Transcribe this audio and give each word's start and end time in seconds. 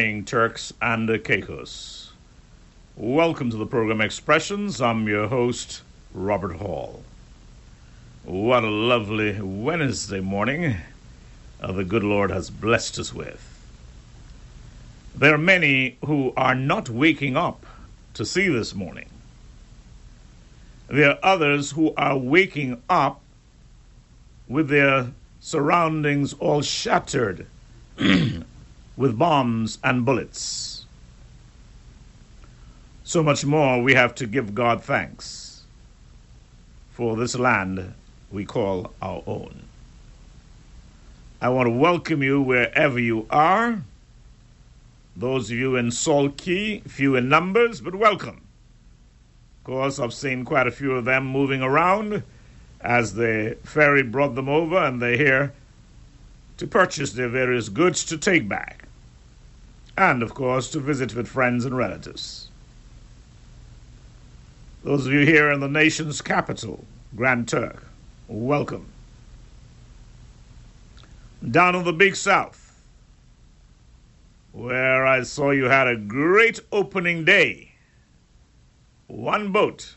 Morning, 0.00 0.24
Turks 0.24 0.72
and 0.80 1.10
Caicos. 1.22 2.12
Welcome 2.96 3.50
to 3.50 3.58
the 3.58 3.66
program 3.66 4.00
Expressions. 4.00 4.80
I'm 4.80 5.06
your 5.06 5.28
host, 5.28 5.82
Robert 6.14 6.56
Hall. 6.56 7.02
What 8.24 8.64
a 8.64 8.70
lovely 8.70 9.38
Wednesday 9.42 10.20
morning 10.20 10.76
uh, 11.60 11.72
the 11.72 11.84
good 11.84 12.02
Lord 12.02 12.30
has 12.30 12.48
blessed 12.48 12.98
us 12.98 13.12
with. 13.12 13.46
There 15.14 15.34
are 15.34 15.38
many 15.38 15.98
who 16.06 16.32
are 16.34 16.54
not 16.54 16.88
waking 16.88 17.36
up 17.36 17.66
to 18.14 18.24
see 18.24 18.48
this 18.48 18.74
morning. 18.74 19.10
There 20.88 21.10
are 21.10 21.18
others 21.22 21.72
who 21.72 21.92
are 21.98 22.16
waking 22.16 22.82
up 22.88 23.20
with 24.48 24.70
their 24.70 25.12
surroundings 25.40 26.32
all 26.32 26.62
shattered 26.62 27.46
with 29.00 29.16
bombs 29.16 29.78
and 29.82 30.04
bullets. 30.04 30.84
So 33.02 33.22
much 33.22 33.46
more 33.46 33.82
we 33.82 33.94
have 33.94 34.14
to 34.16 34.26
give 34.26 34.54
God 34.54 34.84
thanks 34.84 35.62
for 36.90 37.16
this 37.16 37.34
land 37.34 37.94
we 38.30 38.44
call 38.44 38.92
our 39.00 39.22
own. 39.26 39.62
I 41.40 41.48
want 41.48 41.66
to 41.68 41.70
welcome 41.70 42.22
you 42.22 42.42
wherever 42.42 42.98
you 42.98 43.26
are. 43.30 43.80
Those 45.16 45.50
of 45.50 45.56
you 45.56 45.76
in 45.76 45.92
Cay, 46.36 46.80
few 46.80 47.16
in 47.16 47.30
numbers, 47.30 47.80
but 47.80 47.94
welcome. 47.94 48.42
Of 49.60 49.64
course, 49.64 49.98
I've 49.98 50.12
seen 50.12 50.44
quite 50.44 50.66
a 50.66 50.70
few 50.70 50.92
of 50.92 51.06
them 51.06 51.24
moving 51.24 51.62
around 51.62 52.22
as 52.82 53.14
the 53.14 53.56
ferry 53.64 54.02
brought 54.02 54.34
them 54.34 54.50
over 54.50 54.76
and 54.76 55.00
they're 55.00 55.16
here 55.16 55.54
to 56.58 56.66
purchase 56.66 57.12
their 57.12 57.30
various 57.30 57.70
goods 57.70 58.04
to 58.04 58.18
take 58.18 58.46
back. 58.46 58.79
And, 59.96 60.22
of 60.22 60.34
course, 60.34 60.70
to 60.70 60.80
visit 60.80 61.14
with 61.14 61.28
friends 61.28 61.64
and 61.64 61.76
relatives. 61.76 62.48
Those 64.82 65.06
of 65.06 65.12
you 65.12 65.26
here 65.26 65.50
in 65.50 65.60
the 65.60 65.68
nation's 65.68 66.22
capital, 66.22 66.84
Grand 67.14 67.48
Turk, 67.48 67.84
welcome. 68.28 68.86
Down 71.50 71.74
in 71.74 71.84
the 71.84 71.92
Big 71.92 72.16
South, 72.16 72.80
where 74.52 75.06
I 75.06 75.22
saw 75.22 75.50
you 75.50 75.64
had 75.64 75.86
a 75.86 75.96
great 75.96 76.60
opening 76.72 77.24
day. 77.24 77.72
One 79.06 79.52
boat 79.52 79.96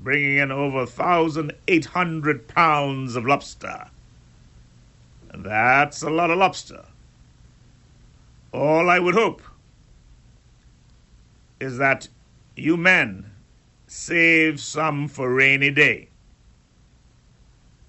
bringing 0.00 0.38
in 0.38 0.50
over 0.50 0.78
1,800 0.78 2.48
pounds 2.48 3.16
of 3.16 3.26
lobster. 3.26 3.88
That's 5.34 6.02
a 6.02 6.10
lot 6.10 6.30
of 6.30 6.38
lobster. 6.38 6.84
All 8.52 8.90
I 8.90 8.98
would 8.98 9.14
hope 9.14 9.42
is 11.60 11.78
that 11.78 12.08
you 12.56 12.76
men 12.76 13.30
save 13.86 14.60
some 14.60 15.08
for 15.08 15.32
rainy 15.32 15.70
day. 15.70 16.08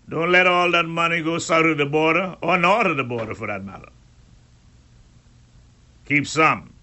Don't 0.09 0.31
let 0.31 0.45
all 0.45 0.71
that 0.71 0.85
money 0.85 1.21
go 1.23 1.37
south 1.37 1.65
of 1.65 1.77
the 1.77 1.85
border, 1.85 2.35
or 2.41 2.57
north 2.57 2.87
of 2.87 2.97
the 2.97 3.03
border 3.03 3.33
for 3.33 3.47
that 3.47 3.63
matter. 3.63 3.89
Keep 6.05 6.27
some. 6.27 6.73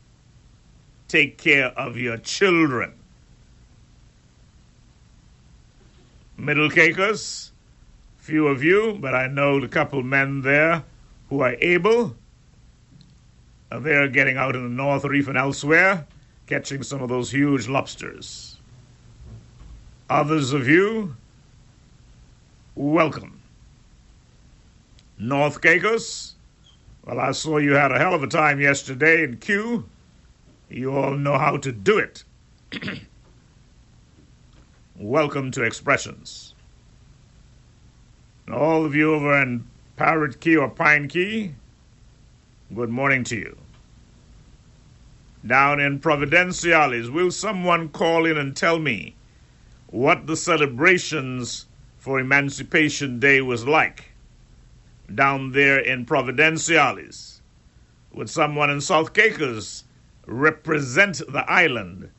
Take 1.08 1.36
care 1.36 1.66
of 1.66 1.96
your 1.96 2.16
children. 2.16 2.94
Middle 6.38 6.70
Caicos, 6.70 7.52
few 8.16 8.46
of 8.46 8.62
you, 8.62 8.96
but 9.00 9.14
I 9.14 9.26
know 9.26 9.58
a 9.58 9.68
couple 9.68 10.02
men 10.02 10.42
there 10.42 10.84
who 11.28 11.40
are 11.40 11.56
able. 11.60 12.16
Uh, 13.70 13.78
they're 13.80 14.08
getting 14.08 14.36
out 14.36 14.56
in 14.56 14.62
the 14.62 14.68
North 14.68 15.04
Reef 15.04 15.28
and 15.28 15.36
elsewhere, 15.36 16.06
catching 16.46 16.82
some 16.82 17.02
of 17.02 17.08
those 17.08 17.30
huge 17.30 17.68
lobsters. 17.68 18.56
Others 20.08 20.52
of 20.52 20.66
you, 20.66 21.14
welcome. 22.74 23.42
North 25.18 25.60
Caicos, 25.60 26.34
well, 27.04 27.20
I 27.20 27.32
saw 27.32 27.58
you 27.58 27.72
had 27.72 27.92
a 27.92 27.98
hell 27.98 28.14
of 28.14 28.22
a 28.22 28.26
time 28.26 28.60
yesterday 28.60 29.24
in 29.24 29.36
Kew. 29.38 29.88
You 30.70 30.96
all 30.96 31.16
know 31.16 31.36
how 31.36 31.56
to 31.58 31.72
do 31.72 31.98
it. 31.98 32.24
welcome 34.96 35.50
to 35.52 35.62
Expressions. 35.62 36.54
All 38.50 38.84
of 38.84 38.94
you 38.94 39.14
over 39.14 39.42
in 39.42 39.66
Parrot 39.96 40.40
Cay 40.40 40.56
or 40.56 40.68
Pine 40.70 41.08
Cay, 41.08 41.54
good 42.74 42.90
morning 42.90 43.24
to 43.24 43.36
you. 43.36 43.56
Down 45.46 45.80
in 45.80 46.00
Providenciales, 46.00 47.10
will 47.10 47.30
someone 47.30 47.88
call 47.88 48.26
in 48.26 48.36
and 48.36 48.54
tell 48.54 48.78
me 48.78 49.14
what 49.86 50.26
the 50.26 50.36
celebrations 50.36 51.64
for 51.96 52.20
Emancipation 52.20 53.18
Day 53.18 53.40
was 53.40 53.66
like 53.66 54.10
down 55.12 55.52
there 55.52 55.78
in 55.78 56.04
Providenciales? 56.04 57.40
Would 58.12 58.28
someone 58.28 58.70
in 58.70 58.82
South 58.82 59.14
Caicos 59.14 59.84
represent 60.26 61.22
the 61.26 61.50
island 61.50 62.10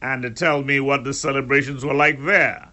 and 0.00 0.36
tell 0.36 0.62
me 0.62 0.78
what 0.78 1.02
the 1.02 1.14
celebrations 1.14 1.84
were 1.84 1.94
like 1.94 2.24
there? 2.24 2.68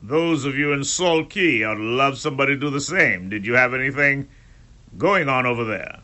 Those 0.00 0.44
of 0.44 0.54
you 0.54 0.72
in 0.72 0.84
Salt 0.84 1.30
Cay, 1.30 1.64
I'd 1.64 1.78
love 1.78 2.18
somebody 2.18 2.54
to 2.54 2.60
do 2.60 2.70
the 2.70 2.80
same. 2.80 3.28
Did 3.28 3.44
you 3.44 3.54
have 3.54 3.74
anything 3.74 4.28
going 4.98 5.28
on 5.28 5.46
over 5.46 5.64
there? 5.64 6.00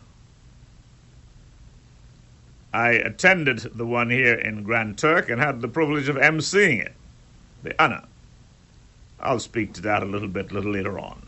I 2.73 2.93
attended 2.93 3.59
the 3.75 3.87
one 3.87 4.09
here 4.11 4.35
in 4.35 4.63
Grand 4.63 4.97
Turk 4.97 5.29
and 5.29 5.41
had 5.41 5.61
the 5.61 5.69
privilege 5.69 6.09
of 6.09 6.17
emceeing 6.17 6.81
it, 6.81 6.95
the 7.63 7.81
honor. 7.83 8.05
I'll 9.21 9.39
speak 9.39 9.75
to 9.75 9.83
that 9.83 10.03
a 10.03 10.07
little 10.07 10.29
bit 10.29 10.51
a 10.51 10.55
little 10.55 10.73
later 10.73 10.99
on. 10.99 11.23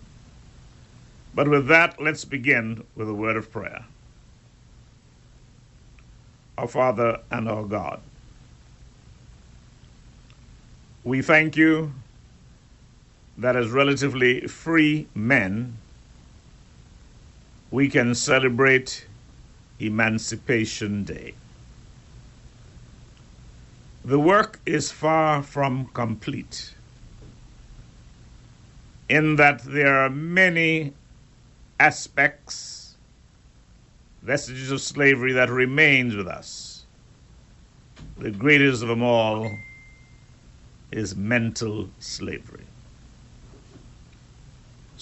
But 1.35 1.49
with 1.49 1.67
that, 1.69 2.01
let's 2.01 2.25
begin 2.25 2.85
with 2.97 3.09
a 3.09 3.15
word 3.15 3.37
of 3.37 3.51
prayer. 3.51 3.85
Our 6.57 6.69
Father 6.69 7.21
and 7.31 7.49
our 7.49 7.65
God, 7.65 8.01
we 11.03 11.21
thank 11.21 11.57
you 11.57 11.93
that 13.37 13.57
as 13.57 13.71
relatively 13.71 14.47
free 14.47 15.09
men, 15.15 15.77
we 17.75 17.89
can 17.89 18.15
celebrate 18.15 19.05
Emancipation 19.81 21.03
Day. 21.03 21.35
The 24.05 24.21
work 24.21 24.61
is 24.65 24.93
far 24.93 25.43
from 25.43 25.87
complete, 25.87 26.73
in 29.09 29.35
that 29.37 29.65
there 29.65 29.99
are 29.99 30.09
many 30.09 30.93
aspects, 31.81 32.95
vestiges 34.23 34.71
of 34.71 34.81
slavery 34.81 35.33
that 35.33 35.51
remains 35.51 36.15
with 36.15 36.29
us. 36.29 36.85
The 38.19 38.31
greatest 38.31 38.85
of 38.85 38.89
them 38.89 39.03
all 39.03 39.51
is 40.93 41.17
mental 41.17 41.89
slavery. 41.99 42.67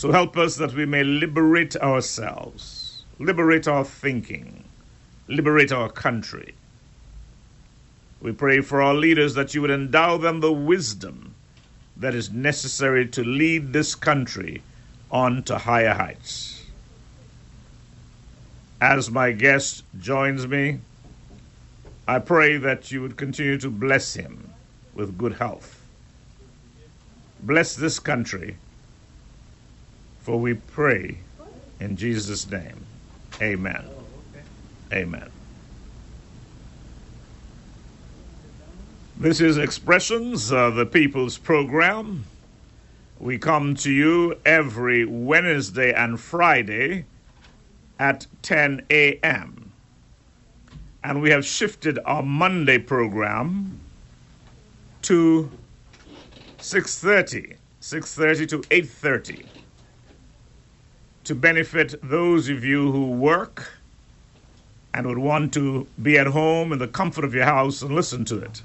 So 0.02 0.10
help 0.10 0.36
us 0.36 0.56
that 0.56 0.74
we 0.74 0.84
may 0.84 1.04
liberate 1.04 1.76
ourselves, 1.76 3.04
liberate 3.20 3.68
our 3.68 3.84
thinking, 3.84 4.64
liberate 5.28 5.70
our 5.70 5.88
country. 5.88 6.56
We 8.20 8.32
pray 8.32 8.62
for 8.62 8.82
our 8.82 8.94
leaders 8.94 9.34
that 9.34 9.54
you 9.54 9.60
would 9.60 9.70
endow 9.70 10.16
them 10.16 10.40
the 10.40 10.52
wisdom 10.52 11.36
that 11.96 12.16
is 12.16 12.32
necessary 12.32 13.06
to 13.10 13.22
lead 13.22 13.72
this 13.72 13.94
country 13.94 14.64
on 15.08 15.44
to 15.44 15.56
higher 15.56 15.94
heights. 15.94 16.66
As 18.80 19.08
my 19.08 19.30
guest 19.30 19.84
joins 20.00 20.48
me, 20.48 20.80
I 22.08 22.18
pray 22.18 22.56
that 22.56 22.90
you 22.90 23.02
would 23.02 23.16
continue 23.16 23.56
to 23.58 23.70
bless 23.70 24.14
him 24.14 24.50
with 24.94 25.16
good 25.16 25.34
health. 25.34 25.80
Bless 27.40 27.76
this 27.76 28.00
country 28.00 28.56
for 30.22 30.38
we 30.38 30.54
pray 30.54 31.18
in 31.80 31.96
Jesus' 31.96 32.48
name. 32.48 32.86
Amen. 33.42 33.84
Amen. 34.92 35.30
This 39.16 39.40
is 39.40 39.58
Expressions, 39.58 40.52
uh, 40.52 40.70
the 40.70 40.86
People's 40.86 41.38
Program. 41.38 42.24
We 43.18 43.38
come 43.38 43.74
to 43.76 43.90
you 43.90 44.36
every 44.46 45.04
Wednesday 45.04 45.92
and 45.92 46.18
Friday 46.20 47.06
at 47.98 48.26
10 48.42 48.86
a.m. 48.90 49.72
And 51.04 51.20
we 51.20 51.30
have 51.30 51.44
shifted 51.44 51.98
our 52.04 52.22
Monday 52.22 52.78
program 52.78 53.80
to 55.02 55.50
6:30, 56.60 57.56
6:30 57.80 58.46
to 58.48 58.58
8:30 58.70 59.61
to 61.32 61.36
benefit 61.36 61.94
those 62.02 62.50
of 62.50 62.62
you 62.62 62.92
who 62.92 63.10
work 63.10 63.78
and 64.92 65.06
would 65.06 65.16
want 65.16 65.50
to 65.54 65.86
be 66.02 66.18
at 66.18 66.26
home 66.26 66.74
in 66.74 66.78
the 66.78 66.86
comfort 66.86 67.24
of 67.24 67.32
your 67.32 67.46
house 67.46 67.80
and 67.80 67.94
listen 67.94 68.22
to 68.22 68.38
it. 68.38 68.60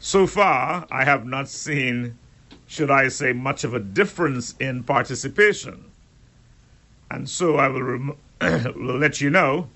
So 0.00 0.26
far, 0.26 0.88
I 0.90 1.04
have 1.04 1.24
not 1.24 1.48
seen, 1.48 2.18
should 2.66 2.90
I 2.90 3.06
say, 3.06 3.32
much 3.32 3.62
of 3.62 3.74
a 3.74 3.78
difference 3.78 4.56
in 4.58 4.82
participation. 4.82 5.84
And 7.08 7.30
so 7.30 7.58
I 7.58 7.68
will, 7.68 7.82
rem- 7.82 8.16
will 8.40 8.98
let 8.98 9.20
you 9.20 9.30
know 9.30 9.68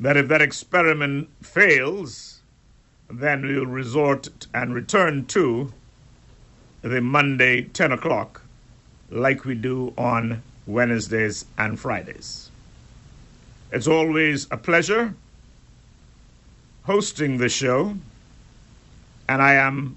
that 0.00 0.16
if 0.16 0.26
that 0.28 0.40
experiment 0.40 1.28
fails, 1.42 2.40
then 3.10 3.42
we 3.42 3.58
will 3.58 3.66
resort 3.66 4.46
and 4.54 4.74
return 4.74 5.26
to 5.26 5.70
the 6.80 7.02
Monday 7.02 7.64
10 7.64 7.92
o'clock 7.92 8.43
like 9.10 9.44
we 9.44 9.54
do 9.54 9.92
on 9.96 10.42
Wednesdays 10.66 11.44
and 11.58 11.78
Fridays. 11.78 12.50
It's 13.70 13.86
always 13.86 14.46
a 14.50 14.56
pleasure 14.56 15.14
hosting 16.84 17.38
the 17.38 17.48
show, 17.48 17.96
and 19.28 19.42
I 19.42 19.54
am 19.54 19.96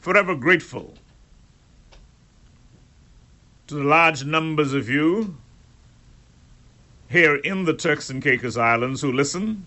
forever 0.00 0.34
grateful 0.34 0.94
to 3.66 3.74
the 3.74 3.84
large 3.84 4.24
numbers 4.24 4.72
of 4.72 4.88
you 4.88 5.36
here 7.08 7.36
in 7.36 7.64
the 7.64 7.74
Turks 7.74 8.08
and 8.08 8.22
Caicos 8.22 8.56
Islands 8.56 9.02
who 9.02 9.12
listen, 9.12 9.66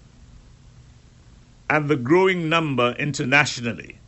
and 1.70 1.88
the 1.88 1.96
growing 1.96 2.50
number 2.50 2.96
internationally. 2.98 4.00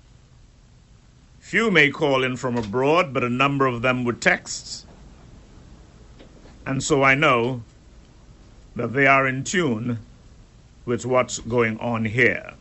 Few 1.47 1.71
may 1.71 1.89
call 1.89 2.25
in 2.25 2.35
from 2.35 2.57
abroad, 2.57 3.13
but 3.13 3.23
a 3.23 3.29
number 3.29 3.67
of 3.67 3.81
them 3.81 4.03
would 4.03 4.19
texts. 4.19 4.85
And 6.65 6.83
so 6.83 7.03
I 7.03 7.15
know 7.15 7.63
that 8.75 8.91
they 8.91 9.07
are 9.07 9.25
in 9.25 9.45
tune 9.45 9.97
with 10.83 11.05
what's 11.05 11.39
going 11.39 11.79
on 11.79 12.03
here. 12.03 12.51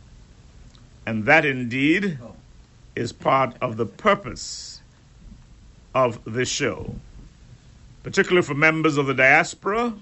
And 1.05 1.25
that 1.25 1.43
indeed 1.43 2.17
is 2.95 3.11
part 3.11 3.57
of 3.59 3.75
the 3.75 3.85
purpose 3.85 4.81
of 5.93 6.23
this 6.23 6.47
show, 6.47 6.95
particularly 8.03 8.47
for 8.47 8.53
members 8.53 8.95
of 8.95 9.07
the 9.07 9.13
diaspora, 9.13 9.93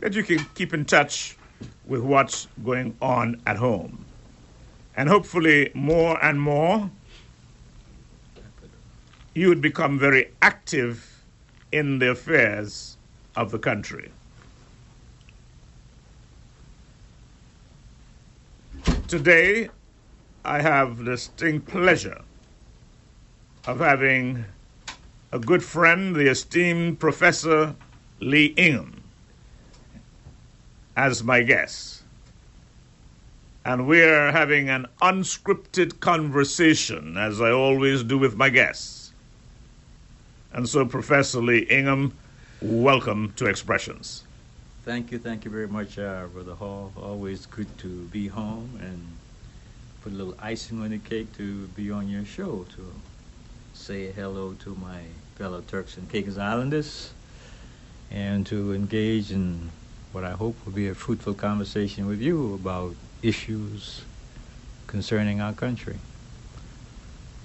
that 0.00 0.14
you 0.14 0.24
can 0.24 0.44
keep 0.56 0.74
in 0.74 0.84
touch 0.84 1.36
with 1.86 2.00
what's 2.00 2.48
going 2.64 2.96
on 3.00 3.40
at 3.46 3.56
home. 3.56 4.04
And 4.96 5.08
hopefully, 5.08 5.70
more 5.74 6.18
and 6.24 6.42
more, 6.42 6.90
you 9.34 9.48
would 9.48 9.60
become 9.60 9.98
very 9.98 10.30
active 10.42 11.24
in 11.70 11.98
the 11.98 12.10
affairs 12.10 12.96
of 13.36 13.50
the 13.50 13.58
country. 13.58 14.10
Today, 19.06 19.70
I 20.44 20.60
have 20.60 20.98
the 20.98 21.04
distinct 21.04 21.68
pleasure 21.68 22.22
of 23.66 23.80
having 23.80 24.44
a 25.32 25.38
good 25.38 25.62
friend, 25.62 26.16
the 26.16 26.28
esteemed 26.28 26.98
Professor 26.98 27.74
Lee 28.20 28.54
Ingham, 28.56 29.02
as 30.96 31.22
my 31.22 31.42
guest. 31.42 32.02
And 33.64 33.86
we're 33.86 34.32
having 34.32 34.70
an 34.70 34.86
unscripted 35.02 36.00
conversation, 36.00 37.16
as 37.18 37.40
I 37.40 37.50
always 37.50 38.02
do 38.02 38.16
with 38.18 38.36
my 38.36 38.48
guests. 38.48 38.97
And 40.52 40.68
so, 40.68 40.86
Professor 40.86 41.40
Lee 41.40 41.66
Ingham, 41.70 42.12
welcome 42.62 43.32
to 43.36 43.46
Expressions. 43.46 44.24
Thank 44.84 45.12
you, 45.12 45.18
thank 45.18 45.44
you 45.44 45.50
very 45.50 45.68
much, 45.68 45.98
uh, 45.98 46.26
Brother 46.32 46.54
Hall. 46.54 46.92
Always 46.96 47.44
good 47.44 47.66
to 47.78 48.06
be 48.06 48.28
home 48.28 48.78
and 48.80 49.06
put 50.02 50.12
a 50.12 50.16
little 50.16 50.34
icing 50.40 50.80
on 50.82 50.90
the 50.90 50.98
cake 50.98 51.36
to 51.36 51.66
be 51.68 51.90
on 51.90 52.08
your 52.08 52.24
show 52.24 52.64
to 52.76 52.92
say 53.74 54.10
hello 54.10 54.54
to 54.60 54.74
my 54.76 55.00
fellow 55.36 55.60
Turks 55.60 55.98
and 55.98 56.10
Caicos 56.10 56.38
Islanders 56.38 57.10
and 58.10 58.46
to 58.46 58.72
engage 58.72 59.30
in 59.30 59.70
what 60.12 60.24
I 60.24 60.32
hope 60.32 60.56
will 60.64 60.72
be 60.72 60.88
a 60.88 60.94
fruitful 60.94 61.34
conversation 61.34 62.06
with 62.06 62.22
you 62.22 62.54
about 62.54 62.94
issues 63.22 64.02
concerning 64.86 65.42
our 65.42 65.52
country. 65.52 65.98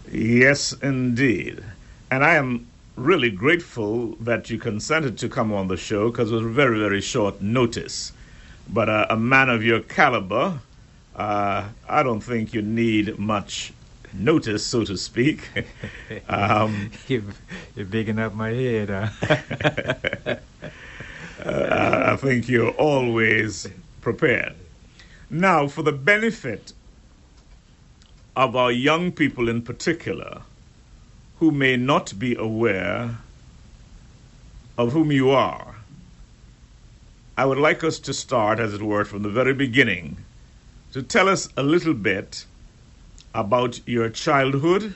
Yes, 0.10 0.72
indeed. 0.82 1.62
And 2.10 2.24
I 2.24 2.36
am 2.36 2.68
really 2.96 3.32
grateful 3.32 4.16
that 4.20 4.50
you 4.50 4.58
consented 4.58 5.18
to 5.18 5.30
come 5.30 5.52
on 5.52 5.68
the 5.68 5.78
show 5.78 6.12
because 6.12 6.32
it 6.32 6.36
was 6.36 6.46
very, 6.46 6.80
very 6.80 7.02
short 7.02 7.42
notice. 7.42 8.14
But 8.70 8.90
uh, 8.90 9.08
a 9.10 9.18
man 9.18 9.50
of 9.50 9.64
your 9.64 9.80
caliber, 9.80 10.60
uh, 11.16 11.70
I 11.90 12.04
don't 12.04 12.22
think 12.22 12.54
you 12.54 12.62
need 12.62 13.18
much 13.18 13.74
notice, 14.14 14.66
so 14.66 14.84
to 14.86 14.98
speak. 14.98 15.50
um, 16.30 16.92
you're, 17.08 17.24
you're 17.76 17.86
bigging 17.86 18.20
up 18.20 18.34
my 18.34 18.50
head. 18.50 18.90
Huh? 18.90 20.36
uh, 21.46 22.04
I 22.14 22.16
think 22.16 22.48
you're 22.48 22.72
always 22.72 23.68
prepared. 24.02 24.56
Now, 25.30 25.68
for 25.68 25.82
the 25.82 25.92
benefit 25.92 26.74
of 28.36 28.56
our 28.56 28.72
young 28.72 29.12
people 29.12 29.50
in 29.50 29.62
particular, 29.62 30.42
who 31.44 31.52
may 31.52 31.76
not 31.76 32.18
be 32.18 32.36
aware 32.36 33.18
of 34.78 34.94
whom 34.94 35.12
you 35.12 35.30
are, 35.30 35.76
I 37.36 37.44
would 37.44 37.58
like 37.58 37.84
us 37.84 38.00
to 38.00 38.14
start, 38.14 38.62
as 38.62 38.74
it 38.74 38.82
were, 38.82 39.04
from 39.04 39.24
the 39.24 39.30
very 39.30 39.54
beginning 39.54 40.24
to 40.94 41.04
tell 41.04 41.28
us 41.28 41.50
a 41.58 41.62
little 41.64 41.94
bit 41.94 42.46
about 43.36 43.86
your 43.86 44.08
childhood, 44.08 44.96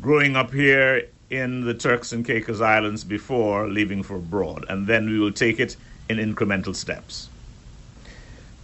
growing 0.00 0.34
up 0.34 0.52
here 0.52 1.06
in 1.30 1.64
the 1.64 1.74
Turks 1.74 2.10
and 2.10 2.26
Caicos 2.26 2.60
Islands 2.60 3.04
before 3.04 3.68
leaving 3.68 4.02
for 4.02 4.16
abroad, 4.16 4.64
and 4.68 4.88
then 4.88 5.08
we 5.08 5.20
will 5.20 5.30
take 5.30 5.60
it 5.60 5.76
in 6.08 6.16
incremental 6.16 6.74
steps. 6.74 7.28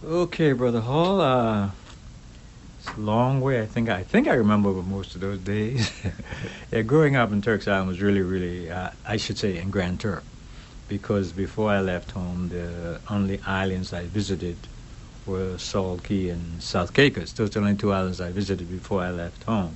Okay, 0.03 0.51
Brother 0.51 0.81
Hall. 0.81 1.21
Uh, 1.21 1.69
it's 2.87 2.97
a 2.97 3.01
long 3.01 3.41
way. 3.41 3.61
I 3.61 3.65
think 3.65 3.89
I 3.89 4.03
think 4.03 4.27
I 4.27 4.33
remember 4.33 4.69
most 4.73 5.15
of 5.15 5.21
those 5.21 5.39
days. 5.39 5.91
yeah, 6.71 6.81
growing 6.81 7.15
up 7.15 7.31
in 7.31 7.41
Turks 7.41 7.67
Island 7.67 7.87
was 7.87 8.01
really, 8.01 8.21
really, 8.21 8.69
uh, 8.69 8.91
I 9.05 9.17
should 9.17 9.37
say, 9.37 9.57
in 9.57 9.71
Grand 9.71 9.99
Turk, 9.99 10.23
because 10.87 11.31
before 11.33 11.71
I 11.71 11.81
left 11.81 12.11
home, 12.11 12.49
the 12.49 13.01
only 13.09 13.39
islands 13.45 13.91
I 13.91 14.05
visited 14.05 14.57
were 15.25 15.57
Salt 15.57 16.03
Cay 16.03 16.29
and 16.29 16.61
South 16.61 16.93
Caicos. 16.93 17.33
Those 17.33 17.49
are 17.49 17.53
the 17.53 17.59
only 17.61 17.75
two 17.75 17.91
islands 17.91 18.21
I 18.21 18.31
visited 18.31 18.69
before 18.69 19.01
I 19.01 19.09
left 19.09 19.43
home. 19.43 19.75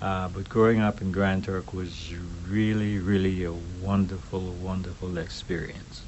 Uh, 0.00 0.28
but 0.28 0.48
growing 0.48 0.80
up 0.80 1.02
in 1.02 1.12
Grand 1.12 1.44
Turk 1.44 1.74
was 1.74 2.14
really, 2.48 2.98
really 2.98 3.44
a 3.44 3.52
wonderful, 3.52 4.40
wonderful 4.40 5.18
experience. 5.18 6.02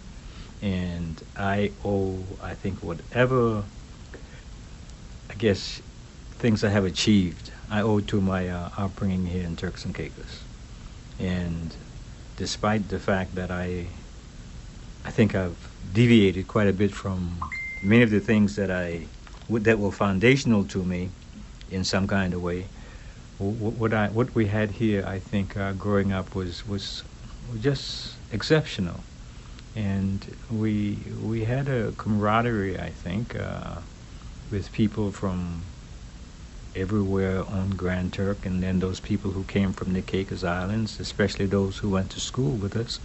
And 0.62 1.22
I 1.36 1.72
owe, 1.84 2.38
I 2.42 2.54
think, 2.54 2.82
whatever, 2.82 3.64
I 5.30 5.34
guess, 5.34 5.82
things 6.38 6.64
I 6.64 6.70
have 6.70 6.84
achieved, 6.84 7.50
I 7.70 7.82
owe 7.82 8.00
to 8.00 8.20
my 8.20 8.48
uh, 8.48 8.70
upbringing 8.76 9.26
here 9.26 9.44
in 9.44 9.56
Turks 9.56 9.84
and 9.84 9.94
Caicos. 9.94 10.42
And 11.18 11.74
despite 12.36 12.88
the 12.88 12.98
fact 12.98 13.34
that 13.34 13.50
I, 13.50 13.86
I 15.04 15.10
think 15.10 15.34
I've 15.34 15.56
deviated 15.92 16.46
quite 16.46 16.68
a 16.68 16.72
bit 16.72 16.92
from 16.92 17.38
many 17.82 18.02
of 18.02 18.10
the 18.10 18.20
things 18.20 18.56
that 18.56 18.70
I, 18.70 19.06
that 19.50 19.78
were 19.78 19.92
foundational 19.92 20.64
to 20.64 20.84
me, 20.84 21.10
in 21.70 21.84
some 21.84 22.06
kind 22.06 22.32
of 22.34 22.42
way, 22.42 22.66
what 23.38 23.94
I 23.94 24.08
what 24.08 24.34
we 24.34 24.46
had 24.46 24.70
here, 24.70 25.04
I 25.06 25.18
think, 25.18 25.56
uh, 25.56 25.72
growing 25.72 26.12
up 26.12 26.34
was 26.34 26.66
was 26.66 27.04
just 27.60 28.14
exceptional, 28.32 29.00
and 29.76 30.34
we 30.50 30.98
we 31.22 31.44
had 31.44 31.68
a 31.68 31.92
camaraderie, 31.92 32.78
I 32.78 32.90
think, 32.90 33.38
uh, 33.38 33.76
with 34.50 34.72
people 34.72 35.12
from 35.12 35.62
everywhere 36.78 37.44
on 37.44 37.70
Grand 37.70 38.12
Turk, 38.12 38.46
and 38.46 38.62
then 38.62 38.78
those 38.78 39.00
people 39.00 39.32
who 39.32 39.44
came 39.44 39.72
from 39.72 39.92
the 39.92 40.02
Caicos 40.02 40.44
Islands, 40.44 41.00
especially 41.00 41.46
those 41.46 41.78
who 41.78 41.90
went 41.90 42.10
to 42.10 42.20
school 42.20 42.52
with 42.52 42.76
us. 42.76 43.00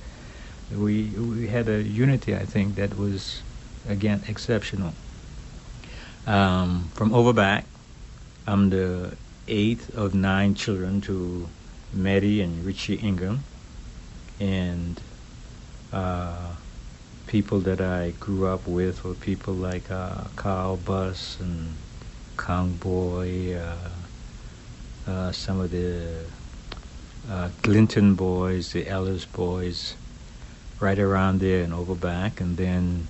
We 0.72 1.10
we 1.10 1.48
had 1.48 1.68
a 1.70 1.82
unity, 1.84 2.36
I 2.36 2.46
think, 2.46 2.76
that 2.76 2.98
was 2.98 3.42
again 3.88 4.24
exceptional. 4.28 4.94
Um, 6.26 6.90
from 6.94 7.12
Overback, 7.12 7.66
I'm 8.48 8.70
the 8.70 9.18
eighth 9.48 9.96
of 9.96 10.16
nine 10.16 10.56
children 10.56 11.02
to 11.02 11.48
Mary 11.94 12.42
and 12.42 12.66
Richie 12.66 12.96
Ingham, 12.96 13.44
and 14.40 15.00
uh, 15.92 16.56
people 17.28 17.60
that 17.60 17.82
I 17.82 18.12
grew 18.20 18.48
up 18.48 18.68
with 18.68 19.04
were 19.04 19.14
people 19.14 19.54
like 19.54 19.92
uh, 19.92 20.26
Carl 20.36 20.78
Buss 20.78 21.38
and 21.40 21.76
Kong 22.38 22.74
Boy, 22.74 23.56
uh, 23.56 23.90
uh, 25.10 25.32
some 25.32 25.60
of 25.60 25.72
the 25.72 26.26
uh, 27.30 27.50
Clinton 27.62 28.16
boys, 28.16 28.72
the 28.72 28.88
Ellis 28.88 29.26
boys, 29.26 29.96
right 30.80 31.00
around 31.00 31.40
there 31.40 31.64
and 31.64 31.74
over 31.74 31.96
back, 31.96 32.42
and 32.42 32.58
then 32.58 33.08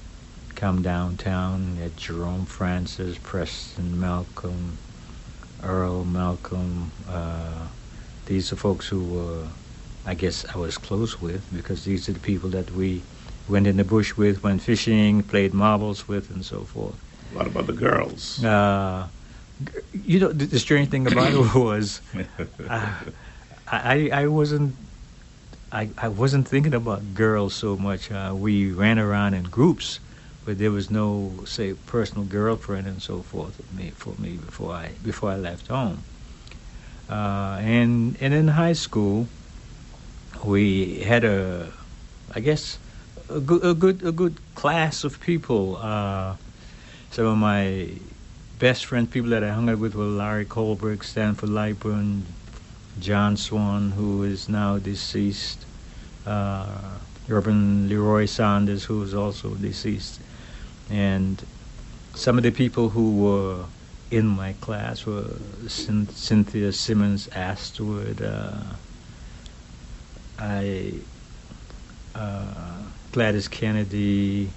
come 0.55 0.81
downtown 0.81 1.77
at 1.83 1.95
Jerome 1.97 2.45
Francis, 2.45 3.17
Preston 3.21 3.99
Malcolm, 3.99 4.77
Earl 5.63 6.05
Malcolm. 6.05 6.91
Uh, 7.09 7.67
these 8.25 8.53
are 8.53 8.55
folks 8.55 8.87
who 8.87 9.03
were, 9.03 9.47
I 10.05 10.13
guess, 10.13 10.45
I 10.53 10.57
was 10.57 10.77
close 10.77 11.19
with 11.19 11.43
because 11.53 11.83
these 11.83 12.07
are 12.07 12.13
the 12.13 12.19
people 12.19 12.49
that 12.51 12.71
we 12.71 13.01
went 13.47 13.67
in 13.67 13.77
the 13.77 13.83
bush 13.83 14.15
with, 14.15 14.43
went 14.43 14.61
fishing, 14.61 15.23
played 15.23 15.53
marbles 15.53 16.07
with, 16.07 16.29
and 16.29 16.45
so 16.45 16.61
forth. 16.61 16.95
What 17.33 17.47
about 17.47 17.67
the 17.67 17.73
girls? 17.73 18.43
Uh, 18.43 19.07
you 19.93 20.19
know, 20.19 20.31
the, 20.31 20.45
the 20.45 20.59
strange 20.59 20.89
thing 20.89 21.07
about 21.07 21.33
it 21.33 21.55
was, 21.55 22.01
uh, 22.69 22.93
I, 23.67 24.09
I 24.13 24.27
wasn't 24.27 24.75
I, 25.73 25.89
I 25.97 26.07
wasn't 26.07 26.47
thinking 26.47 26.75
about 26.75 27.15
girls 27.15 27.55
so 27.55 27.75
much. 27.75 28.11
Uh, 28.11 28.33
we 28.35 28.71
ran 28.71 28.99
around 28.99 29.33
in 29.33 29.45
groups, 29.45 29.99
but 30.45 30.59
there 30.59 30.69
was 30.69 30.91
no, 30.91 31.31
say, 31.45 31.73
personal 31.73 32.25
girlfriend 32.25 32.85
and 32.85 33.01
so 33.01 33.23
forth 33.23 33.55
for 33.55 33.75
me, 33.75 33.89
for 33.89 34.13
me 34.21 34.37
before 34.37 34.73
I 34.73 34.89
before 35.03 35.31
I 35.31 35.37
left 35.37 35.67
home. 35.67 36.03
Uh, 37.09 37.57
and 37.59 38.15
and 38.21 38.35
in 38.35 38.49
high 38.49 38.73
school, 38.73 39.27
we 40.45 40.99
had 40.99 41.23
a, 41.23 41.73
I 42.35 42.39
guess, 42.39 42.77
a 43.29 43.39
good 43.39 43.65
a 43.65 43.73
good 43.73 44.03
a 44.05 44.11
good 44.11 44.37
class 44.53 45.03
of 45.03 45.19
people. 45.21 45.77
Uh, 45.77 46.35
some 47.13 47.27
of 47.27 47.37
my 47.37 47.89
best 48.57 48.87
friends, 48.87 49.07
people 49.11 49.29
that 49.29 49.43
I 49.43 49.49
hung 49.49 49.69
out 49.69 49.77
with, 49.77 49.93
were 49.93 50.03
Larry 50.03 50.45
Colbert, 50.45 51.03
Stanford 51.03 51.49
Lightburn, 51.49 52.23
John 52.99 53.37
Swan, 53.37 53.91
who 53.91 54.23
is 54.23 54.49
now 54.49 54.79
deceased, 54.79 55.63
uh, 56.25 56.75
Urban 57.29 57.87
Leroy 57.87 58.25
Saunders, 58.25 58.83
who 58.83 59.03
is 59.03 59.13
also 59.13 59.53
deceased, 59.53 60.21
and 60.89 61.45
some 62.15 62.35
of 62.39 62.43
the 62.43 62.49
people 62.49 62.89
who 62.89 63.15
were 63.17 63.65
in 64.09 64.25
my 64.25 64.53
class 64.53 65.05
were 65.05 65.35
Cynthia 65.67 66.71
Simmons 66.71 67.27
Astwood, 67.27 68.23
uh, 68.23 68.73
I, 70.39 70.93
uh, 72.15 72.81
Gladys 73.11 73.47
Kennedy 73.47 74.49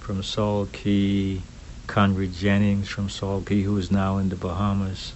from 0.00 0.24
Salt 0.24 0.72
Cay, 0.72 1.40
Conrad 1.86 2.32
Jennings 2.32 2.88
from 2.88 3.08
Salt 3.08 3.46
Cay, 3.46 3.62
who 3.62 3.76
is 3.76 3.90
now 3.90 4.18
in 4.18 4.28
the 4.28 4.36
Bahamas 4.36 5.12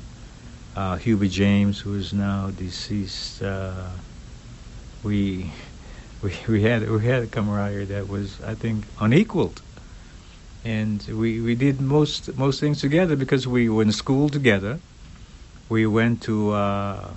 uh, 0.79 0.97
Hubert 0.97 1.31
James, 1.31 1.81
who 1.81 1.95
is 1.95 2.13
now 2.13 2.51
deceased. 2.51 3.43
Uh, 3.43 3.89
we, 5.03 5.51
we 6.23 6.33
we 6.49 6.63
had 6.63 6.89
we 6.89 7.05
had 7.05 7.25
a 7.25 7.27
camaraderie 7.27 7.87
that 7.87 8.09
was, 8.09 8.41
I 8.43 8.55
think, 8.55 8.85
unequaled, 9.01 9.61
and 10.65 11.05
we 11.09 11.41
we 11.41 11.57
did 11.57 11.81
most 11.81 12.37
most 12.39 12.61
things 12.61 12.81
together 12.81 13.17
because 13.17 13.49
we 13.49 13.69
were 13.69 13.83
in 13.83 13.93
school 13.93 14.29
together. 14.29 14.79
We 15.69 15.87
went 15.87 16.23
to 16.23 16.53
uh, 16.53 17.11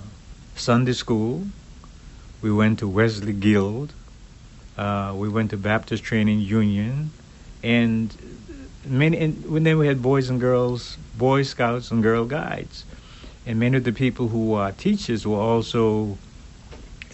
Sunday 0.56 0.92
school. 0.92 1.46
We 2.42 2.52
went 2.52 2.80
to 2.80 2.88
Wesley 2.88 3.32
Guild. 3.32 3.92
Uh, 4.76 5.12
we 5.14 5.28
went 5.28 5.50
to 5.50 5.56
Baptist 5.56 6.02
Training 6.02 6.40
Union, 6.40 7.12
and 7.62 8.31
many. 8.84 9.18
And 9.18 9.66
then 9.66 9.78
we 9.78 9.86
had 9.86 10.02
boys 10.02 10.30
and 10.30 10.40
girls, 10.40 10.96
Boy 11.16 11.42
Scouts 11.42 11.90
and 11.90 12.02
Girl 12.02 12.24
Guides 12.24 12.84
and 13.46 13.58
many 13.58 13.76
of 13.76 13.84
the 13.84 13.92
people 13.92 14.28
who 14.28 14.54
are 14.54 14.72
teachers 14.72 15.26
were 15.26 15.38
also 15.38 16.16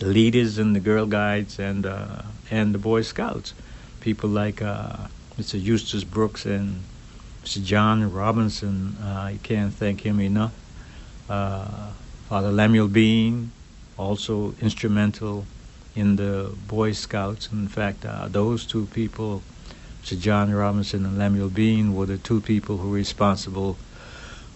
leaders 0.01 0.59
in 0.59 0.73
the 0.75 0.81
Girl 0.81 1.07
Guides 1.07 1.59
and 1.59 1.87
uh, 1.87 2.23
and 2.51 2.75
the 2.75 2.79
Boy 2.79 3.03
Scouts. 3.03 3.55
People 4.01 4.29
like 4.29 4.63
uh, 4.63 5.09
Mr. 5.39 5.61
Eustace 5.61 6.05
Brooks 6.05 6.45
and 6.45 6.83
Mr. 7.45 7.63
John 7.65 8.13
Robinson. 8.13 8.97
Uh, 9.03 9.07
I 9.07 9.39
can't 9.43 9.73
thank 9.73 10.03
him 10.03 10.21
enough. 10.21 10.55
Uh, 11.29 11.91
Father 12.29 12.53
Lemuel 12.53 12.89
Bean, 12.89 13.51
also 13.97 14.55
instrumental 14.61 15.47
in 15.97 16.17
the 16.17 16.55
Boy 16.69 16.93
Scouts. 16.93 17.51
In 17.51 17.69
fact, 17.69 18.05
uh, 18.05 18.29
those 18.29 18.67
two 18.67 18.87
people, 18.87 19.43
Mr. 20.03 20.19
John 20.19 20.53
Robinson 20.53 21.05
and 21.05 21.19
Lemuel 21.19 21.49
Bean, 21.49 21.95
were 21.95 22.07
the 22.07 22.19
two 22.19 22.41
people 22.41 22.79
who 22.79 22.91
were 22.91 22.97
responsible 22.97 23.77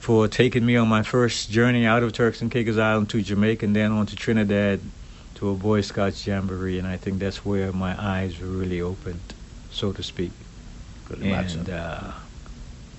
for 0.03 0.27
taking 0.27 0.67
me 0.67 0.77
on 0.77 0.89
my 0.89 1.03
first 1.03 1.51
journey 1.51 1.87
out 1.87 2.03
of 2.03 2.13
Turks 2.13 2.41
and 2.41 2.51
Caicos 2.51 2.77
Island 2.77 3.09
to 3.11 3.23
Jamaica 3.23 3.67
and 3.67 3.77
then 3.77 3.93
on 3.93 4.07
to 4.07 4.17
Trinidad 4.17 4.81
to 5.37 5.51
a 5.51 5.55
Boy 5.55 5.81
Scouts 5.81 6.27
jamboree. 6.27 6.79
And 6.79 6.89
I 6.89 6.97
think 6.97 7.21
that's 7.21 7.45
where 7.45 7.73
my 7.73 7.95
eyes 8.01 8.41
were 8.41 8.49
really 8.49 8.81
opened, 8.81 9.35
so 9.71 9.93
to 9.93 10.03
speak. 10.03 10.33
Could 11.07 11.23
imagine. 11.23 11.61
And 11.61 11.71
uh, 11.71 12.13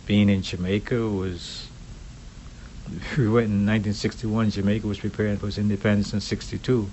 being 0.06 0.30
in 0.30 0.42
Jamaica 0.42 1.10
was. 1.10 1.68
We 3.18 3.30
went 3.30 3.48
in 3.48 3.66
1961. 3.66 4.52
Jamaica 4.52 4.86
was 4.86 5.00
preparing 5.00 5.38
for 5.38 5.48
its 5.48 5.58
independence 5.58 6.14
in 6.14 6.20
62. 6.20 6.90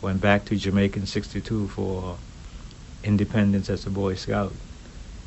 Went 0.00 0.20
back 0.20 0.44
to 0.46 0.56
Jamaica 0.56 1.00
in 1.00 1.06
62 1.06 1.68
for 1.68 2.16
independence 3.02 3.68
as 3.68 3.84
a 3.84 3.90
Boy 3.90 4.14
Scout. 4.14 4.52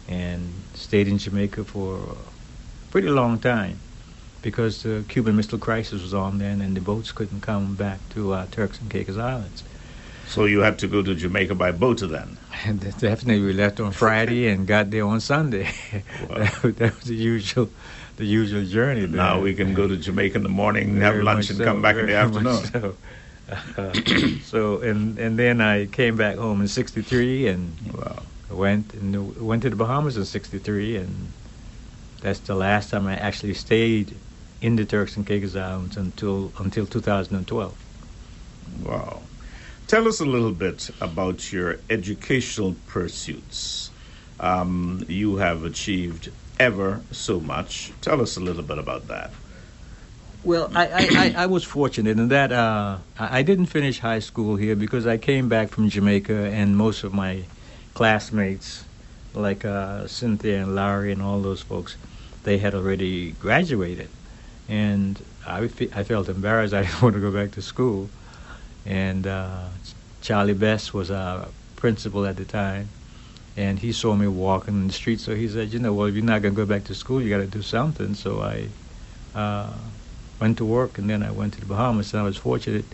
And 0.07 0.53
stayed 0.73 1.07
in 1.07 1.17
Jamaica 1.17 1.65
for 1.65 1.97
a 1.97 2.91
pretty 2.91 3.09
long 3.09 3.39
time 3.39 3.79
because 4.41 4.83
the 4.83 5.03
Cuban 5.09 5.35
Missile 5.35 5.57
Crisis 5.57 6.01
was 6.01 6.13
on 6.13 6.37
then, 6.37 6.61
and 6.61 6.75
the 6.75 6.81
boats 6.81 7.11
couldn't 7.11 7.41
come 7.41 7.75
back 7.75 7.99
to 8.11 8.33
uh, 8.33 8.45
Turks 8.51 8.79
and 8.79 8.89
Caicos 8.89 9.17
Islands. 9.17 9.63
So 10.27 10.45
you 10.45 10.59
had 10.59 10.77
to 10.79 10.87
go 10.87 11.01
to 11.01 11.15
Jamaica 11.15 11.55
by 11.55 11.71
boat 11.71 11.99
then? 12.01 12.37
And 12.65 12.79
definitely, 12.79 13.39
we 13.39 13.53
left 13.53 13.79
on 13.79 13.91
Friday 13.91 14.47
and 14.47 14.65
got 14.65 14.89
there 14.89 15.05
on 15.05 15.19
Sunday. 15.19 15.69
That, 16.29 16.75
that, 16.77 16.95
was 16.95 17.03
the 17.05 17.15
usual, 17.15 17.69
the 18.17 18.25
usual 18.25 18.65
journey. 18.65 19.01
There. 19.01 19.17
Now 19.17 19.39
we 19.39 19.53
can 19.53 19.73
go 19.73 19.87
to 19.87 19.95
Jamaica 19.95 20.37
in 20.37 20.43
the 20.43 20.49
morning, 20.49 20.99
have 21.01 21.15
lunch, 21.17 21.49
and 21.49 21.59
so, 21.59 21.63
come 21.63 21.81
back 21.81 21.97
in 21.97 22.07
the 22.07 22.15
afternoon. 22.23 22.65
So. 22.65 22.95
Uh, 23.77 23.93
so 24.43 24.81
and 24.81 25.19
and 25.19 25.37
then 25.37 25.61
I 25.61 25.85
came 25.85 26.17
back 26.17 26.35
home 26.37 26.61
in 26.61 26.67
'63 26.67 27.47
and 27.47 27.73
wow. 27.93 28.23
Went 28.49 28.93
and 28.93 29.35
went 29.37 29.63
to 29.63 29.69
the 29.69 29.75
Bahamas 29.75 30.17
in 30.17 30.25
'63 30.25 30.97
and 30.97 31.31
that's 32.21 32.39
the 32.39 32.55
last 32.55 32.89
time 32.89 33.07
I 33.07 33.15
actually 33.15 33.53
stayed 33.53 34.15
in 34.61 34.75
the 34.75 34.85
Turks 34.85 35.15
and 35.17 35.25
Caicos 35.25 35.55
Islands 35.55 35.97
until 35.97 36.51
until 36.57 36.85
2012. 36.85 37.75
Wow. 38.83 39.21
Tell 39.87 40.07
us 40.07 40.19
a 40.19 40.25
little 40.25 40.51
bit 40.51 40.89
about 40.99 41.51
your 41.53 41.79
educational 41.89 42.75
pursuits. 42.87 43.89
Um, 44.39 45.05
you 45.07 45.37
have 45.37 45.63
achieved 45.63 46.29
ever 46.59 47.01
so 47.11 47.39
much. 47.39 47.91
Tell 48.01 48.21
us 48.21 48.35
a 48.35 48.41
little 48.41 48.63
bit 48.63 48.77
about 48.77 49.07
that. 49.07 49.31
Well, 50.43 50.69
I, 50.75 51.33
I, 51.37 51.43
I, 51.43 51.45
was 51.47 51.63
fortunate 51.63 52.19
in 52.19 52.27
that 52.29 52.51
uh, 52.51 52.97
I 53.17 53.41
didn't 53.43 53.65
finish 53.67 53.99
high 53.99 54.19
school 54.19 54.55
here 54.55 54.75
because 54.75 55.07
I 55.07 55.17
came 55.17 55.49
back 55.49 55.69
from 55.69 55.89
Jamaica 55.89 56.51
and 56.51 56.77
most 56.77 57.03
of 57.03 57.13
my 57.13 57.43
classmates, 57.97 58.85
like 59.33 59.65
uh, 59.65 60.05
Cynthia 60.07 60.61
and 60.61 60.75
Larry 60.75 61.11
and 61.11 61.21
all 61.21 61.41
those 61.41 61.61
folks, 61.61 61.97
they 62.43 62.59
had 62.59 62.75
already 62.75 63.31
graduated 63.31 64.09
and 64.69 65.19
I, 65.45 65.63
I 65.93 66.03
felt 66.03 66.29
embarrassed. 66.29 66.73
I 66.79 66.83
didn't 66.83 67.01
want 67.01 67.15
to 67.15 67.21
go 67.21 67.31
back 67.31 67.51
to 67.51 67.61
school. 67.61 68.09
And 68.85 69.25
uh, 69.25 69.67
Charlie 70.21 70.53
Best 70.53 70.93
was 70.93 71.11
our 71.11 71.47
principal 71.75 72.25
at 72.25 72.37
the 72.37 72.45
time, 72.45 72.89
and 73.55 73.79
he 73.79 73.91
saw 73.91 74.15
me 74.15 74.27
walking 74.27 74.75
in 74.75 74.87
the 74.87 74.93
street. 74.93 75.19
So 75.19 75.35
he 75.35 75.47
said, 75.47 75.73
"You 75.73 75.79
know, 75.79 75.93
well, 75.93 76.07
if 76.07 76.15
you're 76.15 76.23
not 76.23 76.41
gonna 76.41 76.55
go 76.55 76.65
back 76.65 76.85
to 76.85 76.95
school, 76.95 77.21
you 77.21 77.29
got 77.29 77.37
to 77.37 77.47
do 77.47 77.61
something." 77.61 78.13
So 78.13 78.41
I 78.41 78.67
uh, 79.37 79.73
went 80.39 80.57
to 80.59 80.65
work, 80.65 80.97
and 80.97 81.09
then 81.09 81.23
I 81.23 81.31
went 81.31 81.53
to 81.55 81.59
the 81.59 81.65
Bahamas. 81.65 82.13
And 82.13 82.21
I 82.21 82.23
was 82.23 82.37
fortunate 82.37 82.85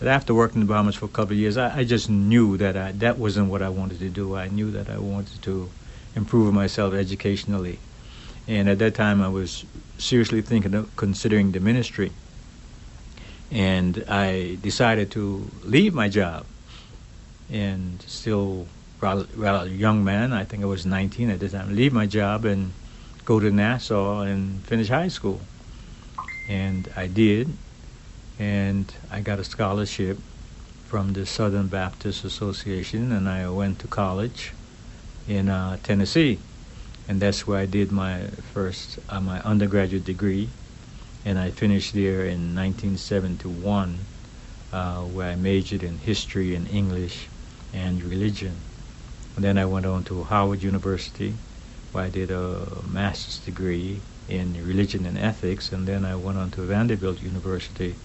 that 0.00 0.08
after 0.08 0.34
working 0.34 0.60
in 0.62 0.66
the 0.66 0.72
Bahamas 0.72 0.96
for 0.96 1.04
a 1.04 1.08
couple 1.08 1.32
of 1.32 1.38
years, 1.38 1.56
I, 1.56 1.78
I 1.78 1.84
just 1.84 2.10
knew 2.10 2.56
that 2.56 2.76
I, 2.76 2.92
that 2.92 3.18
wasn't 3.18 3.48
what 3.48 3.62
I 3.62 3.68
wanted 3.68 3.98
to 4.00 4.08
do. 4.08 4.34
I 4.34 4.48
knew 4.48 4.70
that 4.72 4.88
I 4.88 4.98
wanted 4.98 5.42
to 5.42 5.70
improve 6.16 6.52
myself 6.52 6.94
educationally, 6.94 7.78
and 8.48 8.68
at 8.68 8.78
that 8.78 8.94
time 8.94 9.22
I 9.22 9.28
was 9.28 9.64
seriously 9.98 10.42
thinking 10.42 10.74
of 10.74 10.94
considering 10.96 11.52
the 11.52 11.60
ministry. 11.60 12.12
And 13.52 14.04
I 14.08 14.58
decided 14.62 15.10
to 15.12 15.50
leave 15.64 15.92
my 15.92 16.08
job 16.08 16.46
and 17.50 18.00
still 18.02 18.66
rather, 19.00 19.26
rather 19.34 19.68
young 19.68 20.04
man, 20.04 20.32
I 20.32 20.44
think 20.44 20.62
I 20.62 20.66
was 20.66 20.86
19 20.86 21.30
at 21.30 21.40
the 21.40 21.48
time, 21.48 21.74
leave 21.74 21.92
my 21.92 22.06
job 22.06 22.44
and 22.44 22.72
go 23.24 23.40
to 23.40 23.50
Nassau 23.50 24.20
and 24.20 24.62
finish 24.64 24.88
high 24.88 25.08
school. 25.08 25.40
And 26.48 26.88
I 26.96 27.06
did, 27.06 27.48
and 28.40 28.90
I 29.10 29.20
got 29.20 29.38
a 29.38 29.44
scholarship 29.44 30.16
from 30.86 31.12
the 31.12 31.26
Southern 31.26 31.66
Baptist 31.66 32.24
Association, 32.24 33.12
and 33.12 33.28
I 33.28 33.46
went 33.50 33.78
to 33.80 33.86
college 33.86 34.52
in 35.28 35.50
uh, 35.50 35.76
Tennessee. 35.82 36.38
And 37.06 37.20
that's 37.20 37.46
where 37.46 37.58
I 37.58 37.66
did 37.66 37.92
my 37.92 38.22
first 38.54 38.98
uh, 39.10 39.20
my 39.20 39.40
undergraduate 39.40 40.04
degree, 40.04 40.48
and 41.24 41.38
I 41.38 41.50
finished 41.50 41.92
there 41.92 42.24
in 42.24 42.54
1971, 42.54 43.98
uh, 44.72 45.02
where 45.02 45.32
I 45.32 45.36
majored 45.36 45.82
in 45.82 45.98
history 45.98 46.54
and 46.54 46.66
English 46.70 47.28
and 47.74 48.02
religion. 48.02 48.56
And 49.36 49.44
then 49.44 49.58
I 49.58 49.66
went 49.66 49.84
on 49.84 50.02
to 50.04 50.24
Howard 50.24 50.62
University, 50.62 51.34
where 51.92 52.04
I 52.04 52.08
did 52.08 52.30
a 52.30 52.66
master's 52.90 53.38
degree 53.38 54.00
in 54.30 54.54
religion 54.66 55.04
and 55.04 55.18
ethics, 55.18 55.72
and 55.72 55.86
then 55.86 56.06
I 56.06 56.14
went 56.14 56.38
on 56.38 56.50
to 56.52 56.62
Vanderbilt 56.62 57.20
University, 57.20 57.96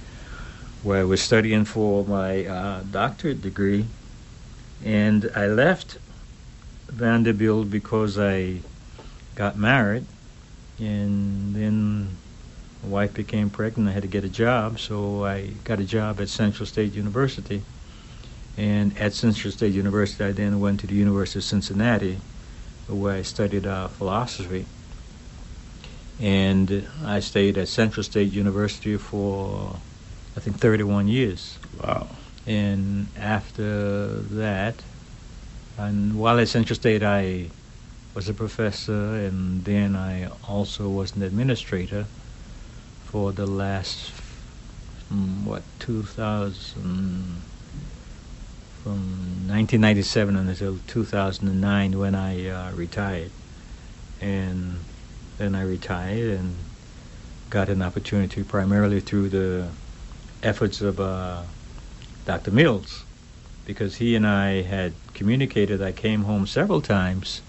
where 0.85 1.01
I 1.01 1.03
was 1.03 1.19
studying 1.19 1.65
for 1.65 2.05
my 2.05 2.45
uh, 2.45 2.83
doctorate 2.83 3.41
degree. 3.41 3.87
And 4.83 5.31
I 5.35 5.47
left 5.47 5.97
Vanderbilt 6.85 7.71
because 7.71 8.19
I 8.19 8.57
got 9.33 9.57
married, 9.57 10.05
and 10.77 11.55
then 11.55 12.15
my 12.83 12.89
wife 12.89 13.15
became 13.15 13.49
pregnant. 13.49 13.89
I 13.89 13.93
had 13.93 14.03
to 14.03 14.07
get 14.07 14.23
a 14.23 14.29
job, 14.29 14.79
so 14.79 15.25
I 15.25 15.47
got 15.63 15.79
a 15.79 15.85
job 15.85 16.21
at 16.21 16.29
Central 16.29 16.67
State 16.67 16.93
University. 16.93 17.63
And 18.55 18.95
at 18.99 19.13
Central 19.13 19.51
State 19.51 19.73
University, 19.73 20.23
I 20.23 20.33
then 20.33 20.59
went 20.59 20.81
to 20.81 20.87
the 20.87 20.93
University 20.93 21.39
of 21.39 21.45
Cincinnati, 21.45 22.19
where 22.87 23.15
I 23.15 23.21
studied 23.23 23.65
uh, 23.65 23.87
philosophy. 23.87 24.67
And 26.21 26.87
I 27.03 27.21
stayed 27.21 27.57
at 27.57 27.69
Central 27.69 28.03
State 28.03 28.31
University 28.31 28.97
for, 28.97 29.77
I 30.35 30.39
think, 30.39 30.57
31 30.57 31.07
years. 31.07 31.57
Wow. 31.81 32.07
And 32.45 33.07
after 33.17 34.09
that, 34.19 34.75
and 35.77 36.17
while 36.17 36.39
at 36.39 36.47
Central 36.47 36.75
State, 36.75 37.03
I 37.03 37.49
was 38.13 38.29
a 38.29 38.33
professor, 38.33 39.15
and 39.15 39.63
then 39.65 39.95
I 39.95 40.29
also 40.47 40.87
was 40.87 41.15
an 41.15 41.23
administrator 41.23 42.05
for 43.05 43.31
the 43.31 43.45
last, 43.45 44.13
mm, 45.11 45.43
what, 45.43 45.63
2000 45.79 47.41
from 48.83 48.99
1997 49.47 50.35
until 50.35 50.77
2009 50.87 51.97
when 51.97 52.13
I 52.13 52.47
uh, 52.47 52.71
retired. 52.73 53.31
And 54.21 54.79
then 55.37 55.55
I 55.55 55.63
retired 55.63 56.39
and 56.39 56.55
got 57.49 57.67
an 57.67 57.81
opportunity 57.81 58.43
primarily 58.43 59.01
through 59.01 59.29
the 59.29 59.69
efforts 60.45 60.79
of 60.79 60.99
uh, 60.99 61.41
Dr. 62.25 62.51
Mills 62.51 63.03
because 63.65 63.95
he 63.95 64.15
and 64.15 64.27
I 64.27 64.61
had 64.61 64.93
communicated. 65.15 65.81
I 65.81 65.91
came 65.91 66.23
home 66.23 66.45
several 66.45 66.81
times 66.81 67.41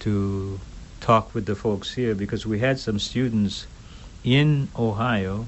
to 0.00 0.58
talk 1.00 1.32
with 1.34 1.46
the 1.46 1.54
folks 1.54 1.94
here 1.94 2.14
because 2.14 2.44
we 2.44 2.58
had 2.58 2.78
some 2.80 2.98
students 2.98 3.66
in 4.24 4.68
Ohio. 4.76 5.46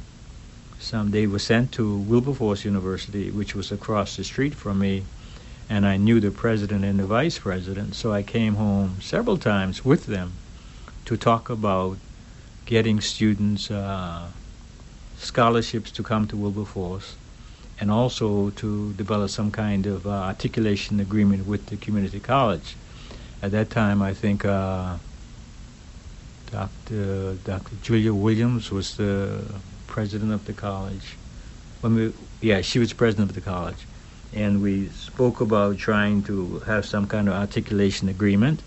Some 0.78 1.10
they 1.10 1.26
were 1.26 1.40
sent 1.40 1.72
to 1.72 1.96
Wilberforce 1.96 2.64
University, 2.64 3.30
which 3.30 3.54
was 3.54 3.72
across 3.72 4.16
the 4.16 4.22
street 4.22 4.54
from 4.54 4.78
me, 4.78 5.02
and 5.68 5.84
I 5.84 5.96
knew 5.96 6.20
the 6.20 6.30
president 6.30 6.84
and 6.84 7.00
the 7.00 7.06
vice 7.06 7.38
president, 7.38 7.94
so 7.94 8.12
I 8.12 8.22
came 8.22 8.54
home 8.54 9.00
several 9.00 9.38
times 9.38 9.84
with 9.84 10.06
them 10.06 10.34
to 11.06 11.16
talk 11.16 11.50
about 11.50 11.98
getting 12.66 13.00
students 13.00 13.70
uh, 13.70 14.28
scholarships 15.18 15.90
to 15.92 16.02
come 16.02 16.26
to 16.28 16.36
Wilberforce 16.36 17.16
and 17.78 17.90
also 17.90 18.50
to 18.50 18.92
develop 18.94 19.30
some 19.30 19.50
kind 19.50 19.86
of 19.86 20.06
uh, 20.06 20.10
articulation 20.10 21.00
agreement 21.00 21.46
with 21.46 21.66
the 21.66 21.76
community 21.76 22.20
college. 22.20 22.76
At 23.42 23.50
that 23.52 23.70
time, 23.70 24.00
I 24.00 24.14
think 24.14 24.44
uh, 24.44 24.96
Dr. 26.50 27.34
Dr. 27.44 27.76
Julia 27.82 28.14
Williams 28.14 28.70
was 28.70 28.96
the 28.96 29.44
president 29.86 30.32
of 30.32 30.46
the 30.46 30.52
college. 30.52 31.16
When 31.80 31.94
we, 31.94 32.12
yeah, 32.40 32.62
she 32.62 32.78
was 32.78 32.92
president 32.92 33.30
of 33.30 33.34
the 33.34 33.42
college 33.42 33.86
and 34.32 34.62
we 34.62 34.88
spoke 34.88 35.40
about 35.40 35.78
trying 35.78 36.22
to 36.22 36.58
have 36.60 36.84
some 36.84 37.06
kind 37.06 37.28
of 37.28 37.34
articulation 37.34 38.08
agreement. 38.08 38.62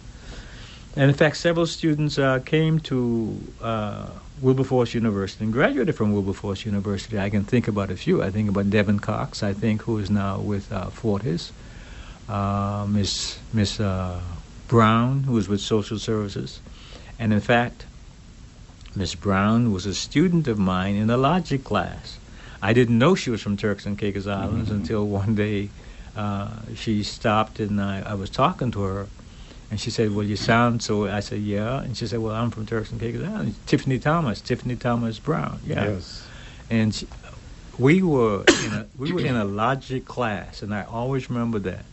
And 0.96 1.10
in 1.10 1.16
fact, 1.16 1.38
several 1.38 1.68
students 1.68 2.18
uh, 2.18 2.40
came 2.40 2.80
to 2.82 3.40
uh, 3.62 4.08
Wilberforce 4.42 4.94
University 4.94 5.44
and 5.44 5.54
graduated 5.54 5.96
from 5.96 6.14
Wilberforce 6.14 6.66
University. 6.66 7.20
I 7.20 7.30
can 7.30 7.44
think 7.44 7.68
about 7.68 7.92
a 7.92 7.96
few. 7.96 8.24
I 8.24 8.32
think 8.32 8.50
about 8.50 8.70
Devin 8.70 9.00
Cox, 9.00 9.44
I 9.44 9.54
think, 9.54 9.84
who 9.84 9.98
is 9.98 10.10
now 10.10 10.40
with 10.40 10.72
uh, 10.72 10.90
Fortis. 10.90 11.52
Uh, 12.28 12.86
Miss 12.88 13.40
Miss 13.54 13.80
uh, 13.80 14.22
Brown, 14.68 15.24
who 15.24 15.34
was 15.34 15.50
with 15.50 15.62
Social 15.62 15.98
Services. 15.98 16.62
And 17.18 17.34
in 17.34 17.40
fact, 17.42 17.86
Miss 18.96 19.16
Brown 19.16 19.72
was 19.72 19.86
a 19.86 19.94
student 19.94 20.48
of 20.48 20.58
mine 20.58 20.96
in 20.96 21.10
a 21.10 21.18
logic 21.18 21.64
class. 21.64 22.18
I 22.62 22.74
didn't 22.74 22.98
know 22.98 23.16
she 23.16 23.30
was 23.30 23.42
from 23.42 23.58
Turks 23.58 23.86
and 23.86 23.98
Caicos 23.98 24.28
Islands 24.28 24.70
mm-hmm. 24.70 24.82
until 24.82 25.08
one 25.08 25.36
day 25.36 25.70
uh, 26.16 26.50
she 26.76 27.04
stopped 27.04 27.60
and 27.60 27.80
I, 27.82 28.02
I, 28.02 28.14
was 28.16 28.30
talking 28.30 28.72
to 28.72 28.82
her, 28.82 29.08
and 29.70 29.80
she 29.80 29.90
said, 29.92 30.14
"Well, 30.14 30.26
you 30.26 30.36
sound 30.36 30.82
so." 30.82 31.08
I 31.08 31.20
said, 31.20 31.42
"Yeah," 31.42 31.82
and 31.82 31.96
she 31.96 32.08
said, 32.08 32.20
"Well, 32.20 32.34
I'm 32.34 32.52
from 32.52 32.66
Turks 32.66 32.92
and 32.92 33.00
Caicos 33.00 33.24
Islands." 33.24 33.58
Tiffany 33.66 34.00
Thomas, 34.00 34.42
Tiffany 34.42 34.76
Thomas 34.76 35.20
Brown, 35.20 35.60
yeah. 35.66 35.86
Yes. 35.86 36.28
And 36.70 36.94
she, 36.94 37.08
we 37.78 38.02
were 38.02 38.44
in 38.66 38.74
a 38.74 38.86
we 38.98 39.12
were 39.12 39.22
in 39.22 39.36
a 39.36 39.46
logic 39.46 40.06
class, 40.06 40.62
and 40.62 40.74
I 40.74 40.84
always 40.84 41.30
remember 41.30 41.60
that 41.60 41.86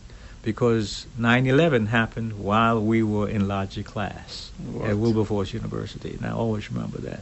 because 0.43 1.07
9/11 1.19 1.87
happened 1.87 2.39
while 2.39 2.81
we 2.81 3.03
were 3.03 3.29
in 3.29 3.47
logic 3.47 3.85
class 3.85 4.51
what? 4.71 4.89
at 4.89 4.97
Wilberforce 4.97 5.53
University, 5.53 6.13
and 6.13 6.25
I 6.25 6.31
always 6.31 6.71
remember 6.71 6.99
that. 6.99 7.21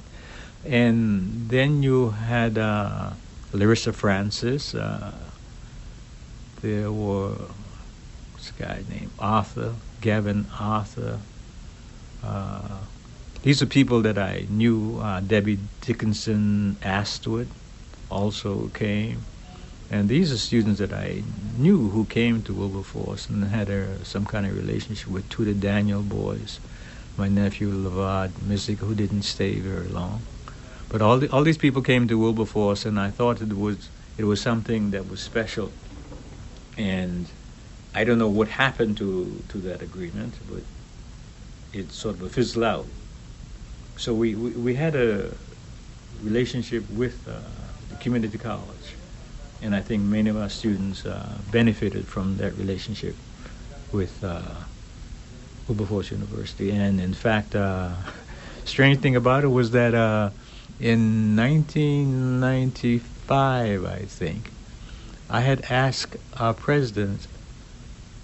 And 0.66 1.50
then 1.50 1.84
you 1.84 2.12
had. 2.12 2.58
Uh, 2.58 3.12
Larissa 3.56 3.94
Francis. 3.94 4.76
Uh, 4.76 5.12
there 6.62 6.92
were 6.92 7.36
this 8.36 8.52
guy 8.52 8.84
named 8.90 9.12
Arthur, 9.20 9.74
Gavin 10.02 10.48
Arthur. 10.60 11.20
Uh, 12.24 12.80
these 13.44 13.62
are 13.62 13.66
people 13.68 14.02
that 14.02 14.18
I 14.18 14.46
knew. 14.50 15.00
Uh, 15.00 15.20
Debbie 15.20 15.60
Dickinson 15.82 16.78
Astwood 16.82 17.48
also 18.10 18.70
came. 18.70 19.22
And 19.92 20.10
these 20.10 20.32
are 20.32 20.38
students 20.38 20.80
that 20.80 20.92
I 20.92 21.22
knew 21.58 21.90
who 21.90 22.06
came 22.06 22.42
to 22.44 22.54
Wilberforce 22.54 23.30
and 23.30 23.44
had 23.46 23.70
a, 23.70 24.04
some 24.04 24.26
kind 24.26 24.46
of 24.46 24.56
relationship 24.58 25.10
with 25.10 25.30
the 25.30 25.54
Daniel 25.54 26.02
boys, 26.02 26.60
my 27.18 27.28
nephew 27.28 27.72
Lavad 27.72 28.30
Mizik, 28.48 28.78
who 28.78 28.96
didn't 28.96 29.22
stay 29.22 29.60
very 29.60 29.88
long. 29.88 30.22
But 30.90 31.02
all 31.02 31.20
the, 31.20 31.30
all 31.30 31.44
these 31.44 31.58
people 31.58 31.82
came 31.82 32.08
to 32.08 32.18
Wilberforce, 32.18 32.86
and 32.86 33.00
I 33.00 33.12
thought 33.12 33.42
it 33.42 33.54
was 33.56 33.90
it 34.18 34.24
was 34.24 34.42
something 34.42 34.92
that 34.92 35.08
was 35.10 35.20
special. 35.20 35.72
And 36.78 37.28
I 37.96 38.04
don't 38.04 38.20
know 38.20 38.28
what 38.28 38.50
happened 38.50 38.98
to 38.98 39.42
to 39.50 39.58
that 39.60 39.82
agreement, 39.82 40.34
but 40.52 40.64
it 41.74 41.92
sort 41.92 42.22
of 42.22 42.32
fizzled 42.32 42.66
out. 42.66 42.86
So 43.98 44.14
we, 44.14 44.36
we, 44.36 44.52
we 44.52 44.76
had 44.76 44.96
a 44.96 45.32
relationship 46.22 46.88
with 46.90 47.26
uh, 47.28 47.40
the 47.90 47.96
community 47.96 48.38
college, 48.38 48.96
and 49.62 49.74
I 49.74 49.80
think 49.82 50.04
many 50.04 50.30
of 50.30 50.36
our 50.36 50.50
students 50.50 51.06
uh, 51.06 51.38
benefited 51.52 52.06
from 52.06 52.36
that 52.38 52.58
relationship 52.58 53.16
with 53.94 54.22
uh, 54.24 54.42
Wilberforce 55.68 56.12
University. 56.12 56.72
And 56.72 57.00
in 57.00 57.14
fact, 57.14 57.56
uh, 57.56 57.94
strange 58.66 59.00
thing 59.00 59.16
about 59.16 59.46
it 59.46 59.48
was 59.48 59.72
that 59.72 59.96
uh, 59.96 60.32
in 60.80 61.38
1995, 61.38 63.86
I 63.86 64.00
think, 64.00 64.52
I 65.30 65.40
had 65.42 65.62
asked 65.70 66.18
our 66.38 66.54
president 66.54 67.28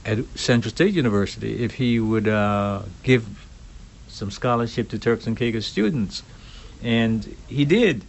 at 0.05 0.19
Central 0.35 0.71
State 0.71 0.93
University 0.93 1.63
if 1.63 1.73
he 1.73 1.99
would 1.99 2.27
uh, 2.27 2.81
give 3.03 3.25
some 4.07 4.31
scholarship 4.31 4.89
to 4.89 4.99
Turks 4.99 5.27
and 5.27 5.37
Caicos 5.37 5.65
students, 5.65 6.23
and 6.83 7.35
he 7.47 7.65
did. 7.65 8.03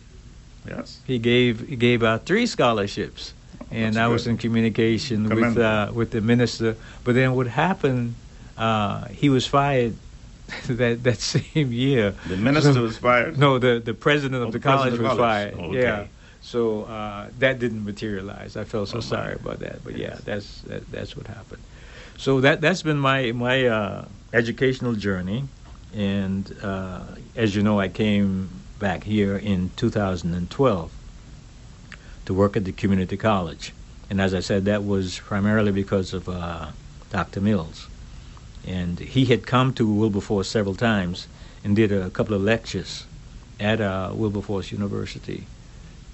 Yes. 0.66 1.00
He 1.06 1.18
gave 1.18 1.68
he 1.68 1.76
gave 1.76 2.02
out 2.02 2.24
three 2.26 2.46
scholarships, 2.46 3.34
and 3.70 3.96
I 3.96 4.08
was 4.08 4.26
in 4.26 4.36
communication 4.38 5.28
with 5.28 5.58
uh, 5.58 5.90
with 5.92 6.10
the 6.10 6.20
minister. 6.20 6.76
But 7.04 7.14
then 7.14 7.34
what 7.34 7.46
happened? 7.46 8.14
Uh, 8.56 9.06
he 9.08 9.28
was 9.28 9.46
fired 9.46 9.96
that 10.66 11.02
that 11.02 11.20
same 11.20 11.72
year. 11.72 12.14
The 12.28 12.36
minister 12.36 12.74
so, 12.74 12.82
was 12.82 12.98
fired. 12.98 13.38
No, 13.38 13.58
the 13.58 13.80
the 13.84 13.94
president 13.94 14.42
of 14.42 14.48
oh, 14.48 14.52
the 14.52 14.60
college 14.60 14.98
was 14.98 15.16
fired. 15.16 15.54
okay. 15.54 15.80
Yeah. 15.80 16.06
So 16.42 16.84
uh, 16.84 17.28
that 17.38 17.60
didn't 17.60 17.84
materialize. 17.84 18.56
I 18.56 18.64
felt 18.64 18.88
so 18.88 18.98
oh, 18.98 19.00
sorry 19.00 19.34
about 19.34 19.60
that. 19.60 19.84
But 19.84 19.96
yes. 19.96 20.10
yeah, 20.10 20.20
that's 20.24 20.60
that, 20.62 20.90
that's 20.90 21.16
what 21.16 21.26
happened. 21.26 21.62
So 22.22 22.40
that 22.42 22.60
that's 22.60 22.82
been 22.82 23.00
my 23.00 23.32
my 23.32 23.66
uh, 23.66 24.04
educational 24.32 24.94
journey, 24.94 25.42
and 25.92 26.56
uh, 26.62 27.00
as 27.34 27.56
you 27.56 27.64
know, 27.64 27.80
I 27.80 27.88
came 27.88 28.48
back 28.78 29.02
here 29.02 29.36
in 29.36 29.72
2012 29.74 30.92
to 32.26 32.32
work 32.32 32.56
at 32.56 32.64
the 32.64 32.70
community 32.70 33.16
college, 33.16 33.72
and 34.08 34.20
as 34.20 34.34
I 34.34 34.38
said, 34.38 34.66
that 34.66 34.84
was 34.84 35.18
primarily 35.18 35.72
because 35.72 36.14
of 36.14 36.28
uh, 36.28 36.68
Dr. 37.10 37.40
Mills. 37.40 37.88
And 38.64 39.00
he 39.00 39.24
had 39.24 39.44
come 39.44 39.74
to 39.74 39.92
Wilberforce 39.92 40.48
several 40.48 40.76
times 40.76 41.26
and 41.64 41.74
did 41.74 41.90
a 41.90 42.08
couple 42.10 42.36
of 42.36 42.42
lectures 42.42 43.04
at 43.58 43.80
uh, 43.80 44.12
Wilberforce 44.14 44.70
University. 44.70 45.48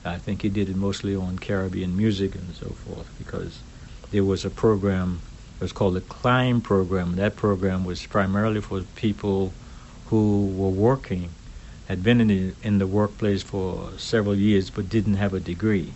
I 0.06 0.16
think 0.16 0.40
he 0.40 0.48
did 0.48 0.70
it 0.70 0.76
mostly 0.76 1.14
on 1.14 1.38
Caribbean 1.38 1.94
music 1.94 2.34
and 2.34 2.54
so 2.54 2.70
forth 2.70 3.10
because 3.18 3.60
there 4.10 4.24
was 4.24 4.46
a 4.46 4.50
program, 4.50 5.20
it 5.58 5.62
was 5.62 5.72
called 5.72 5.94
the 5.94 6.00
Climb 6.00 6.60
program. 6.60 7.16
That 7.16 7.34
program 7.34 7.84
was 7.84 8.06
primarily 8.06 8.60
for 8.60 8.82
people 8.94 9.52
who 10.06 10.46
were 10.46 10.68
working, 10.68 11.30
had 11.88 12.04
been 12.04 12.20
in 12.20 12.28
the, 12.28 12.52
in 12.62 12.78
the 12.78 12.86
workplace 12.86 13.42
for 13.42 13.90
several 13.98 14.36
years 14.36 14.70
but 14.70 14.88
didn't 14.88 15.14
have 15.14 15.34
a 15.34 15.40
degree. 15.40 15.92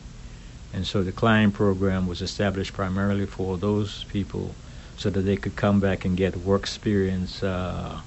And 0.73 0.85
so 0.85 1.05
the 1.05 1.13
Climb 1.13 1.53
program 1.53 2.09
was 2.09 2.21
established 2.23 2.73
primarily 2.73 3.25
for 3.25 3.57
those 3.57 4.03
people 4.05 4.57
so 4.97 5.11
that 5.11 5.21
they 5.21 5.37
could 5.37 5.55
come 5.55 5.79
back 5.79 6.05
and 6.05 6.17
get 6.17 6.37
work 6.39 6.63
experience 6.63 7.41
uh, 7.45 8.01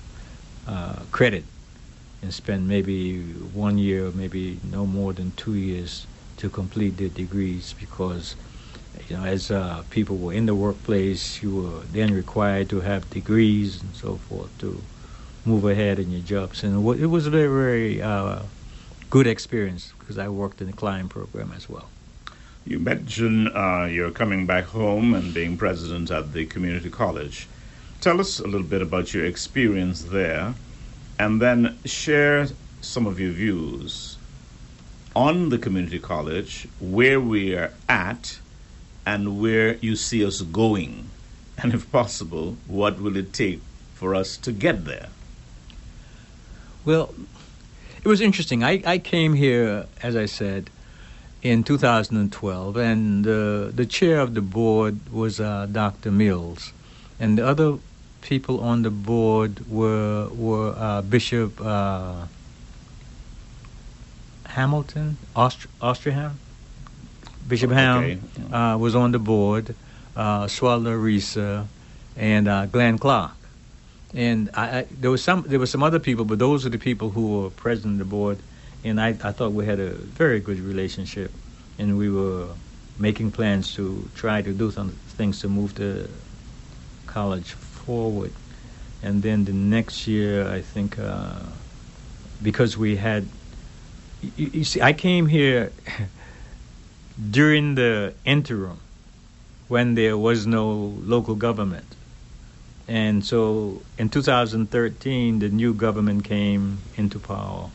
uh, 0.68 0.96
credit 1.12 1.46
and 2.22 2.34
spend 2.34 2.68
maybe 2.68 3.22
one 3.22 3.78
year, 3.78 4.12
maybe 4.12 4.60
no 4.70 4.86
more 4.86 5.14
than 5.14 5.32
two 5.38 5.54
years 5.54 6.06
to 6.38 6.50
complete 6.50 6.98
their 6.98 7.08
degrees 7.10 7.74
because 7.80 8.36
you 9.10 9.18
know, 9.18 9.24
as 9.24 9.52
uh, 9.52 9.84
people 9.90 10.18
were 10.18 10.34
in 10.34 10.46
the 10.46 10.56
workplace, 10.56 11.42
you 11.42 11.56
were 11.56 11.80
then 11.92 12.14
required 12.14 12.70
to 12.70 12.82
have 12.82 13.10
degrees 13.10 13.82
and 13.82 13.96
so 13.96 14.18
forth 14.18 14.56
to 14.60 14.82
move 15.46 15.66
ahead 15.66 16.00
in 16.00 16.12
your 16.12 16.22
jobs. 16.22 16.64
And 16.64 16.76
it 17.00 17.08
was 17.08 17.28
a 17.28 17.30
very, 17.30 17.48
very 17.48 18.02
uh, 18.02 18.40
good 19.10 19.28
experience 19.28 19.94
because 20.00 20.18
I 20.18 20.28
worked 20.30 20.62
in 20.62 20.68
the 20.68 20.74
Climb 20.74 21.10
program 21.10 21.54
as 21.56 21.70
well. 21.70 21.90
You 22.66 22.80
mentioned 22.80 23.50
uh, 23.54 23.88
you're 23.90 24.12
coming 24.12 24.48
back 24.48 24.66
home 24.66 25.14
and 25.14 25.34
being 25.34 25.56
president 25.56 26.10
at 26.10 26.34
the 26.34 26.46
community 26.46 26.90
college. 26.90 27.48
Tell 28.02 28.20
us 28.20 28.40
a 28.40 28.48
little 28.48 28.68
bit 28.68 28.82
about 28.82 29.14
your 29.14 29.26
experience 29.26 30.06
there 30.06 30.56
and 31.20 31.42
then 31.42 31.78
share 31.86 32.48
some 32.82 33.06
of 33.06 33.20
your 33.20 33.32
views 33.32 34.18
on 35.16 35.50
the 35.50 35.58
community 35.58 36.00
college, 36.00 36.68
where 36.80 37.22
we 37.22 37.56
are 37.56 37.72
at, 37.88 38.40
and 39.06 39.40
where 39.40 39.76
you 39.76 39.96
see 39.96 40.26
us 40.26 40.42
going. 40.42 41.10
And 41.58 41.74
if 41.74 41.90
possible, 41.90 42.58
what 42.68 43.00
will 43.00 43.16
it 43.16 43.32
take 43.32 43.62
for 43.94 44.14
us 44.14 44.36
to 44.38 44.52
get 44.52 44.84
there? 44.84 45.08
Well, 46.84 47.16
it 48.04 48.08
was 48.08 48.20
interesting. 48.20 48.62
I, 48.62 48.84
I 48.86 48.98
came 48.98 49.34
here, 49.34 49.86
as 50.04 50.18
I 50.18 50.26
said, 50.26 50.70
in 51.42 51.64
2012, 51.64 52.76
and 52.76 53.26
uh, 53.26 53.72
the 53.74 53.86
chair 53.86 54.20
of 54.20 54.34
the 54.34 54.42
board 54.42 55.00
was 55.12 55.40
uh, 55.40 55.68
Dr. 55.72 56.12
Mills, 56.12 56.74
and 57.20 57.38
the 57.38 57.48
other 57.48 57.78
people 58.22 58.60
on 58.60 58.82
the 58.82 58.90
board 58.90 59.70
were 59.70 60.28
were 60.34 60.74
uh, 60.76 61.02
Bishop 61.04 61.62
uh, 61.62 62.26
Hamilton, 64.48 65.18
Aust-. 65.36 65.68
Bishop 67.48 67.72
Ham 67.72 68.04
okay. 68.04 68.20
uh, 68.54 68.78
was 68.78 68.96
on 68.96 69.12
the 69.12 69.20
board, 69.20 69.76
uh, 70.16 70.48
Swallow 70.48 70.98
Risa, 70.98 71.68
and 72.18 72.48
uh, 72.48 72.66
Glenn 72.66 72.98
Clark. 72.98 73.32
And 74.14 74.50
I, 74.54 74.80
I, 74.80 74.88
there 74.90 75.12
was 75.12 75.22
some 75.24 75.44
there 75.48 75.60
were 75.60 75.68
some 75.68 75.84
other 75.84 76.00
people, 76.00 76.26
but 76.26 76.40
those 76.40 76.66
are 76.66 76.70
the 76.70 76.80
people 76.80 77.10
who 77.10 77.42
were 77.42 77.50
president 77.50 77.94
of 77.94 78.00
the 78.00 78.06
board. 78.06 78.40
And 78.84 79.02
I, 79.02 79.10
I 79.10 79.32
thought 79.32 79.52
we 79.52 79.66
had 79.66 79.80
a 79.80 79.90
very 79.90 80.40
good 80.40 80.60
relationship, 80.60 81.32
and 81.78 81.98
we 81.98 82.10
were 82.10 82.48
making 82.98 83.32
plans 83.32 83.74
to 83.76 84.10
try 84.16 84.42
to 84.42 84.54
do 84.54 84.72
some 84.72 84.92
things 85.18 85.42
to 85.42 85.50
move 85.50 85.76
the 85.76 86.08
college 87.08 87.52
forward. 87.52 88.32
And 89.04 89.22
then 89.22 89.46
the 89.46 89.54
next 89.54 90.08
year, 90.08 90.48
I 90.48 90.62
think, 90.62 90.98
uh, 90.98 91.40
because 92.42 92.78
we 92.78 92.96
had, 92.96 93.28
you, 94.38 94.50
you 94.54 94.64
see, 94.64 94.82
I 94.82 94.94
came 94.94 95.28
here 95.28 95.72
during 97.32 97.76
the 97.76 98.14
interim 98.26 98.80
when 99.68 99.96
there 99.96 100.18
was 100.18 100.46
no 100.46 100.94
local 101.06 101.36
government. 101.36 101.96
And 102.88 103.26
so 103.26 103.82
in 103.98 104.10
2013, 104.10 105.40
the 105.40 105.50
new 105.50 105.74
government 105.74 106.24
came 106.24 106.78
into 106.98 107.18
power, 107.20 107.70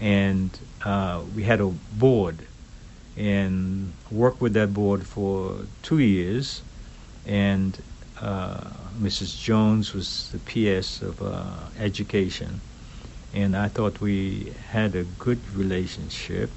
and 0.00 0.50
uh, 0.84 1.22
we 1.36 1.44
had 1.44 1.60
a 1.60 1.66
board 1.98 2.38
and 3.16 3.92
worked 4.10 4.40
with 4.40 4.54
that 4.54 4.74
board 4.74 5.06
for 5.06 5.56
two 5.82 5.98
years. 5.98 6.62
And 7.26 7.80
uh, 8.20 8.70
Mrs. 9.00 9.40
Jones 9.40 9.94
was 9.94 10.30
the 10.32 10.38
PS 10.38 11.00
of 11.02 11.22
uh, 11.22 11.44
education, 11.78 12.60
and 13.32 13.56
I 13.56 13.68
thought 13.68 14.00
we 14.00 14.52
had 14.70 14.96
a 14.96 15.04
good 15.04 15.38
relationship. 15.54 16.50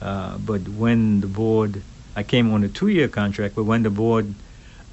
Uh, 0.00 0.38
but 0.38 0.62
when 0.68 1.20
the 1.20 1.26
board, 1.26 1.82
I 2.16 2.22
came 2.22 2.52
on 2.52 2.64
a 2.64 2.68
two-year 2.68 3.08
contract, 3.08 3.54
but 3.54 3.64
when 3.64 3.82
the 3.82 3.90
board, 3.90 4.34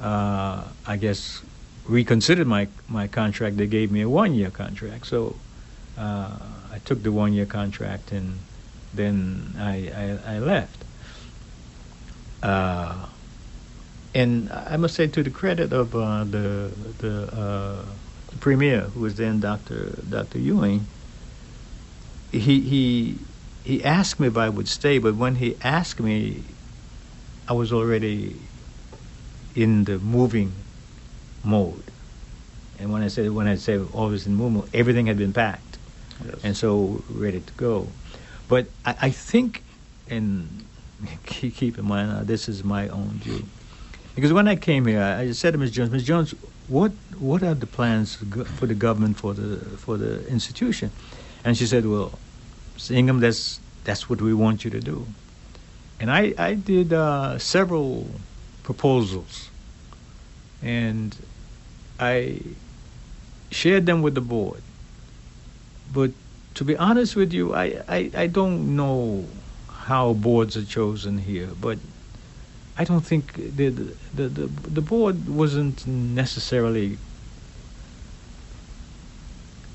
uh, 0.02 0.64
I 0.86 0.98
guess, 0.98 1.42
reconsidered 1.86 2.48
my 2.48 2.68
my 2.90 3.08
contract, 3.08 3.58
they 3.58 3.68
gave 3.68 3.92
me 3.92 4.02
a 4.02 4.10
one-year 4.10 4.52
contract. 4.52 5.08
So 5.08 5.36
uh, 5.98 6.38
I 6.72 6.80
took 6.84 7.04
the 7.04 7.12
one-year 7.12 7.46
contract, 7.46 8.12
and 8.12 8.40
then 8.94 9.54
I 9.58 10.20
I, 10.26 10.36
I 10.36 10.40
left. 10.40 10.84
Uh, 12.44 13.08
and 14.14 14.52
I 14.52 14.78
must 14.78 14.96
say, 14.96 15.08
to 15.08 15.24
the 15.24 15.30
credit 15.30 15.72
of 15.72 15.96
uh, 15.96 16.24
the 16.24 16.72
the, 17.00 17.34
uh, 17.34 17.86
premier, 18.40 18.82
who 18.94 19.02
was 19.02 19.16
then 19.16 19.40
Dr. 19.40 19.98
Dr. 20.10 20.40
Ewing, 20.40 20.86
he 22.32 22.62
he 22.62 23.18
he 23.68 23.84
asked 23.84 24.18
me 24.18 24.28
if 24.28 24.38
I 24.38 24.48
would 24.48 24.70
stay, 24.70 24.98
but 24.98 25.16
when 25.16 25.36
he 25.36 25.58
asked 25.62 26.00
me, 26.00 26.42
I 27.50 27.54
was 27.54 27.74
already 27.74 28.38
in 29.56 29.84
the 29.84 30.00
moving 30.00 30.54
mode. 31.44 31.84
And 32.80 32.94
when 32.94 33.02
I 33.02 33.10
said 33.10 33.30
when 33.32 33.46
I 33.46 33.56
say 33.56 33.78
always 33.78 34.26
in 34.26 34.36
movement, 34.36 34.70
everything 34.74 35.08
had 35.08 35.18
been 35.18 35.34
packed, 35.34 35.80
yes. 36.26 36.36
and 36.46 36.56
so 36.56 37.04
ready 37.10 37.42
to 37.42 37.54
go. 37.56 37.90
But 38.48 38.68
I, 38.86 38.96
I 39.02 39.10
think, 39.10 39.64
and 40.10 40.66
keep 41.26 41.78
in 41.78 41.86
mind, 41.86 42.12
uh, 42.12 42.24
this 42.24 42.48
is 42.48 42.64
my 42.64 42.88
own 42.88 43.20
view. 43.20 43.44
Because 44.16 44.32
when 44.32 44.48
I 44.48 44.56
came 44.56 44.86
here, 44.86 45.04
I 45.04 45.34
said 45.34 45.52
to 45.52 45.58
Ms. 45.58 45.72
Jones, 45.72 45.92
Ms. 45.92 46.06
Jones, 46.06 46.32
what 46.70 46.94
what 47.20 47.44
are 47.44 47.54
the 47.54 47.68
plans 47.68 48.16
for 48.16 48.66
the 48.66 48.76
government 48.76 49.18
for 49.18 49.34
the 49.34 49.58
for 49.78 49.98
the 49.98 50.26
institution? 50.30 50.90
And 51.44 51.58
she 51.58 51.66
said, 51.66 51.86
well, 51.86 52.18
Ingham, 52.90 53.20
that's 53.20 53.60
that's 53.84 54.10
what 54.10 54.22
we 54.22 54.34
want 54.34 54.64
you 54.64 54.72
to 54.72 54.80
do. 54.80 55.06
And 56.00 56.12
I 56.12 56.34
I 56.38 56.54
did 56.54 56.94
uh, 56.94 57.38
several 57.40 58.08
proposals, 58.64 59.50
and 60.62 61.16
I 62.00 62.42
shared 63.52 63.86
them 63.86 64.02
with 64.02 64.14
the 64.16 64.22
board. 64.22 64.62
But 65.94 66.12
to 66.56 66.64
be 66.64 66.76
honest 66.78 67.16
with 67.16 67.34
you, 67.34 67.54
I, 67.56 67.82
I, 67.88 68.12
I 68.14 68.28
don't 68.28 68.76
know 68.76 69.26
how 69.72 70.14
boards 70.14 70.58
are 70.58 70.66
chosen 70.66 71.18
here, 71.18 71.50
but 71.62 71.78
I 72.78 72.84
don't 72.84 73.06
think 73.06 73.34
the, 73.34 73.70
the 73.70 74.28
the 74.30 74.48
the 74.48 74.82
board 74.82 75.28
wasn't 75.30 75.88
necessarily 75.88 76.98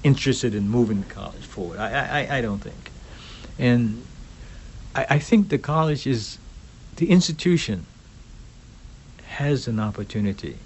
interested 0.04 0.54
in 0.54 0.68
moving 0.68 1.00
the 1.00 1.08
college 1.08 1.44
forward. 1.44 1.78
I 1.80 2.26
I, 2.28 2.38
I 2.38 2.40
don't 2.40 2.60
think, 2.60 2.91
and 3.58 4.04
I, 4.94 5.06
I 5.10 5.18
think 5.18 5.48
the 5.48 5.58
college 5.58 6.06
is 6.06 6.38
the 6.96 7.10
institution 7.10 7.86
has 9.26 9.66
an 9.66 9.80
opportunity 9.80 10.56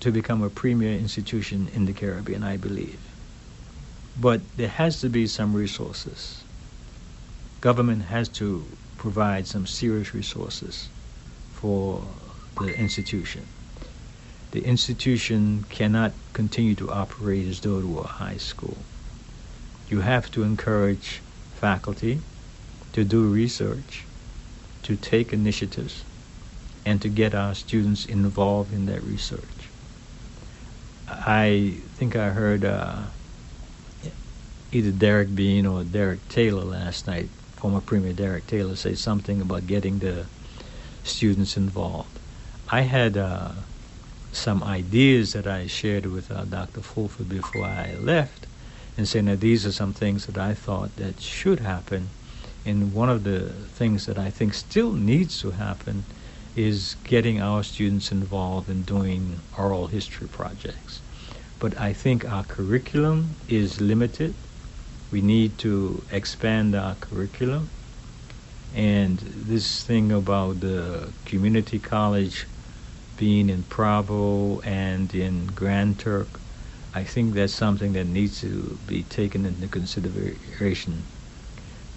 to 0.00 0.12
become 0.12 0.42
a 0.42 0.50
premier 0.50 0.92
institution 0.92 1.68
in 1.74 1.86
the 1.86 1.92
Caribbean. 1.92 2.42
I 2.42 2.56
believe, 2.56 3.00
but 4.20 4.40
there 4.56 4.68
has 4.68 5.00
to 5.00 5.08
be 5.08 5.26
some 5.26 5.54
resources. 5.54 6.42
Government 7.60 8.02
has 8.04 8.28
to 8.40 8.64
provide 8.98 9.46
some 9.46 9.66
serious 9.66 10.14
resources 10.14 10.88
for 11.54 12.02
the 12.60 12.76
institution. 12.78 13.46
The 14.52 14.64
institution 14.64 15.64
cannot 15.68 16.12
continue 16.32 16.74
to 16.76 16.90
operate 16.90 17.46
as 17.48 17.60
though 17.60 17.78
it 17.78 17.84
were 17.84 18.02
a 18.02 18.06
high 18.06 18.38
school. 18.38 18.76
You 19.90 20.00
have 20.00 20.30
to 20.32 20.42
encourage 20.42 21.20
faculty 21.58 22.20
to 22.92 23.04
do 23.04 23.28
research, 23.28 24.04
to 24.84 24.96
take 24.96 25.32
initiatives, 25.32 26.04
and 26.86 27.02
to 27.02 27.08
get 27.08 27.34
our 27.34 27.54
students 27.54 28.06
involved 28.06 28.72
in 28.72 28.86
that 28.86 29.02
research. 29.02 29.42
I 31.08 31.74
think 31.96 32.16
I 32.16 32.30
heard 32.30 32.64
uh, 32.64 33.02
either 34.72 34.90
Derek 34.90 35.34
Bean 35.34 35.66
or 35.66 35.82
Derek 35.84 36.26
Taylor 36.28 36.64
last 36.64 37.06
night, 37.06 37.28
former 37.56 37.80
Premier 37.80 38.12
Derek 38.12 38.46
Taylor, 38.46 38.76
say 38.76 38.94
something 38.94 39.40
about 39.40 39.66
getting 39.66 39.98
the 39.98 40.26
students 41.02 41.56
involved. 41.56 42.18
I 42.70 42.82
had 42.82 43.16
uh, 43.16 43.52
some 44.32 44.62
ideas 44.62 45.32
that 45.32 45.46
I 45.46 45.66
shared 45.66 46.06
with 46.06 46.30
uh, 46.30 46.44
Dr. 46.44 46.82
Fulford 46.82 47.28
before 47.28 47.64
I 47.64 47.94
left 47.94 48.47
and 48.98 49.08
saying 49.08 49.26
that 49.26 49.40
these 49.40 49.64
are 49.64 49.72
some 49.72 49.94
things 49.94 50.26
that 50.26 50.36
I 50.36 50.52
thought 50.52 50.94
that 50.96 51.20
should 51.20 51.60
happen. 51.60 52.10
And 52.66 52.92
one 52.92 53.08
of 53.08 53.22
the 53.24 53.48
things 53.48 54.04
that 54.06 54.18
I 54.18 54.28
think 54.28 54.52
still 54.52 54.92
needs 54.92 55.40
to 55.40 55.52
happen 55.52 56.04
is 56.56 56.96
getting 57.04 57.40
our 57.40 57.62
students 57.62 58.10
involved 58.12 58.68
in 58.68 58.82
doing 58.82 59.38
oral 59.56 59.86
history 59.86 60.26
projects. 60.26 61.00
but 61.58 61.76
I 61.78 61.92
think 61.92 62.24
our 62.30 62.44
curriculum 62.44 63.34
is 63.48 63.80
limited. 63.80 64.34
We 65.10 65.20
need 65.20 65.58
to 65.58 66.02
expand 66.12 66.74
our 66.74 66.94
curriculum. 66.96 67.70
And 68.74 69.18
this 69.18 69.82
thing 69.82 70.12
about 70.12 70.60
the 70.60 71.08
community 71.24 71.78
college 71.78 72.46
being 73.16 73.48
in 73.50 73.64
Provo 73.64 74.60
and 74.60 75.12
in 75.14 75.46
Grand 75.46 75.98
Turk, 75.98 76.28
I 76.94 77.04
think 77.04 77.34
that's 77.34 77.52
something 77.52 77.92
that 77.92 78.06
needs 78.06 78.40
to 78.40 78.78
be 78.86 79.02
taken 79.02 79.44
into 79.44 79.68
consideration 79.68 81.02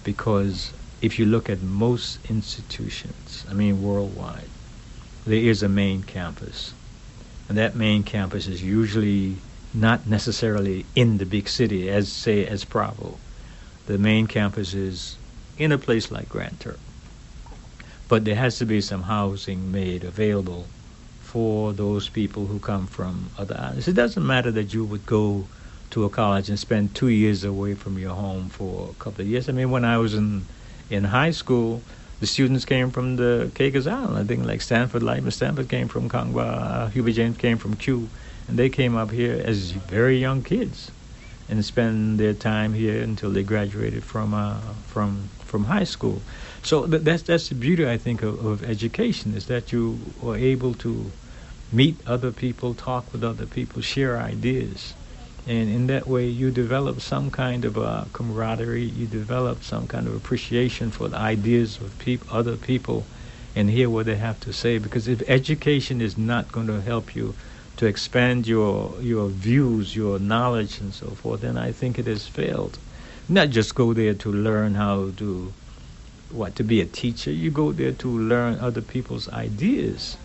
because 0.04 0.72
if 1.00 1.18
you 1.18 1.24
look 1.24 1.48
at 1.48 1.62
most 1.62 2.18
institutions, 2.28 3.44
I 3.50 3.54
mean 3.54 3.82
worldwide, 3.82 4.48
there 5.26 5.40
is 5.42 5.62
a 5.62 5.68
main 5.68 6.02
campus. 6.02 6.74
And 7.48 7.58
that 7.58 7.74
main 7.74 8.02
campus 8.02 8.46
is 8.46 8.62
usually 8.62 9.36
not 9.74 10.06
necessarily 10.06 10.84
in 10.94 11.18
the 11.18 11.26
big 11.26 11.48
city, 11.48 11.90
as 11.90 12.10
say 12.10 12.46
as 12.46 12.64
Provo. 12.64 13.18
The 13.86 13.98
main 13.98 14.26
campus 14.26 14.74
is 14.74 15.16
in 15.58 15.72
a 15.72 15.78
place 15.78 16.10
like 16.10 16.28
Grand 16.28 16.60
Turk. 16.60 16.78
But 18.08 18.24
there 18.24 18.36
has 18.36 18.58
to 18.58 18.66
be 18.66 18.80
some 18.80 19.02
housing 19.02 19.72
made 19.72 20.04
available 20.04 20.66
for 21.32 21.72
those 21.72 22.10
people 22.10 22.44
who 22.44 22.58
come 22.58 22.86
from 22.86 23.30
other 23.38 23.56
islands. 23.58 23.88
It 23.88 23.94
doesn't 23.94 24.26
matter 24.26 24.50
that 24.50 24.74
you 24.74 24.84
would 24.84 25.06
go 25.06 25.46
to 25.88 26.04
a 26.04 26.10
college 26.10 26.50
and 26.50 26.58
spend 26.58 26.94
two 26.94 27.08
years 27.08 27.42
away 27.42 27.72
from 27.74 27.98
your 27.98 28.14
home 28.14 28.50
for 28.50 28.90
a 28.90 29.02
couple 29.02 29.22
of 29.22 29.28
years. 29.28 29.48
I 29.48 29.52
mean, 29.52 29.70
when 29.70 29.82
I 29.82 29.96
was 29.96 30.12
in 30.12 30.44
in 30.90 31.04
high 31.04 31.30
school, 31.30 31.80
the 32.20 32.26
students 32.26 32.66
came 32.66 32.90
from 32.90 33.16
the 33.16 33.50
Caicos 33.54 33.86
Island. 33.86 34.18
I 34.18 34.24
think 34.24 34.44
like 34.44 34.60
Stanford, 34.60 35.02
Lyman 35.02 35.30
Stanford 35.30 35.70
came 35.70 35.88
from 35.88 36.10
Conch 36.10 36.34
Bar, 36.34 36.90
Hubert 36.90 37.12
James 37.12 37.38
came 37.38 37.56
from 37.56 37.76
Kew, 37.76 38.10
and 38.46 38.58
they 38.58 38.68
came 38.68 38.94
up 38.94 39.10
here 39.10 39.42
as 39.42 39.70
very 39.70 40.18
young 40.18 40.42
kids, 40.42 40.90
and 41.48 41.64
spend 41.64 42.20
their 42.20 42.34
time 42.34 42.74
here 42.74 43.02
until 43.02 43.30
they 43.30 43.42
graduated 43.42 44.04
from 44.04 44.34
uh, 44.34 44.60
from 44.92 45.30
from 45.46 45.64
high 45.64 45.88
school. 45.94 46.20
So 46.62 46.86
th- 46.86 47.02
that's 47.02 47.22
that's 47.22 47.48
the 47.48 47.54
beauty 47.54 47.88
I 47.88 47.98
think 47.98 48.22
of, 48.22 48.44
of 48.44 48.62
education 48.64 49.34
is 49.34 49.46
that 49.46 49.72
you 49.72 50.14
are 50.22 50.36
able 50.36 50.74
to 50.74 51.10
meet 51.72 51.96
other 52.06 52.30
people, 52.30 52.74
talk 52.74 53.12
with 53.12 53.24
other 53.24 53.46
people, 53.46 53.82
share 53.82 54.18
ideas. 54.18 54.94
And 55.46 55.68
in 55.68 55.86
that 55.88 56.06
way, 56.06 56.26
you 56.28 56.52
develop 56.52 57.00
some 57.00 57.30
kind 57.30 57.64
of 57.64 57.76
uh, 57.76 58.04
camaraderie. 58.12 58.84
You 58.84 59.06
develop 59.06 59.64
some 59.64 59.88
kind 59.88 60.06
of 60.06 60.14
appreciation 60.14 60.92
for 60.92 61.08
the 61.08 61.16
ideas 61.16 61.80
of 61.80 61.98
peop- 61.98 62.32
other 62.32 62.56
people 62.56 63.06
and 63.56 63.68
hear 63.68 63.90
what 63.90 64.06
they 64.06 64.16
have 64.16 64.38
to 64.40 64.52
say. 64.52 64.78
Because 64.78 65.08
if 65.08 65.28
education 65.28 66.00
is 66.00 66.16
not 66.16 66.52
going 66.52 66.68
to 66.68 66.80
help 66.80 67.16
you 67.16 67.34
to 67.78 67.86
expand 67.86 68.46
your 68.46 68.94
your 69.00 69.28
views, 69.28 69.96
your 69.96 70.20
knowledge, 70.20 70.80
and 70.80 70.94
so 70.94 71.08
forth, 71.08 71.40
then 71.40 71.58
I 71.58 71.72
think 71.72 71.98
it 71.98 72.06
has 72.06 72.28
failed. 72.28 72.78
Not 73.28 73.50
just 73.50 73.74
go 73.74 73.92
there 73.92 74.14
to 74.14 74.30
learn 74.32 74.74
how 74.74 75.10
to 75.16 75.52
what 76.32 76.56
to 76.56 76.64
be 76.64 76.80
a 76.80 76.86
teacher. 76.86 77.30
You 77.30 77.50
go 77.50 77.72
there 77.72 77.92
to 77.92 78.08
learn 78.08 78.58
other 78.58 78.80
people's 78.80 79.28
ideas 79.28 80.16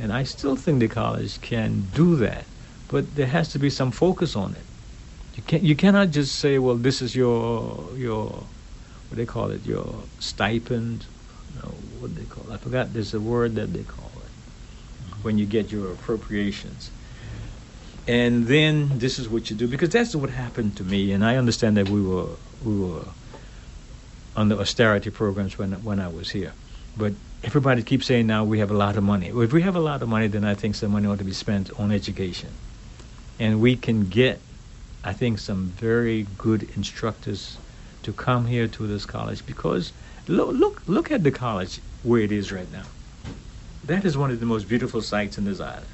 and 0.00 0.12
I 0.12 0.22
still 0.22 0.56
think 0.56 0.80
the 0.80 0.88
college 0.88 1.40
can 1.42 1.86
do 1.94 2.16
that, 2.16 2.44
but 2.88 3.16
there 3.16 3.26
has 3.26 3.52
to 3.52 3.58
be 3.58 3.68
some 3.68 3.90
focus 3.90 4.34
on 4.34 4.52
it. 4.52 4.64
You 5.36 5.42
can 5.42 5.64
you 5.64 5.76
cannot 5.76 6.10
just 6.10 6.36
say, 6.36 6.58
well, 6.58 6.76
this 6.76 7.02
is 7.02 7.14
your 7.14 7.86
your 7.96 8.28
what 9.08 9.16
they 9.16 9.26
call 9.26 9.50
it, 9.50 9.66
your 9.66 9.94
stipend. 10.18 11.04
What 11.98 12.14
they 12.16 12.24
call 12.24 12.50
it? 12.50 12.54
I 12.54 12.56
forgot. 12.56 12.94
There's 12.94 13.12
a 13.12 13.20
word 13.20 13.56
that 13.56 13.74
they 13.74 13.82
call 13.82 14.10
it 14.24 15.22
when 15.22 15.36
you 15.36 15.44
get 15.44 15.70
your 15.70 15.92
appropriations. 15.92 16.90
And 18.08 18.46
then 18.46 18.98
this 18.98 19.18
is 19.18 19.28
what 19.28 19.50
you 19.50 19.56
do 19.56 19.68
because 19.68 19.90
that's 19.90 20.16
what 20.16 20.30
happened 20.30 20.76
to 20.78 20.84
me. 20.84 21.12
And 21.12 21.22
I 21.22 21.36
understand 21.36 21.76
that 21.76 21.90
we 21.90 22.00
were 22.00 22.36
we 22.64 22.74
were 22.80 23.04
under 24.36 24.58
austerity 24.58 25.10
programs 25.10 25.58
when 25.58 25.72
when 25.84 26.00
I 26.00 26.08
was 26.08 26.30
here, 26.30 26.52
but 26.96 27.12
everybody 27.42 27.82
keeps 27.82 28.06
saying 28.06 28.26
now 28.26 28.44
we 28.44 28.58
have 28.58 28.70
a 28.70 28.76
lot 28.76 28.96
of 28.96 29.02
money. 29.02 29.28
If 29.28 29.52
we 29.52 29.62
have 29.62 29.76
a 29.76 29.80
lot 29.80 30.02
of 30.02 30.08
money, 30.08 30.28
then 30.28 30.44
I 30.44 30.54
think 30.54 30.74
some 30.74 30.92
money 30.92 31.06
ought 31.06 31.18
to 31.18 31.24
be 31.24 31.32
spent 31.32 31.70
on 31.78 31.90
education. 31.90 32.50
And 33.38 33.60
we 33.60 33.76
can 33.76 34.08
get, 34.08 34.38
I 35.02 35.14
think, 35.14 35.38
some 35.38 35.66
very 35.76 36.26
good 36.36 36.68
instructors 36.76 37.56
to 38.02 38.12
come 38.12 38.46
here 38.46 38.68
to 38.68 38.86
this 38.86 39.06
college 39.06 39.44
because 39.46 39.92
look, 40.28 40.50
look, 40.52 40.82
look 40.86 41.10
at 41.10 41.24
the 41.24 41.30
college 41.30 41.80
where 42.02 42.20
it 42.20 42.32
is 42.32 42.52
right 42.52 42.70
now. 42.70 42.84
That 43.84 44.04
is 44.04 44.16
one 44.16 44.30
of 44.30 44.40
the 44.40 44.46
most 44.46 44.68
beautiful 44.68 45.00
sights 45.00 45.38
in 45.38 45.44
this 45.44 45.60
island. 45.60 45.86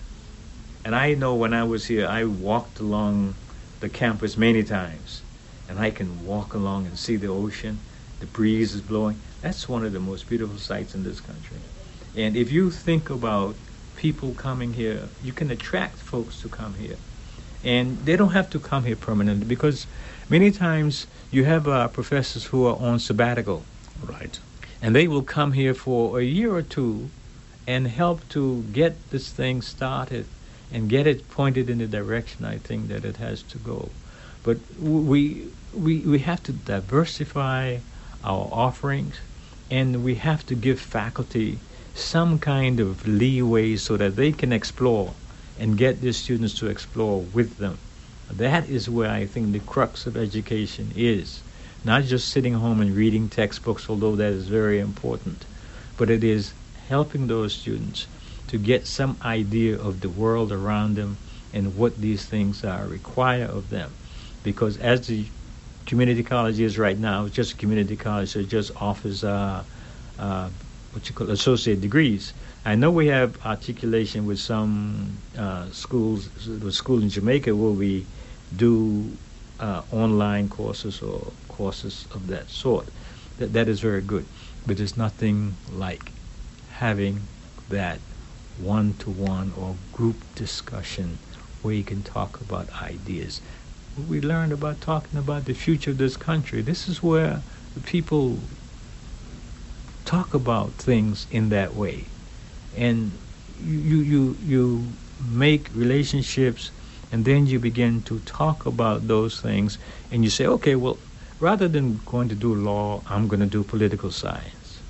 And 0.85 0.95
I 0.95 1.15
know 1.15 1.35
when 1.35 1.55
I 1.55 1.65
was 1.65 1.87
here, 1.87 2.07
I 2.07 2.25
walked 2.25 2.79
along 2.81 3.35
the 3.81 3.89
campus 3.89 4.37
many 4.37 4.63
times. 4.63 5.23
And 5.69 5.79
I 5.79 5.91
can 5.91 6.25
walk 6.25 6.55
along 6.55 6.87
and 6.87 6.97
see 6.97 7.17
the 7.17 7.29
ocean. 7.29 7.79
The 8.21 8.27
breeze 8.27 8.75
is 8.75 8.81
blowing. 8.81 9.21
That's 9.43 9.69
one 9.69 9.85
of 9.85 9.93
the 9.93 10.01
most 10.01 10.29
beautiful 10.29 10.59
sights 10.59 10.95
in 10.95 11.05
this 11.05 11.21
country. 11.21 11.59
And 12.17 12.37
if 12.37 12.51
you 12.51 12.71
think 12.71 13.11
about 13.11 13.57
people 13.97 14.33
coming 14.33 14.73
here, 14.73 15.09
you 15.23 15.33
can 15.33 15.51
attract 15.51 15.97
folks 15.97 16.41
to 16.43 16.49
come 16.49 16.75
here. 16.75 16.97
And 17.63 17.99
they 18.07 18.17
don't 18.17 18.33
have 18.33 18.49
to 18.51 18.59
come 18.59 18.85
here 18.85 18.97
permanently 18.97 19.47
because 19.47 19.87
many 20.29 20.51
times 20.51 21.07
you 21.31 21.45
have 21.45 21.69
uh, 21.69 21.89
professors 21.89 22.45
who 22.47 22.67
are 22.67 22.77
on 22.77 22.99
sabbatical. 22.99 23.65
Right. 24.03 24.39
And 24.81 24.95
they 24.95 25.09
will 25.09 25.23
come 25.23 25.53
here 25.53 25.75
for 25.75 26.19
a 26.19 26.23
year 26.23 26.55
or 26.55 26.63
two 26.63 27.11
and 27.67 27.89
help 27.89 28.27
to 28.31 28.63
get 28.73 29.11
this 29.11 29.31
thing 29.31 29.61
started 29.63 30.27
and 30.73 30.89
get 30.89 31.07
it 31.07 31.29
pointed 31.31 31.69
in 31.69 31.79
the 31.79 31.87
direction 31.87 32.45
I 32.45 32.59
think 32.59 32.89
that 32.89 33.05
it 33.05 33.17
has 33.17 33.43
to 33.43 33.59
go. 33.59 33.91
But 34.43 34.59
we, 34.81 35.49
we, 35.75 35.99
we 36.01 36.19
have 36.21 36.43
to 36.45 36.53
diversify 36.53 37.79
our 38.27 38.49
offerings 38.51 39.21
and 39.71 40.05
we 40.05 40.17
have 40.17 40.45
to 40.47 40.55
give 40.55 40.81
faculty 40.81 41.59
some 41.95 42.39
kind 42.39 42.79
of 42.79 43.07
leeway 43.09 43.77
so 43.77 43.97
that 43.97 44.17
they 44.17 44.33
can 44.33 44.53
explore 44.53 45.15
and 45.59 45.79
get 45.79 46.01
the 46.01 46.13
students 46.13 46.55
to 46.55 46.67
explore 46.67 47.21
with 47.21 47.57
them. 47.59 47.79
That 48.31 48.69
is 48.69 48.91
where 48.91 49.11
I 49.11 49.25
think 49.27 49.53
the 49.53 49.61
crux 49.61 50.07
of 50.07 50.17
education 50.17 50.93
is. 50.95 51.41
Not 51.85 52.05
just 52.05 52.29
sitting 52.29 52.55
home 52.55 52.81
and 52.81 52.95
reading 52.95 53.29
textbooks, 53.29 53.89
although 53.89 54.17
that 54.17 54.33
is 54.33 54.49
very 54.49 54.81
important, 54.81 55.45
but 55.97 56.11
it 56.11 56.23
is 56.23 56.53
helping 56.89 57.27
those 57.27 57.55
students 57.55 58.07
to 58.49 58.59
get 58.59 58.87
some 58.87 59.17
idea 59.23 59.79
of 59.79 60.01
the 60.01 60.09
world 60.09 60.53
around 60.53 60.97
them 60.97 61.17
and 61.53 61.77
what 61.77 61.97
these 62.01 62.27
things 62.27 62.65
are 62.65 62.87
require 62.87 63.45
of 63.45 63.71
them. 63.71 63.93
Because 64.43 64.77
as 64.79 65.07
the 65.07 65.27
community 65.87 66.23
college 66.23 66.61
is 66.61 66.79
right 66.79 66.99
now. 66.99 67.25
It's 67.25 67.35
just 67.35 67.53
a 67.53 67.57
community 67.57 67.97
college, 67.97 68.31
so 68.31 68.41
it 68.41 68.49
just 68.49 68.71
offers 68.81 69.25
uh, 69.25 69.63
uh, 70.19 70.51
what 70.93 71.09
you 71.09 71.15
call 71.15 71.31
associate 71.31 71.81
degrees. 71.81 72.35
I 72.65 72.75
know 72.75 72.91
we 72.91 73.07
have 73.07 73.45
articulation 73.47 74.27
with 74.27 74.41
some 74.41 75.17
uh, 75.39 75.71
schools, 75.71 76.29
the 76.47 76.73
school 76.73 77.01
in 77.01 77.09
Jamaica 77.09 77.55
where 77.55 77.71
we 77.71 78.05
do 78.55 79.17
uh, 79.61 79.83
online 79.93 80.49
courses 80.49 81.01
or 81.01 81.33
courses 81.49 82.07
of 82.13 82.27
that 82.27 82.51
sort. 82.51 82.89
That 83.39 83.53
that 83.53 83.69
is 83.69 83.81
very 83.81 84.01
good, 84.03 84.27
but 84.67 84.77
there's 84.79 84.97
nothing 84.97 85.57
like 85.73 86.11
having 86.73 87.21
that 87.69 88.01
one-to-one 88.59 89.53
or 89.57 89.77
group 89.93 90.17
discussion 90.35 91.19
where 91.63 91.75
you 91.75 91.85
can 91.85 92.03
talk 92.03 92.41
about 92.41 92.71
ideas 92.83 93.41
we 94.09 94.21
learned 94.21 94.53
about 94.53 94.81
talking 94.81 95.19
about 95.19 95.47
the 95.47 95.55
future 95.55 95.91
of 95.91 95.99
this 95.99 96.17
country. 96.17 96.63
This 96.63 96.89
is 96.89 97.03
where 97.03 97.43
the 97.75 97.81
people 97.81 98.39
talk 100.05 100.35
about 100.35 100.73
things 100.75 101.27
in 101.31 101.49
that 101.49 101.75
way, 101.75 102.05
and 102.77 103.13
you 103.65 103.99
you 103.99 104.37
you 104.45 104.93
make 105.31 105.69
relationships, 105.75 106.71
and 107.11 107.25
then 107.25 107.47
you 107.47 107.59
begin 107.59 108.03
to 108.03 108.19
talk 108.21 108.67
about 108.67 109.09
those 109.09 109.41
things, 109.41 109.79
and 110.13 110.23
you 110.25 110.31
say, 110.31 110.47
okay, 110.47 110.75
well, 110.75 110.99
rather 111.41 111.69
than 111.69 112.01
going 112.07 112.29
to 112.29 112.35
do 112.35 112.55
law, 112.55 113.03
I'm 113.09 113.29
going 113.29 113.41
to 113.41 113.47
do 113.47 113.63
political 113.65 114.11
science. 114.11 114.81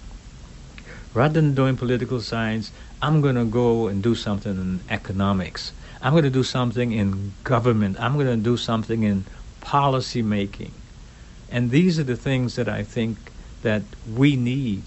Rather 1.14 1.40
than 1.40 1.54
doing 1.54 1.76
political 1.76 2.20
science, 2.20 2.72
I'm 3.00 3.22
going 3.22 3.36
to 3.36 3.44
go 3.44 3.86
and 3.86 4.02
do 4.02 4.14
something 4.14 4.52
in 4.52 4.80
economics 4.90 5.72
I'm 6.06 6.12
going 6.12 6.22
to 6.22 6.30
do 6.30 6.44
something 6.44 6.92
in 6.92 7.32
government. 7.42 7.98
I'm 7.98 8.14
going 8.14 8.28
to 8.28 8.36
do 8.36 8.56
something 8.56 9.02
in 9.02 9.24
policy 9.60 10.22
making. 10.22 10.70
And 11.50 11.72
these 11.72 11.98
are 11.98 12.04
the 12.04 12.14
things 12.14 12.54
that 12.54 12.68
I 12.68 12.84
think 12.84 13.18
that 13.62 13.82
we 14.14 14.36
need 14.36 14.84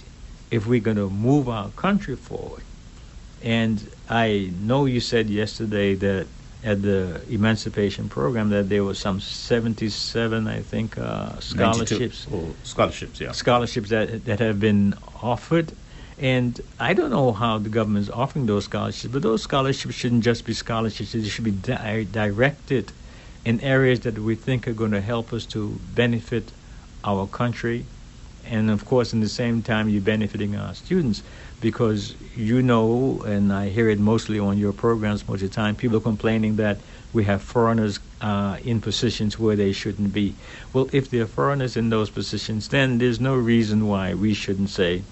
if 0.49 0.65
we're 0.65 0.79
going 0.79 0.95
to 0.95 1.09
move 1.09 1.49
our 1.49 1.71
country 1.71 2.15
forward. 2.15 2.63
And 3.43 3.85
I 4.09 4.53
know 4.61 4.85
you 4.85 5.01
said 5.01 5.29
yesterday 5.29 5.93
that 5.95 6.27
at 6.63 6.81
the 6.83 7.21
emancipation 7.29 8.07
program 8.07 8.49
that 8.51 8.69
there 8.69 8.85
was 8.85 8.97
some 8.97 9.19
77, 9.19 10.47
I 10.47 10.61
think, 10.61 10.97
uh, 10.97 11.37
scholarships. 11.41 12.27
Oh, 12.31 12.55
scholarships, 12.63 13.19
yeah. 13.19 13.33
Scholarships 13.33 13.89
that 13.89 14.23
that 14.23 14.39
have 14.39 14.61
been 14.61 14.93
offered 15.21 15.73
and 16.19 16.59
I 16.79 16.93
don't 16.93 17.11
know 17.11 17.31
how 17.31 17.59
the 17.59 17.69
government 17.69 18.03
is 18.03 18.09
offering 18.09 18.45
those 18.45 18.65
scholarships, 18.65 19.11
but 19.11 19.21
those 19.21 19.43
scholarships 19.43 19.95
shouldn't 19.95 20.23
just 20.23 20.45
be 20.45 20.53
scholarships. 20.53 21.13
They 21.13 21.23
should 21.23 21.45
be 21.45 21.51
di- 21.51 22.03
directed 22.03 22.91
in 23.45 23.61
areas 23.61 24.01
that 24.01 24.19
we 24.19 24.35
think 24.35 24.67
are 24.67 24.73
going 24.73 24.91
to 24.91 25.01
help 25.01 25.31
us 25.31 25.45
to 25.47 25.79
benefit 25.95 26.51
our 27.05 27.25
country. 27.25 27.85
And 28.43 28.69
of 28.69 28.85
course, 28.85 29.13
in 29.13 29.19
the 29.21 29.29
same 29.29 29.61
time, 29.61 29.89
you're 29.89 30.01
benefiting 30.01 30.55
our 30.55 30.73
students 30.73 31.23
because 31.61 32.15
you 32.35 32.61
know, 32.61 33.21
and 33.25 33.51
I 33.53 33.69
hear 33.69 33.89
it 33.89 33.99
mostly 33.99 34.39
on 34.39 34.57
your 34.57 34.73
programs 34.73 35.27
most 35.27 35.41
of 35.43 35.49
the 35.49 35.55
time, 35.55 35.75
people 35.75 35.99
complaining 35.99 36.55
that 36.57 36.81
we 37.13 37.25
have 37.25 37.41
foreigners 37.43 37.99
uh, 38.21 38.57
in 38.63 38.81
positions 38.81 39.37
where 39.39 39.55
they 39.55 39.71
shouldn't 39.71 40.11
be. 40.11 40.35
Well, 40.73 40.89
if 40.93 41.09
there 41.09 41.23
are 41.23 41.27
foreigners 41.27 41.77
in 41.77 41.89
those 41.89 42.09
positions, 42.09 42.69
then 42.69 42.97
there's 42.97 43.19
no 43.19 43.35
reason 43.35 43.87
why 43.87 44.13
we 44.13 44.33
shouldn't 44.33 44.69
say, 44.69 45.03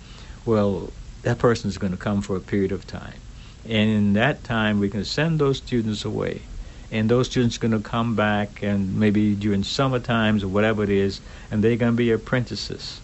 well, 0.48 0.92
that 1.24 1.38
person 1.38 1.70
is 1.70 1.78
going 1.78 1.92
to 1.92 1.98
come 1.98 2.22
for 2.22 2.36
a 2.36 2.40
period 2.40 2.72
of 2.72 2.88
time. 2.88 3.20
And 3.66 3.90
in 3.90 4.14
that 4.14 4.44
time, 4.44 4.80
we 4.80 4.90
can 4.90 5.04
send 5.04 5.40
those 5.40 5.58
students 5.58 6.06
away. 6.06 6.42
And 6.90 7.10
those 7.10 7.28
students 7.28 7.58
are 7.58 7.60
going 7.60 7.84
to 7.84 7.90
come 7.90 8.16
back 8.16 8.64
and 8.64 8.98
maybe 8.98 9.36
during 9.36 9.64
summer 9.64 10.00
times 10.00 10.44
or 10.44 10.48
whatever 10.48 10.84
it 10.84 10.90
is, 10.90 11.20
and 11.52 11.62
they're 11.62 11.76
going 11.76 11.92
to 11.92 11.98
be 11.98 12.12
apprentices. 12.12 13.02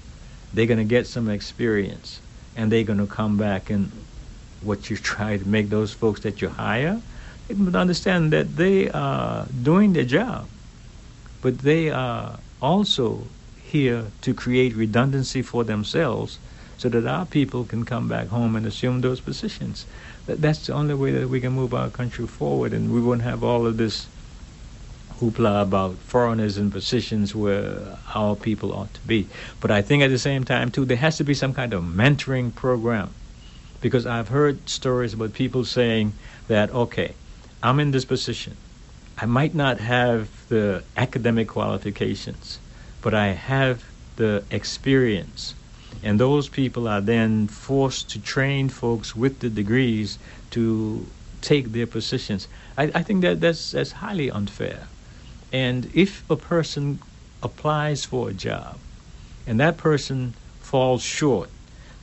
They're 0.53 0.67
going 0.67 0.77
to 0.77 0.85
get 0.85 1.05
some 1.05 1.29
experience. 1.29 2.21
And 2.55 2.71
they're 2.71 2.85
going 2.85 2.99
to 2.99 3.07
come 3.07 3.37
back 3.37 3.69
and 3.69 3.91
what 4.61 4.89
you 4.89 4.95
try 5.13 5.37
to 5.37 5.47
make 5.47 5.69
those 5.69 5.93
folks 5.93 6.21
that 6.21 6.41
you 6.41 6.47
hire 6.47 7.01
they 7.47 7.77
understand 7.77 8.31
that 8.31 8.55
they 8.55 8.89
are 8.89 9.45
doing 9.63 9.93
their 9.93 10.05
job, 10.05 10.47
but 11.41 11.59
they 11.59 11.89
are 11.89 12.39
also 12.61 13.27
here 13.61 14.05
to 14.21 14.33
create 14.33 14.75
redundancy 14.75 15.41
for 15.41 15.63
themselves 15.63 16.39
so 16.83 16.89
that 16.89 17.07
our 17.07 17.25
people 17.25 17.63
can 17.63 17.85
come 17.85 18.09
back 18.09 18.27
home 18.27 18.57
and 18.57 18.65
assume 18.65 18.99
those 18.99 19.21
positions. 19.21 19.85
That's 20.25 20.67
the 20.67 20.73
only 20.73 20.93
way 20.93 21.11
that 21.13 21.29
we 21.29 21.39
can 21.39 21.53
move 21.53 21.73
our 21.73 21.89
country 21.89 22.27
forward, 22.27 22.73
and 22.73 22.93
we 22.93 22.99
won't 22.99 23.21
have 23.21 23.41
all 23.41 23.65
of 23.65 23.77
this 23.77 24.05
hoopla 25.21 25.61
about 25.61 25.95
foreigners 25.95 26.57
in 26.57 26.71
positions 26.71 27.33
where 27.33 27.97
our 28.13 28.35
people 28.35 28.73
ought 28.73 28.93
to 28.95 28.99
be. 29.07 29.29
But 29.61 29.71
I 29.71 29.81
think 29.81 30.03
at 30.03 30.09
the 30.09 30.19
same 30.19 30.43
time, 30.43 30.71
too, 30.71 30.83
there 30.83 30.97
has 30.97 31.15
to 31.19 31.23
be 31.23 31.33
some 31.33 31.53
kind 31.53 31.71
of 31.71 31.85
mentoring 31.85 32.53
program. 32.53 33.11
Because 33.79 34.05
I've 34.05 34.27
heard 34.27 34.67
stories 34.67 35.13
about 35.13 35.31
people 35.31 35.63
saying 35.63 36.11
that, 36.49 36.69
okay, 36.71 37.13
I'm 37.61 37.79
in 37.79 37.91
this 37.91 38.03
position. 38.03 38.57
I 39.17 39.25
might 39.25 39.55
not 39.55 39.79
have 39.79 40.27
the 40.49 40.83
academic 40.97 41.47
qualifications, 41.47 42.59
but 43.01 43.13
I 43.13 43.27
have 43.27 43.85
the 44.17 44.43
experience 44.51 45.53
and 46.03 46.19
those 46.19 46.49
people 46.49 46.87
are 46.87 47.01
then 47.01 47.47
forced 47.47 48.09
to 48.11 48.19
train 48.19 48.69
folks 48.69 49.15
with 49.15 49.39
the 49.39 49.49
degrees 49.49 50.19
to 50.51 51.05
take 51.41 51.71
their 51.71 51.87
positions. 51.87 52.47
I, 52.77 52.91
I 52.93 53.03
think 53.03 53.21
that 53.21 53.41
that's, 53.41 53.71
that's 53.71 53.93
highly 53.93 54.29
unfair. 54.29 54.87
And 55.51 55.89
if 55.93 56.29
a 56.29 56.35
person 56.35 56.99
applies 57.41 58.05
for 58.05 58.29
a 58.29 58.33
job 58.33 58.77
and 59.47 59.59
that 59.59 59.77
person 59.77 60.33
falls 60.61 61.03
short, 61.03 61.49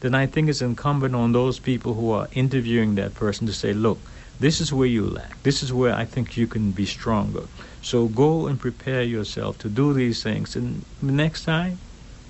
then 0.01 0.15
I 0.15 0.27
think 0.27 0.49
it's 0.49 0.63
incumbent 0.63 1.15
on 1.15 1.33
those 1.33 1.59
people 1.59 1.95
who 1.95 2.11
are 2.13 2.29
interviewing 2.33 2.95
that 2.95 3.15
person 3.15 3.47
to 3.47 3.53
say, 3.53 3.75
look, 3.75 3.99
this 4.39 4.61
is 4.61 4.73
where 4.73 4.87
you 4.87 5.07
lack. 5.07 5.43
This 5.43 5.63
is 5.63 5.73
where 5.73 5.95
I 5.95 6.07
think 6.07 6.39
you 6.39 6.47
can 6.47 6.71
be 6.71 6.87
stronger. 6.87 7.43
So 7.83 8.09
go 8.09 8.47
and 8.47 8.59
prepare 8.59 9.03
yourself 9.03 9.59
to 9.59 9.69
do 9.69 9.93
these 9.93 10.23
things. 10.23 10.57
And 10.57 10.83
next 11.03 11.45
time, 11.45 11.79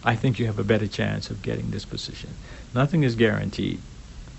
I 0.05 0.17
think 0.17 0.39
you 0.39 0.47
have 0.47 0.59
a 0.59 0.65
better 0.65 0.87
chance 0.87 1.31
of 1.31 1.43
getting 1.43 1.71
this 1.71 1.85
position. 1.85 2.31
Nothing 2.75 3.03
is 3.03 3.15
guaranteed, 3.15 3.81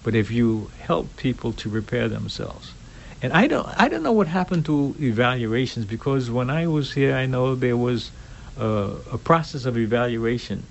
but 0.04 0.16
if 0.16 0.32
you 0.32 0.72
help 0.80 1.16
people 1.18 1.54
to 1.54 1.70
prepare 1.70 2.08
themselves, 2.08 2.74
and 3.22 3.32
I 3.34 3.46
don't, 3.48 3.68
I 3.78 3.88
don't 3.88 4.02
know 4.02 4.12
what 4.12 4.28
happened 4.28 4.66
to 4.66 4.96
evaluations 5.00 5.86
because 5.86 6.32
when 6.32 6.50
I 6.50 6.66
was 6.66 6.94
here, 6.94 7.16
I 7.16 7.28
know 7.28 7.54
there 7.54 7.78
was 7.78 8.10
a, 8.58 8.96
a 9.12 9.18
process 9.20 9.66
of 9.66 9.78
evaluation 9.78 10.64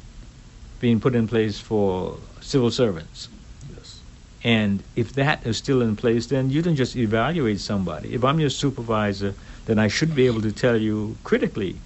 being 0.81 0.99
put 0.99 1.15
in 1.15 1.29
place 1.29 1.61
for 1.61 2.17
civil 2.41 2.73
servants. 2.73 3.29
Yes. 3.77 4.01
And 4.43 4.83
if 4.97 5.13
that 5.13 5.47
is 5.47 5.59
still 5.59 5.81
in 5.81 5.95
place, 5.95 6.27
then 6.27 6.51
you 6.51 6.63
don't 6.63 6.75
just 6.75 6.97
evaluate 6.97 7.61
somebody. 7.61 8.15
If 8.15 8.25
I'm 8.25 8.41
your 8.41 8.51
supervisor, 8.51 9.35
then 9.67 9.79
I 9.79 9.87
should 9.87 10.17
be 10.17 10.27
able 10.27 10.43
to 10.43 10.51
tell 10.51 10.77
you 10.77 11.17
critically 11.23 11.77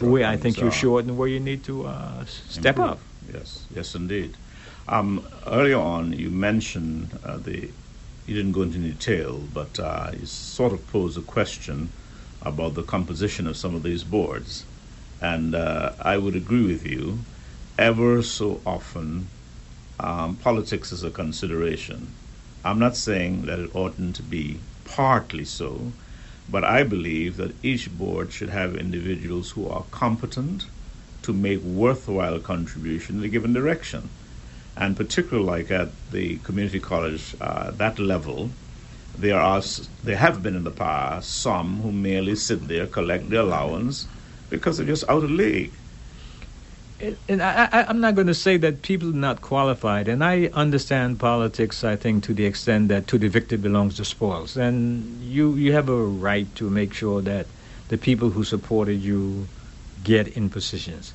where 0.00 0.26
I 0.26 0.36
think 0.36 0.60
you're 0.60 0.72
short 0.72 1.04
and 1.04 1.16
where 1.16 1.28
you 1.28 1.40
need 1.40 1.64
to 1.64 1.86
uh, 1.86 2.24
step 2.24 2.76
Improve. 2.78 2.90
up. 2.90 2.98
Yes, 3.32 3.66
yes, 3.74 3.94
indeed. 3.94 4.34
Um, 4.88 5.26
earlier 5.46 5.78
on, 5.78 6.12
you 6.12 6.30
mentioned 6.30 7.18
uh, 7.24 7.38
the. 7.38 7.68
You 8.26 8.34
didn't 8.34 8.52
go 8.52 8.62
into 8.62 8.78
detail, 8.78 9.42
but 9.52 9.78
uh, 9.78 10.12
you 10.18 10.24
sort 10.24 10.72
of 10.72 10.86
posed 10.90 11.18
a 11.18 11.20
question 11.20 11.90
about 12.40 12.74
the 12.74 12.82
composition 12.82 13.46
of 13.46 13.54
some 13.56 13.74
of 13.74 13.82
these 13.82 14.02
boards, 14.02 14.64
and 15.20 15.54
uh, 15.54 15.92
I 16.00 16.16
would 16.16 16.34
agree 16.34 16.66
with 16.66 16.86
you. 16.86 17.18
Ever 17.78 18.22
so 18.22 18.60
often, 18.64 19.26
um, 20.00 20.36
politics 20.36 20.90
is 20.92 21.02
a 21.04 21.10
consideration. 21.10 22.08
I'm 22.64 22.78
not 22.78 22.96
saying 22.96 23.42
that 23.46 23.58
it 23.58 23.74
oughtn't 23.74 24.16
to 24.16 24.22
be 24.22 24.58
partly 24.86 25.44
so, 25.44 25.92
but 26.48 26.64
I 26.64 26.82
believe 26.82 27.36
that 27.36 27.54
each 27.64 27.90
board 27.96 28.32
should 28.32 28.50
have 28.50 28.76
individuals 28.76 29.52
who 29.52 29.68
are 29.68 29.84
competent 29.90 30.66
to 31.22 31.32
make 31.32 31.62
worthwhile 31.62 32.38
contribution 32.38 33.18
in 33.18 33.24
a 33.24 33.28
given 33.28 33.52
direction. 33.52 34.10
And 34.76 34.96
particularly 34.96 35.46
like 35.46 35.70
at 35.70 35.88
the 36.10 36.36
community 36.38 36.80
college, 36.80 37.34
uh, 37.40 37.70
that 37.72 37.98
level, 37.98 38.50
there 39.16 39.38
are 39.40 39.62
there 40.02 40.16
have 40.16 40.42
been 40.42 40.56
in 40.56 40.64
the 40.64 40.70
past 40.70 41.30
some 41.40 41.80
who 41.80 41.92
merely 41.92 42.34
sit 42.34 42.66
there, 42.66 42.86
collect 42.86 43.30
their 43.30 43.40
allowance 43.40 44.06
because 44.50 44.76
they're 44.76 44.86
just 44.86 45.08
out 45.08 45.22
of 45.24 45.30
league 45.30 45.72
and 47.00 47.42
I, 47.42 47.84
am 47.88 48.00
not 48.00 48.14
going 48.14 48.28
to 48.28 48.34
say 48.34 48.56
that 48.58 48.82
people 48.82 49.10
are 49.10 49.12
not 49.12 49.40
qualified, 49.40 50.08
and 50.08 50.22
I 50.24 50.46
understand 50.54 51.18
politics. 51.18 51.84
I 51.84 51.96
think 51.96 52.24
to 52.24 52.34
the 52.34 52.46
extent 52.46 52.88
that 52.88 53.06
to 53.08 53.18
the 53.18 53.28
victor 53.28 53.58
belongs 53.58 53.96
the 53.98 54.04
spoils, 54.04 54.56
and 54.56 55.22
you 55.22 55.54
you 55.56 55.72
have 55.72 55.88
a 55.88 55.96
right 55.96 56.52
to 56.56 56.70
make 56.70 56.94
sure 56.94 57.20
that 57.22 57.46
the 57.88 57.98
people 57.98 58.30
who 58.30 58.44
supported 58.44 58.94
you 59.02 59.48
get 60.02 60.28
in 60.28 60.48
positions. 60.50 61.14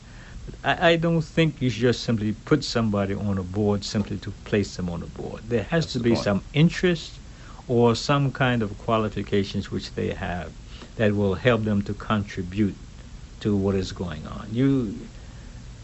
I, 0.64 0.92
I 0.92 0.96
don't 0.98 1.22
think 1.22 1.62
you 1.62 1.70
should 1.70 1.82
just 1.82 2.04
simply 2.04 2.34
put 2.34 2.64
somebody 2.64 3.14
on 3.14 3.38
a 3.38 3.44
board 3.44 3.84
simply 3.84 4.18
to 4.20 4.32
place 4.46 4.76
them 4.76 4.90
on 4.90 5.02
a 5.04 5.08
board. 5.08 5.44
There 5.50 5.64
has 5.64 5.86
That's 5.86 5.94
to 5.94 6.00
the 6.00 6.04
be 6.04 6.10
point. 6.12 6.24
some 6.24 6.44
interest 6.54 7.20
or 7.68 7.96
some 7.96 8.32
kind 8.32 8.64
of 8.64 8.78
qualifications 8.78 9.72
which 9.72 9.94
they 9.94 10.14
have 10.14 10.52
that 10.96 11.16
will 11.16 11.36
help 11.36 11.64
them 11.64 11.82
to 11.84 11.94
contribute 11.94 12.76
to 13.42 13.56
what 13.56 13.76
is 13.76 13.92
going 13.92 14.28
on. 14.28 14.48
You 14.52 14.96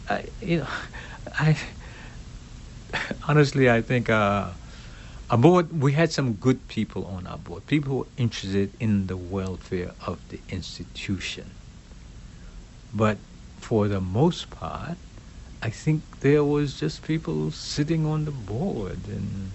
I, 0.08 0.26
you 0.40 0.58
know, 0.58 0.68
I 1.38 1.56
honestly 3.28 3.70
I 3.70 3.82
think 3.82 4.08
uh, 4.10 4.52
we 5.72 5.92
had 5.92 6.12
some 6.12 6.34
good 6.34 6.68
people 6.68 7.04
on 7.06 7.26
our 7.26 7.38
board, 7.38 7.66
people 7.66 7.90
who 7.92 7.98
were 8.00 8.08
interested 8.16 8.76
in 8.80 9.06
the 9.06 9.16
welfare 9.16 9.92
of 10.06 10.18
the 10.28 10.40
institution. 10.48 11.54
But 12.92 13.18
for 13.58 13.88
the 13.88 14.00
most 14.00 14.50
part, 14.50 14.98
I 15.62 15.70
think 15.70 16.20
there 16.20 16.44
was 16.44 16.78
just 16.78 17.02
people 17.02 17.50
sitting 17.50 18.06
on 18.06 18.24
the 18.24 18.30
board 18.32 19.08
and 19.08 19.52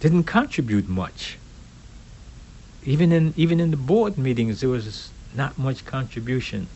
didn't 0.00 0.24
contribute 0.24 0.88
much. 0.88 1.38
Even 2.82 3.12
in 3.12 3.32
even 3.36 3.60
in 3.60 3.70
the 3.70 3.76
board 3.76 4.18
meetings, 4.18 4.60
there 4.60 4.70
was 4.70 5.12
not 5.34 5.58
much 5.58 5.84
contribution 5.84 6.68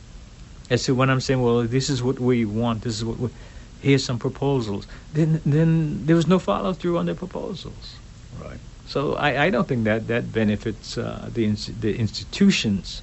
as 0.70 0.84
to 0.84 0.94
when 0.94 1.10
I'm 1.10 1.20
saying, 1.20 1.42
well, 1.42 1.62
this 1.62 1.88
is 1.88 2.02
what 2.02 2.20
we 2.20 2.44
want, 2.44 2.82
this 2.82 2.96
is 2.96 3.04
what 3.04 3.18
we, 3.18 3.30
here's 3.80 4.04
some 4.04 4.18
proposals, 4.18 4.86
then 5.14 5.40
then 5.46 6.06
there 6.06 6.16
was 6.16 6.26
no 6.26 6.38
follow 6.38 6.72
through 6.72 6.98
on 6.98 7.06
the 7.06 7.14
proposals. 7.14 7.96
Right. 8.42 8.58
So 8.86 9.14
I, 9.14 9.44
I 9.44 9.50
don't 9.50 9.68
think 9.68 9.84
that 9.84 10.08
that 10.08 10.32
benefits 10.32 10.96
uh, 10.98 11.28
the 11.32 11.44
ins- 11.44 11.66
the 11.80 11.96
institutions 11.96 13.02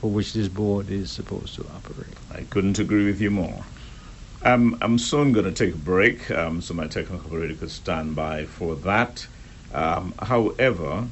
for 0.00 0.10
which 0.10 0.32
this 0.32 0.48
board 0.48 0.90
is 0.90 1.10
supposed 1.10 1.54
to 1.56 1.66
operate. 1.76 2.16
I 2.32 2.42
couldn't 2.44 2.78
agree 2.78 3.04
with 3.04 3.20
you 3.20 3.30
more. 3.30 3.64
Um, 4.42 4.78
I'm 4.80 4.98
soon 4.98 5.32
going 5.32 5.44
to 5.44 5.52
take 5.52 5.74
a 5.74 5.78
break, 5.78 6.30
um, 6.30 6.62
so 6.62 6.72
my 6.72 6.86
technical 6.86 7.26
operator 7.26 7.54
could 7.54 7.70
stand 7.70 8.16
by 8.16 8.46
for 8.46 8.74
that. 8.76 9.26
Um, 9.74 10.14
however, 10.18 11.06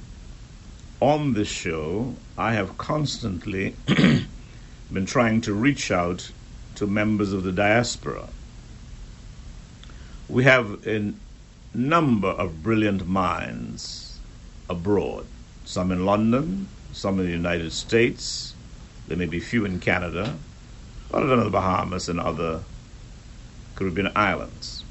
on 1.01 1.35
this 1.35 1.49
show, 1.49 2.15
I 2.39 2.55
have 2.55 2.79
constantly 2.79 3.77
been 4.93 5.07
trying 5.07 5.41
to 5.43 5.53
reach 5.53 5.91
out 5.91 6.31
to 6.75 6.87
members 6.87 7.33
of 7.33 7.43
the 7.43 7.53
diaspora. 7.53 8.29
We 10.29 10.45
have 10.45 10.87
a 10.87 11.13
number 11.75 12.29
of 12.29 12.63
brilliant 12.63 13.07
minds 13.07 14.19
abroad, 14.69 15.27
some 15.65 15.93
in 15.93 16.05
London, 16.05 16.69
some 16.93 17.19
in 17.19 17.27
the 17.27 17.33
United 17.33 17.73
States, 17.73 18.55
there 19.09 19.17
may 19.17 19.27
be 19.27 19.41
few 19.41 19.65
in 19.65 19.81
Canada, 19.81 20.37
a 21.11 21.13
lot 21.13 21.23
of 21.23 21.31
them 21.31 21.39
in 21.39 21.47
the 21.47 21.51
Bahamas 21.51 22.09
and 22.09 22.21
other 22.21 22.63
Caribbean 23.75 24.13
islands. 24.15 24.85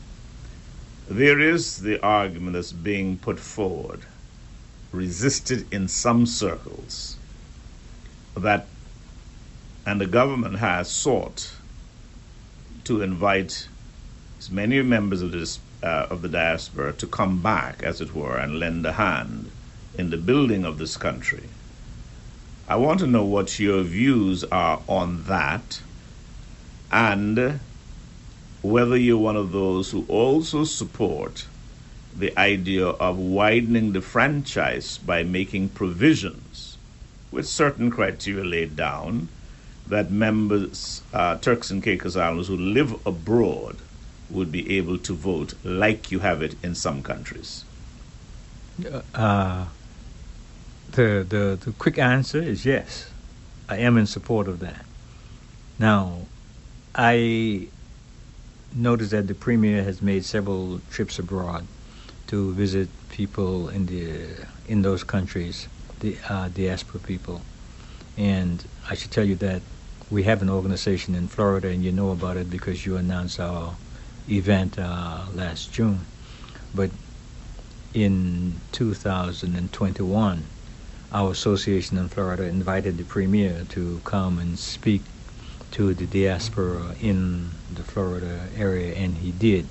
There 1.08 1.40
is 1.40 1.82
the 1.82 2.02
argument 2.04 2.54
that's 2.54 2.72
being 2.72 3.18
put 3.18 3.40
forward, 3.40 4.02
resisted 4.92 5.72
in 5.72 5.88
some 5.88 6.26
circles, 6.26 7.18
that 8.36 8.68
And 9.88 10.02
the 10.02 10.06
government 10.06 10.58
has 10.60 10.92
sought 10.92 11.54
to 12.84 13.02
invite 13.02 13.70
as 14.38 14.52
many 14.52 14.82
members 14.82 15.22
of, 15.22 15.32
this, 15.32 15.60
uh, 15.82 16.08
of 16.10 16.22
the 16.22 16.28
diaspora 16.28 16.92
to 16.92 17.08
come 17.08 17.42
back, 17.42 17.84
as 17.84 18.02
it 18.02 18.14
were, 18.14 18.36
and 18.38 18.60
lend 18.60 18.86
a 18.86 18.92
hand 18.92 19.50
in 19.98 20.10
the 20.10 20.18
building 20.18 20.66
of 20.66 20.78
this 20.78 20.98
country. 20.98 21.48
I 22.68 22.76
want 22.76 23.00
to 23.00 23.08
know 23.08 23.24
what 23.24 23.60
your 23.60 23.82
views 23.84 24.44
are 24.44 24.82
on 24.90 25.24
that 25.24 25.82
and 26.92 27.62
whether 28.62 28.98
you're 28.98 29.18
one 29.18 29.38
of 29.38 29.54
those 29.54 29.92
who 29.92 30.06
also 30.10 30.66
support 30.66 31.48
the 32.14 32.38
idea 32.38 32.88
of 32.88 33.18
widening 33.18 33.94
the 33.94 34.02
franchise 34.02 34.98
by 34.98 35.24
making 35.24 35.70
provisions 35.70 36.78
with 37.32 37.48
certain 37.48 37.90
criteria 37.90 38.44
laid 38.44 38.76
down 38.76 39.30
that 39.90 40.12
members, 40.12 41.02
uh, 41.14 41.38
Turks 41.38 41.72
and 41.72 41.82
Caicos 41.82 42.16
Islanders 42.16 42.48
who 42.48 42.58
live 42.58 43.06
abroad, 43.06 43.78
would 44.30 44.52
be 44.52 44.78
able 44.78 44.98
to 44.98 45.14
vote 45.14 45.54
like 45.64 46.12
you 46.12 46.20
have 46.20 46.42
it 46.42 46.56
in 46.62 46.76
some 46.76 47.02
countries? 47.02 47.64
Uh, 49.14 49.66
the, 50.92 51.26
the, 51.28 51.60
the 51.64 51.72
quick 51.80 51.98
answer 51.98 52.42
is 52.42 52.66
yes. 52.66 53.10
I 53.70 53.78
am 53.78 53.98
in 53.98 54.06
support 54.06 54.48
of 54.48 54.60
that. 54.60 54.86
Now, 55.80 56.22
I 56.96 57.68
noticed 58.76 59.12
that 59.12 59.28
the 59.28 59.36
Premier 59.36 59.84
has 59.84 60.02
made 60.02 60.26
several 60.26 60.82
trips 60.92 61.20
abroad 61.20 61.66
to 62.28 62.54
visit 62.54 62.90
people 63.10 63.70
in 63.70 63.86
the 63.86 64.46
in 64.68 64.82
those 64.82 65.04
countries, 65.04 65.68
the 66.02 66.18
uh, 66.28 66.50
diaspora 66.50 67.00
people. 67.00 67.42
And 68.18 68.64
I 68.90 68.96
should 68.96 69.12
tell 69.12 69.24
you 69.24 69.36
that 69.36 69.62
we 70.10 70.24
have 70.24 70.42
an 70.42 70.50
organization 70.50 71.16
in 71.16 71.28
Florida, 71.28 71.68
and 71.68 71.84
you 71.84 71.92
know 71.92 72.12
about 72.12 72.38
it 72.38 72.50
because 72.50 72.86
you 72.86 72.96
announced 72.96 73.40
our 73.40 73.76
event 74.30 74.80
uh, 74.80 75.26
last 75.34 75.72
June. 75.74 76.02
But 76.74 76.92
in 77.94 78.56
2021, 78.72 80.44
our 81.12 81.32
association 81.32 81.98
in 81.98 82.10
Florida 82.10 82.44
invited 82.44 82.98
the 82.98 83.04
premier 83.04 83.66
to 83.70 84.02
come 84.04 84.40
and 84.40 84.58
speak 84.60 85.02
to 85.72 85.94
the 85.94 86.06
diaspora 86.06 86.96
in 87.02 87.52
the 87.74 87.84
Florida 87.84 88.48
area, 88.58 88.96
and 88.96 89.18
he 89.18 89.32
did. 89.32 89.68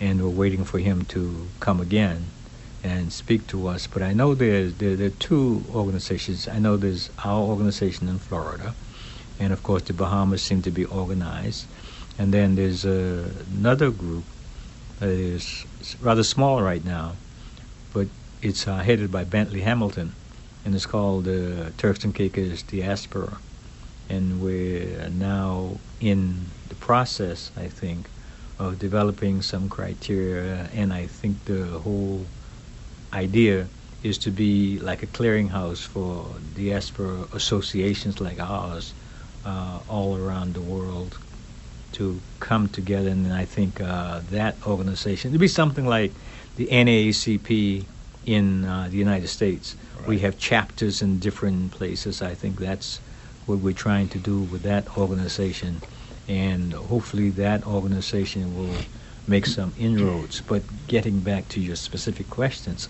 And 0.00 0.22
we're 0.22 0.30
waiting 0.30 0.64
for 0.64 0.78
him 0.78 1.04
to 1.06 1.48
come 1.60 1.80
again 1.80 2.26
and 2.82 3.12
speak 3.12 3.46
to 3.48 3.66
us. 3.68 3.86
But 3.86 4.02
I 4.02 4.12
know 4.12 4.34
there's, 4.34 4.74
there, 4.74 4.96
there 4.96 5.08
are 5.08 5.10
two 5.10 5.64
organizations. 5.74 6.48
I 6.48 6.58
know 6.58 6.76
there's 6.76 7.10
our 7.24 7.42
organization 7.42 8.08
in 8.08 8.18
Florida, 8.18 8.74
and 9.40 9.52
of 9.52 9.62
course 9.62 9.82
the 9.82 9.92
Bahamas 9.94 10.42
seem 10.42 10.62
to 10.62 10.70
be 10.70 10.84
organized. 10.84 11.66
And 12.18 12.32
then 12.32 12.54
there's 12.54 12.84
uh, 12.84 13.30
another 13.58 13.90
group 13.90 14.24
that 14.98 15.08
is 15.08 15.64
rather 16.02 16.22
small 16.22 16.62
right 16.62 16.84
now, 16.84 17.14
but 17.94 18.06
it's 18.42 18.68
uh, 18.68 18.76
headed 18.76 19.10
by 19.10 19.24
Bentley 19.24 19.62
Hamilton, 19.62 20.12
and 20.64 20.74
it's 20.74 20.86
called 20.86 21.24
the 21.24 21.66
uh, 21.66 21.70
Turks 21.78 22.04
and 22.04 22.14
Caicos 22.14 22.62
Diaspora. 22.62 23.38
And 24.10 24.42
we're 24.42 25.08
now 25.08 25.78
in 26.00 26.46
the 26.68 26.74
process, 26.74 27.50
I 27.56 27.68
think, 27.68 28.06
of 28.58 28.78
developing 28.78 29.40
some 29.40 29.70
criteria, 29.70 30.68
and 30.74 30.92
I 30.92 31.06
think 31.06 31.42
the 31.46 31.64
whole 31.78 32.26
idea 33.14 33.68
is 34.02 34.18
to 34.18 34.30
be 34.30 34.78
like 34.80 35.02
a 35.02 35.06
clearinghouse 35.06 35.86
for 35.86 36.26
diaspora 36.54 37.26
associations 37.32 38.20
like 38.20 38.38
ours 38.40 38.92
uh, 39.44 39.80
all 39.88 40.16
around 40.16 40.54
the 40.54 40.60
world 40.60 41.18
to 41.92 42.20
come 42.38 42.68
together, 42.68 43.08
and 43.08 43.32
I 43.32 43.44
think 43.44 43.80
uh, 43.80 44.20
that 44.30 44.56
organization 44.66 45.30
it'd 45.30 45.40
be 45.40 45.48
something 45.48 45.86
like 45.86 46.12
the 46.56 46.66
NAACP 46.66 47.84
in 48.26 48.64
uh, 48.64 48.88
the 48.90 48.96
United 48.96 49.28
States. 49.28 49.76
Right. 49.98 50.08
We 50.08 50.18
have 50.20 50.38
chapters 50.38 51.02
in 51.02 51.18
different 51.18 51.72
places. 51.72 52.22
I 52.22 52.34
think 52.34 52.58
that's 52.58 53.00
what 53.46 53.58
we're 53.58 53.72
trying 53.74 54.08
to 54.10 54.18
do 54.18 54.40
with 54.40 54.62
that 54.62 54.96
organization, 54.96 55.80
and 56.28 56.72
hopefully 56.72 57.30
that 57.30 57.66
organization 57.66 58.56
will 58.56 58.76
make 59.26 59.46
some 59.46 59.72
inroads. 59.78 60.40
But 60.40 60.62
getting 60.86 61.20
back 61.20 61.48
to 61.48 61.60
your 61.60 61.76
specific 61.76 62.30
questions, 62.30 62.88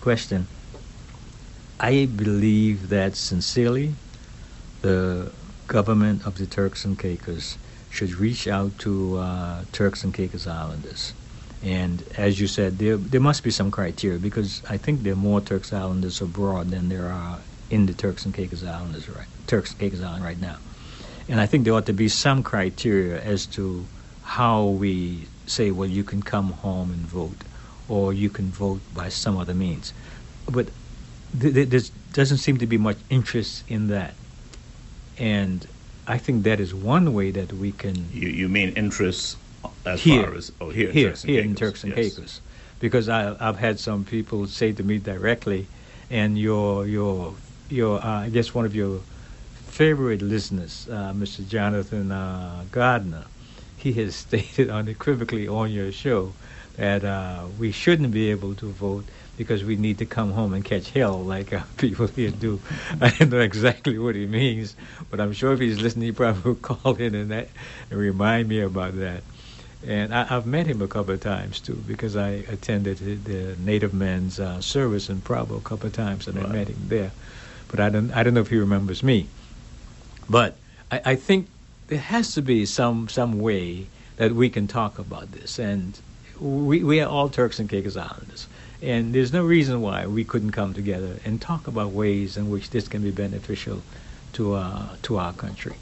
question, 0.00 0.46
I 1.80 2.06
believe 2.06 2.88
that 2.90 3.16
sincerely, 3.16 3.94
the 4.82 5.32
government 5.66 6.26
of 6.26 6.38
the 6.38 6.46
Turks 6.46 6.84
and 6.84 6.98
Caicos 6.98 7.58
should 7.90 8.14
reach 8.14 8.46
out 8.46 8.78
to 8.78 9.16
uh, 9.16 9.64
Turks 9.72 10.04
and 10.04 10.12
Caicos 10.12 10.46
Islanders. 10.46 11.14
And 11.62 12.04
as 12.16 12.38
you 12.40 12.46
said, 12.46 12.78
there 12.78 12.96
there 12.96 13.20
must 13.20 13.42
be 13.42 13.50
some 13.50 13.70
criteria 13.70 14.18
because 14.18 14.62
I 14.68 14.76
think 14.76 15.02
there 15.02 15.14
are 15.14 15.24
more 15.30 15.40
Turks 15.40 15.72
Islanders 15.72 16.20
abroad 16.20 16.70
than 16.70 16.88
there 16.88 17.06
are 17.06 17.38
in 17.70 17.86
the 17.86 17.94
Turks 17.94 18.24
and 18.24 18.34
Caicos 18.34 18.62
Islanders 18.62 19.08
right 19.08 19.26
Turks 19.46 19.70
and 19.72 19.80
Caicos 19.80 20.02
Island 20.02 20.24
right 20.24 20.40
now. 20.40 20.58
And 21.28 21.40
I 21.40 21.46
think 21.46 21.64
there 21.64 21.74
ought 21.74 21.86
to 21.86 21.92
be 21.92 22.08
some 22.08 22.42
criteria 22.42 23.20
as 23.20 23.46
to 23.58 23.86
how 24.22 24.64
we 24.66 25.26
say, 25.46 25.70
well, 25.70 25.88
you 25.88 26.04
can 26.04 26.22
come 26.22 26.50
home 26.52 26.90
and 26.92 27.00
vote, 27.00 27.42
or 27.88 28.12
you 28.12 28.30
can 28.30 28.50
vote 28.50 28.80
by 28.94 29.08
some 29.08 29.36
other 29.36 29.54
means. 29.54 29.92
But 30.46 30.68
th- 31.40 31.54
th- 31.54 31.68
there 31.68 31.80
doesn't 32.12 32.38
seem 32.38 32.58
to 32.58 32.66
be 32.66 32.78
much 32.78 32.98
interest 33.10 33.64
in 33.68 33.88
that. 33.88 34.14
And 35.18 35.66
I 36.06 36.18
think 36.18 36.44
that 36.44 36.60
is 36.60 36.74
one 36.74 37.14
way 37.14 37.30
that 37.30 37.52
we 37.52 37.72
can. 37.72 38.08
You, 38.12 38.28
you 38.28 38.48
mean 38.48 38.70
interests 38.74 39.36
as 39.84 40.02
here, 40.02 40.24
far 40.24 40.34
as 40.34 40.52
oh 40.60 40.70
here 40.70 40.90
here, 40.92 41.08
in 41.08 41.12
Turks 41.12 41.22
here 41.22 41.40
and 41.40 41.50
in 41.50 41.56
Caicos, 41.56 41.68
Turks 41.68 41.84
and 41.84 41.96
yes. 41.96 42.14
Caicos, 42.14 42.40
because 42.80 43.08
I, 43.08 43.36
I've 43.40 43.58
had 43.58 43.78
some 43.80 44.04
people 44.04 44.46
say 44.46 44.72
to 44.72 44.82
me 44.82 44.98
directly, 44.98 45.66
and 46.10 46.38
your 46.38 46.86
your 46.86 47.34
your 47.68 48.04
uh, 48.04 48.20
I 48.22 48.28
guess 48.28 48.54
one 48.54 48.64
of 48.64 48.74
your 48.74 49.00
favorite 49.66 50.22
listeners, 50.22 50.88
uh, 50.90 51.12
Mr. 51.12 51.46
Jonathan 51.46 52.10
uh, 52.10 52.64
Gardner, 52.70 53.24
he 53.76 53.92
has 53.94 54.14
stated 54.26 54.70
unequivocally 54.70 55.48
on 55.48 55.70
your 55.70 55.92
show 55.92 56.32
that 56.76 57.04
uh, 57.04 57.44
we 57.58 57.72
shouldn't 57.72 58.10
be 58.10 58.30
able 58.30 58.54
to 58.54 58.66
vote 58.70 59.04
because 59.36 59.64
we 59.64 59.76
need 59.76 59.98
to 59.98 60.06
come 60.06 60.32
home 60.32 60.54
and 60.54 60.64
catch 60.64 60.90
hell 60.90 61.22
like 61.22 61.52
uh, 61.52 61.62
people 61.76 62.06
here 62.06 62.30
do. 62.30 62.60
I 63.00 63.10
don't 63.10 63.30
know 63.30 63.40
exactly 63.40 63.98
what 63.98 64.14
he 64.14 64.26
means, 64.26 64.76
but 65.10 65.20
I'm 65.20 65.32
sure 65.32 65.52
if 65.52 65.60
he's 65.60 65.80
listening, 65.80 66.06
he 66.06 66.12
probably 66.12 66.42
will 66.42 66.54
call 66.60 66.94
in 66.96 67.14
and, 67.14 67.30
that, 67.30 67.48
and 67.90 67.98
remind 67.98 68.48
me 68.48 68.60
about 68.60 68.96
that. 68.98 69.22
And 69.86 70.12
I, 70.12 70.24
have 70.24 70.46
met 70.46 70.66
him 70.66 70.82
a 70.82 70.88
couple 70.88 71.14
of 71.14 71.20
times 71.20 71.60
too, 71.60 71.76
because 71.86 72.16
I 72.16 72.30
attended 72.48 73.24
the 73.24 73.56
Native 73.60 73.94
Men's 73.94 74.40
uh, 74.40 74.60
service 74.60 75.08
in 75.08 75.20
Provo 75.20 75.56
a 75.56 75.60
couple 75.60 75.86
of 75.86 75.92
times, 75.92 76.26
and 76.26 76.36
right. 76.36 76.46
I 76.46 76.52
met 76.52 76.68
him 76.68 76.88
there. 76.88 77.12
But 77.68 77.80
I 77.80 77.90
don't, 77.90 78.10
I 78.12 78.22
don't 78.22 78.34
know 78.34 78.40
if 78.40 78.48
he 78.48 78.56
remembers 78.56 79.02
me. 79.02 79.26
But 80.28 80.56
I, 80.90 81.02
I 81.04 81.14
think 81.16 81.48
there 81.88 81.98
has 81.98 82.34
to 82.34 82.42
be 82.42 82.66
some 82.66 83.08
some 83.08 83.38
way 83.38 83.86
that 84.16 84.32
we 84.32 84.50
can 84.50 84.66
talk 84.66 84.98
about 84.98 85.32
this, 85.32 85.58
and 85.58 85.98
we 86.40 86.82
we 86.82 87.00
are 87.00 87.08
all 87.08 87.28
Turks 87.28 87.58
and 87.58 87.68
Caicos 87.68 87.96
Islanders. 87.96 88.46
And 88.86 89.12
there's 89.12 89.32
no 89.32 89.44
reason 89.44 89.80
why 89.80 90.06
we 90.06 90.22
couldn't 90.22 90.52
come 90.52 90.72
together 90.72 91.18
and 91.24 91.40
talk 91.40 91.66
about 91.66 91.90
ways 91.90 92.36
in 92.36 92.48
which 92.48 92.70
this 92.70 92.86
can 92.86 93.02
be 93.02 93.10
beneficial 93.10 93.82
to 94.34 94.54
uh, 94.54 94.90
to 95.02 95.16
our 95.18 95.32
country. 95.32 95.74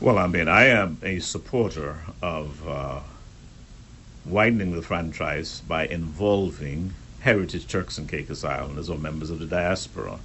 Well, 0.00 0.18
I 0.18 0.26
mean, 0.26 0.46
I 0.46 0.66
am 0.66 0.98
a 1.02 1.18
supporter 1.20 1.96
of 2.20 2.68
uh, 2.68 3.00
widening 4.26 4.72
the 4.72 4.82
franchise 4.82 5.62
by 5.66 5.86
involving 5.86 6.92
heritage 7.20 7.66
Turks 7.66 7.96
and 7.96 8.06
Caicos 8.06 8.44
Islanders 8.44 8.90
or 8.90 8.98
members 8.98 9.30
of 9.30 9.38
the 9.38 9.46
diaspora, 9.46 10.18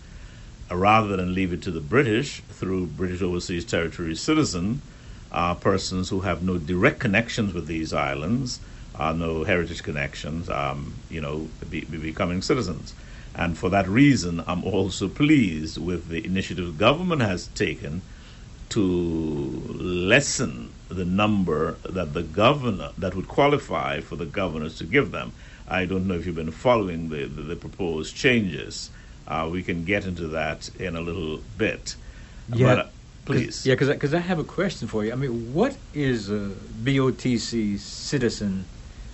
uh, 0.70 0.76
rather 0.76 1.16
than 1.16 1.34
leave 1.34 1.54
it 1.54 1.62
to 1.62 1.72
the 1.72 1.80
British 1.80 2.42
through 2.50 2.88
British 2.88 3.22
Overseas 3.22 3.64
Territory 3.64 4.16
citizen 4.16 4.82
uh, 5.32 5.56
persons 5.56 6.10
who 6.10 6.20
have 6.20 6.44
no 6.44 6.58
direct 6.58 7.00
connections 7.00 7.54
with 7.54 7.68
these 7.68 7.94
islands 7.94 8.60
uh, 9.02 9.14
no 9.14 9.44
heritage 9.44 9.82
connections, 9.82 10.48
um, 10.48 10.94
you 11.10 11.20
know, 11.20 11.48
be, 11.72 11.82
be 11.82 11.98
becoming 11.98 12.40
citizens. 12.42 12.94
And 13.34 13.58
for 13.58 13.70
that 13.72 13.88
reason, 13.88 14.44
I'm 14.46 14.64
also 14.64 15.08
pleased 15.10 15.80
with 15.80 16.10
the 16.10 16.24
initiative 16.24 16.66
the 16.66 16.72
government 16.88 17.22
has 17.24 17.48
taken 17.48 18.04
to 18.70 18.84
lessen 20.14 20.72
the 20.90 21.06
number 21.06 21.78
that 21.84 22.14
the 22.14 22.22
governor 22.22 22.92
that 22.98 23.16
would 23.16 23.28
qualify 23.28 24.02
for 24.02 24.18
the 24.18 24.26
governors 24.26 24.78
to 24.78 24.84
give 24.84 25.12
them. 25.12 25.34
I 25.68 25.86
don't 25.86 26.08
know 26.08 26.16
if 26.16 26.28
you've 26.28 26.36
been 26.36 26.52
following 26.52 27.10
the, 27.10 27.26
the, 27.26 27.42
the 27.42 27.56
proposed 27.56 28.16
changes. 28.16 28.92
Uh, 29.28 29.50
we 29.52 29.64
can 29.64 29.84
get 29.84 30.06
into 30.06 30.28
that 30.28 30.70
in 30.80 30.96
a 30.96 31.02
little 31.02 31.40
bit. 31.58 31.96
Yeah. 32.54 32.68
But, 32.68 32.80
uh, 32.80 32.88
please. 33.26 33.66
Yeah, 33.66 33.76
because 33.76 34.14
I 34.14 34.20
have 34.20 34.38
a 34.38 34.44
question 34.44 34.88
for 34.88 35.04
you. 35.04 35.12
I 35.12 35.16
mean, 35.16 35.54
what 35.54 35.76
is 35.94 36.30
a 36.30 36.52
BOTC 36.84 37.80
citizen 37.80 38.66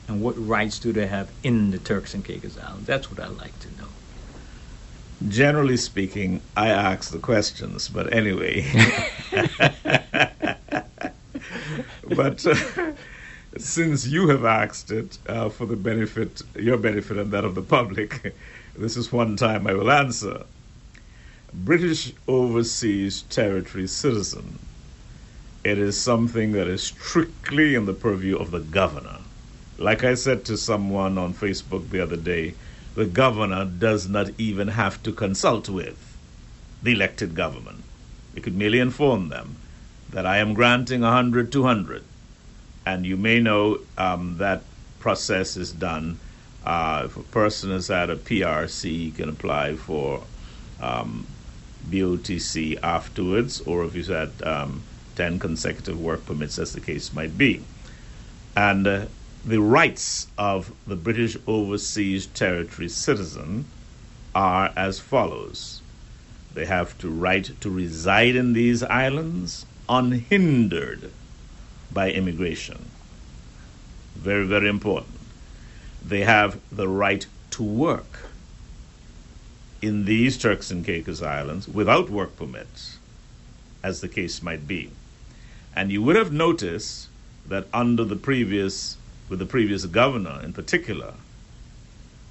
and 0.07 0.21
what 0.21 0.33
rights 0.37 0.79
do 0.79 0.93
they 0.93 1.07
have 1.07 1.29
in 1.43 1.71
the 1.71 1.77
Turks 1.77 2.13
and 2.13 2.23
Caicos 2.23 2.57
Islands? 2.57 2.87
That's 2.87 3.11
what 3.11 3.19
I'd 3.19 3.37
like 3.37 3.59
to 3.59 3.67
know. 3.77 3.87
Generally 5.27 5.77
speaking, 5.77 6.41
I 6.55 6.69
ask 6.69 7.11
the 7.11 7.17
questions, 7.17 7.89
but 7.89 8.13
anyway, 8.13 8.65
but 12.15 12.45
uh, 12.45 12.93
since 13.57 14.05
you 14.05 14.27
have 14.29 14.45
asked 14.45 14.91
it 14.91 15.17
uh, 15.27 15.49
for 15.49 15.65
the 15.65 15.75
benefit, 15.75 16.43
your 16.55 16.77
benefit, 16.77 17.17
and 17.17 17.31
that 17.31 17.43
of 17.43 17.55
the 17.55 17.63
public, 17.63 18.35
this 18.77 18.95
is 18.95 19.11
one 19.11 19.35
time 19.35 19.65
I 19.65 19.73
will 19.73 19.89
answer. 19.89 20.43
British 21.53 22.13
Overseas 22.27 23.23
Territory 23.23 23.87
citizen. 23.87 24.59
It 25.63 25.79
is 25.79 25.99
something 25.99 26.51
that 26.51 26.67
is 26.67 26.83
strictly 26.83 27.73
in 27.73 27.85
the 27.85 27.93
purview 27.93 28.37
of 28.37 28.51
the 28.51 28.59
governor. 28.59 29.17
Like 29.77 30.03
I 30.03 30.15
said 30.15 30.43
to 30.45 30.57
someone 30.57 31.17
on 31.17 31.33
Facebook 31.33 31.89
the 31.89 32.01
other 32.01 32.17
day, 32.17 32.55
the 32.95 33.05
governor 33.05 33.63
does 33.65 34.09
not 34.09 34.31
even 34.39 34.69
have 34.69 35.01
to 35.03 35.11
consult 35.11 35.69
with 35.69 36.17
the 36.81 36.93
elected 36.93 37.35
government. 37.35 37.83
He 38.33 38.41
could 38.41 38.55
merely 38.55 38.79
inform 38.79 39.29
them 39.29 39.57
that 40.09 40.25
I 40.25 40.37
am 40.37 40.55
granting 40.55 41.01
100, 41.01 41.51
200. 41.51 42.03
And 42.85 43.05
you 43.05 43.17
may 43.17 43.39
know 43.39 43.79
um, 43.97 44.37
that 44.37 44.63
process 44.99 45.57
is 45.57 45.71
done. 45.71 46.19
Uh, 46.65 47.03
if 47.05 47.15
a 47.15 47.23
person 47.23 47.69
has 47.69 47.87
had 47.87 48.09
a 48.09 48.15
PRC, 48.15 48.83
he 48.83 49.11
can 49.11 49.29
apply 49.29 49.75
for 49.75 50.23
um, 50.81 51.27
BOTC 51.89 52.79
afterwards, 52.81 53.61
or 53.61 53.85
if 53.85 53.93
he's 53.93 54.07
had 54.07 54.31
um, 54.43 54.81
10 55.15 55.37
consecutive 55.37 55.99
work 56.01 56.25
permits, 56.25 56.57
as 56.57 56.73
the 56.73 56.81
case 56.81 57.13
might 57.13 57.37
be. 57.37 57.63
And 58.55 58.87
uh, 58.87 59.05
the 59.47 59.61
rights 59.61 60.27
of 60.37 60.73
the 60.85 60.95
British 60.97 61.37
Overseas 61.47 62.27
Territory 62.27 62.89
citizen 62.89 63.63
are 64.35 64.73
as 64.75 64.99
follows 64.99 65.81
they 66.53 66.65
have 66.65 66.97
to 66.97 67.09
right 67.09 67.49
to 67.61 67.69
reside 67.69 68.35
in 68.35 68.51
these 68.51 68.83
islands 68.83 69.65
unhindered 69.87 71.11
by 71.93 72.11
immigration. 72.11 72.89
Very, 74.15 74.45
very 74.45 74.67
important. 74.67 75.17
They 76.05 76.21
have 76.21 76.59
the 76.69 76.89
right 76.89 77.25
to 77.51 77.63
work 77.63 78.27
in 79.81 80.03
these 80.03 80.37
Turks 80.37 80.71
and 80.71 80.83
Caicos 80.83 81.21
Islands 81.21 81.69
without 81.69 82.09
work 82.09 82.35
permits, 82.35 82.97
as 83.81 84.01
the 84.01 84.09
case 84.09 84.41
might 84.41 84.67
be. 84.67 84.91
And 85.73 85.89
you 85.89 86.01
would 86.01 86.17
have 86.17 86.33
noticed 86.33 87.07
that 87.47 87.67
under 87.71 88.03
the 88.03 88.15
previous, 88.15 88.97
with 89.29 89.39
the 89.39 89.45
previous 89.45 89.85
governor 89.85 90.41
in 90.43 90.53
particular, 90.53 91.13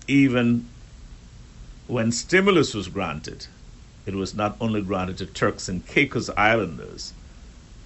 even 0.08 0.68
when 1.86 2.10
stimulus 2.10 2.74
was 2.74 2.88
granted, 2.88 3.46
it 4.06 4.14
was 4.14 4.34
not 4.34 4.56
only 4.60 4.80
granted 4.80 5.18
to 5.18 5.26
Turks 5.26 5.68
and 5.68 5.86
Caicos 5.86 6.30
Islanders, 6.36 7.12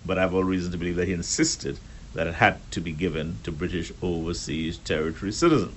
but 0.05 0.19
I 0.19 0.23
have 0.23 0.35
all 0.35 0.45
reason 0.45 0.73
to 0.73 0.79
believe 0.79 0.97
that 0.97 1.09
he 1.09 1.13
insisted 1.13 1.79
that 2.15 2.27
it 2.27 2.35
had 2.35 2.59
to 2.73 2.81
be 2.81 2.93
given 2.93 3.39
to 3.43 3.53
British 3.53 3.93
overseas 4.03 4.79
territory 4.79 5.33
citizens. 5.33 5.77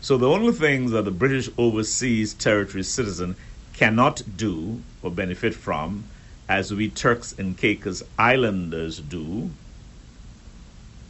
So 0.00 0.16
the 0.16 0.28
only 0.28 0.52
things 0.52 0.90
that 0.90 1.04
the 1.04 1.10
British 1.10 1.48
overseas 1.56 2.34
territory 2.34 2.82
citizen 2.82 3.36
cannot 3.72 4.22
do 4.36 4.82
or 5.02 5.10
benefit 5.10 5.54
from, 5.54 6.04
as 6.48 6.72
we 6.72 6.88
Turks 6.88 7.34
and 7.38 7.56
Caicos 7.56 8.02
Islanders 8.18 8.98
do, 8.98 9.50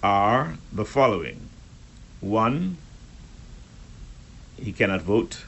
are 0.02 0.58
the 0.72 0.84
following. 0.84 1.48
One, 2.20 2.76
he 4.56 4.72
cannot 4.72 5.02
vote 5.02 5.44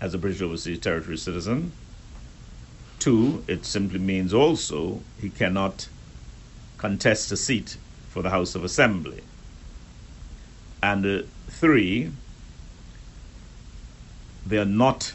as 0.00 0.14
a 0.14 0.18
British 0.18 0.40
overseas 0.40 0.78
territory 0.78 1.16
citizen. 1.16 1.72
Two, 2.98 3.44
it 3.46 3.64
simply 3.64 3.98
means 3.98 4.32
also 4.32 5.00
he 5.20 5.30
cannot 5.30 5.88
contest 6.78 7.32
a 7.32 7.36
seat 7.36 7.76
for 8.08 8.22
the 8.22 8.30
House 8.30 8.54
of 8.54 8.64
Assembly. 8.64 9.22
And 10.82 11.04
uh, 11.04 11.22
three, 11.48 12.10
they 14.46 14.58
are 14.58 14.64
not 14.64 15.14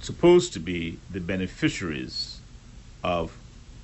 supposed 0.00 0.52
to 0.52 0.58
be 0.58 0.98
the 1.10 1.20
beneficiaries 1.20 2.40
of 3.04 3.36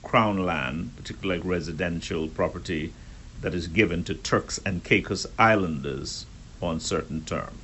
crown 0.09 0.45
land, 0.45 0.91
particularly 0.97 1.39
like 1.39 1.49
residential 1.49 2.29
property 2.29 2.95
that 3.43 3.55
is 3.55 3.69
given 3.69 4.03
to 4.05 4.15
Turks 4.15 4.59
and 4.65 4.83
Caicos 4.83 5.27
Islanders 5.39 6.25
on 6.63 6.81
certain 6.81 7.25
terms. 7.25 7.61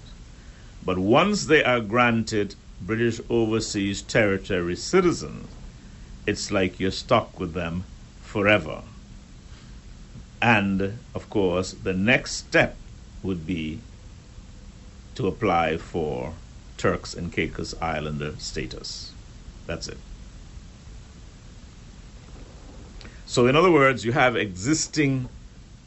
But 0.84 0.98
once 0.98 1.46
they 1.46 1.64
are 1.64 1.80
granted 1.80 2.54
British 2.82 3.18
Overseas 3.30 4.02
Territory 4.02 4.76
citizens, 4.76 5.48
it's 6.26 6.50
like 6.50 6.78
you're 6.78 6.90
stuck 6.90 7.40
with 7.40 7.54
them 7.54 7.84
forever. 8.20 8.82
And 10.42 10.98
of 11.14 11.30
course, 11.30 11.72
the 11.72 11.94
next 11.94 12.32
step 12.32 12.76
would 13.22 13.46
be 13.46 13.80
to 15.14 15.26
apply 15.26 15.78
for 15.78 16.34
Turks 16.76 17.14
and 17.14 17.32
Caicos 17.32 17.74
Islander 17.80 18.34
status. 18.38 19.12
That's 19.66 19.88
it. 19.88 19.98
So, 23.26 23.46
in 23.46 23.56
other 23.56 23.70
words, 23.70 24.04
you 24.04 24.12
have 24.12 24.36
existing 24.36 25.28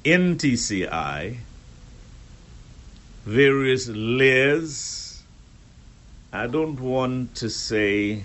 in 0.03 0.37
TCI 0.37 1.37
various 3.25 3.89
layers 3.89 5.07
I 6.31 6.45
don't 6.47 6.79
want 6.79 7.35
to 7.35 7.49
say 7.49 8.23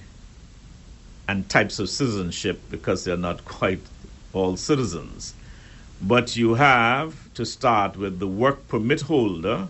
and 1.29 1.49
types 1.49 1.79
of 1.79 1.89
citizenship 1.89 2.61
because 2.71 3.05
they're 3.05 3.17
not 3.17 3.45
quite 3.57 3.81
all 4.33 4.57
citizens. 4.57 5.35
But 6.01 6.37
you 6.37 6.55
have 6.55 7.33
to 7.35 7.47
start 7.47 7.97
with 7.97 8.19
the 8.19 8.27
work 8.27 8.67
permit 8.69 9.03
holder, 9.03 9.69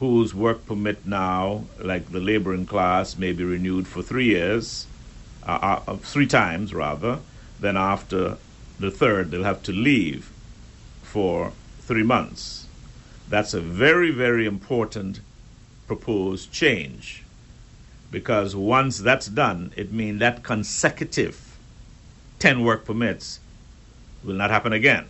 whose 0.00 0.34
work 0.34 0.66
permit 0.66 1.06
now, 1.06 1.64
like 1.78 2.10
the 2.10 2.20
laboring 2.20 2.66
class, 2.66 3.16
may 3.16 3.32
be 3.32 3.44
renewed 3.44 3.86
for 3.86 4.02
three 4.02 4.26
years, 4.26 4.86
uh, 5.46 5.80
uh, 5.86 5.96
three 5.98 6.26
times 6.26 6.72
rather. 6.74 7.18
Then 7.60 7.76
after 7.76 8.38
the 8.78 8.90
third, 8.90 9.30
they'll 9.30 9.44
have 9.44 9.62
to 9.64 9.72
leave 9.72 10.30
for 11.02 11.52
three 11.80 12.02
months. 12.02 12.66
That's 13.28 13.54
a 13.54 13.60
very, 13.60 14.10
very 14.10 14.46
important 14.46 15.20
proposed 15.86 16.52
change 16.52 17.22
because 18.10 18.54
once 18.54 18.98
that's 18.98 19.26
done, 19.26 19.72
it 19.76 19.92
means 19.92 20.20
that 20.20 20.42
consecutive 20.42 21.58
10 22.38 22.64
work 22.64 22.84
permits 22.84 23.40
will 24.22 24.34
not 24.34 24.50
happen 24.50 24.72
again. 24.72 25.06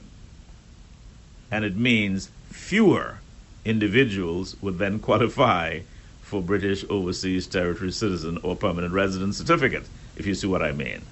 And 1.50 1.64
it 1.64 1.76
means 1.76 2.30
fewer 2.50 3.18
individuals 3.64 4.56
would 4.62 4.78
then 4.78 4.98
qualify 4.98 5.80
for 6.22 6.42
British 6.42 6.84
Overseas 6.88 7.46
Territory 7.46 7.92
Citizen 7.92 8.38
or 8.42 8.56
Permanent 8.56 8.92
Resident 8.92 9.34
Certificate, 9.34 9.86
if 10.16 10.26
you 10.26 10.34
see 10.34 10.46
what 10.46 10.62
I 10.62 10.72
mean. 10.72 11.02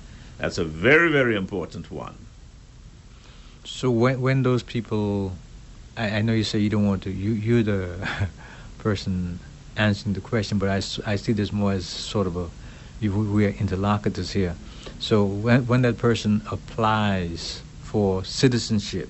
That's 0.45 0.59
a 0.59 0.65
very, 0.65 1.11
very 1.11 1.37
important 1.37 1.91
one. 1.91 2.15
So 3.65 3.91
when 3.91 4.21
when 4.21 4.43
those 4.43 4.63
people, 4.63 5.33
I, 5.97 6.19
I 6.19 6.21
know 6.21 6.35
you 6.35 6.45
say 6.45 6.59
you 6.59 6.69
don't 6.69 6.87
want 6.87 7.03
to, 7.05 7.11
you 7.11 7.31
you're 7.33 7.63
the 7.63 8.07
person 8.79 9.39
answering 9.79 10.13
the 10.13 10.21
question, 10.21 10.59
but 10.59 10.69
I, 10.69 10.83
I 11.13 11.17
see 11.17 11.33
this 11.33 11.51
more 11.51 11.73
as 11.73 11.87
sort 11.87 12.27
of 12.27 12.37
a 12.37 12.47
we 13.01 13.47
are 13.47 13.55
interlocutors 13.59 14.33
here. 14.33 14.55
So 14.99 15.25
when 15.25 15.67
when 15.67 15.81
that 15.81 15.97
person 15.97 16.43
applies 16.51 17.63
for 17.81 18.23
citizenship, 18.23 19.09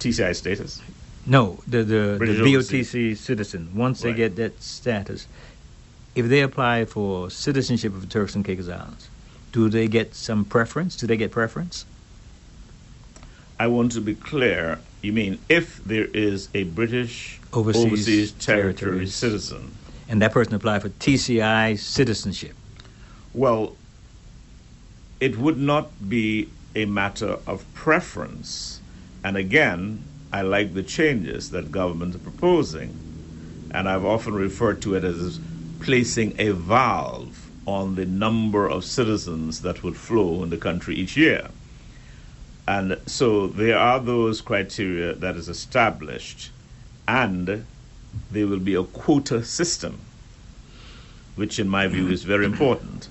TCI 0.00 0.34
status. 0.34 0.80
No, 1.26 1.58
the 1.66 1.84
the, 1.84 2.16
the 2.18 2.40
BOTC 2.40 3.18
citizen. 3.18 3.68
Once 3.74 4.02
right. 4.02 4.12
they 4.12 4.16
get 4.16 4.36
that 4.36 4.62
status, 4.62 5.28
if 6.14 6.26
they 6.26 6.40
apply 6.40 6.86
for 6.86 7.30
citizenship 7.30 7.92
of 7.92 8.00
the 8.00 8.06
Turks 8.06 8.34
and 8.34 8.46
Caicos 8.46 8.70
Islands, 8.70 9.10
do 9.52 9.68
they 9.68 9.88
get 9.88 10.14
some 10.14 10.44
preference? 10.44 10.96
Do 10.96 11.06
they 11.06 11.16
get 11.16 11.30
preference? 11.30 11.84
I 13.58 13.66
want 13.66 13.92
to 13.92 14.00
be 14.00 14.14
clear. 14.14 14.78
You 15.02 15.12
mean 15.12 15.38
if 15.48 15.82
there 15.84 16.04
is 16.04 16.48
a 16.54 16.64
British 16.64 17.40
overseas, 17.52 17.84
overseas 17.84 18.32
territory 18.32 19.06
citizen. 19.06 19.72
And 20.08 20.22
that 20.22 20.32
person 20.32 20.54
applied 20.54 20.82
for 20.82 20.88
TCI 20.88 21.78
citizenship. 21.78 22.54
Well, 23.34 23.76
it 25.20 25.36
would 25.38 25.58
not 25.58 26.08
be 26.08 26.48
a 26.74 26.84
matter 26.84 27.38
of 27.46 27.64
preference. 27.74 28.80
And 29.24 29.36
again, 29.36 30.04
I 30.32 30.42
like 30.42 30.74
the 30.74 30.82
changes 30.82 31.50
that 31.50 31.72
government 31.72 32.14
are 32.14 32.18
proposing. 32.18 32.96
And 33.72 33.88
I've 33.88 34.04
often 34.04 34.34
referred 34.34 34.80
to 34.82 34.94
it 34.94 35.04
as 35.04 35.40
placing 35.80 36.34
a 36.38 36.50
valve 36.50 37.37
on 37.68 37.96
the 37.96 38.06
number 38.06 38.66
of 38.66 38.82
citizens 38.82 39.60
that 39.60 39.82
would 39.82 39.94
flow 39.94 40.42
in 40.42 40.48
the 40.48 40.56
country 40.56 40.96
each 40.96 41.18
year. 41.18 41.50
And 42.66 42.98
so 43.04 43.46
there 43.46 43.78
are 43.78 44.00
those 44.00 44.40
criteria 44.40 45.14
that 45.14 45.36
is 45.36 45.48
established 45.50 46.50
and 47.06 47.66
there 48.30 48.46
will 48.46 48.58
be 48.58 48.74
a 48.74 48.84
quota 48.84 49.44
system, 49.44 50.00
which, 51.36 51.58
in 51.58 51.68
my 51.68 51.86
view, 51.86 52.08
is 52.08 52.24
very 52.24 52.46
important. 52.46 53.08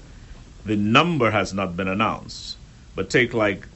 The 0.66 0.76
number 0.76 1.30
has 1.32 1.54
not 1.54 1.78
been 1.78 1.88
announced. 1.88 2.58
But 2.96 3.12
take 3.12 3.36
like 3.36 3.68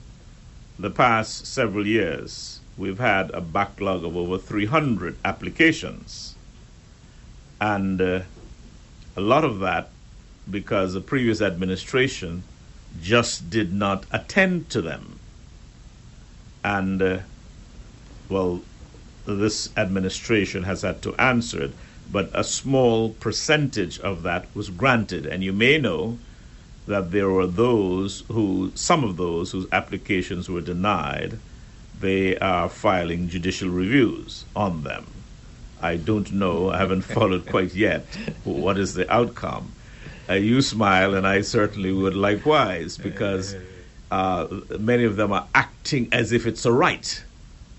the 0.79 0.89
past 0.89 1.45
several 1.45 1.85
years, 1.85 2.59
we've 2.75 2.97
had 2.97 3.29
a 3.31 3.41
backlog 3.41 4.03
of 4.03 4.17
over 4.17 4.39
300 4.39 5.15
applications. 5.23 6.35
And 7.59 8.01
uh, 8.01 8.21
a 9.15 9.21
lot 9.21 9.43
of 9.43 9.59
that 9.59 9.89
because 10.49 10.93
the 10.93 11.01
previous 11.01 11.41
administration 11.41 12.43
just 13.01 13.49
did 13.49 13.73
not 13.73 14.05
attend 14.11 14.69
to 14.69 14.81
them. 14.81 15.19
And, 16.63 17.01
uh, 17.01 17.19
well, 18.29 18.61
this 19.25 19.69
administration 19.77 20.63
has 20.63 20.81
had 20.81 21.01
to 21.03 21.15
answer 21.15 21.63
it, 21.63 21.71
but 22.11 22.29
a 22.33 22.43
small 22.43 23.09
percentage 23.09 23.99
of 23.99 24.23
that 24.23 24.47
was 24.53 24.69
granted. 24.69 25.25
And 25.25 25.43
you 25.43 25.53
may 25.53 25.77
know 25.77 26.17
that 26.87 27.11
there 27.11 27.29
were 27.29 27.47
those 27.47 28.23
who, 28.27 28.71
some 28.75 29.03
of 29.03 29.17
those 29.17 29.51
whose 29.51 29.67
applications 29.71 30.49
were 30.49 30.61
denied, 30.61 31.37
they 31.99 32.37
are 32.39 32.67
filing 32.67 33.29
judicial 33.29 33.69
reviews 33.69 34.45
on 34.55 34.83
them. 34.83 35.05
I 35.81 35.97
don't 35.97 36.31
know, 36.31 36.71
I 36.71 36.77
haven't 36.77 37.01
followed 37.15 37.45
quite 37.47 37.73
yet 37.73 38.05
what 38.43 38.77
is 38.77 38.93
the 38.93 39.11
outcome. 39.11 39.71
Uh, 40.31 40.35
you 40.35 40.61
smile, 40.61 41.13
and 41.13 41.27
I 41.27 41.41
certainly 41.41 41.91
would 41.91 42.15
likewise, 42.15 42.97
because 42.97 43.53
uh, 44.09 44.47
many 44.79 45.03
of 45.03 45.17
them 45.17 45.33
are 45.33 45.47
acting 45.53 46.07
as 46.13 46.31
if 46.31 46.47
it's 46.47 46.65
a 46.65 46.71
right 46.71 47.25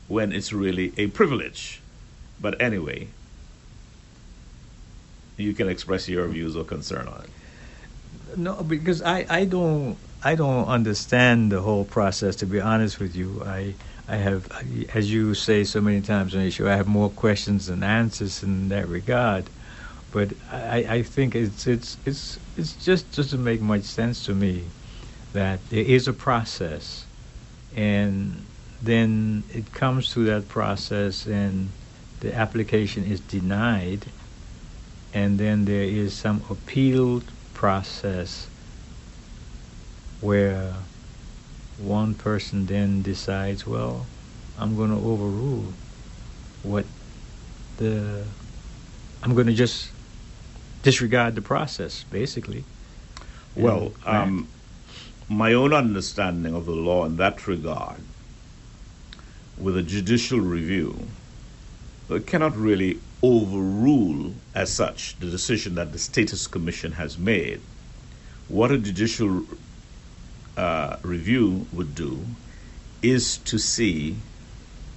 when 0.09 0.33
it's 0.33 0.53
really 0.53 0.93
a 0.99 1.07
privilege. 1.07 1.81
But 2.39 2.61
anyway, 2.61 3.09
you 5.39 5.55
can 5.55 5.69
express 5.69 6.09
your 6.09 6.29
views 6.29 6.55
or 6.55 6.65
concern 6.65 7.09
on 7.09 7.25
it. 7.25 7.31
No, 8.37 8.63
because 8.63 9.01
I, 9.01 9.25
I 9.31 9.45
don't 9.47 9.97
I 10.23 10.35
don't 10.35 10.67
understand 10.67 11.53
the 11.53 11.63
whole 11.63 11.85
process. 11.85 12.37
To 12.37 12.47
be 12.47 12.61
honest 12.61 13.01
with 13.01 13.17
you, 13.17 13.43
I 13.47 13.75
I 14.09 14.17
have, 14.17 14.49
as 14.93 15.11
you 15.11 15.33
say 15.33 15.65
so 15.65 15.81
many 15.81 16.03
times 16.03 16.35
on 16.35 16.43
the 16.43 16.51
show, 16.51 16.69
I 16.69 16.77
have 16.77 16.87
more 16.87 17.09
questions 17.09 17.67
than 17.67 17.83
answers 17.83 18.43
in 18.43 18.69
that 18.69 18.89
regard. 18.89 19.49
But 20.11 20.35
I, 20.51 20.87
I 20.97 21.03
think 21.03 21.35
it's 21.35 21.67
it's 21.67 21.97
it's 22.05 22.39
it's 22.57 22.75
just 22.85 23.15
doesn't 23.17 23.43
make 23.43 23.61
much 23.61 23.83
sense 23.83 24.27
to 24.27 24.35
me 24.35 24.65
that 25.33 25.59
there 25.71 25.85
is 25.85 26.09
a 26.09 26.13
process, 26.13 27.07
and 27.75 28.45
then 28.83 29.43
it 29.55 29.73
comes 29.73 30.13
to 30.13 30.25
that 30.25 30.49
process, 30.49 31.27
and 31.27 31.71
the 32.21 32.35
application 32.35 33.05
is 33.05 33.21
denied, 33.21 34.05
and 35.15 35.39
then 35.39 35.65
there 35.65 35.83
is 35.83 36.15
some 36.15 36.43
appeal 36.51 37.23
process 37.55 38.47
where 40.21 40.75
one 41.79 42.15
person 42.15 42.67
then 42.67 43.03
decides, 43.03 43.67
well, 43.67 44.07
I'm 44.59 44.77
going 44.77 44.91
to 44.91 44.97
overrule 44.97 45.65
what 46.63 46.85
the 47.79 48.25
I'm 49.23 49.35
going 49.35 49.47
to 49.47 49.55
just 49.55 49.91
disregard 50.83 51.35
the 51.35 51.43
process, 51.43 52.05
basically. 52.11 52.65
Well, 53.55 53.93
um, 54.05 54.49
my 55.29 55.53
own 55.53 55.73
understanding 55.73 56.55
of 56.55 56.67
the 56.67 56.73
law 56.73 57.05
in 57.05 57.17
that 57.17 57.47
regard, 57.47 58.01
with 59.59 59.77
a 59.77 59.83
judicial 59.83 60.41
review, 60.41 61.07
it 62.11 62.27
cannot 62.27 62.57
really 62.57 62.99
overrule 63.23 64.35
as 64.55 64.73
such 64.73 65.17
the 65.21 65.27
decision 65.27 65.75
that 65.77 65.93
the 65.93 65.99
Status 65.99 66.47
Commission 66.47 66.93
has 66.93 67.17
made. 67.17 67.61
What 68.49 68.71
a 68.71 68.79
judicial 68.79 69.45
uh, 70.57 70.97
review 71.03 71.67
would 71.73 71.95
do 71.95 72.25
is 73.01 73.39
to 73.39 73.59
see 73.59 74.17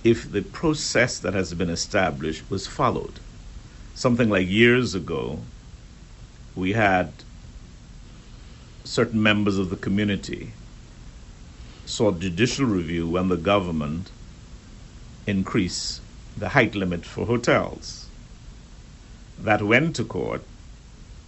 if 0.04 0.32
the 0.32 0.42
process 0.42 1.20
that 1.20 1.34
has 1.34 1.54
been 1.54 1.70
established 1.70 2.50
was 2.50 2.68
followed. 2.68 3.20
Something 3.94 4.30
like 4.30 4.48
years 4.48 4.94
ago, 4.94 5.40
we 6.56 6.74
had 6.74 7.12
certain 8.84 9.22
members 9.22 9.58
of 9.58 9.70
the 9.70 9.76
community 9.76 10.52
sought 11.86 12.20
judicial 12.20 12.66
review 12.66 13.08
when 13.08 13.28
the 13.28 13.38
government 13.38 14.10
increased 15.28 16.02
the 16.38 16.50
height 16.50 16.76
limit 16.76 17.06
for 17.06 17.26
hotels. 17.26 18.08
That 19.40 19.62
went 19.62 19.96
to 19.98 20.04
court 20.04 20.42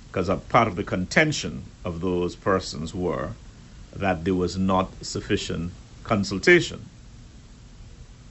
because 0.07 0.29
a 0.29 0.37
part 0.37 0.67
of 0.67 0.75
the 0.75 0.83
contention 0.83 1.63
of 1.83 1.99
those 1.99 2.35
persons 2.35 2.95
were 2.95 3.31
that 3.95 4.23
there 4.23 4.35
was 4.35 4.57
not 4.57 4.89
sufficient 5.03 5.71
consultation. 6.03 6.85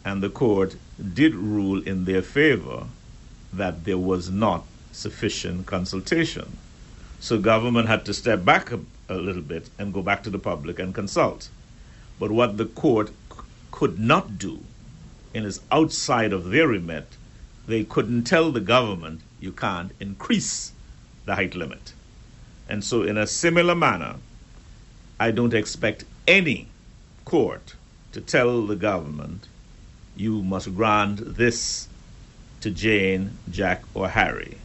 And 0.05 0.23
the 0.23 0.31
court 0.31 0.77
did 1.15 1.35
rule 1.35 1.83
in 1.83 2.05
their 2.05 2.23
favor 2.23 2.87
that 3.53 3.85
there 3.85 3.99
was 3.99 4.31
not 4.31 4.65
sufficient 4.93 5.67
consultation. 5.67 6.57
So 7.27 7.41
government 7.41 7.89
had 7.89 8.05
to 8.05 8.15
step 8.15 8.45
back 8.45 8.71
a, 8.71 8.79
a, 9.09 9.17
little 9.17 9.43
bit 9.43 9.69
and 9.81 9.93
go 9.93 10.01
back 10.01 10.23
to 10.23 10.31
the 10.31 10.39
public 10.39 10.79
and 10.79 10.95
consult. 10.95 11.49
But 12.21 12.31
what 12.31 12.57
the 12.57 12.67
court 12.67 13.09
c- 13.09 13.41
could 13.73 13.99
not 13.99 14.39
do, 14.39 14.61
and 15.35 15.45
is 15.45 15.61
outside 15.73 16.33
of 16.33 16.51
their 16.51 16.69
remit, 16.69 17.17
they 17.67 17.83
couldn't 17.83 18.29
tell 18.29 18.53
the 18.53 18.61
government 18.61 19.23
you 19.41 19.51
can't 19.51 19.91
increase 19.99 20.71
the 21.25 21.35
height 21.35 21.57
limit. 21.57 21.95
And 22.69 22.85
so, 22.85 23.03
in 23.03 23.19
a 23.19 23.27
similar 23.27 23.75
manner, 23.75 24.19
I 25.19 25.33
don't 25.33 25.53
expect 25.53 26.05
any 26.29 26.69
court 27.25 27.75
to 28.13 28.21
tell 28.21 28.65
the 28.65 28.77
government 28.77 29.49
you 30.17 30.45
must 30.45 30.77
grant 30.77 31.35
this 31.37 31.89
to 32.61 32.71
Jane, 32.71 33.33
Jack, 33.51 33.83
or 33.95 34.11
Harry. 34.11 34.59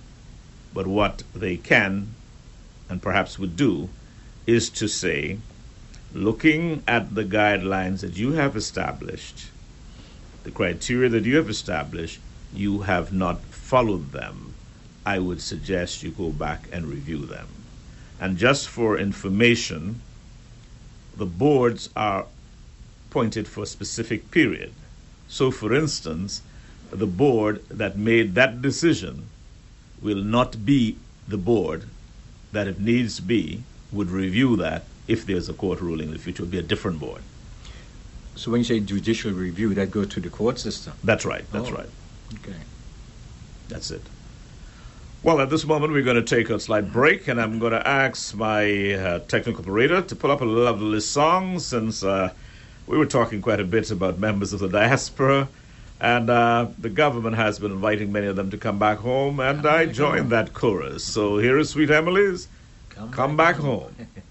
But 0.76 0.86
what 0.86 1.24
they 1.34 1.58
can 1.58 2.14
and 2.92 3.02
perhaps 3.02 3.40
would 3.40 3.56
do 3.56 3.88
is 4.46 4.70
to 4.70 4.86
say, 4.86 5.38
looking 6.14 6.84
at 6.86 7.16
the 7.16 7.24
guidelines 7.24 8.02
that 8.02 8.18
you 8.18 8.34
have 8.34 8.58
established, 8.58 9.50
the 10.44 10.52
criteria 10.52 11.08
that 11.08 11.24
you 11.24 11.38
have 11.38 11.50
established, 11.50 12.20
you 12.54 12.82
have 12.82 13.14
not 13.14 13.40
followed 13.46 14.12
them. 14.12 14.54
I 15.06 15.20
would 15.20 15.42
suggest 15.42 16.04
you 16.04 16.12
go 16.12 16.32
back 16.32 16.68
and 16.74 16.86
review 16.86 17.26
them. 17.26 17.48
And 18.20 18.38
just 18.38 18.68
for 18.68 18.98
information, 18.98 20.02
the 21.16 21.26
boards 21.26 21.90
are 21.96 22.26
appointed 23.10 23.48
for 23.48 23.64
a 23.64 23.74
specific 23.78 24.32
period. 24.32 24.74
So, 25.30 25.50
for 25.50 25.74
instance, 25.74 26.42
the 26.92 27.08
board 27.08 27.64
that 27.70 27.98
made 27.98 28.36
that 28.36 28.62
decision 28.62 29.30
will 30.02 30.24
not 30.24 30.66
be 30.66 30.98
the 31.26 31.38
board 31.38 31.86
that, 32.52 32.68
if 32.68 32.80
needs 32.80 33.20
be, 33.20 33.64
would 33.92 34.10
review 34.10 34.56
that 34.58 34.84
if 35.08 35.26
there's 35.26 35.50
a 35.50 35.54
court 35.54 35.82
ruling 35.82 36.08
in 36.08 36.14
the 36.14 36.20
future. 36.20 36.44
Would 36.44 36.52
be 36.52 36.60
a 36.60 36.64
different 36.64 37.00
board. 37.00 37.22
So, 38.36 38.52
when 38.52 38.62
you 38.62 38.66
say 38.66 38.80
judicial 38.80 39.32
review, 39.32 39.74
that 39.74 39.92
goes 39.92 40.08
to 40.10 40.20
the 40.20 40.30
court 40.30 40.60
system? 40.60 40.94
That's 41.04 41.26
right, 41.26 41.44
that's 41.52 41.70
oh. 41.70 41.74
right. 41.74 41.90
Okay. 42.36 42.58
That's 43.68 43.92
it. 43.92 44.02
Well, 45.24 45.40
at 45.40 45.52
this 45.52 45.66
moment, 45.66 45.94
we're 45.94 46.02
going 46.02 46.24
to 46.24 46.24
take 46.24 46.50
a 46.50 46.60
slight 46.60 46.92
break, 46.92 47.28
and 47.28 47.40
I'm 47.40 47.60
going 47.60 47.74
to 47.74 47.88
ask 47.88 48.34
my 48.34 48.94
uh, 48.94 49.20
technical 49.20 49.62
operator 49.62 50.02
to 50.02 50.16
pull 50.16 50.32
up 50.32 50.42
a 50.42 50.46
lovely 50.46 51.00
song 51.00 51.60
since 51.60 52.04
uh, 52.04 52.34
we 52.88 52.98
were 52.98 53.06
talking 53.06 53.40
quite 53.40 53.60
a 53.60 53.64
bit 53.64 53.92
about 53.92 54.18
members 54.18 54.52
of 54.52 54.62
the 54.62 54.68
diaspora, 54.68 55.48
and 56.02 56.30
uh, 56.32 56.68
the 56.80 56.90
government 56.90 57.36
has 57.36 57.60
been 57.60 57.72
inviting 57.72 58.12
many 58.12 58.26
of 58.28 58.36
them 58.36 58.50
to 58.50 58.58
come 58.58 58.80
back 58.80 58.98
home, 58.98 59.40
and 59.40 59.62
come 59.62 59.72
I 59.72 59.86
back 59.86 59.96
joined 59.96 60.20
home. 60.20 60.30
that 60.30 60.54
chorus. 60.54 61.06
So 61.06 61.38
here 61.38 61.58
is 61.60 61.70
Sweet 61.70 61.92
Emily's 61.92 62.48
Come, 62.90 63.12
Come 63.12 63.38
Back 63.38 63.56
Home. 63.58 63.94
What's 63.96 64.31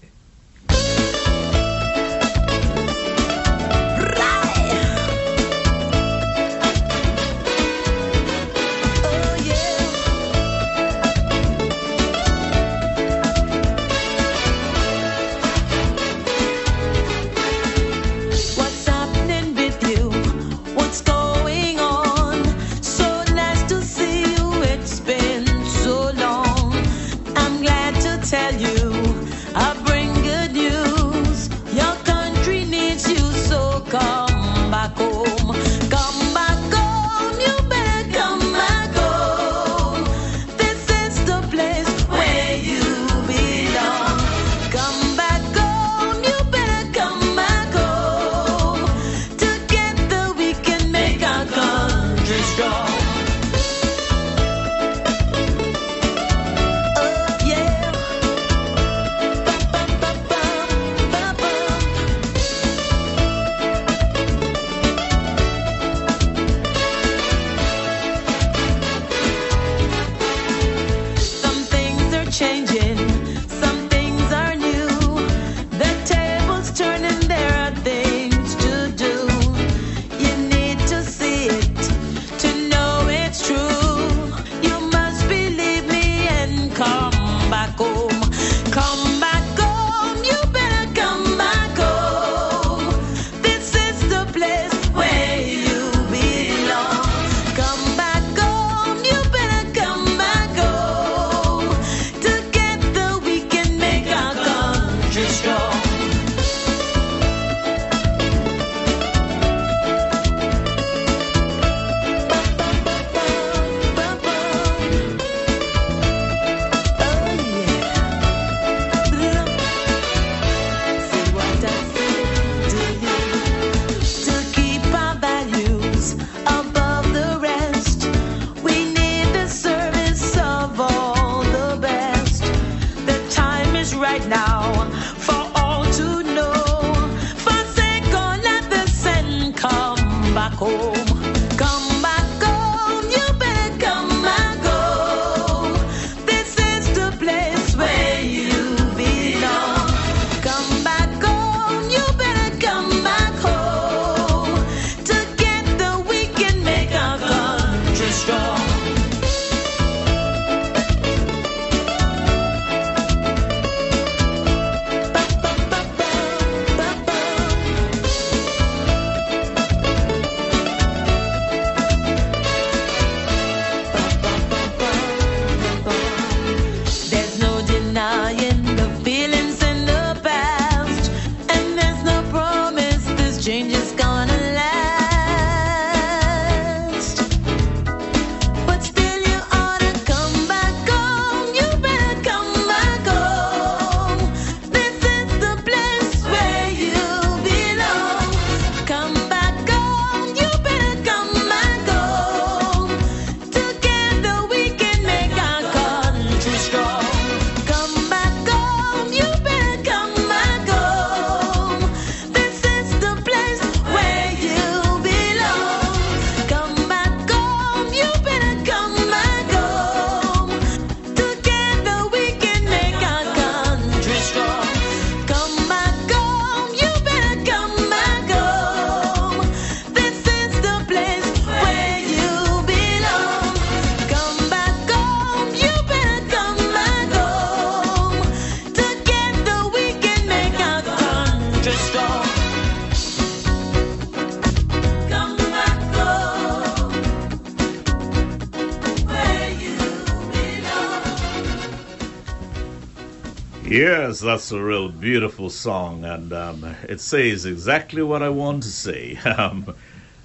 Yes, 253.81 254.19
that's 254.19 254.51
a 254.51 254.61
real 254.61 254.89
beautiful 254.89 255.49
song, 255.49 256.05
and 256.05 256.31
um, 256.31 256.75
it 256.87 257.01
says 257.01 257.47
exactly 257.47 258.03
what 258.03 258.21
I 258.21 258.29
want 258.29 258.61
to 258.61 258.69
say. 258.69 259.17
Um, 259.25 259.73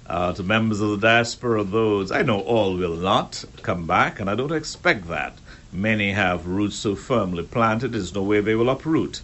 uh, 0.05 0.31
to 0.33 0.43
members 0.43 0.79
of 0.79 0.91
the 0.91 0.97
diaspora, 1.07 1.63
those 1.63 2.11
I 2.11 2.21
know 2.21 2.39
all 2.41 2.77
will 2.77 2.95
not 2.95 3.43
come 3.63 3.87
back, 3.87 4.19
and 4.19 4.29
I 4.29 4.35
don't 4.35 4.51
expect 4.51 5.07
that. 5.07 5.39
Many 5.73 6.11
have 6.11 6.45
roots 6.45 6.75
so 6.75 6.95
firmly 6.95 7.41
planted, 7.41 7.93
there's 7.93 8.13
no 8.13 8.21
way 8.21 8.41
they 8.41 8.53
will 8.53 8.69
uproot. 8.69 9.21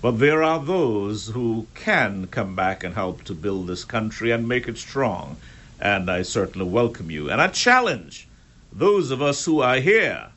But 0.00 0.12
there 0.12 0.42
are 0.42 0.64
those 0.64 1.28
who 1.28 1.66
can 1.74 2.28
come 2.28 2.56
back 2.56 2.84
and 2.84 2.94
help 2.94 3.22
to 3.24 3.34
build 3.34 3.66
this 3.66 3.84
country 3.84 4.30
and 4.30 4.48
make 4.48 4.66
it 4.66 4.78
strong. 4.78 5.36
And 5.78 6.10
I 6.10 6.22
certainly 6.22 6.66
welcome 6.66 7.10
you. 7.10 7.28
And 7.28 7.38
I 7.38 7.48
challenge 7.48 8.26
those 8.72 9.10
of 9.10 9.20
us 9.20 9.44
who 9.44 9.60
are 9.60 9.76
here 9.76 10.28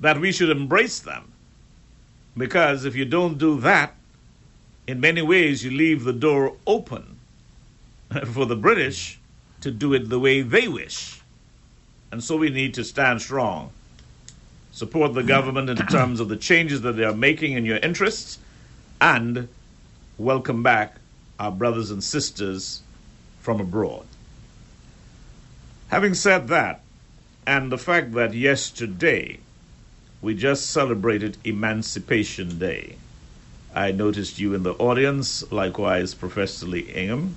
that 0.00 0.20
we 0.20 0.32
should 0.32 0.50
embrace 0.50 0.98
them. 0.98 1.30
Because 2.36 2.84
if 2.84 2.96
you 2.96 3.04
don't 3.04 3.38
do 3.38 3.60
that, 3.60 3.94
in 4.86 5.00
many 5.00 5.22
ways 5.22 5.64
you 5.64 5.70
leave 5.70 6.04
the 6.04 6.12
door 6.12 6.56
open 6.66 7.18
for 8.26 8.44
the 8.44 8.56
British 8.56 9.18
to 9.60 9.70
do 9.70 9.94
it 9.94 10.08
the 10.08 10.18
way 10.18 10.42
they 10.42 10.68
wish. 10.68 11.20
And 12.10 12.22
so 12.22 12.36
we 12.36 12.50
need 12.50 12.74
to 12.74 12.84
stand 12.84 13.22
strong. 13.22 13.70
Support 14.72 15.14
the 15.14 15.22
government 15.22 15.70
in 15.70 15.76
terms 15.86 16.20
of 16.20 16.28
the 16.28 16.36
changes 16.36 16.82
that 16.82 16.96
they 16.96 17.04
are 17.04 17.14
making 17.14 17.52
in 17.52 17.64
your 17.64 17.78
interests 17.78 18.38
and 19.00 19.48
welcome 20.18 20.62
back 20.62 20.96
our 21.38 21.50
brothers 21.50 21.90
and 21.90 22.02
sisters 22.02 22.82
from 23.40 23.60
abroad. 23.60 24.04
Having 25.88 26.14
said 26.14 26.48
that, 26.48 26.80
and 27.46 27.70
the 27.70 27.78
fact 27.78 28.12
that 28.12 28.34
yesterday 28.34 29.38
we 30.24 30.34
just 30.34 30.70
celebrated 30.70 31.36
Emancipation 31.44 32.58
Day, 32.58 32.96
I 33.74 33.92
noticed 33.92 34.38
you 34.38 34.54
in 34.54 34.62
the 34.62 34.72
audience, 34.74 35.44
likewise, 35.52 36.14
Professor 36.14 36.64
Lee 36.64 36.90
Ingham. 36.94 37.36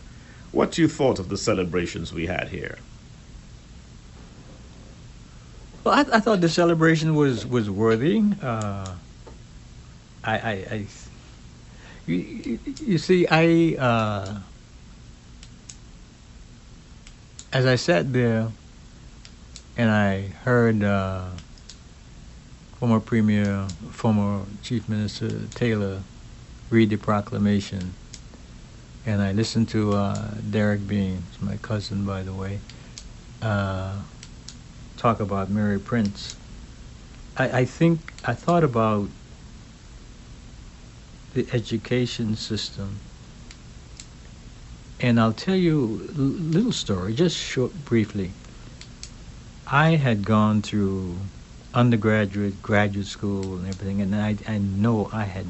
What 0.54 0.78
you 0.78 0.88
thought 0.88 1.20
of 1.20 1.28
the 1.28 1.36
celebrations 1.38 2.14
we 2.14 2.28
had 2.28 2.48
here? 2.48 2.78
Well, 5.84 5.96
I, 5.96 6.16
I 6.16 6.20
thought 6.22 6.40
the 6.40 6.48
celebration 6.50 7.14
was 7.16 7.46
was 7.46 7.70
worthy. 7.70 8.24
Uh, 8.42 8.96
I, 10.24 10.38
I, 10.38 10.52
I 10.52 10.86
you, 12.08 12.60
you- 12.86 12.98
see, 12.98 13.28
I 13.30 13.76
uh, 13.78 14.40
as 17.52 17.66
I 17.66 17.76
sat 17.76 18.14
there 18.14 18.48
and 19.76 19.90
I 19.90 20.22
heard 20.46 20.84
uh, 20.84 21.30
former 22.80 23.00
Premier, 23.00 23.68
former 23.92 24.46
Chief 24.62 24.88
Minister 24.88 25.30
Taylor 25.56 26.02
read 26.70 26.90
the 26.90 26.98
proclamation, 26.98 27.94
and 29.06 29.22
I 29.22 29.32
listened 29.32 29.70
to 29.70 29.94
uh, 29.94 30.32
Derek 30.50 30.88
Bean, 30.88 31.24
my 31.42 31.58
cousin, 31.58 32.06
by 32.06 32.22
the 32.22 32.34
way, 32.34 32.60
uh, 33.42 33.96
talk 34.98 35.20
about 35.20 35.50
Mary 35.50 35.80
Prince. 35.80 36.36
I, 37.36 37.60
I 37.62 37.66
think 37.66 38.14
I 38.26 38.34
thought 38.34 38.64
about 38.64 39.10
the 41.34 41.48
education 41.54 42.36
system. 42.36 43.00
And 45.00 45.20
I'll 45.20 45.34
tell 45.34 45.56
you 45.56 46.10
a 46.10 46.20
little 46.20 46.72
story, 46.72 47.14
just 47.14 47.38
short, 47.38 47.72
briefly. 47.86 48.32
I 49.68 49.92
had 49.92 50.26
gone 50.26 50.64
through 50.64 51.18
undergraduate, 51.74 52.62
graduate 52.62 53.08
school, 53.08 53.58
and 53.58 53.68
everything, 53.68 54.02
and 54.02 54.16
I, 54.16 54.38
I 54.48 54.58
know 54.60 55.10
I 55.14 55.26
had, 55.26 55.48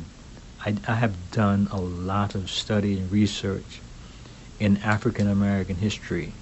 I, 0.65 0.75
I 0.87 0.95
have 0.95 1.31
done 1.31 1.67
a 1.71 1.79
lot 1.79 2.35
of 2.35 2.49
study 2.49 2.99
and 2.99 3.11
research 3.11 3.83
in 4.59 4.77
African 4.77 5.27
American 5.27 5.77
history, 5.77 6.39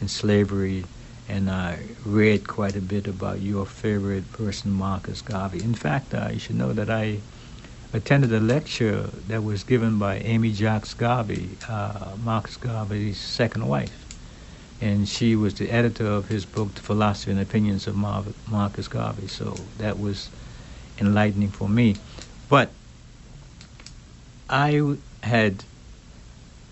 in 0.00 0.08
slavery, 0.08 0.90
and 1.28 1.50
I 1.50 1.96
read 2.04 2.48
quite 2.48 2.76
a 2.76 2.82
bit 2.82 3.06
about 3.08 3.40
your 3.42 3.66
favorite 3.66 4.32
person, 4.32 4.72
Marcus 4.72 5.22
Garvey. 5.22 5.62
In 5.62 5.74
fact, 5.74 6.14
uh, 6.14 6.30
you 6.32 6.38
should 6.38 6.56
know 6.56 6.72
that 6.72 6.90
I 6.90 7.24
attended 7.92 8.32
a 8.32 8.40
lecture 8.40 9.10
that 9.28 9.44
was 9.44 9.64
given 9.64 9.98
by 9.98 10.18
Amy 10.18 10.52
Jacques 10.52 10.96
Garvey, 10.96 11.58
uh, 11.68 12.16
Marcus 12.18 12.56
Garvey's 12.56 13.20
second 13.20 13.66
wife. 13.68 14.07
And 14.80 15.08
she 15.08 15.34
was 15.34 15.54
the 15.54 15.70
editor 15.70 16.06
of 16.06 16.28
his 16.28 16.46
book, 16.46 16.74
The 16.74 16.82
Philosophy 16.82 17.32
and 17.32 17.40
Opinions 17.40 17.86
of 17.86 17.96
Mar- 17.96 18.24
Marcus 18.48 18.86
Garvey. 18.86 19.26
So 19.26 19.56
that 19.78 19.98
was 19.98 20.30
enlightening 20.98 21.50
for 21.50 21.68
me. 21.68 21.96
But 22.48 22.70
I 24.48 24.96
had 25.22 25.64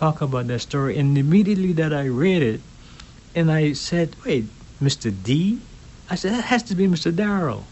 talk 0.00 0.22
about 0.22 0.46
that 0.46 0.60
story. 0.60 0.98
And 0.98 1.16
immediately 1.16 1.72
that 1.74 1.92
I 1.92 2.06
read 2.06 2.42
it, 2.42 2.60
and 3.34 3.52
I 3.52 3.74
said, 3.74 4.16
wait, 4.24 4.46
Mr. 4.82 5.12
D? 5.22 5.60
I 6.08 6.14
said, 6.14 6.32
that 6.32 6.44
has 6.44 6.62
to 6.64 6.74
be 6.74 6.88
Mr. 6.88 7.14
Darrell. 7.14 7.64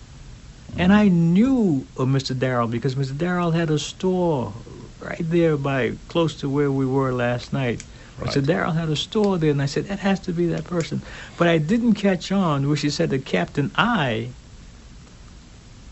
And 0.77 0.93
I 0.93 1.09
knew 1.09 1.87
of 1.97 2.07
Mr. 2.09 2.39
Darrell 2.39 2.69
because 2.69 2.95
Mr. 2.95 3.17
Darrell 3.17 3.53
had 3.53 3.71
a 3.71 3.79
store 3.79 4.53
right 5.01 5.25
there 5.31 5.57
by 5.57 5.95
close 6.09 6.39
to 6.41 6.49
where 6.49 6.71
we 6.71 6.85
were 6.85 7.13
last 7.13 7.53
night. 7.53 7.83
Right. 8.19 8.33
said, 8.33 8.47
Darrell 8.47 8.73
had 8.73 8.89
a 8.89 8.97
store 8.97 9.39
there, 9.39 9.51
and 9.51 9.63
I 9.63 9.67
said, 9.67 9.87
that 9.87 10.01
has 10.01 10.19
to 10.21 10.33
be 10.33 10.47
that 10.47 10.65
person. 10.65 11.03
But 11.39 11.47
I 11.49 11.59
didn't 11.59 11.95
catch 11.95 12.33
on 12.33 12.67
where 12.67 12.77
she 12.77 12.91
said 12.91 13.11
that 13.11 13.25
Captain 13.25 13.71
I 13.77 14.31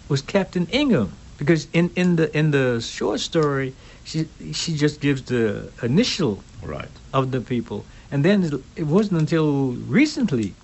was 0.08 0.22
Captain 0.22 0.66
Ingham. 0.66 1.12
Because 1.38 1.68
in, 1.74 1.90
in 1.96 2.16
the 2.16 2.34
in 2.36 2.50
the 2.50 2.80
short 2.80 3.20
story, 3.20 3.74
she 4.04 4.24
she 4.54 4.74
just 4.74 5.00
gives 5.02 5.22
the 5.22 5.70
initial 5.82 6.42
Right. 6.62 6.88
of 7.12 7.30
the 7.30 7.40
people. 7.42 7.84
And 8.10 8.24
then 8.24 8.42
it- 8.76 8.84
wasn't 8.84 9.20
until 9.20 9.72
recently 9.72 10.54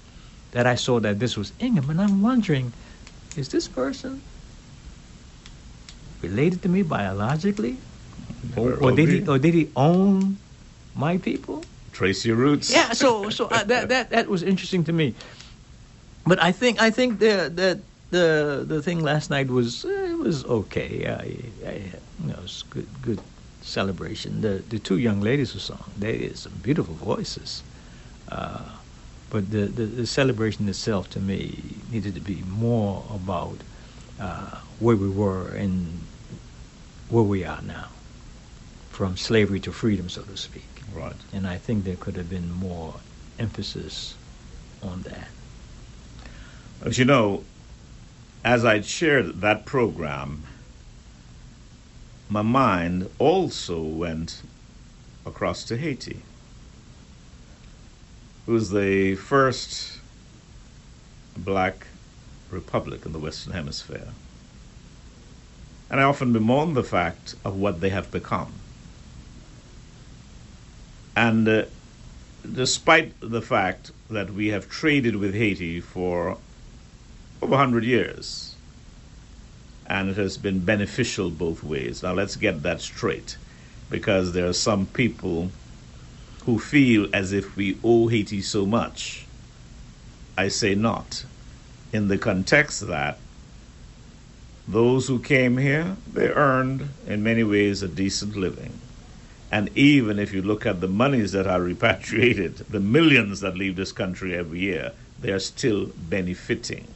that 0.53 0.67
I 0.67 0.75
saw 0.77 0.99
that 1.01 1.19
this 1.21 1.37
was 1.37 1.53
Ingham, 1.61 1.91
and 1.91 2.01
I'm 2.01 2.23
wondering, 2.23 2.73
is 3.37 3.51
this 3.51 3.69
person 3.69 4.23
related 6.23 6.63
to 6.63 6.69
me 6.71 6.83
biologically, 6.83 7.77
or, 8.57 8.73
or 8.83 8.93
did 8.93 9.09
he, 9.11 9.27
or 9.29 9.39
did 9.39 9.53
he 9.55 9.69
own 9.77 10.39
my 10.95 11.19
people? 11.19 11.65
Trace 11.93 12.25
your 12.25 12.37
roots. 12.37 12.71
Yeah, 12.71 12.93
so 12.93 13.31
so 13.31 13.47
uh, 13.47 13.65
that 13.65 13.89
that 13.89 14.11
that 14.11 14.29
was 14.29 14.43
interesting 14.43 14.85
to 14.85 14.93
me. 14.93 15.15
But 16.27 16.43
I 16.43 16.53
think 16.53 16.81
I 16.81 16.91
think 16.91 17.19
the 17.19 17.51
the 17.55 17.81
the 18.11 18.65
the 18.67 18.83
thing 18.83 19.03
last 19.03 19.31
night 19.31 19.49
was 19.49 19.85
uh, 19.85 19.89
it 19.89 20.19
was 20.19 20.45
okay. 20.45 21.07
I, 21.07 21.69
I 21.69 21.75
you 22.21 22.29
know, 22.29 22.35
it 22.35 22.43
was 22.43 22.65
good 22.71 22.89
good 23.03 23.21
celebration. 23.61 24.41
The 24.41 24.63
the 24.69 24.79
two 24.79 24.99
young 24.99 25.21
ladies 25.21 25.53
who 25.53 25.59
sang, 25.59 25.79
they 25.99 26.19
had 26.29 26.39
some 26.39 26.53
beautiful 26.63 26.95
voices. 26.95 27.63
Uh, 28.29 28.61
but 29.33 29.51
the, 29.51 29.65
the, 29.65 29.87
the 29.87 30.07
celebration 30.07 30.69
itself 30.69 31.09
to 31.11 31.19
me 31.19 31.59
needed 31.91 32.15
to 32.15 32.21
be 32.21 32.43
more 32.49 33.03
about 33.15 33.57
uh, 34.21 34.59
where 34.79 34.95
we 34.95 35.09
were 35.09 35.49
and 35.49 36.01
where 37.09 37.23
we 37.23 37.43
are 37.43 37.63
now, 37.63 37.89
from 38.91 39.17
slavery 39.17 39.59
to 39.61 39.73
freedom, 39.73 40.11
so 40.11 40.23
to 40.23 40.37
speak. 40.37 40.72
Right. 40.95 41.17
And 41.33 41.47
I 41.47 41.59
think 41.59 41.85
there 41.85 41.97
could 41.97 42.17
have 42.17 42.29
been 42.29 42.53
more 42.53 42.95
emphasis 43.39 44.15
on 44.83 45.03
that. 45.03 45.29
But 46.83 46.99
you 46.99 47.05
know, 47.05 47.45
as 48.45 48.65
I 48.65 48.81
shared 48.81 49.41
that 49.41 49.65
program, 49.65 50.45
my 52.29 52.43
mind 52.43 53.09
also 53.19 53.83
went 53.83 54.43
across 55.25 55.65
to 55.65 55.77
Haiti. 55.77 56.23
It 58.47 58.51
was 58.51 58.71
the 58.71 59.15
first 59.15 60.01
black 61.37 61.87
republic 62.51 63.07
in 63.07 63.13
the 63.13 63.19
Western 63.19 63.53
Hemisphere. 63.53 64.09
And 65.89 66.01
I 66.01 66.05
often 66.05 66.33
bemoan 66.33 66.75
the 66.75 66.83
fact 66.83 67.35
of 67.45 67.57
what 67.57 67.81
they 67.81 67.91
have 67.91 68.11
become. 68.11 68.53
And 71.17 71.49
uh, 71.49 71.65
despite 72.51 73.13
the 73.21 73.43
fact 73.43 73.93
that 74.11 74.31
we 74.31 74.49
have 74.49 74.69
traded 74.69 75.17
with 75.17 75.35
Haiti 75.35 75.81
for 75.81 76.39
over 77.41 77.53
100 77.53 77.85
years, 77.85 78.55
and 79.87 80.09
it 80.09 80.17
has 80.17 80.39
been 80.39 80.65
beneficial 80.65 81.31
both 81.31 81.63
ways. 81.63 82.03
Now, 82.03 82.15
let's 82.15 82.37
get 82.37 82.63
that 82.63 82.81
straight, 82.81 83.37
because 83.91 84.33
there 84.33 84.47
are 84.47 84.55
some 84.55 84.87
people 84.87 85.51
who 86.45 86.59
feel 86.59 87.09
as 87.13 87.33
if 87.33 87.57
we 87.57 87.79
owe 87.85 88.09
Haiti 88.09 88.41
so 88.41 88.65
much. 88.65 89.27
I 90.37 90.49
say 90.49 90.75
not, 90.75 91.25
in 91.93 92.09
the 92.09 92.19
context 92.19 92.87
that 92.87 93.19
those 94.67 95.09
who 95.09 95.19
came 95.19 95.59
here, 95.59 95.97
they 96.13 96.29
earned 96.29 96.89
in 97.07 97.23
many 97.23 97.45
ways 97.45 97.83
a 97.83 97.89
decent 97.89 98.37
living. 98.37 98.82
And 99.53 99.69
even 99.77 100.19
if 100.19 100.33
you 100.33 100.41
look 100.41 100.65
at 100.65 100.81
the 100.81 100.89
monies 100.89 101.33
that 101.33 101.47
are 101.47 101.61
repatriated, 101.61 102.57
the 102.71 102.81
millions 102.81 103.41
that 103.41 103.55
leave 103.55 103.77
this 103.77 103.93
country 103.93 104.35
every 104.35 104.61
year, 104.61 104.93
they 105.21 105.31
are 105.31 105.39
still 105.39 105.91
benefiting. 105.95 106.89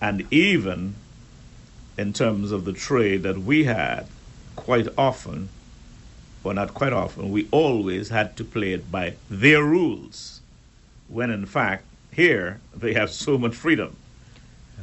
And 0.00 0.26
even 0.32 0.96
in 1.96 2.12
terms 2.12 2.50
of 2.50 2.64
the 2.64 2.72
trade 2.72 3.22
that 3.22 3.38
we 3.38 3.64
had, 3.64 4.06
quite 4.56 4.88
often, 4.98 5.48
well, 6.42 6.54
not 6.54 6.74
quite 6.74 6.92
often, 6.92 7.30
we 7.30 7.48
always 7.52 8.08
had 8.08 8.36
to 8.36 8.44
play 8.44 8.72
it 8.72 8.90
by 8.90 9.14
their 9.30 9.62
rules, 9.62 10.40
when 11.08 11.30
in 11.30 11.46
fact, 11.46 11.84
here 12.12 12.60
they 12.76 12.94
have 12.94 13.10
so 13.10 13.38
much 13.38 13.54
freedom. 13.54 13.96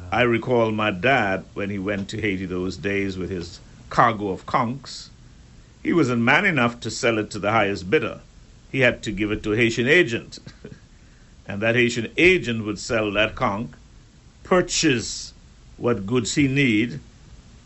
I 0.10 0.22
recall 0.22 0.72
my 0.72 0.92
dad 0.92 1.46
when 1.54 1.70
he 1.70 1.80
went 1.80 2.10
to 2.10 2.22
Haiti 2.22 2.46
those 2.46 2.78
days 2.78 3.18
with 3.18 3.30
his 3.30 3.60
cargo 3.90 4.30
of 4.30 4.46
conchs. 4.46 5.11
He 5.84 5.94
wasn't 5.94 6.22
man 6.22 6.46
enough 6.46 6.80
to 6.82 6.92
sell 6.92 7.18
it 7.18 7.32
to 7.32 7.40
the 7.40 7.52
highest 7.52 7.90
bidder. 7.90 8.22
He 8.72 8.82
had 8.82 9.04
to 9.04 9.12
give 9.12 9.32
it 9.32 9.44
to 9.44 9.54
a 9.54 9.58
Haitian 9.58 9.88
agent. 9.88 10.40
and 11.48 11.62
that 11.62 11.76
Haitian 11.76 12.12
agent 12.18 12.66
would 12.66 12.80
sell 12.80 13.12
that 13.12 13.36
conch, 13.36 13.72
purchase 14.44 15.34
what 15.78 16.06
goods 16.06 16.36
he 16.36 16.48
need, 16.48 17.00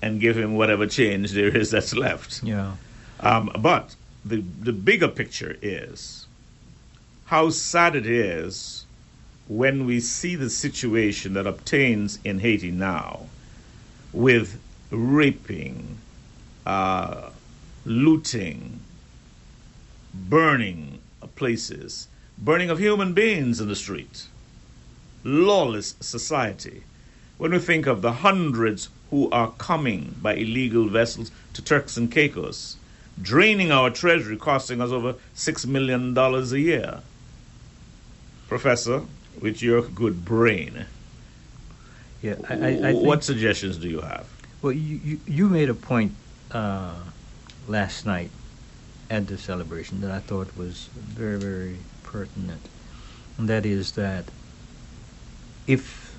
and 0.01 0.21
give 0.21 0.37
him 0.37 0.55
whatever 0.55 0.87
change 0.87 1.31
there 1.31 1.55
is 1.55 1.71
that's 1.71 1.95
left. 1.95 2.43
Yeah. 2.43 2.73
Um, 3.19 3.51
but 3.59 3.95
the, 4.23 4.43
the 4.61 4.73
bigger 4.73 5.07
picture 5.07 5.57
is 5.61 6.25
how 7.25 7.49
sad 7.49 7.95
it 7.95 8.05
is 8.05 8.85
when 9.47 9.85
we 9.85 9.99
see 9.99 10.35
the 10.35 10.49
situation 10.49 11.33
that 11.33 11.45
obtains 11.45 12.19
in 12.23 12.39
Haiti 12.39 12.71
now 12.71 13.27
with 14.13 14.59
raping, 14.89 15.97
uh, 16.65 17.29
looting, 17.85 18.79
burning 20.13 20.99
of 21.21 21.33
places, 21.35 22.07
burning 22.37 22.69
of 22.69 22.79
human 22.79 23.13
beings 23.13 23.61
in 23.61 23.67
the 23.67 23.75
street, 23.75 24.25
lawless 25.23 25.95
society. 25.99 26.83
When 27.37 27.51
we 27.51 27.59
think 27.59 27.85
of 27.85 28.01
the 28.01 28.13
hundreds 28.13 28.89
who 29.11 29.29
are 29.29 29.51
coming 29.51 30.15
by 30.21 30.33
illegal 30.35 30.87
vessels 30.87 31.31
to 31.53 31.61
Turks 31.61 31.97
and 31.97 32.11
Caicos, 32.11 32.77
draining 33.21 33.71
our 33.71 33.89
treasury, 33.89 34.37
costing 34.37 34.81
us 34.81 34.91
over 34.91 35.15
$6 35.35 35.65
million 35.67 36.17
a 36.17 36.41
year. 36.57 37.01
Professor, 38.47 39.03
with 39.39 39.61
your 39.61 39.81
good 39.81 40.23
brain, 40.25 40.85
Yeah. 42.21 42.35
I, 42.49 42.53
I, 42.53 42.67
I 42.67 42.75
think, 42.77 43.05
what 43.05 43.23
suggestions 43.23 43.77
do 43.77 43.89
you 43.89 44.01
have? 44.01 44.25
Well, 44.61 44.71
you, 44.73 44.99
you, 45.03 45.19
you 45.27 45.49
made 45.49 45.69
a 45.69 45.73
point 45.73 46.13
uh, 46.51 46.95
last 47.67 48.05
night 48.05 48.31
at 49.09 49.27
the 49.27 49.37
celebration 49.37 50.01
that 50.01 50.11
I 50.11 50.19
thought 50.19 50.55
was 50.57 50.89
very, 50.95 51.39
very 51.39 51.77
pertinent. 52.03 52.61
And 53.37 53.47
that 53.49 53.65
is 53.65 53.93
that 53.93 54.25
if 55.67 56.15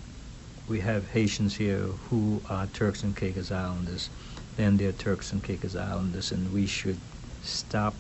we 0.69 0.81
have 0.81 1.09
Haitians 1.11 1.57
here 1.57 1.83
who 2.11 2.41
are 2.51 2.67
Turks 2.67 3.03
and 3.03 3.17
Caicos 3.17 3.51
Islanders, 3.51 4.09
then 4.57 4.77
they're 4.77 4.93
Turks 4.93 5.33
and 5.33 5.43
Caicos 5.43 5.77
Islanders, 5.77 6.33
and 6.33 6.53
we 6.53 6.67
should 6.67 6.99
stop 7.43 7.95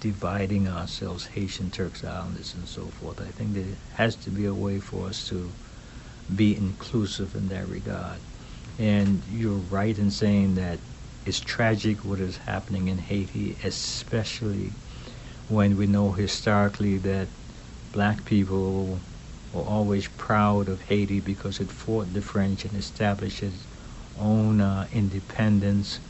dividing 0.00 0.66
ourselves, 0.66 1.26
Haitian 1.26 1.70
Turks 1.70 2.02
Islanders 2.04 2.54
and 2.54 2.66
so 2.66 2.86
forth. 2.86 3.20
I 3.20 3.30
think 3.30 3.54
there 3.54 3.76
has 3.94 4.16
to 4.16 4.30
be 4.30 4.46
a 4.46 4.54
way 4.54 4.80
for 4.80 5.06
us 5.06 5.28
to 5.28 5.50
be 6.34 6.56
inclusive 6.56 7.34
in 7.34 7.48
that 7.48 7.68
regard. 7.68 8.18
And 8.78 9.22
you're 9.30 9.52
right 9.52 9.96
in 9.98 10.10
saying 10.10 10.54
that 10.54 10.78
it's 11.26 11.40
tragic 11.40 12.04
what 12.04 12.20
is 12.20 12.38
happening 12.38 12.88
in 12.88 12.98
Haiti, 12.98 13.56
especially 13.64 14.72
when 15.48 15.76
we 15.76 15.86
know 15.86 16.12
historically 16.12 16.98
that 16.98 17.28
black 17.92 18.24
people 18.24 18.98
were 19.52 19.62
always 19.62 20.08
proud 20.08 20.68
of 20.68 20.80
Haiti 20.82 21.20
because 21.20 21.60
it 21.60 21.70
fought 21.70 22.12
the 22.14 22.22
French 22.22 22.64
and 22.64 22.76
established 22.76 23.42
its 23.42 23.66
own 24.18 24.60
uh, 24.60 24.86
independence. 24.92 26.00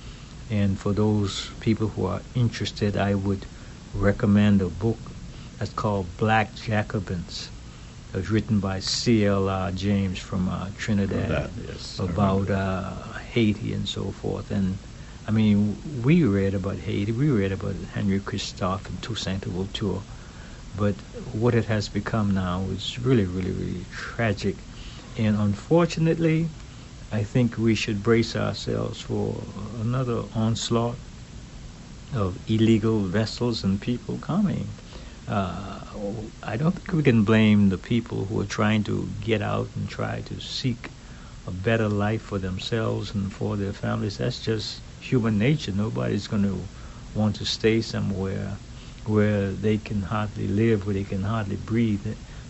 And 0.51 0.79
for 0.79 0.93
those 0.93 1.51
people 1.61 1.89
who 1.89 2.07
are 2.07 2.21
interested, 2.35 2.97
I 2.97 3.15
would 3.15 3.47
recommend 3.95 4.61
a 4.63 4.69
book 4.69 4.99
that's 5.59 5.73
called 5.73 6.07
Black 6.17 6.55
Jacobins. 6.55 7.51
It 8.13 8.17
was 8.17 8.31
written 8.31 8.59
by 8.59 8.81
C.L. 8.81 9.49
Uh, 9.49 9.71
James 9.71 10.19
from 10.19 10.49
uh, 10.49 10.69
Trinidad 10.77 11.29
That, 11.29 11.51
yes, 11.69 11.99
about 12.01 12.51
uh, 12.51 12.95
Haiti 13.33 13.73
and 13.73 13.89
so 13.89 14.11
forth. 14.11 14.51
And 14.51 14.77
I 15.31 15.33
mean, 15.33 16.03
we 16.03 16.25
read 16.25 16.55
about 16.55 16.79
Haiti, 16.81 17.13
we 17.13 17.31
read 17.31 17.53
about 17.53 17.77
Henry 17.95 18.19
Christophe 18.19 18.89
and 18.89 19.01
Toussaint 19.01 19.47
Louverture, 19.47 20.03
but 20.77 20.97
what 21.33 21.55
it 21.55 21.67
has 21.67 21.89
become 21.89 22.33
now 22.33 22.69
is 22.71 22.99
really, 22.99 23.27
really, 23.27 23.53
really 23.53 23.87
tragic. 23.93 24.57
And 25.17 25.37
unfortunately, 25.37 26.49
I 27.13 27.23
think 27.23 27.57
we 27.59 27.77
should 27.77 28.03
brace 28.03 28.35
ourselves 28.35 29.03
for 29.03 29.41
another 29.81 30.25
onslaught 30.35 30.99
of 32.13 32.37
illegal 32.49 32.99
vessels 32.99 33.63
and 33.63 33.81
people 33.81 34.19
coming. 34.19 34.67
Uh, 35.29 35.79
I 36.43 36.57
don't 36.57 36.75
think 36.75 36.91
we 36.93 37.05
can 37.05 37.23
blame 37.23 37.69
the 37.69 37.79
people 37.79 38.25
who 38.25 38.41
are 38.41 38.47
trying 38.59 38.83
to 38.91 39.09
get 39.21 39.43
out 39.43 39.69
and 39.77 39.89
try 39.89 40.23
to 40.23 40.41
seek 40.41 40.91
a 41.47 41.53
better 41.53 41.89
life 41.89 42.23
for 42.23 42.41
themselves 42.41 43.15
and 43.15 43.33
for 43.33 43.57
their 43.57 43.73
families. 43.73 44.19
That's 44.19 44.41
just 44.41 44.83
human 45.01 45.39
nature. 45.39 45.73
Nobody's 45.73 46.27
going 46.27 46.45
to 46.45 46.59
want 47.15 47.37
to 47.37 47.45
stay 47.45 47.81
somewhere 47.81 48.57
where 49.07 49.51
they 49.51 49.79
can 49.79 50.03
hardly 50.03 50.47
live, 50.47 50.87
where 50.87 50.95
they 50.95 51.05
can 51.05 51.23
hardly 51.23 51.57
breathe, 51.57 52.07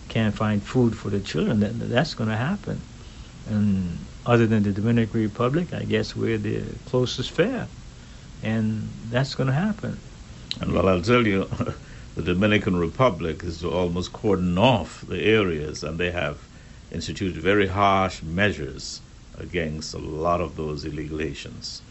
can't 0.09 0.35
find 0.35 0.61
food 0.61 0.95
for 0.95 1.09
the 1.09 1.19
children. 1.19 1.61
That, 1.61 1.79
that's 1.79 2.13
going 2.13 2.29
to 2.29 2.35
happen. 2.35 2.79
And 3.49 3.97
other 4.25 4.45
than 4.45 4.63
the 4.63 4.71
Dominican 4.71 5.21
Republic, 5.21 5.73
I 5.73 5.83
guess 5.83 6.15
we're 6.15 6.37
the 6.37 6.63
closest 6.85 7.31
fair. 7.31 7.67
And 8.43 8.89
that's 9.09 9.35
going 9.35 9.47
to 9.47 9.53
happen. 9.53 9.97
And 10.59 10.73
well, 10.73 10.89
I'll 10.89 11.01
tell 11.01 11.25
you, 11.25 11.49
the 12.15 12.21
Dominican 12.21 12.75
Republic 12.77 13.43
is 13.43 13.63
almost 13.63 14.13
cordoned 14.13 14.59
off 14.59 15.01
the 15.07 15.21
areas, 15.23 15.83
and 15.83 15.97
they 15.97 16.11
have 16.11 16.37
instituted 16.91 17.41
very 17.41 17.67
harsh 17.67 18.21
measures 18.21 19.01
against 19.37 19.93
a 19.93 19.97
lot 19.97 20.41
of 20.41 20.55
those 20.55 20.83
illegal 20.83 21.19
Haitians. 21.19 21.81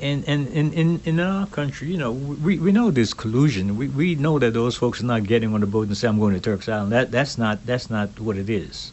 And, 0.00 0.26
and, 0.26 0.48
in, 0.48 1.00
in 1.04 1.20
our 1.20 1.46
country, 1.46 1.88
you 1.88 1.98
know, 1.98 2.12
we, 2.12 2.58
we 2.58 2.72
know 2.72 2.90
there's 2.90 3.12
collusion. 3.12 3.76
We, 3.76 3.88
we 3.88 4.14
know 4.14 4.38
that 4.38 4.54
those 4.54 4.74
folks 4.74 5.02
are 5.02 5.06
not 5.06 5.24
getting 5.24 5.52
on 5.52 5.60
the 5.60 5.66
boat 5.66 5.88
and 5.88 5.96
say, 5.96 6.08
I'm 6.08 6.18
going 6.18 6.32
to 6.34 6.40
Turks 6.40 6.68
Island. 6.68 6.92
That, 6.92 7.10
that's, 7.10 7.36
not, 7.36 7.66
that's 7.66 7.90
not 7.90 8.18
what 8.18 8.38
it 8.38 8.48
is. 8.48 8.92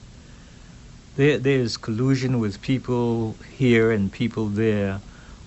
There, 1.15 1.37
there's 1.37 1.77
collusion 1.77 2.39
with 2.39 2.61
people 2.61 3.35
here 3.57 3.91
and 3.91 4.11
people 4.11 4.47
there 4.47 4.99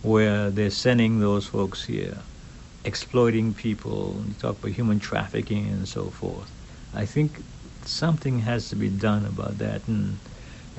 where 0.02 0.50
they're 0.50 0.70
sending 0.70 1.20
those 1.20 1.46
folks 1.46 1.84
here, 1.84 2.16
exploiting 2.84 3.52
people. 3.52 4.16
You 4.26 4.34
talk 4.34 4.58
about 4.58 4.72
human 4.72 4.98
trafficking 4.98 5.66
and 5.66 5.86
so 5.86 6.06
forth. 6.06 6.50
I 6.94 7.04
think 7.04 7.42
something 7.84 8.40
has 8.40 8.70
to 8.70 8.76
be 8.76 8.88
done 8.88 9.26
about 9.26 9.58
that. 9.58 9.86
And 9.86 10.18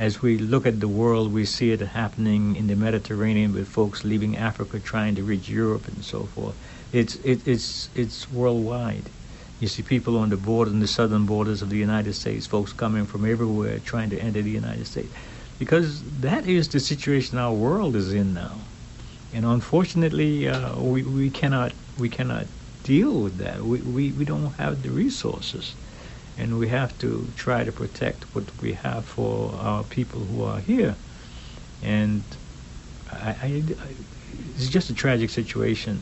as 0.02 0.22
we 0.24 0.39
look 0.39 0.66
at 0.66 0.80
the 0.80 0.88
world, 0.88 1.32
we 1.32 1.45
see 1.45 1.72
it 1.72 1.80
happening 1.82 2.56
in 2.56 2.66
the 2.66 2.76
Mediterranean 2.76 3.54
with 3.54 3.68
folks 3.68 4.04
leaving 4.04 4.36
Africa 4.36 4.80
trying 4.80 5.14
to 5.16 5.24
reach 5.24 5.47
Europe 5.47 5.88
and 5.88 6.04
so 6.04 6.24
forth. 6.24 6.56
It's 6.91 7.16
it, 7.18 7.47
it's 7.47 7.89
it's 7.95 8.20
worldwide. 8.32 9.08
You 9.60 9.68
see 9.68 9.84
people 9.84 10.18
on 10.18 10.30
the 10.32 10.38
border, 10.38 10.72
the 10.72 10.88
southern 10.88 11.28
borders 11.28 11.62
of 11.62 11.70
the 11.70 11.78
United 11.78 12.14
States, 12.16 12.47
folks 12.47 12.74
coming 12.74 13.06
from 13.06 13.26
everywhere 13.26 13.78
trying 13.80 14.10
to 14.10 14.20
enter 14.20 14.41
the 14.41 14.49
United 14.49 14.88
States, 14.88 15.14
because 15.60 16.02
that 16.22 16.47
is 16.47 16.70
the 16.70 16.80
situation 16.80 17.38
our 17.38 17.54
world 17.54 17.95
is 17.95 18.12
in 18.12 18.34
now. 18.34 18.56
and 19.34 19.45
unfortunately, 19.45 20.49
uh, 20.49 20.76
we, 20.82 21.04
we 21.04 21.30
cannot 21.30 21.74
we 21.99 22.10
cannot 22.10 22.47
deal 22.84 23.14
with 23.22 23.38
that. 23.38 23.62
We, 23.62 23.80
we, 23.82 24.12
we 24.12 24.26
don't 24.26 24.54
have 24.54 24.82
the 24.82 24.89
resources, 24.89 25.76
and 26.38 26.58
we 26.58 26.68
have 26.70 26.98
to 27.00 27.28
try 27.36 27.64
to 27.64 27.72
protect 27.72 28.24
what 28.34 28.46
we 28.62 28.74
have 28.74 29.06
for 29.06 29.54
our 29.56 29.84
people 29.84 30.22
who 30.22 30.44
are 30.44 30.60
here. 30.60 30.96
And 31.84 32.24
I, 33.12 33.30
I, 33.42 33.64
it's 34.56 34.70
just 34.70 34.90
a 34.90 34.94
tragic 34.94 35.30
situation. 35.30 36.02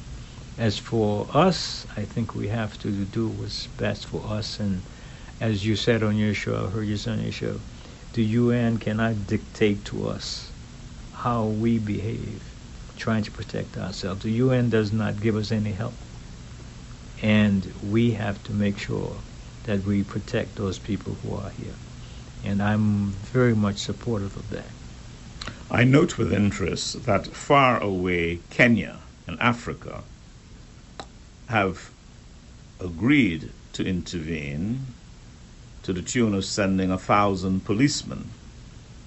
As 0.57 0.77
for 0.77 1.27
us, 1.33 1.87
I 1.95 2.03
think 2.03 2.35
we 2.35 2.49
have 2.49 2.77
to 2.79 2.91
do 2.91 3.27
what's 3.27 3.67
best 3.67 4.05
for 4.05 4.21
us. 4.27 4.59
And 4.59 4.81
as 5.39 5.65
you 5.65 5.75
said 5.75 6.03
on 6.03 6.17
your 6.17 6.33
show, 6.33 6.65
I 6.65 6.69
heard 6.69 6.87
you 6.87 6.97
say 6.97 7.11
on 7.11 7.21
your 7.21 7.31
show, 7.31 7.59
the 8.13 8.23
UN 8.23 8.77
cannot 8.77 9.27
dictate 9.27 9.85
to 9.85 10.07
us 10.09 10.51
how 11.13 11.45
we 11.45 11.79
behave 11.79 12.43
trying 12.97 13.23
to 13.23 13.31
protect 13.31 13.77
ourselves. 13.77 14.23
The 14.23 14.31
UN 14.31 14.69
does 14.69 14.91
not 14.91 15.21
give 15.21 15.35
us 15.35 15.51
any 15.51 15.71
help. 15.71 15.93
And 17.21 17.71
we 17.89 18.11
have 18.11 18.43
to 18.45 18.51
make 18.53 18.77
sure 18.77 19.15
that 19.63 19.83
we 19.83 20.03
protect 20.03 20.55
those 20.55 20.79
people 20.79 21.15
who 21.15 21.35
are 21.35 21.49
here. 21.49 21.73
And 22.43 22.61
I'm 22.61 23.11
very 23.33 23.55
much 23.55 23.77
supportive 23.77 24.35
of 24.35 24.49
that. 24.49 24.65
I 25.71 25.83
note 25.83 26.17
with 26.17 26.33
interest 26.33 27.03
that 27.03 27.27
far 27.27 27.79
away 27.81 28.39
Kenya 28.49 28.99
and 29.27 29.39
Africa 29.39 30.03
have 31.47 31.91
agreed 32.79 33.51
to 33.73 33.85
intervene 33.85 34.85
to 35.83 35.93
the 35.93 36.01
tune 36.01 36.33
of 36.33 36.45
sending 36.45 36.91
a 36.91 36.97
thousand 36.97 37.65
policemen 37.65 38.29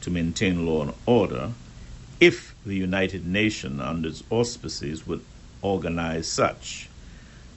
to 0.03 0.11
maintain 0.11 0.67
law 0.67 0.83
and 0.83 0.95
order 1.07 1.53
if 2.21 2.55
the 2.65 2.75
United 2.75 3.27
Nations, 3.27 3.81
under 3.81 4.09
its 4.09 4.23
auspices, 4.31 5.07
would 5.07 5.25
organize 5.63 6.29
such. 6.29 6.89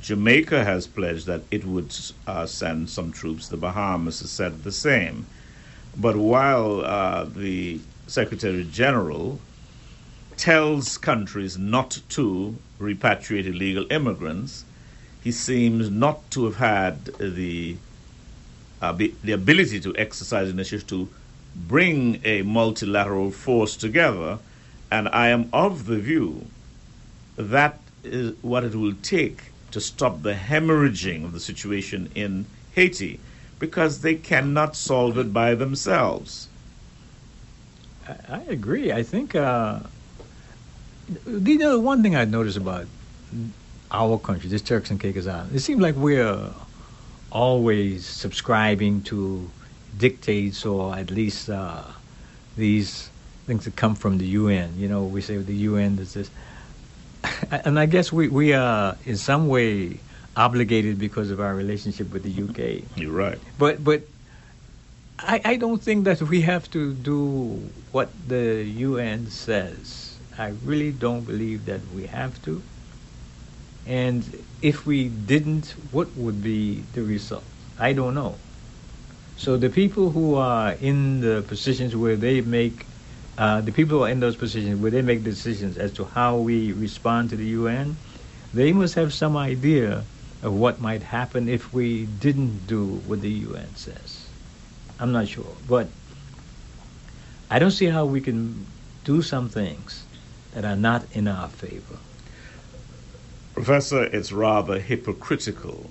Jamaica 0.02 0.64
has 0.64 0.88
pledged 0.88 1.26
that 1.28 1.42
it 1.52 1.66
would 1.66 1.96
uh, 2.28 2.46
send 2.46 2.90
some 2.90 3.12
troops. 3.12 3.48
The 3.48 3.58
Bahamas 3.58 4.20
has 4.22 4.32
said 4.32 4.64
the 4.64 4.72
same. 4.72 5.26
But 5.98 6.18
while 6.18 6.82
uh, 6.82 7.26
the 7.26 7.80
Secretary 8.08 8.64
General 8.66 9.40
tells 10.38 10.98
countries 10.98 11.58
not 11.58 12.02
to 12.10 12.60
repatriate 12.80 13.48
illegal 13.48 13.86
immigrants, 13.90 14.66
he 15.24 15.32
seems 15.32 15.90
not 15.90 16.30
to 16.32 16.46
have 16.46 16.58
had 16.58 17.06
the 17.20 17.78
uh, 18.82 18.94
be, 18.94 19.16
the 19.24 19.32
ability 19.32 19.80
to 19.80 19.96
exercise 19.98 20.50
initiative 20.50 20.86
to 20.88 21.10
bring 21.56 22.22
a 22.26 22.42
multilateral 22.44 23.32
force 23.32 23.76
together. 23.78 24.40
And 24.92 25.08
I 25.10 25.30
am 25.30 25.50
of 25.54 25.86
the 25.88 25.98
view 25.98 26.52
that 27.38 27.80
is 28.04 28.36
what 28.42 28.64
it 28.64 28.76
will 28.76 28.94
take 29.02 29.55
to 29.76 29.82
stop 29.82 30.22
the 30.22 30.34
hemorrhaging 30.34 31.26
of 31.26 31.34
the 31.34 31.40
situation 31.42 32.10
in 32.16 32.46
Haiti 32.76 33.20
because 33.60 34.00
they 34.00 34.16
cannot 34.16 34.74
solve 34.74 35.18
it 35.18 35.34
by 35.34 35.54
themselves. 35.54 36.48
I, 38.08 38.40
agree. 38.48 38.94
I 38.94 39.04
think, 39.04 39.36
uh, 39.36 39.82
you 41.28 41.58
know, 41.58 41.78
one 41.82 42.02
thing 42.02 42.16
I 42.16 42.24
noticed 42.24 42.56
about 42.56 42.88
our 43.92 44.18
country, 44.18 44.48
this 44.48 44.62
Turks 44.62 44.92
and 44.92 44.98
Caicos 44.98 45.28
Island, 45.28 45.54
it 45.54 45.60
seems 45.60 45.82
like 45.82 45.96
we're 45.98 46.54
always 47.30 48.06
subscribing 48.06 49.02
to 49.12 49.52
dictates 49.98 50.66
or 50.66 50.96
at 50.96 51.12
least 51.12 51.50
uh, 51.50 51.84
these 52.56 53.10
things 53.46 53.66
that 53.66 53.76
come 53.76 53.96
from 53.96 54.20
the 54.20 54.28
UN. 54.40 54.72
You 54.78 54.88
know, 54.88 55.04
we 55.04 55.20
say 55.20 55.36
the 55.36 55.54
UN 55.70 56.00
is 56.00 56.14
this. 56.14 56.32
And 57.66 57.80
I 57.80 57.86
guess 57.86 58.12
we, 58.12 58.28
we 58.28 58.54
are 58.54 58.98
in 59.06 59.18
some 59.18 59.48
way 59.48 60.00
obligated 60.36 61.00
because 61.00 61.32
of 61.32 61.40
our 61.40 61.56
relationship 61.56 62.12
with 62.12 62.24
the 62.24 62.44
UK. 62.44 62.84
You're 62.98 63.12
right. 63.12 63.40
But 63.58 63.84
but 63.84 64.04
I, 65.20 65.42
I 65.46 65.56
don't 65.56 65.82
think 65.82 66.06
that 66.06 66.22
we 66.22 66.42
have 66.42 66.70
to 66.72 66.94
do 66.94 67.72
what 67.92 68.10
the 68.28 68.64
UN 68.64 69.28
says. 69.28 70.18
I 70.38 70.54
really 70.66 70.92
don't 70.92 71.22
believe 71.26 71.66
that 71.66 71.82
we 71.96 72.08
have 72.08 72.42
to. 72.44 72.62
And 73.86 74.44
if 74.62 74.86
we 74.86 75.08
didn't, 75.08 75.76
what 75.92 76.16
would 76.18 76.44
be 76.44 76.82
the 76.94 77.04
result? 77.04 77.44
I 77.80 77.94
don't 77.94 78.14
know. 78.14 78.36
So 79.38 79.58
the 79.58 79.70
people 79.70 80.10
who 80.10 80.36
are 80.36 80.74
in 80.74 81.22
the 81.22 81.44
positions 81.48 81.96
where 81.96 82.16
they 82.16 82.42
make, 82.42 82.86
uh, 83.38 83.62
the 83.62 83.72
people 83.72 83.98
who 83.98 84.04
are 84.06 84.10
in 84.10 84.20
those 84.20 84.36
positions 84.36 84.80
where 84.80 84.92
they 84.92 85.02
make 85.02 85.24
decisions 85.24 85.78
as 85.78 85.92
to 85.94 86.06
how 86.06 86.38
we 86.38 86.72
respond 86.72 87.30
to 87.32 87.36
the 87.36 87.46
UN, 87.46 87.98
they 88.54 88.72
must 88.72 88.96
have 88.96 89.14
some 89.14 89.36
idea 89.36 90.04
of 90.42 90.54
what 90.54 90.80
might 90.80 91.04
happen 91.04 91.50
if 91.50 91.74
we 91.74 92.06
didn't 92.06 92.68
do 92.68 92.86
what 93.08 93.22
the 93.22 93.30
UN 93.30 93.76
says. 93.76 94.28
I'm 95.00 95.12
not 95.12 95.28
sure, 95.28 95.56
but 95.68 95.88
I 97.50 97.60
don't 97.60 97.72
see 97.72 97.88
how 97.88 98.06
we 98.06 98.22
can 98.22 98.66
do 99.04 99.22
some 99.22 99.50
things 99.50 100.06
that 100.54 100.64
are 100.64 100.76
not 100.76 101.06
in 101.12 101.28
our 101.28 101.50
favor. 101.50 101.98
Professor, 103.54 104.04
it's 104.04 104.32
rather 104.32 104.80
hypocritical, 104.80 105.90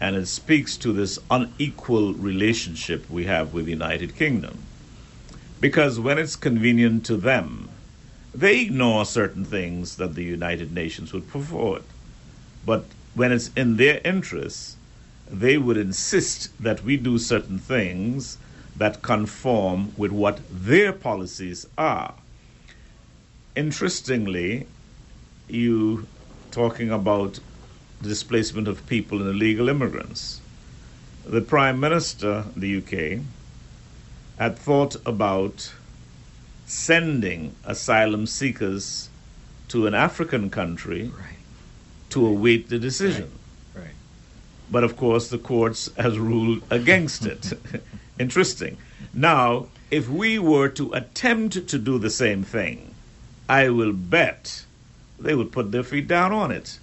and 0.00 0.16
it 0.16 0.26
speaks 0.26 0.76
to 0.78 0.92
this 0.92 1.18
unequal 1.30 2.14
relationship 2.14 3.08
we 3.08 3.24
have 3.24 3.54
with 3.54 3.66
the 3.66 3.72
United 3.72 4.16
Kingdom. 4.16 4.65
Because 5.60 5.98
when 5.98 6.18
it's 6.18 6.36
convenient 6.36 7.06
to 7.06 7.16
them, 7.16 7.70
they 8.34 8.60
ignore 8.60 9.06
certain 9.06 9.44
things 9.44 9.96
that 9.96 10.14
the 10.14 10.22
United 10.22 10.72
Nations 10.72 11.12
would 11.12 11.30
put 11.30 11.44
forward. 11.44 11.82
But 12.64 12.84
when 13.14 13.32
it's 13.32 13.50
in 13.56 13.76
their 13.76 14.00
interests, 14.04 14.76
they 15.30 15.56
would 15.56 15.78
insist 15.78 16.50
that 16.62 16.84
we 16.84 16.96
do 16.96 17.18
certain 17.18 17.58
things 17.58 18.36
that 18.76 19.00
conform 19.00 19.92
with 19.96 20.12
what 20.12 20.40
their 20.50 20.92
policies 20.92 21.66
are. 21.78 22.14
Interestingly, 23.54 24.66
you 25.48 26.06
talking 26.50 26.90
about 26.90 27.40
the 28.02 28.08
displacement 28.08 28.68
of 28.68 28.86
people 28.86 29.20
and 29.20 29.30
illegal 29.30 29.70
immigrants. 29.70 30.42
The 31.24 31.40
Prime 31.40 31.80
Minister, 31.80 32.44
the 32.54 32.76
UK, 32.78 33.22
had 34.38 34.58
thought 34.58 34.96
about 35.06 35.72
sending 36.66 37.54
asylum 37.64 38.26
seekers 38.26 39.08
to 39.68 39.86
an 39.86 39.94
African 39.94 40.50
country 40.50 41.04
Right. 41.16 41.36
to 42.10 42.26
await 42.26 42.68
the 42.68 42.78
decision. 42.78 43.30
Right. 43.74 43.84
Right. 43.84 43.94
But 44.70 44.84
of 44.84 44.96
course, 44.96 45.28
the 45.28 45.38
courts 45.38 45.90
has 45.96 46.18
ruled 46.18 46.62
against 46.70 47.24
it. 47.26 47.52
Interesting. 48.18 48.76
Now, 49.14 49.68
if 49.90 50.08
we 50.08 50.38
were 50.38 50.68
to 50.70 50.92
attempt 50.92 51.68
to 51.68 51.78
do 51.78 51.98
the 51.98 52.10
same 52.10 52.42
thing, 52.42 52.94
I 53.48 53.68
will 53.68 53.92
bet 53.92 54.64
they 55.18 55.34
would 55.34 55.52
put 55.52 55.70
their 55.72 55.84
feet 55.84 56.08
down 56.08 56.32
on 56.32 56.50
it. 56.50 56.78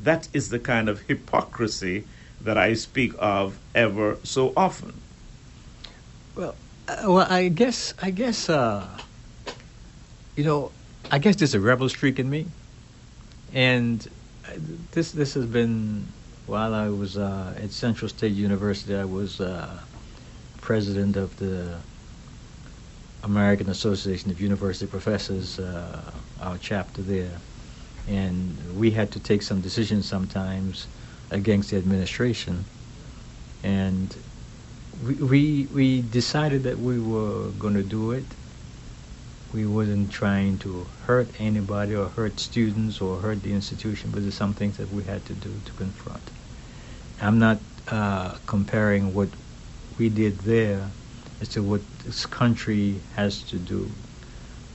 That 0.00 0.28
is 0.32 0.50
the 0.50 0.58
kind 0.58 0.88
of 0.88 1.00
hypocrisy 1.02 2.04
that 2.40 2.56
I 2.56 2.74
speak 2.74 3.12
of 3.18 3.58
ever 3.74 4.18
so 4.22 4.52
often. 4.56 4.92
Well, 6.36 6.54
uh, 6.88 6.96
well, 7.06 7.26
I 7.28 7.48
guess, 7.48 7.94
I 8.00 8.10
guess, 8.10 8.48
uh, 8.48 8.86
you 10.36 10.44
know, 10.44 10.72
I 11.10 11.18
guess 11.18 11.36
there's 11.36 11.54
a 11.54 11.60
rebel 11.60 11.88
streak 11.88 12.18
in 12.18 12.28
me, 12.28 12.46
and 13.52 14.06
uh, 14.46 14.52
this 14.92 15.12
this 15.12 15.34
has 15.34 15.46
been 15.46 16.06
while 16.46 16.74
I 16.74 16.88
was 16.88 17.16
uh, 17.16 17.54
at 17.56 17.70
Central 17.70 18.08
State 18.08 18.32
University. 18.32 18.94
I 18.94 19.04
was 19.04 19.40
uh, 19.40 19.78
president 20.60 21.16
of 21.16 21.36
the 21.38 21.78
American 23.22 23.68
Association 23.70 24.30
of 24.30 24.40
University 24.40 24.86
Professors, 24.86 25.58
uh, 25.58 26.12
our 26.40 26.58
chapter 26.58 27.02
there, 27.02 27.40
and 28.08 28.78
we 28.78 28.90
had 28.90 29.10
to 29.12 29.20
take 29.20 29.42
some 29.42 29.60
decisions 29.60 30.08
sometimes 30.08 30.86
against 31.30 31.70
the 31.70 31.76
administration, 31.76 32.64
and 33.64 34.16
we 35.04 35.66
we, 35.66 36.00
decided 36.00 36.62
that 36.64 36.78
we 36.78 36.98
were 36.98 37.50
going 37.58 37.74
to 37.74 37.82
do 37.82 38.12
it. 38.12 38.24
We 39.52 39.66
wasn't 39.66 40.10
trying 40.10 40.58
to 40.58 40.86
hurt 41.06 41.28
anybody 41.38 41.94
or 41.94 42.08
hurt 42.08 42.40
students 42.40 43.00
or 43.00 43.20
hurt 43.20 43.42
the 43.42 43.52
institution, 43.52 44.10
but 44.10 44.22
there's 44.22 44.34
some 44.34 44.54
things 44.54 44.76
that 44.78 44.90
we 44.90 45.04
had 45.04 45.24
to 45.26 45.34
do 45.34 45.50
to 45.64 45.72
confront. 45.72 46.22
I'm 47.20 47.38
not 47.38 47.58
uh, 47.88 48.36
comparing 48.46 49.14
what 49.14 49.28
we 49.98 50.08
did 50.08 50.38
there 50.40 50.90
as 51.40 51.48
to 51.50 51.62
what 51.62 51.80
this 52.04 52.26
country 52.26 53.00
has 53.14 53.42
to 53.44 53.56
do, 53.56 53.90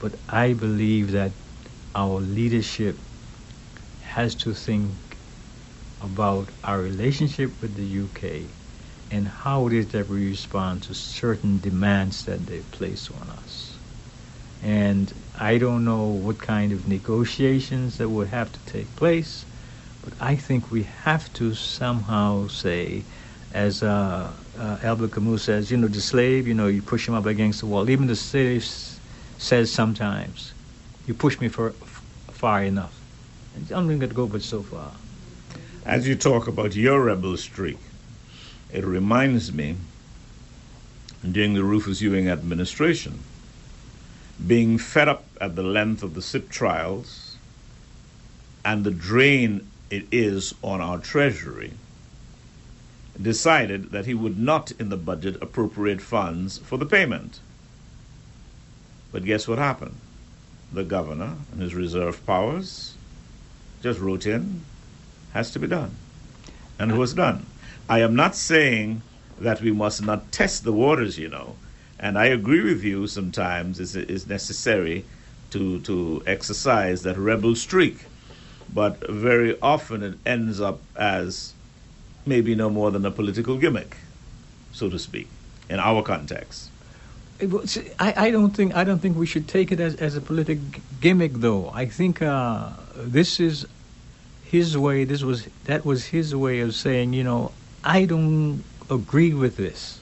but 0.00 0.12
I 0.28 0.52
believe 0.52 1.12
that 1.12 1.32
our 1.94 2.20
leadership 2.20 2.96
has 4.02 4.34
to 4.36 4.54
think 4.54 4.90
about 6.00 6.48
our 6.64 6.78
relationship 6.78 7.50
with 7.60 7.74
the 7.76 7.86
UK 8.04 8.48
and 9.12 9.28
how 9.28 9.66
it 9.66 9.74
is 9.74 9.88
that 9.88 10.08
we 10.08 10.26
respond 10.26 10.82
to 10.84 10.94
certain 10.94 11.60
demands 11.60 12.24
that 12.24 12.46
they 12.46 12.60
place 12.76 13.10
on 13.10 13.28
us. 13.28 13.76
And 14.62 15.12
I 15.38 15.58
don't 15.58 15.84
know 15.84 16.06
what 16.06 16.38
kind 16.38 16.72
of 16.72 16.88
negotiations 16.88 17.98
that 17.98 18.08
would 18.08 18.28
have 18.28 18.50
to 18.50 18.58
take 18.60 18.96
place, 18.96 19.44
but 20.02 20.14
I 20.18 20.34
think 20.34 20.70
we 20.70 20.84
have 21.04 21.30
to 21.34 21.52
somehow 21.52 22.48
say, 22.48 23.02
as 23.52 23.82
uh, 23.82 24.32
uh, 24.58 24.78
Albert 24.82 25.12
Camus 25.12 25.42
says, 25.42 25.70
you 25.70 25.76
know, 25.76 25.88
the 25.88 26.00
slave, 26.00 26.48
you 26.48 26.54
know, 26.54 26.68
you 26.68 26.80
push 26.80 27.06
him 27.06 27.14
up 27.14 27.26
against 27.26 27.60
the 27.60 27.66
wall. 27.66 27.90
Even 27.90 28.06
the 28.06 28.16
slave 28.16 28.64
says 29.36 29.70
sometimes, 29.70 30.54
you 31.06 31.12
push 31.12 31.38
me 31.38 31.48
for, 31.48 31.72
far 32.30 32.62
enough. 32.62 32.98
I'm 33.74 33.86
going 33.86 34.00
to 34.00 34.06
go 34.06 34.26
but 34.26 34.40
so 34.40 34.62
far. 34.62 34.92
As 35.84 36.08
you 36.08 36.14
talk 36.14 36.48
about 36.48 36.74
your 36.74 37.02
rebel 37.04 37.36
streak, 37.36 37.78
it 38.72 38.84
reminds 38.84 39.52
me 39.52 39.76
during 41.30 41.54
the 41.54 41.62
Rufus 41.62 42.00
Ewing 42.00 42.28
administration, 42.28 43.20
being 44.44 44.78
fed 44.78 45.08
up 45.08 45.24
at 45.40 45.54
the 45.54 45.62
length 45.62 46.02
of 46.02 46.14
the 46.14 46.22
SIP 46.22 46.48
trials 46.48 47.36
and 48.64 48.84
the 48.84 48.90
drain 48.90 49.68
it 49.90 50.06
is 50.10 50.54
on 50.62 50.80
our 50.80 50.98
treasury, 50.98 51.74
decided 53.20 53.90
that 53.90 54.06
he 54.06 54.14
would 54.14 54.38
not 54.38 54.72
in 54.72 54.88
the 54.88 54.96
budget 54.96 55.36
appropriate 55.42 56.00
funds 56.00 56.58
for 56.58 56.78
the 56.78 56.86
payment. 56.86 57.40
But 59.12 59.24
guess 59.24 59.46
what 59.46 59.58
happened? 59.58 59.96
The 60.72 60.84
governor 60.84 61.36
and 61.52 61.60
his 61.60 61.74
reserve 61.74 62.24
powers 62.24 62.94
just 63.82 64.00
wrote 64.00 64.26
in, 64.26 64.62
has 65.34 65.50
to 65.50 65.58
be 65.58 65.66
done. 65.66 65.94
And 66.78 66.90
it 66.90 66.96
was 66.96 67.12
done. 67.12 67.46
I 67.88 68.00
am 68.00 68.14
not 68.14 68.34
saying 68.34 69.02
that 69.38 69.60
we 69.60 69.72
must 69.72 70.02
not 70.02 70.32
test 70.32 70.64
the 70.64 70.72
waters, 70.72 71.18
you 71.18 71.28
know. 71.28 71.56
And 71.98 72.18
I 72.18 72.26
agree 72.26 72.62
with 72.62 72.82
you 72.82 73.06
sometimes 73.06 73.78
it's, 73.78 74.26
necessary 74.26 75.04
to, 75.50 75.80
to 75.80 76.22
exercise 76.26 77.02
that 77.02 77.16
rebel 77.16 77.54
streak. 77.54 78.06
But 78.74 79.08
very 79.08 79.60
often 79.60 80.02
it 80.02 80.14
ends 80.24 80.60
up 80.60 80.80
as 80.96 81.52
maybe 82.24 82.54
no 82.54 82.70
more 82.70 82.90
than 82.90 83.04
a 83.04 83.10
political 83.10 83.56
gimmick, 83.58 83.96
so 84.72 84.88
to 84.88 84.98
speak, 84.98 85.28
in 85.68 85.78
our 85.78 86.02
context. 86.02 86.70
Was- 87.40 87.78
I, 87.98 88.28
I 88.28 88.30
don't 88.30 88.56
think 88.56 88.74
I 88.74 88.84
don't 88.84 89.00
think 89.00 89.16
we 89.16 89.26
should 89.26 89.48
take 89.48 89.72
it 89.72 89.80
as, 89.80 89.96
as 89.96 90.16
a 90.16 90.20
political 90.20 90.64
gimmick 91.00 91.34
though. 91.34 91.70
I 91.74 91.86
think 91.86 92.22
uh, 92.22 92.70
this 92.94 93.40
is 93.40 93.66
his 94.44 94.78
way. 94.78 95.04
This 95.04 95.22
was 95.22 95.48
that 95.64 95.84
was 95.84 96.06
his 96.06 96.34
way 96.36 96.60
of 96.60 96.74
saying, 96.74 97.12
you 97.12 97.24
know, 97.24 97.52
I 97.84 98.04
don't 98.04 98.62
agree 98.90 99.34
with 99.34 99.56
this, 99.56 100.00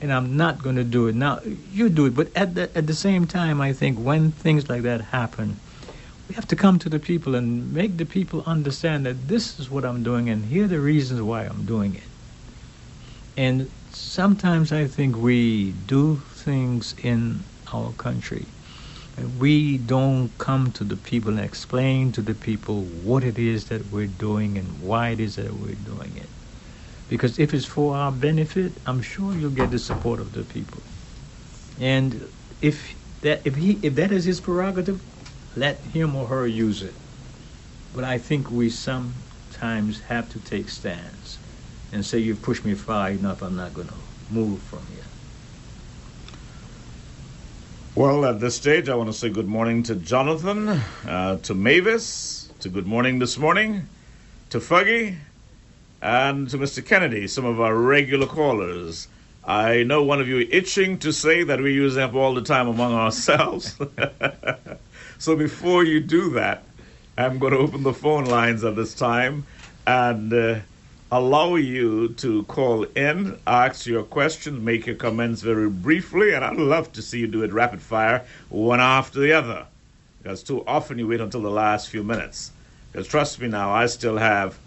and 0.00 0.12
I'm 0.12 0.36
not 0.36 0.62
going 0.62 0.76
to 0.76 0.84
do 0.84 1.08
it. 1.08 1.14
Now 1.14 1.40
you 1.72 1.88
do 1.88 2.06
it, 2.06 2.14
but 2.14 2.28
at 2.36 2.54
the 2.54 2.70
at 2.76 2.86
the 2.86 2.94
same 2.94 3.26
time, 3.26 3.60
I 3.60 3.72
think 3.72 3.98
when 3.98 4.30
things 4.30 4.68
like 4.68 4.82
that 4.82 5.00
happen, 5.00 5.56
we 6.28 6.34
have 6.36 6.46
to 6.48 6.56
come 6.56 6.78
to 6.80 6.88
the 6.88 6.98
people 6.98 7.34
and 7.34 7.72
make 7.72 7.96
the 7.96 8.04
people 8.04 8.44
understand 8.46 9.04
that 9.06 9.28
this 9.28 9.58
is 9.58 9.70
what 9.70 9.84
I'm 9.84 10.02
doing, 10.02 10.28
and 10.28 10.44
here 10.44 10.64
are 10.64 10.68
the 10.68 10.80
reasons 10.80 11.20
why 11.22 11.44
I'm 11.44 11.64
doing 11.64 11.94
it. 11.94 12.02
And 13.36 13.70
sometimes 13.90 14.72
I 14.72 14.86
think 14.86 15.16
we 15.16 15.72
do 15.72 16.16
things 16.34 16.94
in 17.02 17.40
our 17.72 17.92
country. 17.92 18.46
and 19.16 19.40
We 19.40 19.78
don't 19.78 20.30
come 20.38 20.72
to 20.72 20.84
the 20.84 20.96
people 20.96 21.30
and 21.30 21.40
explain 21.40 22.12
to 22.12 22.22
the 22.22 22.34
people 22.34 22.82
what 22.82 23.24
it 23.24 23.38
is 23.38 23.66
that 23.66 23.90
we're 23.92 24.06
doing 24.06 24.58
and 24.58 24.82
why 24.82 25.10
it 25.10 25.20
is 25.20 25.36
that 25.36 25.52
we're 25.52 25.74
doing 25.74 26.16
it. 26.16 26.28
Because 27.08 27.38
if 27.38 27.54
it's 27.54 27.64
for 27.64 27.96
our 27.96 28.12
benefit, 28.12 28.72
I'm 28.86 29.00
sure 29.00 29.34
you'll 29.34 29.50
get 29.50 29.70
the 29.70 29.78
support 29.78 30.20
of 30.20 30.32
the 30.32 30.44
people. 30.44 30.82
And 31.80 32.28
if 32.60 32.96
that 33.22 33.40
if 33.44 33.56
he 33.56 33.78
if 33.82 33.94
that 33.94 34.12
is 34.12 34.24
his 34.24 34.40
prerogative, 34.40 35.00
let 35.56 35.78
him 35.78 36.14
or 36.14 36.26
her 36.26 36.46
use 36.46 36.82
it. 36.82 36.94
But 37.94 38.04
I 38.04 38.18
think 38.18 38.50
we 38.50 38.68
sometimes 38.68 40.00
have 40.02 40.28
to 40.30 40.40
take 40.40 40.68
stands 40.68 41.38
and 41.92 42.04
say 42.04 42.18
you've 42.18 42.42
pushed 42.42 42.64
me 42.64 42.74
far 42.74 43.10
enough, 43.10 43.42
I'm 43.42 43.56
not 43.56 43.72
going 43.72 43.88
to 43.88 43.94
move 44.30 44.60
from 44.60 44.86
here. 44.86 45.04
Well, 47.94 48.24
at 48.26 48.38
this 48.38 48.56
stage, 48.56 48.88
I 48.88 48.94
want 48.94 49.08
to 49.08 49.12
say 49.12 49.30
good 49.30 49.48
morning 49.48 49.82
to 49.84 49.96
Jonathan, 49.96 50.68
uh, 51.04 51.38
to 51.38 51.54
Mavis, 51.54 52.52
to 52.60 52.68
Good 52.68 52.86
Morning 52.86 53.18
This 53.18 53.38
Morning, 53.38 53.88
to 54.50 54.58
Fuggy, 54.58 55.16
and 56.00 56.48
to 56.50 56.58
Mr. 56.58 56.84
Kennedy, 56.84 57.26
some 57.26 57.44
of 57.44 57.60
our 57.60 57.74
regular 57.74 58.26
callers. 58.26 59.08
I 59.44 59.82
know 59.82 60.02
one 60.02 60.20
of 60.20 60.28
you 60.28 60.46
itching 60.50 60.98
to 60.98 61.12
say 61.12 61.42
that 61.42 61.60
we 61.60 61.72
use 61.72 61.94
them 61.94 62.14
all 62.14 62.34
the 62.34 62.42
time 62.42 62.68
among 62.68 62.92
ourselves. 62.92 63.76
so 65.18 65.36
before 65.36 65.84
you 65.84 66.00
do 66.00 66.30
that, 66.30 66.64
I'm 67.16 67.38
going 67.38 67.52
to 67.52 67.58
open 67.58 67.82
the 67.82 67.94
phone 67.94 68.26
lines 68.26 68.62
at 68.62 68.76
this 68.76 68.94
time 68.94 69.46
and 69.86 70.32
uh, 70.32 70.58
allow 71.10 71.56
you 71.56 72.10
to 72.10 72.42
call 72.44 72.84
in, 72.84 73.38
ask 73.46 73.86
your 73.86 74.02
questions, 74.02 74.62
make 74.62 74.86
your 74.86 74.96
comments 74.96 75.40
very 75.40 75.70
briefly, 75.70 76.34
and 76.34 76.44
I'd 76.44 76.58
love 76.58 76.92
to 76.92 77.02
see 77.02 77.20
you 77.20 77.26
do 77.26 77.42
it 77.42 77.52
rapid 77.52 77.80
fire, 77.80 78.26
one 78.50 78.80
after 78.80 79.18
the 79.18 79.32
other. 79.32 79.66
Because 80.22 80.42
too 80.42 80.64
often 80.66 80.98
you 80.98 81.08
wait 81.08 81.20
until 81.20 81.40
the 81.40 81.50
last 81.50 81.88
few 81.88 82.04
minutes. 82.04 82.52
Because 82.92 83.08
trust 83.08 83.40
me 83.40 83.48
now, 83.48 83.70
I 83.70 83.86
still 83.86 84.18
have 84.18 84.58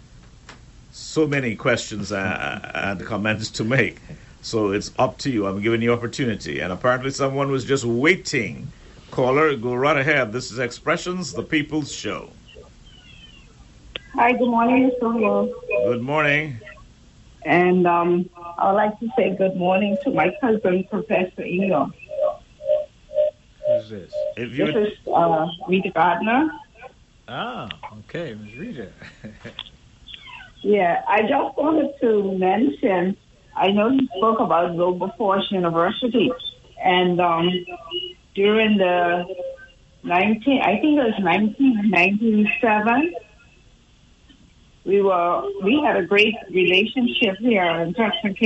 so 0.92 1.26
many 1.26 1.56
questions 1.56 2.12
uh, 2.12 2.70
and 2.74 3.04
comments 3.04 3.50
to 3.50 3.64
make. 3.64 3.98
So 4.42 4.72
it's 4.72 4.92
up 4.98 5.18
to 5.18 5.30
you. 5.30 5.46
I'm 5.46 5.62
giving 5.62 5.80
you 5.82 5.92
opportunity. 5.92 6.60
And 6.60 6.72
apparently 6.72 7.10
someone 7.10 7.50
was 7.50 7.64
just 7.64 7.84
waiting. 7.84 8.70
Caller, 9.10 9.56
go 9.56 9.74
right 9.74 9.96
ahead. 9.96 10.32
This 10.32 10.52
is 10.52 10.58
Expressions, 10.58 11.32
the 11.32 11.42
People's 11.42 11.90
Show. 11.90 12.30
Hi, 14.14 14.32
good 14.32 14.48
morning, 14.48 14.90
Mr. 15.00 15.52
Good 15.84 16.02
morning. 16.02 16.60
And 17.44 17.86
um, 17.86 18.28
I 18.58 18.70
would 18.70 18.76
like 18.76 19.00
to 19.00 19.08
say 19.16 19.34
good 19.34 19.56
morning 19.56 19.96
to 20.04 20.10
my 20.10 20.30
cousin, 20.40 20.84
Professor 20.90 21.42
Ingham. 21.42 21.94
Who's 23.66 23.88
this? 23.88 24.12
If 24.36 24.52
you 24.52 24.66
This 24.66 24.88
is 24.88 25.08
uh, 25.08 25.46
Rita 25.66 25.90
Gardner. 25.90 26.50
Ah, 27.28 27.68
okay, 28.00 28.34
Ms. 28.34 28.56
Rita. 28.56 28.88
Yeah, 30.62 31.02
I 31.08 31.22
just 31.22 31.56
wanted 31.56 31.92
to 32.00 32.38
mention, 32.38 33.16
I 33.56 33.72
know 33.72 33.88
you 33.90 34.06
spoke 34.16 34.38
about 34.40 34.74
Wilberforce 34.74 35.50
University. 35.50 36.30
And 36.82 37.20
um, 37.20 37.48
during 38.34 38.78
the 38.78 39.24
19, 40.04 40.60
I 40.62 40.80
think 40.80 40.98
it 40.98 41.04
was 41.04 41.14
1997, 41.18 43.14
we 44.84 45.00
were, 45.00 45.42
we 45.62 45.80
had 45.84 45.96
a 45.96 46.06
great 46.06 46.34
relationship 46.50 47.36
here 47.38 47.64
in 47.82 47.94
Turks 47.94 48.16
and 48.22 48.36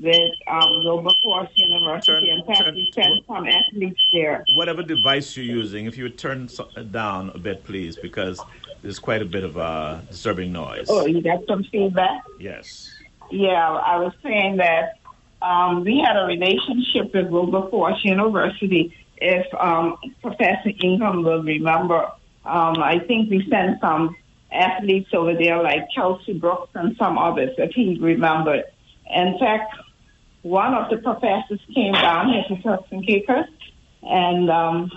with 0.00 0.32
um, 0.46 0.84
Wilberforce 0.84 1.48
University. 1.54 2.42
Turn- 2.46 2.56
turn- 2.56 2.74
we 2.74 2.90
sent 2.92 3.26
some 3.26 3.46
athletes 3.46 4.00
there. 4.12 4.44
whatever 4.54 4.82
device 4.82 5.36
you're 5.36 5.46
using, 5.46 5.86
if 5.86 5.96
you 5.96 6.04
would 6.04 6.18
turn 6.18 6.48
down 6.90 7.30
a 7.30 7.38
bit, 7.38 7.64
please, 7.64 7.96
because 7.96 8.40
there's 8.82 8.98
quite 8.98 9.22
a 9.22 9.26
bit 9.26 9.44
of 9.44 9.58
uh, 9.58 10.00
disturbing 10.08 10.52
noise. 10.52 10.86
Oh, 10.88 11.06
you 11.06 11.22
got 11.22 11.46
some 11.46 11.64
feedback? 11.64 12.24
Yes. 12.38 12.90
Yeah, 13.30 13.74
I 13.74 13.98
was 13.98 14.12
saying 14.22 14.56
that 14.58 14.98
um, 15.42 15.84
we 15.84 15.98
had 16.04 16.16
a 16.16 16.26
relationship 16.26 17.14
with 17.14 17.28
Wilberforce 17.28 18.04
University. 18.04 18.94
If 19.16 19.46
um, 19.54 19.96
Professor 20.22 20.70
Ingham 20.82 21.24
will 21.24 21.42
remember, 21.42 22.10
um, 22.44 22.78
I 22.78 23.00
think 23.00 23.30
we 23.30 23.46
sent 23.50 23.80
some 23.80 24.16
athletes 24.50 25.10
over 25.12 25.34
there, 25.34 25.62
like 25.62 25.88
Kelsey 25.94 26.32
Brooks 26.32 26.70
and 26.74 26.96
some 26.96 27.18
others, 27.18 27.50
if 27.58 27.72
he 27.72 27.98
remembered. 28.00 28.64
In 29.14 29.38
fact, 29.38 29.74
one 30.42 30.74
of 30.74 30.90
the 30.90 30.98
professors 30.98 31.60
came 31.74 31.92
down 31.92 32.32
here 32.32 32.44
to 32.48 32.62
Turks 32.62 32.88
and 32.90 33.06
Caicos, 33.06 33.46
and 34.02 34.50
um, 34.50 34.90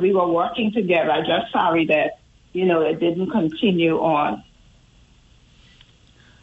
we 0.00 0.12
were 0.12 0.28
working 0.28 0.72
together. 0.72 1.10
I'm 1.10 1.24
just 1.24 1.52
sorry 1.52 1.86
that 1.86 2.18
you 2.56 2.64
know 2.64 2.80
it 2.80 2.98
didn't 2.98 3.30
continue 3.30 3.98
on. 3.98 4.42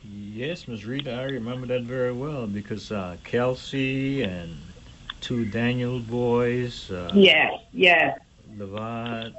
yes, 0.04 0.68
Ms. 0.68 0.86
Rita, 0.86 1.12
I 1.14 1.24
remember 1.24 1.66
that 1.68 1.84
very 1.84 2.12
well 2.12 2.46
because 2.48 2.92
uh, 2.92 3.18
Kelsey 3.24 4.22
and 4.24 4.56
two 5.22 5.46
Daniel 5.46 6.00
boys, 6.00 6.92
uh, 6.92 7.12
Yes, 7.16 7.54
yes. 7.72 8.20
Levad, 8.58 9.34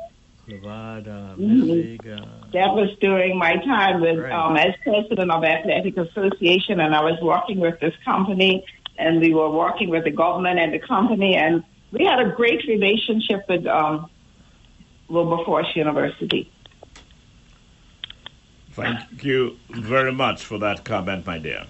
Levad, 0.49 1.07
uh, 1.07 1.37
Mhm. 1.37 1.99
Mizig, 1.99 2.07
uh, 2.11 2.25
That 2.53 2.75
was 2.75 2.91
during 3.01 3.37
my 3.39 3.57
time 3.59 4.01
with 4.01 4.19
Right. 4.19 4.33
um, 4.33 4.57
as 4.57 4.75
president 4.83 5.31
of 5.31 5.45
Athletic 5.45 5.97
Association, 5.97 6.81
and 6.81 6.95
I 6.95 7.03
was 7.05 7.19
working 7.23 7.61
with 7.61 7.79
this 7.81 7.95
company, 8.05 8.65
and 8.99 9.21
we 9.21 9.35
were 9.35 9.51
working 9.51 9.91
with 9.91 10.05
the 10.05 10.11
government 10.11 10.59
and 10.59 10.73
the 10.73 10.79
company, 10.79 11.37
and 11.37 11.63
we 11.93 12.05
had 12.05 12.19
a 12.21 12.31
great 12.31 12.65
relationship 12.67 13.45
with 13.49 13.67
um, 13.67 14.09
Wilberforce 15.09 15.75
University. 15.77 16.51
Thank 18.75 19.23
you 19.23 19.57
very 19.71 20.13
much 20.13 20.45
for 20.45 20.59
that 20.59 20.85
comment, 20.85 21.25
my 21.25 21.39
dear. 21.39 21.65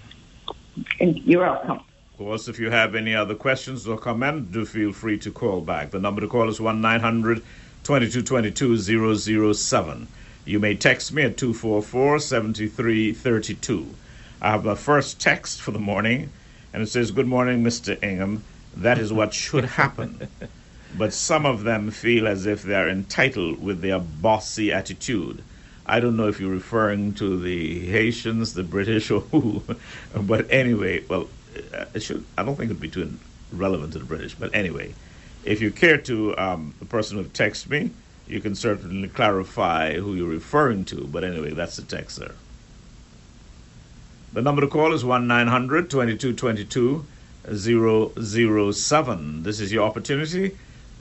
You're 0.99 1.41
welcome. 1.41 1.77
Of 1.77 2.17
course, 2.17 2.47
if 2.47 2.57
you 2.57 2.71
have 2.71 2.95
any 2.95 3.13
other 3.13 3.35
questions 3.35 3.87
or 3.87 3.95
comments, 3.97 4.51
do 4.51 4.65
feel 4.65 4.91
free 4.91 5.19
to 5.19 5.31
call 5.31 5.61
back. 5.61 5.91
The 5.91 5.99
number 5.99 6.21
to 6.21 6.27
call 6.27 6.49
is 6.49 6.59
1 6.59 6.81
900 6.81 7.43
2222 7.83 9.53
007. 9.53 10.07
You 10.45 10.59
may 10.59 10.73
text 10.73 11.13
me 11.13 11.21
at 11.21 11.37
244 11.37 12.17
7332. 12.17 13.95
I 14.41 14.51
have 14.51 14.65
my 14.65 14.73
first 14.73 15.19
text 15.21 15.61
for 15.61 15.69
the 15.69 15.79
morning, 15.79 16.31
and 16.73 16.81
it 16.81 16.87
says, 16.87 17.11
Good 17.11 17.27
morning, 17.27 17.63
Mr. 17.63 18.01
Ingham. 18.03 18.43
That 18.75 18.97
is 18.97 19.13
what 19.13 19.31
should 19.31 19.65
happen. 19.65 20.27
but 20.97 21.13
some 21.13 21.45
of 21.45 21.63
them 21.65 21.91
feel 21.91 22.27
as 22.27 22.47
if 22.47 22.63
they 22.63 22.73
are 22.73 22.89
entitled 22.89 23.61
with 23.61 23.81
their 23.81 23.99
bossy 23.99 24.71
attitude. 24.71 25.43
I 25.85 25.99
don't 25.99 26.17
know 26.17 26.27
if 26.27 26.39
you're 26.39 26.51
referring 26.51 27.13
to 27.15 27.39
the 27.39 27.85
Haitians, 27.87 28.53
the 28.53 28.63
British, 28.63 29.11
or 29.15 29.21
who, 29.21 29.63
but 30.19 30.51
anyway, 30.51 31.03
well, 31.07 31.29
it 31.93 32.01
should. 32.01 32.25
I 32.37 32.43
don't 32.43 32.55
think 32.55 32.71
it'd 32.71 32.81
be 32.81 32.89
too 32.89 33.17
relevant 33.51 33.93
to 33.93 33.99
the 33.99 34.05
British, 34.05 34.35
but 34.35 34.53
anyway, 34.53 34.93
if 35.43 35.61
you 35.61 35.71
care 35.71 35.97
to, 35.97 36.37
um, 36.37 36.73
the 36.79 36.85
person 36.85 37.17
who 37.17 37.23
texted 37.25 37.69
me, 37.69 37.91
you 38.27 38.41
can 38.41 38.55
certainly 38.55 39.07
clarify 39.07 39.93
who 39.93 40.15
you're 40.15 40.27
referring 40.27 40.85
to. 40.85 41.05
But 41.05 41.23
anyway, 41.23 41.51
that's 41.51 41.75
the 41.75 41.83
text 41.83 42.17
there. 42.17 42.33
The 44.33 44.41
number 44.41 44.61
to 44.61 44.67
call 44.67 44.93
is 44.93 45.05
1 45.05 45.27
900 45.27 45.89
2222 45.89 47.05
007. 47.53 49.43
This 49.43 49.59
is 49.59 49.71
your 49.71 49.87
opportunity 49.87 50.57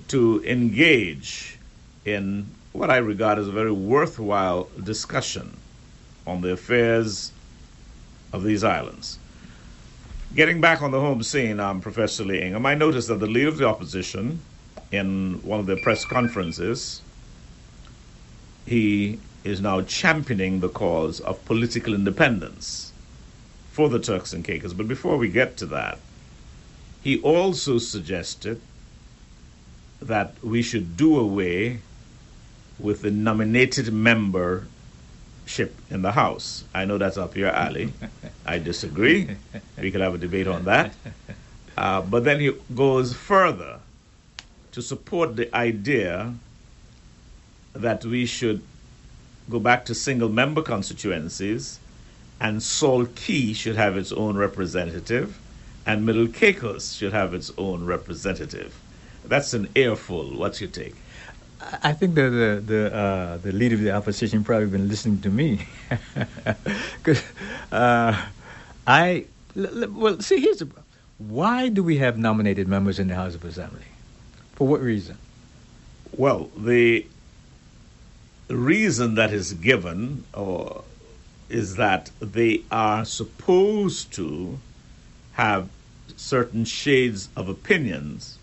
to 0.08 0.44
engage 0.44 1.58
in 2.04 2.46
what 2.74 2.90
I 2.90 2.96
regard 2.96 3.38
as 3.38 3.46
a 3.46 3.52
very 3.52 3.70
worthwhile 3.70 4.68
discussion 4.82 5.56
on 6.26 6.40
the 6.40 6.50
affairs 6.50 7.30
of 8.32 8.42
these 8.42 8.64
islands. 8.64 9.16
Getting 10.34 10.60
back 10.60 10.82
on 10.82 10.90
the 10.90 10.98
home 10.98 11.22
scene, 11.22 11.60
um, 11.60 11.80
Professor 11.80 12.24
Lee 12.24 12.42
Ingham, 12.42 12.66
I 12.66 12.74
noticed 12.74 13.06
that 13.08 13.20
the 13.20 13.28
leader 13.28 13.46
of 13.46 13.58
the 13.58 13.68
opposition, 13.68 14.40
in 14.90 15.40
one 15.44 15.60
of 15.60 15.66
their 15.66 15.76
press 15.76 16.04
conferences, 16.04 17.00
he 18.66 19.20
is 19.44 19.60
now 19.60 19.82
championing 19.82 20.58
the 20.58 20.68
cause 20.68 21.20
of 21.20 21.44
political 21.44 21.94
independence 21.94 22.92
for 23.70 23.88
the 23.88 24.00
Turks 24.00 24.32
and 24.32 24.44
Caicos. 24.44 24.72
But 24.72 24.88
before 24.88 25.16
we 25.16 25.28
get 25.28 25.56
to 25.58 25.66
that, 25.66 26.00
he 27.02 27.20
also 27.20 27.78
suggested 27.78 28.60
that 30.02 30.34
we 30.42 30.60
should 30.60 30.96
do 30.96 31.20
away 31.20 31.78
with 32.78 33.02
the 33.02 33.10
nominated 33.10 33.92
membership 33.92 34.66
in 35.90 36.02
the 36.02 36.12
House. 36.12 36.64
I 36.74 36.84
know 36.84 36.98
that's 36.98 37.16
up 37.16 37.36
your 37.36 37.50
alley. 37.50 37.92
I 38.46 38.58
disagree. 38.58 39.36
We 39.78 39.90
could 39.90 40.00
have 40.00 40.14
a 40.14 40.18
debate 40.18 40.46
on 40.46 40.64
that. 40.64 40.94
Uh, 41.76 42.02
but 42.02 42.24
then 42.24 42.40
he 42.40 42.52
goes 42.74 43.14
further 43.14 43.80
to 44.72 44.82
support 44.82 45.36
the 45.36 45.54
idea 45.54 46.34
that 47.74 48.04
we 48.04 48.26
should 48.26 48.62
go 49.50 49.58
back 49.58 49.84
to 49.86 49.94
single 49.94 50.28
member 50.28 50.62
constituencies 50.62 51.78
and 52.40 52.62
Salt 52.62 53.14
Cay 53.14 53.52
should 53.52 53.76
have 53.76 53.96
its 53.96 54.12
own 54.12 54.36
representative 54.36 55.38
and 55.86 56.06
Middle 56.06 56.28
Caicos 56.28 56.94
should 56.94 57.12
have 57.12 57.34
its 57.34 57.52
own 57.58 57.84
representative. 57.84 58.74
That's 59.24 59.54
an 59.54 59.68
earful. 59.74 60.36
What's 60.36 60.60
your 60.60 60.70
take? 60.70 60.94
I 61.82 61.92
think 61.92 62.14
the 62.14 62.30
the 62.30 62.62
the, 62.64 62.94
uh, 62.94 63.36
the 63.38 63.52
leader 63.52 63.74
of 63.74 63.80
the 63.80 63.92
opposition 63.92 64.44
probably 64.44 64.66
been 64.66 64.88
listening 64.88 65.20
to 65.22 65.30
me, 65.30 65.66
because 66.98 67.22
uh, 67.72 68.26
I 68.86 69.26
well 69.54 70.20
see 70.20 70.40
here's 70.40 70.58
the 70.58 70.68
why 71.18 71.68
do 71.68 71.82
we 71.82 71.98
have 71.98 72.18
nominated 72.18 72.68
members 72.68 72.98
in 72.98 73.08
the 73.08 73.14
House 73.14 73.34
of 73.34 73.44
Assembly? 73.44 73.86
For 74.54 74.66
what 74.66 74.80
reason? 74.80 75.18
Well, 76.16 76.50
the 76.56 77.06
reason 78.48 79.14
that 79.14 79.32
is 79.32 79.54
given 79.54 80.24
or 80.34 80.84
is 81.48 81.76
that 81.76 82.10
they 82.20 82.62
are 82.70 83.04
supposed 83.04 84.12
to 84.14 84.58
have 85.32 85.68
certain 86.16 86.64
shades 86.64 87.28
of 87.36 87.48
opinions 87.48 88.38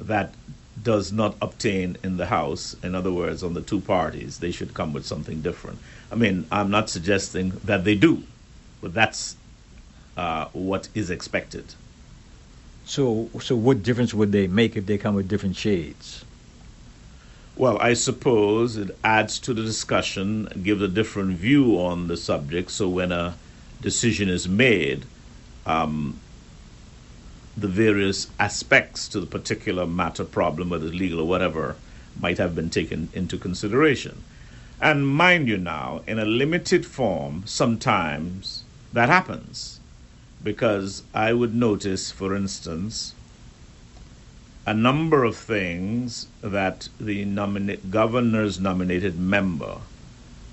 that 0.00 0.34
does 0.80 1.12
not 1.12 1.36
obtain 1.42 1.96
in 2.02 2.16
the 2.16 2.26
House. 2.26 2.76
In 2.82 2.94
other 2.94 3.12
words, 3.12 3.42
on 3.42 3.54
the 3.54 3.60
two 3.60 3.80
parties, 3.80 4.38
they 4.38 4.50
should 4.50 4.74
come 4.74 4.92
with 4.92 5.06
something 5.06 5.42
different. 5.42 5.78
I 6.10 6.14
mean, 6.14 6.46
I'm 6.50 6.70
not 6.70 6.88
suggesting 6.88 7.50
that 7.64 7.84
they 7.84 7.94
do, 7.94 8.22
but 8.80 8.94
that's 8.94 9.36
uh, 10.16 10.46
what 10.52 10.88
is 10.94 11.10
expected. 11.10 11.74
So 12.84 13.30
so 13.40 13.54
what 13.54 13.82
difference 13.82 14.12
would 14.12 14.32
they 14.32 14.46
make 14.46 14.76
if 14.76 14.86
they 14.86 14.98
come 14.98 15.14
with 15.14 15.28
different 15.28 15.56
shades? 15.56 16.24
Well, 17.54 17.78
I 17.78 17.92
suppose 17.92 18.76
it 18.76 18.96
adds 19.04 19.38
to 19.40 19.52
the 19.54 19.62
discussion, 19.62 20.48
gives 20.62 20.80
a 20.82 20.88
different 20.88 21.36
view 21.36 21.78
on 21.78 22.08
the 22.08 22.16
subject. 22.16 22.70
So 22.70 22.88
when 22.88 23.12
a 23.12 23.36
decision 23.80 24.28
is 24.28 24.48
made, 24.48 25.04
um, 25.66 26.18
the 27.56 27.68
various 27.68 28.28
aspects 28.38 29.08
to 29.08 29.20
the 29.20 29.26
particular 29.26 29.86
matter, 29.86 30.24
problem, 30.24 30.70
whether 30.70 30.86
it's 30.86 30.94
legal 30.94 31.20
or 31.20 31.28
whatever, 31.28 31.76
might 32.20 32.38
have 32.38 32.54
been 32.54 32.70
taken 32.70 33.08
into 33.12 33.36
consideration. 33.36 34.22
And 34.80 35.06
mind 35.06 35.48
you 35.48 35.58
now, 35.58 36.02
in 36.06 36.18
a 36.18 36.24
limited 36.24 36.84
form, 36.84 37.42
sometimes 37.46 38.64
that 38.92 39.08
happens. 39.08 39.80
Because 40.42 41.04
I 41.14 41.32
would 41.32 41.54
notice, 41.54 42.10
for 42.10 42.34
instance, 42.34 43.14
a 44.66 44.74
number 44.74 45.24
of 45.24 45.36
things 45.36 46.26
that 46.40 46.88
the 46.98 47.24
governor's 47.90 48.58
nominated 48.58 49.18
member 49.18 49.78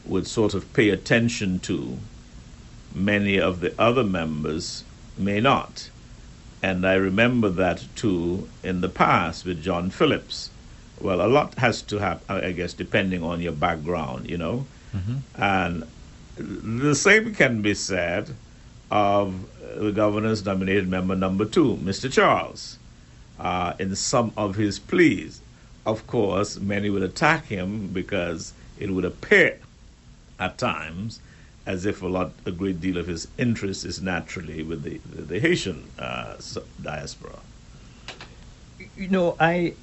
would 0.06 0.28
sort 0.28 0.54
of 0.54 0.72
pay 0.74 0.90
attention 0.90 1.60
to, 1.60 1.98
many 2.94 3.40
of 3.40 3.62
the 3.62 3.74
other 3.80 4.04
members 4.04 4.84
may 5.18 5.40
not. 5.40 5.90
And 6.62 6.86
I 6.86 6.96
remember 6.96 7.50
that 7.50 7.86
too 7.96 8.50
in 8.64 8.82
the 8.82 8.90
past 8.90 9.46
with 9.46 9.64
John 9.64 9.90
Phillips. 9.90 10.50
Well, 11.00 11.22
a 11.26 11.28
lot 11.28 11.56
has 11.56 11.82
to 11.84 12.00
happen, 12.00 12.44
I 12.44 12.52
guess, 12.52 12.74
depending 12.74 13.24
on 13.24 13.40
your 13.42 13.54
background, 13.54 14.30
you 14.30 14.38
know. 14.38 14.66
And 15.38 15.84
the 16.38 16.96
same 16.96 17.34
can 17.34 17.62
be 17.62 17.74
said 17.74 18.36
of 18.92 19.34
the 19.78 19.92
governor's 19.92 20.44
nominated 20.46 20.90
member 20.90 21.16
number 21.16 21.46
two, 21.46 21.78
Mr. 21.78 22.12
Charles, 22.12 22.78
uh, 23.40 23.74
in 23.80 23.96
some 23.96 24.34
of 24.36 24.56
his 24.56 24.80
pleas. 24.80 25.42
Of 25.86 26.06
course, 26.08 26.60
many 26.60 26.90
would 26.90 27.04
attack 27.04 27.46
him 27.46 27.88
because 27.88 28.54
it 28.78 28.92
would 28.92 29.06
appear 29.06 29.58
at 30.40 30.58
times 30.58 31.20
as 31.70 31.86
if 31.86 32.02
a 32.02 32.08
lot, 32.08 32.32
a 32.48 32.52
great 32.52 32.82
deal 32.82 32.98
of 32.98 33.06
his 33.06 33.28
interest 33.38 33.86
is 33.86 34.02
naturally 34.02 34.64
with 34.64 34.82
the, 34.82 35.00
the, 35.06 35.22
the 35.22 35.40
Haitian 35.40 35.88
uh, 36.00 36.34
diaspora. 36.82 37.38
You 38.98 39.08
know, 39.10 39.36
I, 39.40 39.76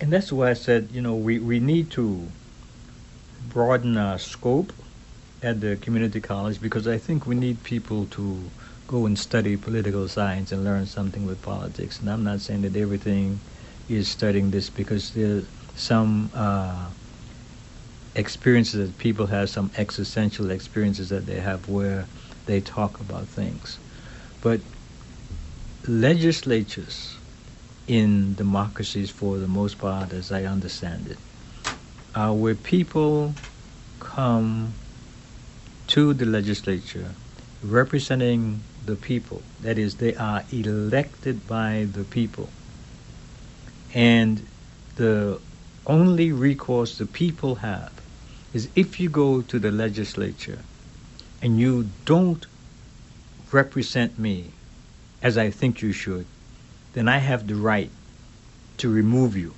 and 0.00 0.10
that's 0.10 0.32
why 0.32 0.48
I 0.48 0.54
said, 0.54 0.88
you 0.90 1.02
know, 1.02 1.14
we, 1.14 1.38
we 1.38 1.60
need 1.60 1.90
to 1.92 2.26
broaden 3.50 3.98
our 3.98 4.18
scope 4.18 4.72
at 5.42 5.60
the 5.60 5.76
community 5.76 6.18
college 6.18 6.58
because 6.62 6.88
I 6.88 6.96
think 6.96 7.26
we 7.26 7.34
need 7.34 7.62
people 7.62 8.06
to 8.06 8.50
go 8.88 9.04
and 9.04 9.18
study 9.18 9.58
political 9.58 10.08
science 10.08 10.50
and 10.50 10.64
learn 10.64 10.86
something 10.86 11.26
with 11.26 11.42
politics. 11.42 12.00
And 12.00 12.08
I'm 12.08 12.24
not 12.24 12.40
saying 12.40 12.62
that 12.62 12.74
everything 12.74 13.38
is 13.90 14.08
studying 14.08 14.50
this 14.50 14.70
because 14.70 15.12
there's 15.12 15.44
some 15.74 16.30
uh, 16.32 16.86
experiences 18.14 18.88
that 18.88 18.98
people 18.98 19.26
have, 19.26 19.48
some 19.50 19.70
existential 19.76 20.50
experiences 20.50 21.08
that 21.10 21.26
they 21.26 21.40
have 21.40 21.68
where 21.68 22.06
they 22.46 22.60
talk 22.60 22.98
about 23.00 23.26
things. 23.26 23.78
But 24.42 24.60
legislatures 25.86 27.16
in 27.86 28.34
democracies, 28.34 29.10
for 29.10 29.38
the 29.38 29.48
most 29.48 29.78
part, 29.78 30.12
as 30.12 30.32
I 30.32 30.44
understand 30.44 31.08
it, 31.08 31.18
are 32.14 32.32
where 32.32 32.54
people 32.54 33.34
come 34.00 34.72
to 35.88 36.14
the 36.14 36.26
legislature 36.26 37.14
representing 37.62 38.62
the 38.86 38.96
people. 38.96 39.42
That 39.62 39.78
is, 39.78 39.96
they 39.96 40.14
are 40.14 40.44
elected 40.52 41.46
by 41.46 41.86
the 41.92 42.04
people. 42.04 42.48
And 43.92 44.46
the 44.96 45.40
only 45.90 46.30
recourse 46.30 46.96
the 46.98 47.04
people 47.04 47.56
have 47.56 47.90
is 48.54 48.68
if 48.76 49.00
you 49.00 49.08
go 49.08 49.42
to 49.42 49.58
the 49.58 49.72
legislature 49.72 50.60
and 51.42 51.58
you 51.58 51.90
don't 52.04 52.46
represent 53.50 54.16
me 54.16 54.52
as 55.20 55.36
I 55.36 55.50
think 55.50 55.82
you 55.82 55.92
should, 55.92 56.26
then 56.92 57.08
I 57.08 57.18
have 57.18 57.48
the 57.48 57.56
right 57.56 57.90
to 58.78 58.88
remove 58.88 59.36
you 59.36 59.52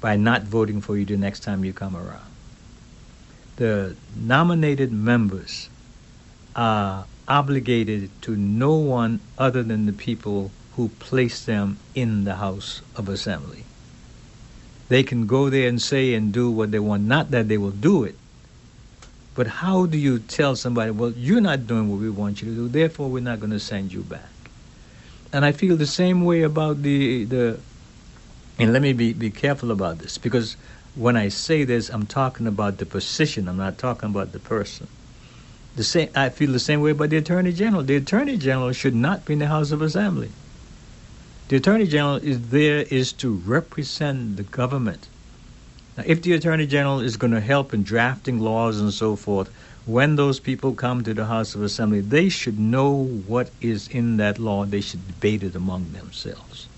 by 0.00 0.16
not 0.16 0.42
voting 0.42 0.80
for 0.80 0.96
you 0.96 1.04
the 1.04 1.16
next 1.16 1.40
time 1.44 1.64
you 1.64 1.72
come 1.72 1.96
around. 1.96 2.30
The 3.54 3.94
nominated 4.16 4.92
members 4.92 5.68
are 6.56 7.06
obligated 7.28 8.10
to 8.22 8.34
no 8.34 8.74
one 8.74 9.20
other 9.38 9.62
than 9.62 9.86
the 9.86 9.92
people 9.92 10.50
who 10.74 10.88
place 10.88 11.44
them 11.44 11.78
in 11.94 12.24
the 12.24 12.36
House 12.36 12.82
of 12.96 13.08
Assembly. 13.08 13.67
They 14.88 15.02
can 15.02 15.26
go 15.26 15.50
there 15.50 15.68
and 15.68 15.80
say 15.80 16.14
and 16.14 16.32
do 16.32 16.50
what 16.50 16.70
they 16.70 16.78
want. 16.78 17.04
Not 17.04 17.30
that 17.30 17.48
they 17.48 17.58
will 17.58 17.70
do 17.70 18.04
it, 18.04 18.16
but 19.34 19.46
how 19.46 19.86
do 19.86 19.98
you 19.98 20.18
tell 20.18 20.56
somebody, 20.56 20.90
well, 20.90 21.12
you're 21.12 21.40
not 21.40 21.66
doing 21.66 21.90
what 21.90 22.00
we 22.00 22.10
want 22.10 22.42
you 22.42 22.48
to 22.48 22.54
do, 22.54 22.68
therefore 22.68 23.08
we're 23.08 23.22
not 23.22 23.38
going 23.38 23.52
to 23.52 23.60
send 23.60 23.92
you 23.92 24.02
back? 24.02 24.30
And 25.32 25.44
I 25.44 25.52
feel 25.52 25.76
the 25.76 25.86
same 25.86 26.24
way 26.24 26.42
about 26.42 26.82
the 26.82 27.24
the. 27.24 27.60
And 28.58 28.72
let 28.72 28.82
me 28.82 28.92
be, 28.92 29.12
be 29.12 29.30
careful 29.30 29.70
about 29.70 29.98
this 29.98 30.18
because 30.18 30.56
when 30.96 31.16
I 31.16 31.28
say 31.28 31.62
this, 31.62 31.90
I'm 31.90 32.06
talking 32.06 32.48
about 32.48 32.78
the 32.78 32.86
position. 32.86 33.46
I'm 33.46 33.56
not 33.56 33.78
talking 33.78 34.08
about 34.08 34.32
the 34.32 34.40
person. 34.40 34.88
The 35.76 35.84
same. 35.84 36.08
I 36.16 36.30
feel 36.30 36.50
the 36.50 36.58
same 36.58 36.80
way 36.80 36.90
about 36.90 37.10
the 37.10 37.18
Attorney 37.18 37.52
General. 37.52 37.84
The 37.84 37.96
Attorney 37.96 38.36
General 38.36 38.72
should 38.72 38.94
not 38.96 39.24
be 39.24 39.34
in 39.34 39.38
the 39.38 39.46
House 39.46 39.70
of 39.70 39.82
Assembly. 39.82 40.30
The 41.48 41.56
Attorney 41.56 41.86
General 41.86 42.16
is 42.16 42.50
there 42.50 42.82
is 42.90 43.10
to 43.14 43.32
represent 43.32 44.36
the 44.36 44.42
government. 44.42 45.08
Now, 45.96 46.02
if 46.06 46.20
the 46.20 46.34
Attorney 46.34 46.66
General 46.66 47.00
is 47.00 47.16
going 47.16 47.32
to 47.32 47.40
help 47.40 47.72
in 47.72 47.82
drafting 47.84 48.38
laws 48.38 48.78
and 48.78 48.92
so 48.92 49.16
forth, 49.16 49.48
when 49.86 50.16
those 50.16 50.38
people 50.40 50.74
come 50.74 51.02
to 51.04 51.14
the 51.14 51.24
House 51.24 51.54
of 51.54 51.62
Assembly, 51.62 52.02
they 52.02 52.28
should 52.28 52.58
know 52.58 52.92
what 53.26 53.50
is 53.62 53.88
in 53.88 54.18
that 54.18 54.38
law. 54.38 54.66
They 54.66 54.82
should 54.82 55.06
debate 55.06 55.42
it 55.42 55.54
among 55.54 55.92
themselves. 55.92 56.68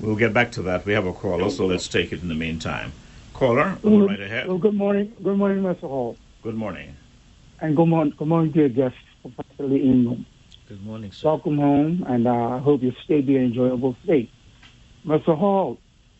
We'll 0.00 0.16
get 0.16 0.32
back 0.32 0.52
to 0.52 0.62
that. 0.62 0.86
We 0.86 0.94
have 0.94 1.06
a 1.06 1.12
caller, 1.12 1.50
so 1.50 1.66
let's 1.66 1.86
take 1.86 2.14
it 2.14 2.22
in 2.22 2.28
the 2.28 2.34
meantime. 2.34 2.92
Caller, 3.34 3.76
go 3.82 4.06
right 4.06 4.18
ahead. 4.18 4.48
Well, 4.48 4.56
good 4.56 4.74
morning. 4.74 5.12
Good 5.22 5.36
morning, 5.36 5.62
Mr. 5.62 5.80
Hall. 5.80 6.16
Good 6.42 6.54
morning. 6.54 6.96
And 7.60 7.76
good 7.76 7.88
morning, 7.88 8.14
good 8.16 8.26
morning 8.26 8.54
to 8.54 8.60
your 8.60 8.68
guest, 8.70 8.96
Professor 9.20 9.66
Lee 9.66 9.82
Ingham. 9.82 10.24
Good 10.68 10.84
morning, 10.84 11.10
sir. 11.10 11.28
Welcome 11.28 11.58
home, 11.58 12.04
and 12.06 12.26
uh, 12.26 12.30
I 12.30 12.58
hope 12.58 12.82
you 12.82 12.92
stay 13.04 13.20
be 13.20 13.36
an 13.36 13.46
enjoyable 13.46 13.96
stay. 14.04 14.30
Mr. 15.04 15.36
Hall, 15.36 15.78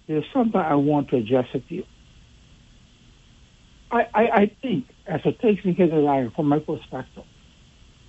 there's 0.09 0.25
something 0.33 0.61
I 0.61 0.75
want 0.75 1.11
to 1.11 1.17
address 1.19 1.47
with 1.55 1.63
you. 1.69 1.85
I, 3.93 4.09
I, 4.13 4.23
I 4.43 4.57
think, 4.61 4.89
as 5.07 5.21
a 5.25 5.47
in 5.47 5.77
Carolina, 5.77 6.33
from 6.35 6.49
my 6.49 6.59
perspective, 6.59 7.23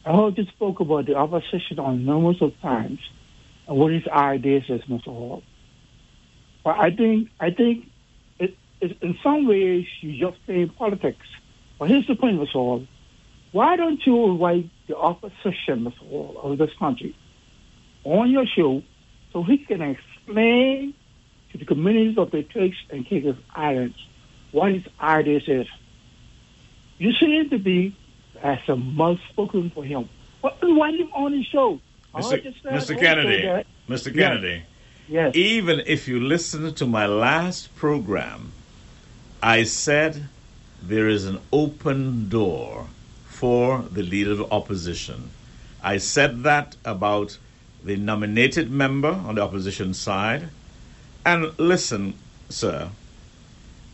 I 0.06 0.16
heard 0.16 0.38
you 0.40 0.46
spoke 0.46 0.80
about 0.80 1.06
the 1.06 1.16
opposition 1.16 1.78
on 1.78 2.04
numerous 2.04 2.42
of 2.42 2.60
times 2.62 3.00
and 3.68 3.78
what 3.78 3.94
his 3.94 4.08
ideas 4.08 4.64
is, 4.70 4.82
Mr. 4.90 5.06
Hall. 5.06 5.44
But 6.64 6.80
I 6.80 6.90
think, 6.96 7.30
I 7.40 7.52
think, 7.52 7.92
it, 8.40 8.58
it, 8.82 8.98
in 9.04 9.20
some 9.22 9.46
ways, 9.48 9.86
you 10.02 10.18
just 10.20 10.44
play 10.48 10.66
politics. 10.66 11.28
But 11.78 11.90
here's 11.90 12.08
the 12.08 12.16
point, 12.16 12.40
Mr. 12.40 12.54
Hall. 12.54 12.88
Why 13.52 13.76
don't 13.76 14.04
you 14.04 14.32
invite 14.32 14.70
the 14.88 14.98
opposition, 14.98 15.86
Mr. 15.86 15.98
Hall, 16.10 16.40
of 16.44 16.58
this 16.58 16.74
country 16.78 17.16
on 18.04 18.30
your 18.32 18.46
show 18.46 18.84
so 19.32 19.44
he 19.44 19.58
can 19.58 19.82
explain 19.82 20.94
to 21.52 21.58
the 21.58 21.66
communities 21.66 22.18
of 22.18 22.32
the 22.32 22.44
Turks 22.44 22.78
and 22.90 23.06
Caicos 23.06 23.38
Islands 23.56 23.96
what 24.52 24.74
his 24.74 24.84
ideas 25.00 25.44
is. 25.48 25.68
You 26.98 27.14
seem 27.14 27.50
to 27.50 27.58
be 27.58 27.96
as 28.42 28.60
a 28.68 28.76
mouth 28.76 29.20
spoken 29.30 29.70
for 29.70 29.84
him. 29.84 30.10
But 30.42 30.58
invite 30.62 30.96
him 31.00 31.12
on 31.14 31.32
the 31.32 31.44
show. 31.44 31.80
Mr. 32.14 32.44
you 32.44 32.52
Mr. 32.70 33.00
Kennedy, 33.00 33.42
Mr. 33.90 34.14
Yes. 34.14 34.14
Kennedy, 34.14 34.64
Yes. 35.08 35.36
even 35.36 35.82
if 35.86 36.08
you 36.08 36.20
listen 36.20 36.74
to 36.76 36.86
my 36.86 37.06
last 37.06 37.76
program, 37.76 38.52
I 39.42 39.64
said 39.64 40.28
there 40.82 41.08
is 41.08 41.26
an 41.26 41.40
open 41.52 42.30
door 42.30 42.88
for 43.44 43.84
the 43.92 44.04
leader 44.04 44.32
of 44.32 44.38
the 44.38 44.50
opposition. 44.52 45.30
I 45.84 45.98
said 45.98 46.44
that 46.44 46.78
about 46.86 47.38
the 47.84 47.98
nominated 47.98 48.72
member 48.72 49.12
on 49.12 49.36
the 49.36 49.42
opposition 49.42 49.94
side. 49.94 50.48
And 51.26 51.52
listen, 51.60 52.14
sir, 52.48 52.88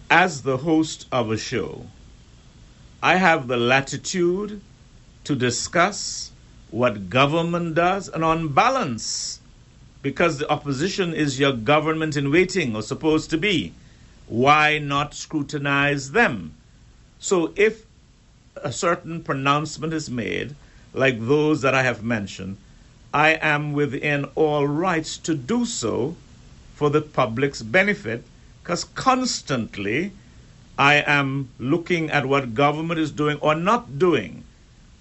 as 0.08 0.44
the 0.44 0.58
host 0.58 1.08
of 1.12 1.32
a 1.32 1.38
show, 1.38 1.88
I 3.02 3.16
have 3.16 3.48
the 3.48 3.58
latitude 3.58 4.62
to 5.24 5.36
discuss 5.36 6.32
what 6.70 7.10
government 7.10 7.74
does, 7.74 8.08
and 8.08 8.24
on 8.24 8.50
balance, 8.50 9.40
because 10.04 10.38
the 10.38 10.48
opposition 10.48 11.12
is 11.12 11.40
your 11.40 11.54
government 11.54 12.16
in 12.16 12.32
waiting 12.32 12.76
or 12.76 12.84
supposed 12.84 13.32
to 13.32 13.38
be, 13.40 13.74
why 14.28 14.78
not 14.78 15.16
scrutinize 15.16 16.12
them? 16.12 16.54
So 17.18 17.52
if 17.56 17.89
a 18.64 18.72
certain 18.72 19.24
pronouncement 19.24 19.94
is 19.94 20.10
made, 20.10 20.56
like 20.94 21.20
those 21.20 21.62
that 21.62 21.74
I 21.74 21.84
have 21.84 22.04
mentioned, 22.04 22.58
I 23.14 23.40
am 23.42 23.74
within 23.74 24.26
all 24.36 24.68
rights 24.68 25.18
to 25.20 25.36
do 25.36 25.66
so 25.66 26.16
for 26.76 26.90
the 26.90 27.02
public's 27.02 27.62
benefit, 27.62 28.24
because 28.62 28.84
constantly 28.84 30.12
I 30.78 31.04
am 31.06 31.50
looking 31.60 32.10
at 32.10 32.26
what 32.26 32.54
government 32.54 33.00
is 33.00 33.12
doing 33.12 33.38
or 33.42 33.56
not 33.56 34.00
doing. 34.00 34.44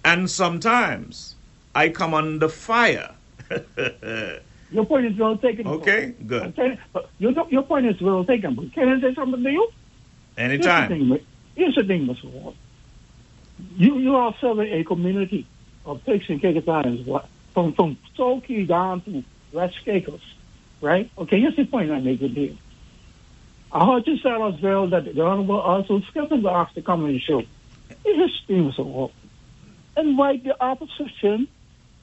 And 0.03 0.29
sometimes 0.29 1.35
I 1.75 1.89
come 1.89 2.13
under 2.13 2.49
fire. 2.49 3.15
Your 4.71 4.85
point 4.85 5.05
is 5.05 5.17
well 5.17 5.37
taken. 5.37 5.67
Okay, 5.67 6.13
good. 6.27 6.59
Okay, 6.59 6.77
uh, 6.93 7.01
your, 7.17 7.33
your 7.49 7.63
point 7.63 7.87
is 7.87 7.99
well 8.01 8.23
taken. 8.23 8.53
But 8.53 8.71
can 8.73 8.87
I 8.87 9.01
say 9.01 9.15
something 9.15 9.43
to 9.43 9.51
you? 9.51 9.71
Anytime. 10.37 10.89
Here's 10.89 11.09
the 11.09 11.15
thing, 11.15 11.25
here's 11.55 11.75
the 11.75 11.83
thing 11.83 12.07
Mr. 12.07 12.31
Ward. 12.31 12.55
You 13.75 13.97
you 13.99 14.15
are 14.15 14.33
serving 14.39 14.71
a 14.73 14.83
community 14.83 15.45
of 15.85 16.03
pigs 16.05 16.25
and 16.29 17.05
what- 17.05 17.27
from 17.53 17.73
from 17.73 17.97
Toki 18.15 18.65
down 18.65 19.01
to 19.01 19.23
West 19.51 19.77
Caicos, 19.83 20.21
right? 20.81 21.09
Okay, 21.17 21.39
here's 21.39 21.55
the 21.55 21.65
point 21.65 21.91
I'm 21.91 22.03
making 22.03 22.29
here. 22.29 22.53
I 23.71 23.85
heard 23.85 24.07
you 24.07 24.17
say 24.17 24.29
as 24.29 24.61
well 24.61 24.87
that 24.87 25.05
the 25.05 25.21
Honorable 25.25 25.59
also 25.59 26.01
Skipper 26.01 26.47
asked 26.49 26.75
to 26.75 26.81
come 26.81 27.03
on 27.03 27.11
the 27.11 27.19
show. 27.19 27.43
Thing, 28.47 28.71
Mr. 28.71 28.83
Ward. 28.83 29.11
Invite 29.95 30.43
the 30.43 30.59
opposition. 30.61 31.47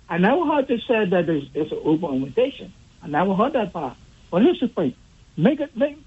I 0.09 0.19
never 0.19 0.45
heard 0.45 0.71
you 0.71 0.79
say 0.79 1.07
that 1.07 1.27
there's, 1.27 1.51
there's 1.53 1.73
an 1.73 1.81
open 1.83 2.15
invitation. 2.15 2.73
I 3.03 3.09
never 3.09 3.35
heard 3.35 3.55
that 3.55 3.73
part. 3.73 3.97
But 4.31 4.43
here's 4.43 4.61
the 4.61 4.69
point. 4.69 4.95
Make 5.37 5.59
it, 5.59 5.77
make, 5.77 5.99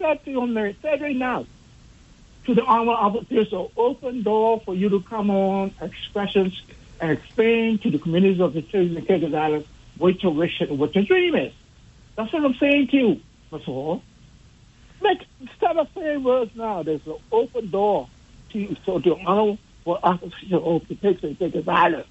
not 0.00 0.24
to 0.24 0.34
on 0.40 0.54
there. 0.54 0.74
Say 0.82 0.98
right 1.00 1.14
now 1.14 1.46
to 2.46 2.54
the 2.54 2.62
armor 2.62 2.92
of 2.92 3.16
an 3.30 3.68
open 3.76 4.22
door 4.22 4.60
for 4.64 4.74
you 4.74 4.88
to 4.90 5.00
come 5.00 5.30
on 5.30 5.74
expressions 5.80 6.62
and 7.00 7.12
explain 7.12 7.78
to 7.78 7.90
the 7.90 7.98
communities 7.98 8.40
of 8.40 8.52
the 8.54 8.62
children 8.62 8.96
of 8.96 9.06
Caicos 9.06 9.34
Islands 9.34 9.66
what 9.98 10.22
your 10.22 10.32
wish 10.32 10.60
and 10.60 10.78
what 10.78 10.94
your 10.94 11.04
dream 11.04 11.34
is. 11.34 11.52
That's 12.16 12.32
what 12.32 12.44
I'm 12.44 12.54
saying 12.54 12.88
to 12.88 12.96
you, 12.96 13.20
Mr. 13.50 13.68
all. 13.68 14.02
Make 15.00 15.26
instead 15.40 15.76
of 15.76 15.88
saying 15.94 16.22
words 16.22 16.50
now, 16.54 16.82
there's 16.82 17.06
an 17.06 17.16
open 17.32 17.70
door 17.70 18.08
to 18.50 18.58
you 18.58 18.76
so 18.84 18.98
to 19.00 19.16
honor 19.26 19.58
for 19.84 19.98
opposition 20.02 20.54
of 20.54 20.86
the 20.88 20.94
Caicos 20.94 21.36
and 21.40 21.68
Islands. 21.68 22.08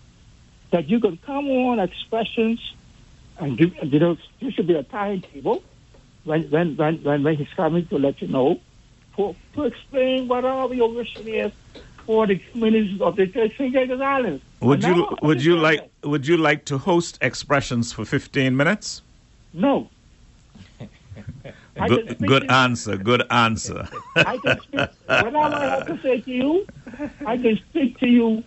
That 0.72 0.89
you 0.89 0.99
can 0.99 1.18
come 1.18 1.49
on 1.49 1.80
expressions 1.80 2.60
and 3.38 3.57
give, 3.57 3.76
you 3.84 3.99
know, 3.99 4.18
there 4.41 4.51
should 4.51 4.68
be 4.68 4.73
a 4.73 4.84
timetable 4.84 5.64
when 6.23 6.49
when 6.49 6.76
when, 6.76 7.23
when 7.23 7.35
he's 7.35 7.53
coming 7.55 7.85
to 7.88 7.99
let 7.99 8.22
you 8.22 8.27
know 8.27 8.60
to 9.15 9.64
explain 9.64 10.27
what 10.27 10.44
whatever 10.44 10.73
your 10.73 10.91
vision 10.94 11.27
is 11.27 11.52
for 12.06 12.27
the 12.27 12.38
communities 12.52 13.02
of 13.02 13.15
the 13.15 13.23
of 13.23 13.52
Caicos 13.57 14.02
Islands. 14.02 14.44
Would 14.61 14.84
And 14.84 14.98
you 14.98 15.18
would 15.22 15.44
you 15.44 15.57
like 15.57 15.90
would 16.03 16.27
you 16.27 16.38
like 16.38 16.65
to 16.65 16.77
host 16.77 17.18
expressions 17.22 17.94
for 17.94 18.06
15 18.06 18.56
minutes? 18.56 19.02
No. 19.53 19.90
Good, 21.88 22.19
good 22.19 22.52
answer. 22.52 22.98
Good 22.98 23.23
answer. 23.31 23.88
I 24.15 24.38
can 24.38 24.61
speak. 24.61 24.90
Whatever 25.07 25.38
I 25.38 25.65
have 25.65 25.88
to 25.88 25.99
say 26.03 26.22
to 26.22 26.31
you, 26.31 26.68
I 27.26 27.35
can 27.35 27.57
speak 27.69 27.98
to 27.99 28.07
you 28.07 28.44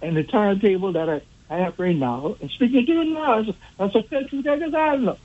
in 0.00 0.14
the 0.14 0.24
timetable 0.24 0.92
that 0.92 1.10
I, 1.10 1.20
I 1.50 1.58
have 1.58 1.78
right 1.78 1.94
now. 1.94 2.36
And 2.40 2.50
speaking 2.50 2.86
to 2.86 2.92
you 2.92 3.04
now 3.04 3.40
as 3.40 3.94
a 3.94 4.02
Caicos 4.02 4.74
Islands. 4.74 5.20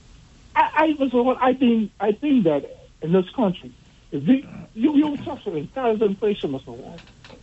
I, 0.56 0.69
I, 0.76 0.95
was 0.99 1.14
what 1.14 1.41
I 1.41 1.53
think. 1.53 1.91
I 1.99 2.11
think 2.11 2.44
that 2.44 2.69
in 3.02 3.14
this 3.14 3.30
country, 3.30 3.72
if 4.14 4.23
you 4.27 4.44
you 4.73 4.95
you 4.95 5.18
such 5.26 5.45
an 5.48 5.57
intelligent 5.57 6.19
person, 6.22 6.52
Mr. 6.52 6.68
Wall, 6.68 7.02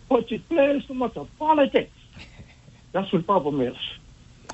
but 0.08 0.30
it 0.30 0.48
plays 0.48 0.82
so 0.86 0.94
much 0.94 1.16
of 1.16 1.28
politics. 1.38 1.92
That's 2.92 3.12
what 3.12 3.20
the 3.20 3.24
problem 3.24 3.60
is. 3.60 3.76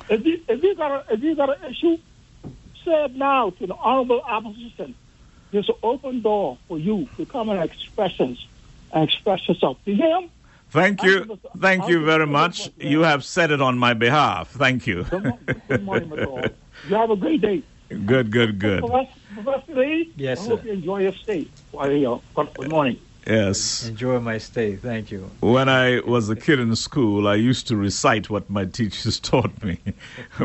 If 0.09 0.25
you 0.25 0.39
if 0.49 0.63
you 0.63 0.75
got 0.75 0.91
a 0.91 1.13
if 1.13 1.21
you 1.21 1.35
got 1.35 1.49
an 1.49 1.71
issue, 1.71 1.97
say 2.83 3.05
it 3.05 3.15
now 3.15 3.51
to 3.51 3.67
the 3.67 3.75
honorable 3.75 4.21
opposition. 4.27 4.95
There's 5.51 5.69
an 5.69 5.75
open 5.83 6.21
door 6.23 6.57
for 6.67 6.77
you 6.77 7.07
to 7.17 7.25
come 7.25 7.49
and 7.49 7.63
expressions 7.63 8.37
and 8.91 9.07
express 9.07 9.47
yourself 9.47 9.77
to 9.85 9.93
him. 9.93 10.29
Thank 10.69 11.03
you. 11.03 11.39
Thank 11.57 11.87
you 11.87 12.03
very 12.03 12.27
much. 12.27 12.69
You 12.77 13.01
have 13.03 13.23
said 13.23 13.51
it 13.51 13.61
on 13.61 13.77
my 13.77 13.93
behalf. 13.93 14.49
Thank 14.49 14.87
you. 14.87 15.05
Good, 15.05 15.83
morning. 15.83 16.11
You 16.83 16.95
have 16.95 17.11
a 17.11 17.15
great 17.15 17.41
day. 17.41 17.63
Good, 18.05 18.31
good, 18.31 18.59
good. 18.59 18.83
Professor, 19.43 19.61
Professor 19.65 19.79
Lee, 19.79 20.11
Yes, 20.15 20.45
I 20.45 20.49
hope 20.49 20.61
sir. 20.61 20.67
you 20.67 20.73
enjoy 20.73 21.01
your 21.01 21.13
stay 21.13 21.47
while 21.71 21.91
you're. 21.91 22.21
Good, 22.35 22.53
good 22.55 22.69
morning. 22.69 22.99
Yes. 23.25 23.87
Enjoy 23.87 24.19
my 24.19 24.37
stay. 24.37 24.77
Thank 24.77 25.11
you. 25.11 25.29
When 25.41 25.67
I 25.67 25.99
was 25.99 26.29
a 26.29 26.35
kid 26.35 26.59
in 26.59 26.73
school, 26.77 27.27
I 27.27 27.35
used 27.35 27.67
to 27.67 27.75
recite 27.75 28.29
what 28.29 28.49
my 28.49 28.65
teachers 28.65 29.19
taught 29.31 29.61
me, 29.63 29.79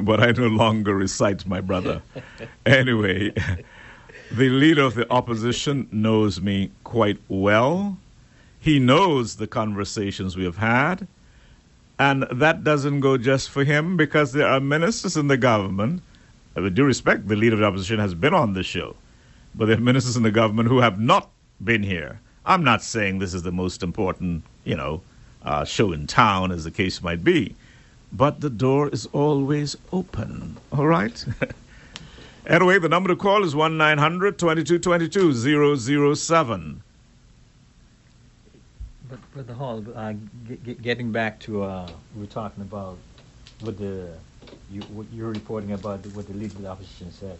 but 0.03 0.21
I 0.21 0.33
no 0.33 0.49
longer 0.49 0.95
recite, 0.95 1.47
my 1.47 1.61
brother. 1.61 2.03
Anyway, 2.67 3.33
the 4.33 4.49
leader 4.49 4.83
of 4.83 4.95
the 4.95 5.11
opposition 5.13 5.89
knows 5.93 6.41
me 6.41 6.71
quite 6.85 7.19
well. 7.29 7.99
He 8.59 8.79
knows 8.79 9.37
the 9.37 9.47
conversations 9.47 10.37
we 10.37 10.45
have 10.45 10.57
had. 10.59 11.07
And 11.99 12.25
that 12.33 12.65
doesn't 12.65 13.01
go 13.01 13.17
just 13.17 13.51
for 13.51 13.63
him 13.65 13.97
because 13.97 14.33
there 14.33 14.49
are 14.49 14.59
ministers 14.61 15.17
in 15.17 15.29
the 15.29 15.37
government. 15.37 16.03
With 16.55 16.75
due 16.75 16.85
respect, 16.85 17.29
the 17.29 17.37
leader 17.37 17.55
of 17.55 17.61
the 17.61 17.67
opposition 17.67 17.99
has 17.99 18.15
been 18.15 18.35
on 18.35 18.53
the 18.53 18.63
show, 18.63 18.97
but 19.55 19.67
there 19.67 19.77
are 19.77 19.81
ministers 19.81 20.17
in 20.17 20.23
the 20.23 20.31
government 20.31 20.69
who 20.69 20.81
have 20.81 21.01
not 21.01 21.31
been 21.63 21.83
here. 21.83 22.21
I'm 22.45 22.63
not 22.63 22.83
saying 22.83 23.19
this 23.19 23.35
is 23.35 23.43
the 23.43 23.53
most 23.53 23.83
important, 23.83 24.45
you 24.65 24.77
know, 24.77 25.03
uh, 25.43 25.65
show 25.65 25.93
in 25.93 26.07
town, 26.07 26.53
as 26.53 26.65
the 26.65 26.71
case 26.71 27.03
might 27.03 27.25
be, 27.25 27.55
but 28.13 28.41
the 28.41 28.51
door 28.51 28.89
is 28.91 29.07
always 29.13 29.77
open. 29.93 30.59
All 30.73 30.87
right. 30.87 31.25
anyway, 32.47 32.79
the 32.79 32.89
number 32.89 33.09
to 33.09 33.17
call 33.17 33.45
is 33.45 33.57
one 33.57 33.79
2222 33.79 36.15
007 36.15 36.83
But 39.09 39.33
Brother 39.33 39.55
Hall, 39.55 39.85
uh, 39.95 40.13
g- 40.47 40.59
g- 40.65 40.75
getting 40.75 41.13
back 41.13 41.41
to 41.41 41.63
uh, 41.63 41.89
we 42.15 42.21
were 42.21 42.27
talking 42.27 42.63
about 42.63 42.99
what 43.61 43.79
the 43.79 44.11
you 44.73 44.83
what 44.85 45.07
you're 45.13 45.31
reporting 45.31 45.73
about 45.73 46.07
what 46.09 46.27
the 46.27 46.35
leader 46.35 46.57
of 46.57 46.63
the 46.63 46.69
opposition 46.69 47.13
said. 47.13 47.39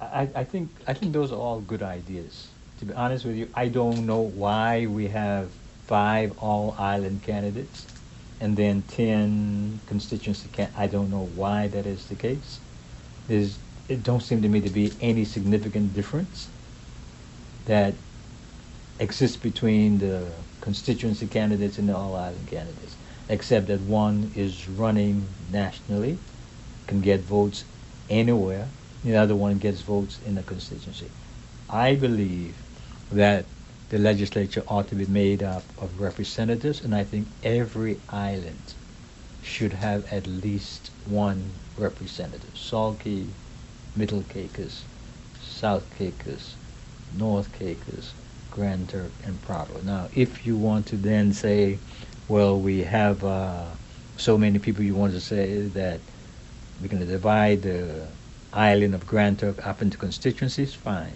I, 0.00 0.28
I 0.34 0.44
think 0.44 0.70
I 0.86 0.94
think 0.94 1.12
those 1.12 1.32
are 1.32 1.36
all 1.38 1.60
good 1.60 1.82
ideas. 1.82 2.50
To 2.78 2.86
be 2.86 2.94
honest 2.94 3.24
with 3.24 3.36
you, 3.36 3.50
I 3.54 3.68
don't 3.68 4.06
know 4.06 4.20
why 4.20 4.86
we 4.86 5.08
have 5.08 5.52
five 5.86 6.32
all 6.38 6.76
island 6.78 7.22
candidates 7.22 7.88
and 8.40 8.56
then 8.56 8.82
ten 8.82 9.80
constituency 9.86 10.48
can 10.50 10.72
I 10.76 10.86
don't 10.88 11.10
know 11.10 11.22
why 11.34 11.68
that 11.68 11.86
is 11.86 12.06
the 12.06 12.16
case. 12.16 12.60
There's 13.28 13.60
it 13.88 14.02
don't 14.02 14.22
seem 14.22 14.42
to 14.42 14.48
me 14.48 14.60
to 14.62 14.70
be 14.70 14.96
any 15.00 15.24
significant 15.24 15.94
difference 15.94 16.50
that 17.66 17.94
exists 18.98 19.36
between 19.36 19.98
the 19.98 20.32
constituency 20.60 21.26
candidates 21.26 21.78
and 21.78 21.88
the 21.88 21.96
all 21.96 22.16
island 22.16 22.46
candidates, 22.48 22.96
except 23.28 23.68
that 23.68 23.80
one 23.82 24.32
is 24.34 24.68
running 24.68 25.34
nationally, 25.50 26.20
can 26.86 27.00
get 27.00 27.20
votes 27.20 27.64
anywhere, 28.10 28.68
the 29.02 29.16
other 29.16 29.36
one 29.36 29.58
gets 29.58 29.80
votes 29.82 30.18
in 30.26 30.34
the 30.34 30.42
constituency. 30.42 31.10
I 31.68 31.94
believe 31.94 32.54
that 33.12 33.44
the 33.90 33.98
legislature 33.98 34.62
ought 34.66 34.88
to 34.88 34.94
be 34.94 35.06
made 35.06 35.42
up 35.42 35.62
of 35.80 36.00
representatives, 36.00 36.82
and 36.82 36.94
I 36.94 37.04
think 37.04 37.26
every 37.42 38.00
island 38.10 38.74
should 39.42 39.72
have 39.72 40.10
at 40.12 40.26
least 40.26 40.90
one 41.06 41.50
representative. 41.76 42.56
Salt 42.56 43.00
Cay, 43.00 43.26
Middle 43.94 44.22
Caicos, 44.22 44.82
South 45.40 45.84
Caicos, 45.98 46.54
North 47.18 47.52
Caicos, 47.58 48.12
Grand 48.50 48.88
Turk, 48.88 49.10
and 49.24 49.40
Provo. 49.42 49.80
Now, 49.84 50.08
if 50.14 50.46
you 50.46 50.56
want 50.56 50.86
to 50.86 50.96
then 50.96 51.32
say, 51.32 51.78
well, 52.28 52.58
we 52.58 52.80
have 52.84 53.22
uh, 53.22 53.66
so 54.16 54.38
many 54.38 54.58
people, 54.58 54.82
you 54.82 54.94
want 54.94 55.12
to 55.12 55.20
say 55.20 55.60
that 55.68 56.00
we're 56.80 56.88
going 56.88 57.04
to 57.04 57.10
divide 57.10 57.62
the 57.62 58.06
island 58.52 58.94
of 58.94 59.06
Grand 59.06 59.38
Turk 59.38 59.66
up 59.66 59.82
into 59.82 59.98
constituencies, 59.98 60.74
fine. 60.74 61.12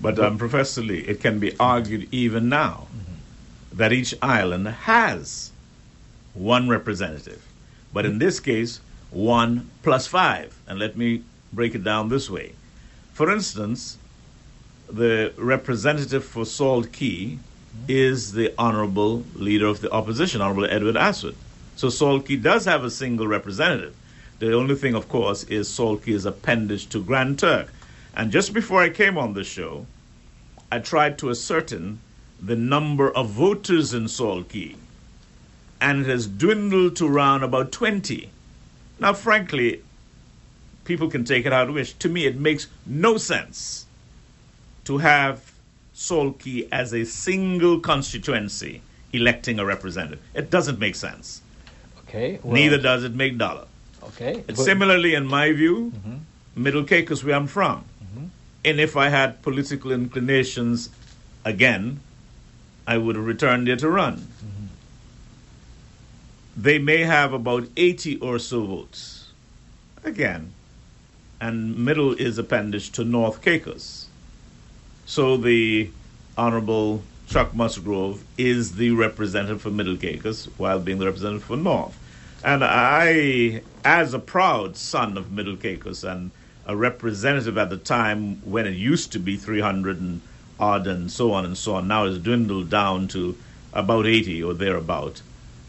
But 0.00 0.18
um, 0.18 0.38
Professor 0.38 0.82
Lee, 0.82 1.00
it 1.00 1.20
can 1.20 1.38
be 1.38 1.56
argued 1.58 2.08
even 2.12 2.48
now 2.48 2.86
that 3.72 3.92
each 3.92 4.14
island 4.22 4.66
has 4.68 5.52
one 6.34 6.68
representative. 6.68 7.44
But 7.92 8.06
in 8.06 8.18
this 8.18 8.38
case, 8.40 8.80
one 9.10 9.70
plus 9.82 10.06
five. 10.06 10.56
And 10.66 10.78
let 10.78 10.96
me 10.96 11.22
break 11.52 11.74
it 11.74 11.84
down 11.84 12.08
this 12.08 12.30
way. 12.30 12.54
For 13.12 13.32
instance, 13.32 13.98
the 14.88 15.32
representative 15.36 16.24
for 16.24 16.44
Salt 16.44 16.92
Cay 16.92 17.38
is 17.86 18.32
the 18.32 18.54
honorable 18.58 19.24
leader 19.34 19.66
of 19.66 19.80
the 19.80 19.90
opposition, 19.90 20.40
Honorable 20.40 20.66
Edwin 20.66 20.94
Astwood. 20.94 21.34
So 21.76 21.88
Salt 21.88 22.26
Cay 22.26 22.36
does 22.36 22.64
have 22.64 22.84
a 22.84 22.90
single 22.90 23.26
representative. 23.26 23.94
The 24.38 24.54
only 24.54 24.76
thing, 24.76 24.94
of 24.94 25.08
course, 25.08 25.44
is 25.44 25.68
Salt 25.68 26.06
appendage 26.06 26.88
to 26.90 27.02
Grand 27.02 27.38
Turk. 27.38 27.72
And 28.14 28.30
just 28.30 28.52
before 28.52 28.80
I 28.80 28.90
came 28.90 29.18
on 29.18 29.34
the 29.34 29.44
show, 29.44 29.86
I 30.70 30.78
tried 30.78 31.18
to 31.18 31.30
ascertain 31.30 32.00
the 32.40 32.56
number 32.56 33.10
of 33.10 33.30
voters 33.30 33.92
in 33.94 34.08
Cay, 34.48 34.76
and 35.80 36.00
it 36.02 36.06
has 36.06 36.26
dwindled 36.26 36.96
to 36.96 37.06
around 37.06 37.42
about 37.42 37.72
20. 37.72 38.30
Now, 39.00 39.12
frankly, 39.12 39.82
people 40.84 41.08
can 41.08 41.24
take 41.24 41.46
it 41.46 41.52
how 41.52 41.64
they 41.64 41.72
wish. 41.72 41.92
To 41.94 42.08
me, 42.08 42.26
it 42.26 42.38
makes 42.38 42.68
no 42.86 43.16
sense 43.16 43.86
to 44.84 44.98
have 44.98 45.52
Cay 45.94 46.68
as 46.70 46.94
a 46.94 47.04
single 47.04 47.80
constituency 47.80 48.82
electing 49.12 49.58
a 49.58 49.64
representative. 49.64 50.22
It 50.34 50.50
doesn't 50.50 50.78
make 50.78 50.94
sense. 50.94 51.42
Okay. 52.00 52.38
well, 52.42 52.54
Neither 52.54 52.78
does 52.78 53.04
it 53.04 53.14
make 53.14 53.36
dollar. 53.36 53.66
Okay. 54.02 54.44
And 54.48 54.56
similarly, 54.58 55.14
in 55.14 55.26
my 55.26 55.52
view, 55.52 55.92
Mhm. 55.94 56.20
Middle 56.56 56.84
Caicos, 56.84 57.22
where 57.24 57.36
I'm 57.36 57.46
from, 57.46 57.84
Mhm. 58.02 58.28
and 58.64 58.80
if 58.80 58.96
I 58.96 59.08
had 59.08 59.42
political 59.42 59.92
inclinations 59.92 60.90
again, 61.44 62.00
I 62.86 62.96
would 62.98 63.16
have 63.16 63.24
returned 63.24 63.66
there 63.66 63.76
to 63.76 63.88
run. 63.88 64.28
They 66.56 66.78
may 66.78 67.04
have 67.04 67.32
about 67.32 67.68
80 67.76 68.16
or 68.18 68.38
so 68.40 68.64
votes. 68.66 69.28
Again, 70.02 70.52
and 71.40 71.76
middle 71.78 72.14
is 72.14 72.36
appendage 72.38 72.90
to 72.92 73.04
North 73.04 73.42
Caicos. 73.42 74.06
So 75.06 75.36
the 75.36 75.90
Honorable 76.36 77.04
Chuck 77.28 77.54
Musgrove 77.54 78.24
is 78.36 78.72
the 78.72 78.90
representative 78.90 79.62
for 79.62 79.70
Middle 79.70 79.96
Caicos 79.96 80.46
while 80.56 80.80
being 80.80 80.98
the 80.98 81.06
representative 81.06 81.44
for 81.44 81.56
North. 81.56 81.96
And 82.44 82.62
I, 82.64 83.62
as 83.84 84.14
a 84.14 84.18
proud 84.18 84.76
son 84.76 85.16
of 85.18 85.32
Middle 85.32 85.56
Caicos 85.56 86.04
and 86.04 86.30
a 86.66 86.76
representative 86.76 87.58
at 87.58 87.70
the 87.70 87.76
time 87.76 88.40
when 88.44 88.66
it 88.66 88.74
used 88.74 89.12
to 89.12 89.18
be 89.18 89.36
300 89.36 90.00
and 90.00 90.20
odd 90.60 90.86
and 90.86 91.10
so 91.10 91.32
on 91.32 91.44
and 91.44 91.56
so 91.56 91.74
on, 91.74 91.88
now 91.88 92.04
it's 92.04 92.18
dwindled 92.18 92.70
down 92.70 93.08
to 93.08 93.36
about 93.72 94.06
80 94.06 94.42
or 94.42 94.54
thereabout. 94.54 95.22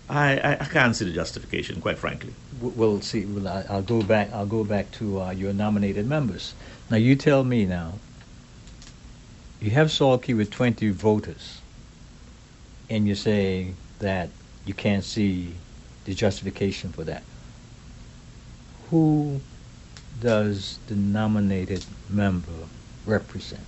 I, 0.10 0.58
I, 0.60 0.66
can't 0.66 0.96
see 0.96 1.06
the 1.06 1.12
justification, 1.12 1.82
quite 1.82 2.00
frankly. 2.00 2.34
we'll 2.60 3.00
see. 3.02 3.26
Well, 3.26 3.48
I- 3.48 3.66
I'll 3.70 3.84
go 3.84 4.02
back. 4.02 4.32
I'll 4.34 4.48
go 4.48 4.64
back 4.64 4.90
to 4.94 5.22
uh, 5.22 5.32
your 5.32 5.54
nominated 5.54 6.08
members. 6.08 6.56
Now, 6.90 6.98
you 6.98 7.16
tell 7.16 7.44
me 7.44 7.66
now. 7.66 7.94
You 9.62 9.70
have 9.72 9.92
Salt 9.92 10.28
with 10.28 10.50
20 10.50 10.90
voters, 10.90 11.62
and 12.90 13.08
you 13.08 13.14
say 13.14 13.74
that 14.00 14.30
you 14.66 14.74
can't 14.74 15.04
see 15.04 15.54
the 16.10 16.16
justification 16.16 16.92
for 16.92 17.04
that. 17.04 17.22
Who 18.90 19.42
does 20.20 20.80
the 20.88 20.96
nominated 20.96 21.86
member 22.10 22.66
represent? 23.06 23.62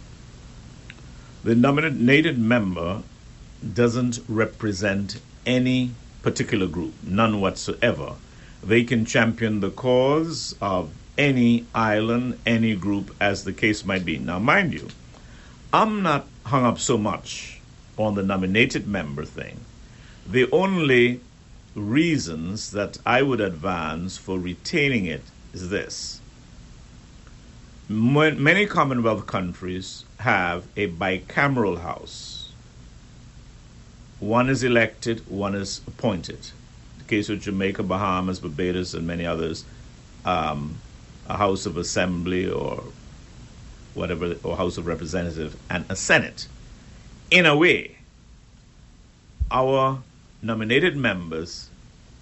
The 1.43 1.53
nominated 1.53 2.39
member 2.39 3.03
doesn't 3.75 4.21
represent 4.27 5.21
any 5.45 5.91
particular 6.23 6.65
group, 6.65 6.95
none 7.03 7.41
whatsoever. 7.41 8.13
They 8.63 8.85
can 8.85 9.05
champion 9.05 9.59
the 9.59 9.69
cause 9.69 10.55
of 10.59 10.89
any 11.19 11.67
island, 11.75 12.39
any 12.47 12.75
group, 12.75 13.15
as 13.21 13.43
the 13.43 13.53
case 13.53 13.85
might 13.85 14.03
be. 14.03 14.17
Now, 14.17 14.39
mind 14.39 14.73
you, 14.73 14.87
I'm 15.71 16.01
not 16.01 16.25
hung 16.47 16.65
up 16.65 16.79
so 16.79 16.97
much 16.97 17.61
on 17.99 18.15
the 18.15 18.23
nominated 18.23 18.87
member 18.87 19.25
thing. 19.25 19.59
The 20.27 20.49
only 20.51 21.21
reasons 21.75 22.71
that 22.71 22.97
I 23.05 23.21
would 23.21 23.41
advance 23.41 24.17
for 24.17 24.37
retaining 24.37 25.05
it 25.05 25.23
is 25.53 25.69
this. 25.69 26.19
Many 27.87 28.65
Commonwealth 28.65 29.27
countries 29.27 30.05
have 30.19 30.65
a 30.77 30.87
bicameral 30.87 31.81
house. 31.81 32.51
One 34.19 34.49
is 34.49 34.63
elected, 34.63 35.27
one 35.27 35.55
is 35.55 35.81
appointed. 35.87 36.51
The 36.99 37.03
case 37.05 37.27
of 37.27 37.41
Jamaica, 37.41 37.83
Bahamas, 37.83 38.39
Barbados, 38.39 38.93
and 38.93 39.07
many 39.07 39.25
others, 39.25 39.65
um, 40.23 40.77
a 41.27 41.35
House 41.35 41.65
of 41.65 41.75
Assembly 41.75 42.49
or 42.49 42.83
whatever, 43.93 44.35
or 44.43 44.55
House 44.55 44.77
of 44.77 44.85
Representative, 44.85 45.57
and 45.69 45.85
a 45.89 45.95
Senate. 45.95 46.47
In 47.29 47.45
a 47.45 47.57
way, 47.57 47.97
our 49.49 50.01
nominated 50.41 50.95
members, 50.95 51.69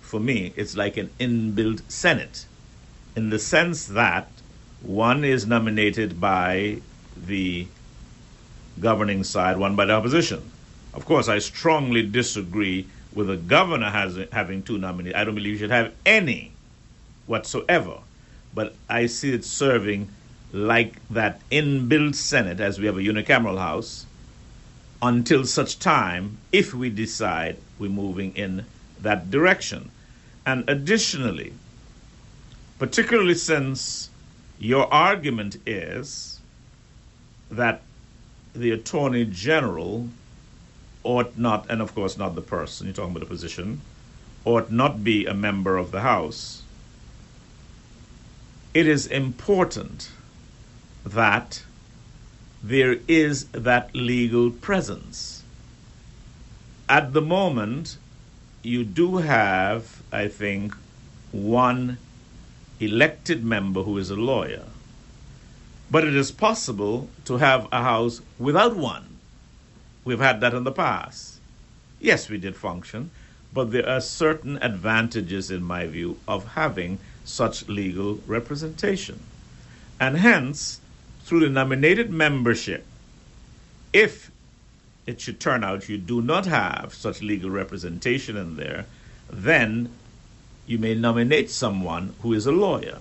for 0.02 0.20
me, 0.20 0.54
it's 0.56 0.76
like 0.76 0.98
an 0.98 1.10
inbuilt 1.20 1.82
Senate, 1.90 2.46
in 3.16 3.30
the 3.30 3.40
sense 3.40 3.86
that 3.88 4.28
one 4.82 5.24
is 5.24 5.46
nominated 5.46 6.20
by 6.20 6.82
the 7.18 7.68
governing 8.80 9.24
side, 9.24 9.58
one 9.58 9.76
by 9.76 9.86
the 9.86 9.94
opposition. 9.94 10.52
Of 10.94 11.06
course, 11.06 11.28
I 11.28 11.40
strongly 11.40 12.04
disagree 12.04 12.88
with 13.14 13.28
the 13.28 13.38
governor 13.38 13.90
has, 13.90 14.18
having 14.32 14.64
two 14.64 14.78
nominees. 14.78 15.14
I 15.16 15.24
don't 15.24 15.36
believe 15.36 15.54
you 15.54 15.60
should 15.60 15.72
have 15.72 15.94
any 16.06 16.52
whatsoever. 17.28 18.00
But 18.54 18.76
I 18.88 19.06
see 19.06 19.34
it 19.34 19.46
serving 19.46 20.10
like 20.52 20.96
that 21.10 21.41
inbuilt 21.52 22.16
Senate, 22.16 22.60
as 22.60 22.80
we 22.80 22.88
have 22.88 22.98
a 22.98 23.02
unicameral 23.02 23.60
House, 23.60 24.06
until 25.01 25.45
such 25.45 25.80
time, 25.80 26.38
if 26.51 26.73
we 26.73 26.89
decide 26.89 27.57
we're 27.77 27.89
moving 27.89 28.35
in 28.35 28.65
that 29.01 29.31
direction. 29.31 29.91
And 30.45 30.69
additionally, 30.69 31.53
particularly 32.77 33.35
since 33.35 34.09
your 34.59 34.91
argument 34.93 35.57
is 35.65 36.41
that 37.49 37.81
the 38.53 38.71
Attorney 38.71 39.26
General 39.26 40.09
ought 41.03 41.38
not, 41.38 41.69
and 41.69 41.81
of 41.81 41.95
course 41.95 42.17
not 42.17 42.35
the 42.35 42.41
person, 42.41 42.88
you're 42.88 42.93
talking 42.93 43.11
about 43.11 43.21
the 43.21 43.26
position, 43.26 43.81
ought 44.43 44.71
not 44.71 45.03
be 45.03 45.26
a 45.26 45.34
member 45.34 45.77
of 45.77 45.91
the 45.91 46.01
House, 46.01 46.63
it 48.73 48.88
is 48.88 49.07
important 49.07 50.11
that 51.05 51.63
there 52.61 52.98
is 53.07 53.45
that 53.48 53.95
legal 53.95 54.52
presence. 54.52 55.44
At 56.88 57.14
the 57.14 57.22
moment, 57.22 57.98
you 58.64 58.84
do 58.84 59.18
have, 59.18 60.02
I 60.11 60.27
think, 60.27 60.76
one 61.31 61.98
elected 62.80 63.44
member 63.45 63.84
who 63.84 63.98
is 63.98 64.10
a 64.10 64.15
lawyer. 64.15 64.65
But 65.91 66.06
it 66.06 66.15
is 66.15 66.31
possible 66.31 67.10
to 67.26 67.38
have 67.38 67.68
a 67.72 67.81
house 67.81 68.22
without 68.38 68.76
one. 68.76 69.18
We've 70.03 70.19
had 70.19 70.41
that 70.41 70.53
in 70.53 70.64
the 70.64 70.72
past. 70.72 71.40
Yes, 71.99 72.30
we 72.30 72.38
did 72.38 72.56
function, 72.56 73.11
but 73.53 73.72
there 73.72 73.88
are 73.88 74.02
certain 74.02 74.57
advantages, 74.61 75.49
in 75.49 75.64
my 75.64 75.88
view, 75.88 76.18
of 76.27 76.53
having 76.53 76.99
such 77.23 77.68
legal 77.68 78.15
representation. 78.27 79.19
And 79.99 80.18
hence, 80.18 80.80
through 81.30 81.41
the 81.41 81.49
nominated 81.49 82.10
membership, 82.10 82.84
if 83.93 84.31
it 85.06 85.22
should 85.22 85.39
turn 85.39 85.64
out 85.64 85.88
you 85.88 85.95
do 85.95 86.23
not 86.23 86.47
have 86.47 86.91
such 86.91 87.22
legal 87.22 87.51
representation 87.51 88.35
in 88.35 88.56
there, 88.56 88.88
then 89.30 89.91
you 90.65 90.80
may 90.80 90.95
nominate 90.95 91.51
someone 91.51 92.15
who 92.23 92.34
is 92.34 92.47
a 92.47 92.51
lawyer. 92.51 92.97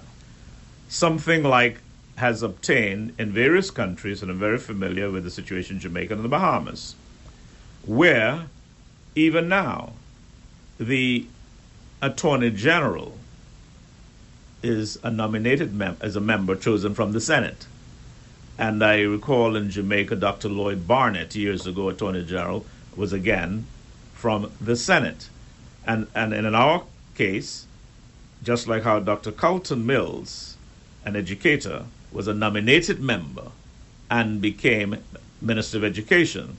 Something 0.90 1.42
like 1.42 1.80
has 2.16 2.42
obtained 2.42 3.14
in 3.18 3.32
various 3.32 3.70
countries, 3.70 4.20
and 4.20 4.30
I'm 4.30 4.38
very 4.38 4.58
familiar 4.58 5.10
with 5.10 5.24
the 5.24 5.30
situation 5.30 5.76
in 5.76 5.80
Jamaica 5.80 6.12
and 6.12 6.22
the 6.22 6.28
Bahamas, 6.28 6.96
where 7.86 8.48
even 9.14 9.48
now 9.48 9.94
the 10.78 11.24
Attorney 12.02 12.50
General 12.50 13.16
is 14.62 14.98
a 15.02 15.10
nominated 15.10 15.72
mem- 15.72 15.96
as 16.02 16.14
a 16.14 16.20
member 16.20 16.54
chosen 16.54 16.92
from 16.94 17.12
the 17.12 17.22
Senate. 17.22 17.66
And 18.58 18.82
I 18.82 19.02
recall 19.02 19.54
in 19.54 19.70
Jamaica, 19.70 20.16
Dr. 20.16 20.48
Lloyd 20.48 20.88
Barnett, 20.88 21.36
years 21.36 21.64
ago, 21.64 21.88
Attorney 21.88 22.24
General, 22.24 22.66
was 22.96 23.12
again 23.12 23.66
from 24.14 24.50
the 24.60 24.74
Senate. 24.74 25.30
And, 25.86 26.08
and 26.12 26.34
in 26.34 26.52
our 26.56 26.82
case, 27.14 27.66
just 28.42 28.66
like 28.66 28.82
how 28.82 28.98
Dr. 28.98 29.30
Carlton 29.30 29.86
Mills, 29.86 30.56
an 31.04 31.14
educator, 31.14 31.84
was 32.10 32.26
a 32.26 32.34
nominated 32.34 33.00
member 33.00 33.52
and 34.10 34.40
became 34.40 34.96
Minister 35.40 35.78
of 35.78 35.84
Education, 35.84 36.56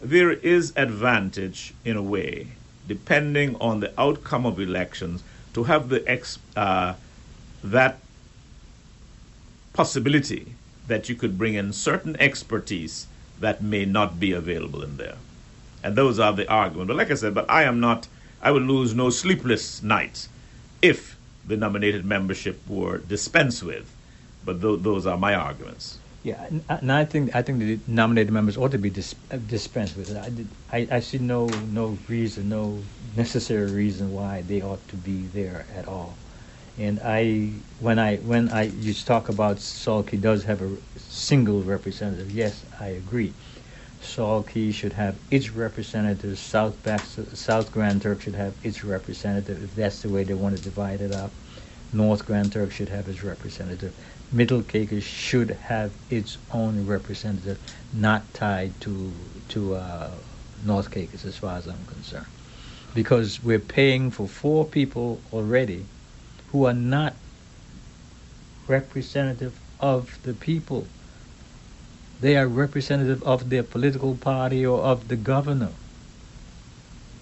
there 0.00 0.32
is 0.32 0.72
advantage 0.74 1.74
in 1.84 1.96
a 1.96 2.02
way, 2.02 2.48
depending 2.88 3.54
on 3.60 3.78
the 3.78 3.92
outcome 4.00 4.46
of 4.46 4.58
elections, 4.58 5.22
to 5.54 5.64
have 5.64 5.90
the 5.90 6.02
ex, 6.10 6.40
uh, 6.56 6.94
that 7.62 8.00
possibility 9.72 10.54
that 10.90 11.08
you 11.08 11.14
could 11.14 11.38
bring 11.38 11.54
in 11.54 11.72
certain 11.72 12.16
expertise 12.20 13.06
that 13.38 13.62
may 13.62 13.84
not 13.86 14.20
be 14.20 14.32
available 14.32 14.82
in 14.82 14.96
there. 14.98 15.16
And 15.82 15.96
those 15.96 16.18
are 16.18 16.32
the 16.34 16.46
arguments. 16.50 16.88
But 16.88 16.96
like 16.96 17.10
I 17.10 17.14
said, 17.14 17.32
but 17.34 17.50
I 17.50 17.62
am 17.62 17.80
not, 17.80 18.08
I 18.42 18.50
would 18.50 18.64
lose 18.64 18.94
no 18.94 19.08
sleepless 19.08 19.82
nights 19.82 20.28
if 20.82 21.16
the 21.46 21.56
nominated 21.56 22.04
membership 22.04 22.60
were 22.68 22.98
dispensed 22.98 23.62
with. 23.62 23.96
But 24.44 24.60
th- 24.60 24.80
those 24.82 25.06
are 25.06 25.16
my 25.16 25.34
arguments. 25.34 26.00
Yeah, 26.22 26.44
and- 26.68 26.92
I 26.92 27.04
think 27.06 27.34
I 27.34 27.40
think 27.40 27.60
the 27.60 27.78
nominated 27.86 28.30
members 28.30 28.58
ought 28.58 28.72
to 28.72 28.78
be 28.78 28.90
dis- 28.90 29.14
uh, 29.30 29.38
dispensed 29.38 29.96
with. 29.96 30.14
I, 30.14 30.28
did, 30.28 30.48
I 30.70 30.78
I 30.98 31.00
see 31.00 31.16
no 31.18 31.46
no 31.46 31.96
reason, 32.08 32.50
no 32.50 32.84
necessary 33.16 33.70
reason 33.84 34.12
why 34.12 34.42
they 34.42 34.60
ought 34.60 34.84
to 34.88 34.96
be 34.96 35.18
there 35.28 35.64
at 35.74 35.88
all. 35.88 36.18
And 36.78 37.00
I 37.04 37.62
when 37.78 37.98
I 37.98 38.16
when 38.18 38.48
I 38.48 38.64
you 38.64 38.94
talk 38.94 39.28
about 39.28 39.60
Salt 39.60 40.08
Cay 40.08 40.16
does 40.16 40.44
have 40.44 40.62
a 40.62 40.76
single 40.96 41.62
representative. 41.62 42.30
Yes, 42.30 42.64
I 42.78 42.88
agree. 42.88 43.34
Salt 44.00 44.48
Cay 44.48 44.70
should 44.72 44.94
have 44.94 45.16
its 45.30 45.50
representative. 45.50 46.38
South 46.38 46.82
Bax- 46.82 47.18
South 47.34 47.70
Grand 47.70 48.02
Turk 48.02 48.20
should 48.22 48.34
have 48.34 48.54
its 48.62 48.82
representative 48.82 49.62
if 49.62 49.74
that's 49.74 50.00
the 50.02 50.08
way 50.08 50.24
they 50.24 50.34
want 50.34 50.54
to 50.54 50.60
divide 50.60 51.00
it 51.00 51.12
up. 51.12 51.32
North 51.92 52.24
Grand 52.24 52.52
Turk 52.52 52.70
should 52.70 52.88
have 52.88 53.08
its 53.08 53.22
representative. 53.22 53.92
Middle 54.32 54.62
Caicos 54.62 55.02
should 55.02 55.50
have 55.50 55.92
its 56.08 56.38
own 56.52 56.86
representative, 56.86 57.58
not 57.92 58.32
tied 58.32 58.80
to 58.82 59.12
to 59.48 59.74
uh, 59.74 60.10
North 60.64 60.90
Caicos, 60.90 61.24
as 61.24 61.36
far 61.36 61.56
as 61.58 61.66
I'm 61.66 61.84
concerned, 61.86 62.26
because 62.94 63.42
we're 63.42 63.58
paying 63.58 64.10
for 64.10 64.28
four 64.28 64.64
people 64.64 65.20
already 65.32 65.86
who 66.52 66.66
are 66.66 66.74
not 66.74 67.14
representative 68.66 69.58
of 69.80 70.18
the 70.22 70.34
people. 70.34 70.86
They 72.20 72.36
are 72.36 72.46
representative 72.46 73.22
of 73.22 73.50
their 73.50 73.62
political 73.62 74.14
party 74.14 74.64
or 74.66 74.80
of 74.80 75.08
the 75.08 75.16
governor. 75.16 75.70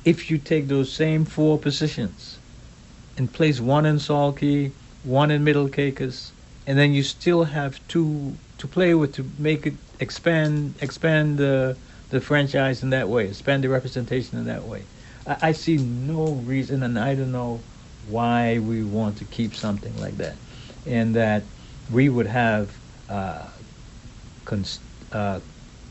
If 0.04 0.30
you 0.30 0.38
take 0.38 0.68
those 0.68 0.92
same 0.92 1.24
four 1.24 1.58
positions 1.58 2.38
and 3.16 3.32
place 3.32 3.60
one 3.60 3.86
in 3.86 3.98
Salt 3.98 4.38
Cay, 4.38 4.72
one 5.04 5.30
in 5.30 5.44
Middle 5.44 5.68
Caicos, 5.68 6.32
and 6.66 6.78
then 6.78 6.92
you 6.92 7.02
still 7.02 7.44
have 7.44 7.86
two 7.88 8.36
to 8.58 8.66
play 8.66 8.94
with 8.94 9.14
to 9.14 9.24
make 9.38 9.66
it 9.66 9.74
expand 10.00 10.74
expand 10.80 11.38
the 11.38 11.76
the 12.10 12.20
franchise 12.20 12.82
in 12.82 12.90
that 12.90 13.08
way, 13.08 13.28
expand 13.28 13.62
the 13.62 13.68
representation 13.68 14.38
in 14.38 14.46
that 14.46 14.64
way. 14.64 14.82
I, 15.26 15.36
I 15.48 15.52
see 15.52 15.76
no 15.76 16.24
reason, 16.46 16.82
and 16.82 16.98
I 16.98 17.14
don't 17.14 17.32
know 17.32 17.60
why 18.08 18.58
we 18.58 18.84
want 18.84 19.18
to 19.18 19.26
keep 19.26 19.54
something 19.54 19.96
like 20.00 20.18
that, 20.18 20.38
and 20.86 21.14
that 21.16 21.44
we 21.90 22.08
would 22.08 22.28
have 22.28 22.80
uh, 23.08 23.48
cons- 24.44 24.80
uh, 25.12 25.40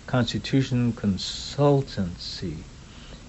constitution 0.07 0.93
consultancy 0.93 2.65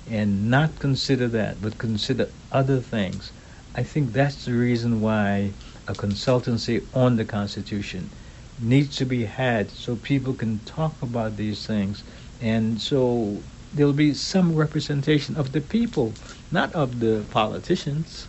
and 0.07 0.51
not 0.51 0.79
consider 0.81 1.29
that, 1.29 1.61
but 1.63 1.79
consider 1.79 2.33
other 2.53 2.81
things. 2.81 3.33
I 3.75 3.85
think 3.85 4.13
that's 4.13 4.45
the 4.47 4.55
reason 4.55 5.01
why 5.01 5.55
a 5.89 5.95
consultancy 5.95 6.87
on 6.95 7.17
the 7.17 7.25
Constitution 7.27 8.15
needs 8.59 8.97
to 8.99 9.07
be 9.07 9.25
had 9.27 9.71
so 9.71 9.97
people 9.97 10.35
can 10.35 10.61
talk 10.65 11.03
about 11.03 11.37
these 11.37 11.67
things 11.67 12.05
and 12.41 12.81
so 12.81 13.45
there'll 13.73 13.93
be 13.95 14.15
some 14.15 14.55
representation 14.55 15.37
of 15.37 15.53
the 15.53 15.61
people, 15.63 16.17
not 16.51 16.73
of 16.75 17.01
the 17.01 17.27
politicians. 17.31 18.28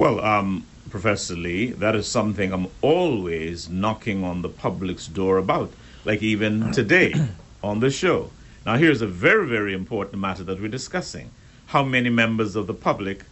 Well, 0.00 0.24
um, 0.24 0.64
Professor 0.88 1.36
Lee, 1.36 1.72
that 1.72 1.94
is 1.94 2.08
something 2.08 2.54
I'm 2.54 2.68
always 2.80 3.68
knocking 3.68 4.24
on 4.24 4.40
the 4.40 4.48
public's 4.48 5.06
door 5.06 5.36
about, 5.36 5.70
like 6.06 6.22
even 6.22 6.72
today 6.72 7.12
on 7.62 7.80
the 7.80 7.90
show. 7.90 8.30
Now, 8.64 8.76
here's 8.78 9.02
a 9.02 9.06
very, 9.06 9.46
very 9.46 9.74
important 9.74 10.18
matter 10.18 10.42
that 10.44 10.58
we're 10.58 10.68
discussing. 10.68 11.30
How 11.66 11.84
many 11.84 12.08
members 12.08 12.56
of 12.56 12.66
the 12.66 12.72
public, 12.72 13.24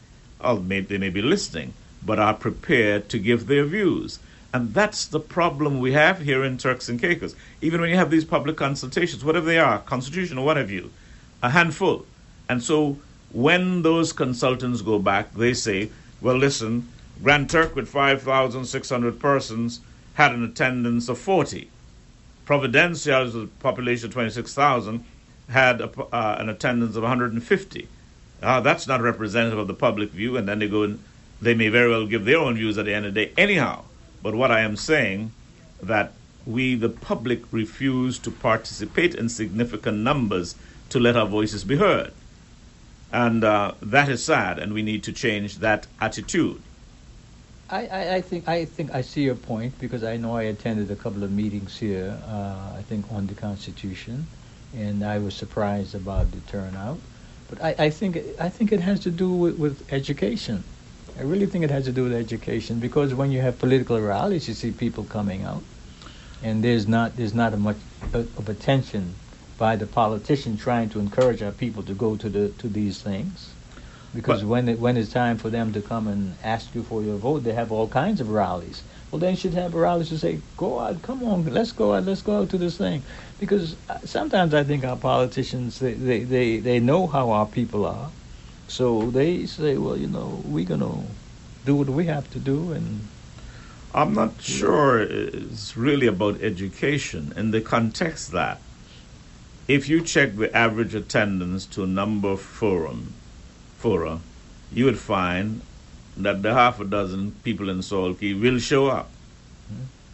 oh, 0.42 0.58
may, 0.60 0.80
they 0.80 0.98
may 0.98 1.08
be 1.08 1.22
listening, 1.22 1.72
but 2.04 2.18
are 2.18 2.34
prepared 2.34 3.08
to 3.08 3.18
give 3.18 3.46
their 3.46 3.64
views? 3.64 4.18
And 4.52 4.74
that's 4.74 5.06
the 5.06 5.20
problem 5.20 5.80
we 5.80 5.92
have 5.92 6.20
here 6.20 6.44
in 6.44 6.58
Turks 6.58 6.90
and 6.90 7.00
Caicos. 7.00 7.34
Even 7.62 7.80
when 7.80 7.88
you 7.88 7.96
have 7.96 8.10
these 8.10 8.26
public 8.26 8.58
consultations, 8.58 9.24
whatever 9.24 9.46
they 9.46 9.58
are, 9.58 9.78
constitutional, 9.78 10.44
what 10.44 10.58
have 10.58 10.70
you, 10.70 10.90
a 11.42 11.48
handful. 11.48 12.04
And 12.46 12.62
so 12.62 12.98
when 13.32 13.80
those 13.80 14.12
consultants 14.12 14.82
go 14.82 14.98
back, 14.98 15.32
they 15.32 15.54
say, 15.54 15.88
well, 16.20 16.36
listen, 16.36 16.88
Grand 17.22 17.50
Turk 17.50 17.74
with 17.76 17.88
5,600 17.88 19.20
persons 19.20 19.80
had 20.14 20.32
an 20.32 20.44
attendance 20.44 21.08
of 21.08 21.18
40. 21.18 21.70
Providencia, 22.46 23.24
with 23.24 23.44
a 23.44 23.46
population 23.60 24.06
of 24.06 24.12
26,000, 24.12 25.04
had 25.48 25.80
a, 25.80 25.90
uh, 26.12 26.36
an 26.38 26.48
attendance 26.48 26.96
of 26.96 27.02
150. 27.02 27.88
Uh, 28.42 28.60
that's 28.60 28.86
not 28.86 29.00
representative 29.00 29.58
of 29.58 29.66
the 29.66 29.74
public 29.74 30.10
view, 30.10 30.36
and 30.36 30.48
then 30.48 30.58
they 30.58 30.68
go 30.68 30.82
and 30.84 31.02
they 31.40 31.54
may 31.54 31.68
very 31.68 31.88
well 31.88 32.06
give 32.06 32.24
their 32.24 32.38
own 32.38 32.56
views 32.56 32.78
at 32.78 32.86
the 32.86 32.94
end 32.94 33.06
of 33.06 33.14
the 33.14 33.26
day, 33.26 33.32
anyhow. 33.36 33.84
But 34.22 34.34
what 34.34 34.50
I 34.50 34.60
am 34.60 34.76
saying 34.76 35.32
that 35.82 36.12
we, 36.46 36.74
the 36.74 36.88
public, 36.88 37.42
refuse 37.52 38.18
to 38.20 38.30
participate 38.30 39.14
in 39.14 39.28
significant 39.28 39.98
numbers 39.98 40.56
to 40.88 40.98
let 40.98 41.16
our 41.16 41.26
voices 41.26 41.64
be 41.64 41.76
heard. 41.76 42.12
And 43.12 43.42
uh, 43.42 43.72
that 43.80 44.08
is 44.08 44.22
sad, 44.22 44.58
and 44.58 44.74
we 44.74 44.82
need 44.82 45.02
to 45.04 45.12
change 45.12 45.58
that 45.58 45.86
attitude. 46.00 46.60
I, 47.70 47.86
I, 47.86 48.14
I 48.16 48.20
think 48.20 48.48
I 48.48 48.64
think 48.64 48.94
I 48.94 49.02
see 49.02 49.22
your 49.22 49.34
point 49.34 49.78
because 49.78 50.02
I 50.04 50.16
know 50.16 50.36
I 50.36 50.44
attended 50.44 50.90
a 50.90 50.96
couple 50.96 51.22
of 51.22 51.30
meetings 51.30 51.78
here. 51.78 52.18
Uh, 52.26 52.76
I 52.76 52.82
think 52.82 53.10
on 53.12 53.26
the 53.26 53.34
Constitution, 53.34 54.26
and 54.74 55.04
I 55.04 55.18
was 55.18 55.34
surprised 55.34 55.94
about 55.94 56.30
the 56.32 56.40
turnout. 56.50 56.98
But 57.48 57.62
I, 57.62 57.86
I 57.86 57.90
think 57.90 58.18
I 58.38 58.48
think 58.48 58.72
it 58.72 58.80
has 58.80 59.00
to 59.00 59.10
do 59.10 59.30
with, 59.30 59.58
with 59.58 59.92
education. 59.92 60.64
I 61.18 61.22
really 61.22 61.46
think 61.46 61.64
it 61.64 61.70
has 61.70 61.84
to 61.86 61.92
do 61.92 62.04
with 62.04 62.12
education 62.12 62.78
because 62.78 63.14
when 63.14 63.32
you 63.32 63.40
have 63.40 63.58
political 63.58 64.00
rallies, 64.00 64.48
you 64.48 64.54
see 64.54 64.70
people 64.70 65.04
coming 65.04 65.44
out, 65.44 65.62
and 66.42 66.62
there's 66.62 66.86
not 66.86 67.16
there's 67.16 67.34
not 67.34 67.54
a 67.54 67.56
much 67.56 67.78
of 68.12 68.48
attention 68.48 69.14
by 69.58 69.76
the 69.76 69.86
politician 69.86 70.56
trying 70.56 70.88
to 70.90 71.00
encourage 71.00 71.42
our 71.42 71.50
people 71.52 71.82
to 71.82 71.92
go 71.94 72.16
to 72.16 72.28
the 72.30 72.48
to 72.62 72.68
these 72.68 73.02
things. 73.02 73.54
Because 74.14 74.40
But- 74.40 74.48
when 74.48 74.68
it, 74.68 74.78
when 74.80 74.96
it's 74.96 75.12
time 75.12 75.36
for 75.36 75.50
them 75.50 75.72
to 75.72 75.82
come 75.82 76.08
and 76.08 76.36
ask 76.42 76.74
you 76.74 76.82
for 76.82 77.02
your 77.02 77.18
vote, 77.18 77.44
they 77.44 77.52
have 77.52 77.70
all 77.70 77.88
kinds 77.88 78.20
of 78.22 78.30
rallies. 78.30 78.82
Well, 79.10 79.18
then 79.18 79.32
you 79.32 79.36
should 79.36 79.54
have 79.54 79.74
rallies 79.74 80.08
to 80.10 80.18
say, 80.18 80.40
"Go 80.56 80.78
out, 80.80 81.02
come 81.02 81.22
on, 81.24 81.44
let's 81.52 81.72
go 81.72 81.94
out, 81.94 82.04
let's 82.06 82.22
go 82.22 82.40
out 82.40 82.48
to 82.50 82.58
this 82.58 82.78
thing." 82.78 83.02
Because 83.38 83.76
uh, 83.90 83.98
sometimes 84.04 84.54
I 84.54 84.64
think 84.64 84.84
our 84.84 84.96
politicians 84.96 85.78
they, 85.80 85.92
they, 85.94 86.24
they, 86.24 86.58
they 86.58 86.80
know 86.80 87.06
how 87.06 87.30
our 87.30 87.46
people 87.46 87.84
are, 87.84 88.10
so 88.68 89.10
they 89.10 89.44
say, 89.46 89.76
"Well, 89.76 89.96
you 89.98 90.06
know, 90.06 90.40
we're 90.44 90.64
gonna 90.64 91.02
do 91.66 91.74
what 91.74 91.90
we 91.90 92.06
have 92.06 92.30
to 92.30 92.38
do," 92.38 92.72
and 92.72 93.08
I'm 93.94 94.14
not 94.14 94.40
sure 94.40 95.00
it's 95.00 95.76
really 95.76 96.06
about 96.06 96.40
education 96.40 97.32
in 97.36 97.50
the 97.50 97.60
context 97.60 98.32
that 98.32 98.60
if 99.68 99.86
you 99.86 100.00
check 100.00 100.34
the 100.34 100.54
average 100.56 100.94
attendance 100.94 101.66
to 101.66 101.84
a 101.84 101.86
number 101.86 102.28
of 102.28 102.40
forum, 102.40 103.12
fora, 103.76 104.20
you 104.72 104.86
would 104.86 104.98
find 104.98 105.60
that 106.16 106.42
the 106.42 106.54
half 106.54 106.80
a 106.80 106.84
dozen 106.84 107.32
people 107.44 107.68
in 107.68 107.82
Salt 107.82 108.18
Cay 108.18 108.32
will 108.32 108.58
show 108.58 108.88
up. 108.88 109.10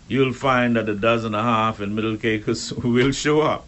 You'll 0.08 0.32
find 0.32 0.76
that 0.76 0.88
a 0.88 0.94
dozen 0.94 1.34
and 1.34 1.36
a 1.36 1.42
half 1.42 1.80
in 1.80 1.94
Middle 1.94 2.16
Caicos 2.16 2.72
will 2.84 3.12
show 3.12 3.42
up. 3.42 3.64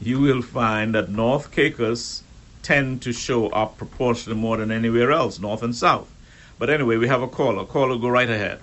You 0.00 0.20
will 0.20 0.40
find 0.40 0.94
that 0.94 1.10
North 1.10 1.50
Caicos 1.50 2.22
tend 2.62 3.02
to 3.02 3.12
show 3.12 3.48
up 3.48 3.76
proportionally 3.76 4.40
more 4.40 4.56
than 4.56 4.70
anywhere 4.70 5.10
else, 5.10 5.40
North 5.40 5.62
and 5.62 5.74
South. 5.74 6.10
But 6.58 6.70
anyway, 6.70 6.96
we 6.96 7.08
have 7.08 7.22
a 7.22 7.28
caller. 7.28 7.64
Caller, 7.64 7.98
go 7.98 8.08
right 8.08 8.30
ahead. 8.30 8.60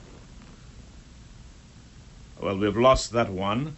Well, 2.39 2.57
we've 2.57 2.77
lost 2.77 3.11
that 3.11 3.29
one, 3.29 3.75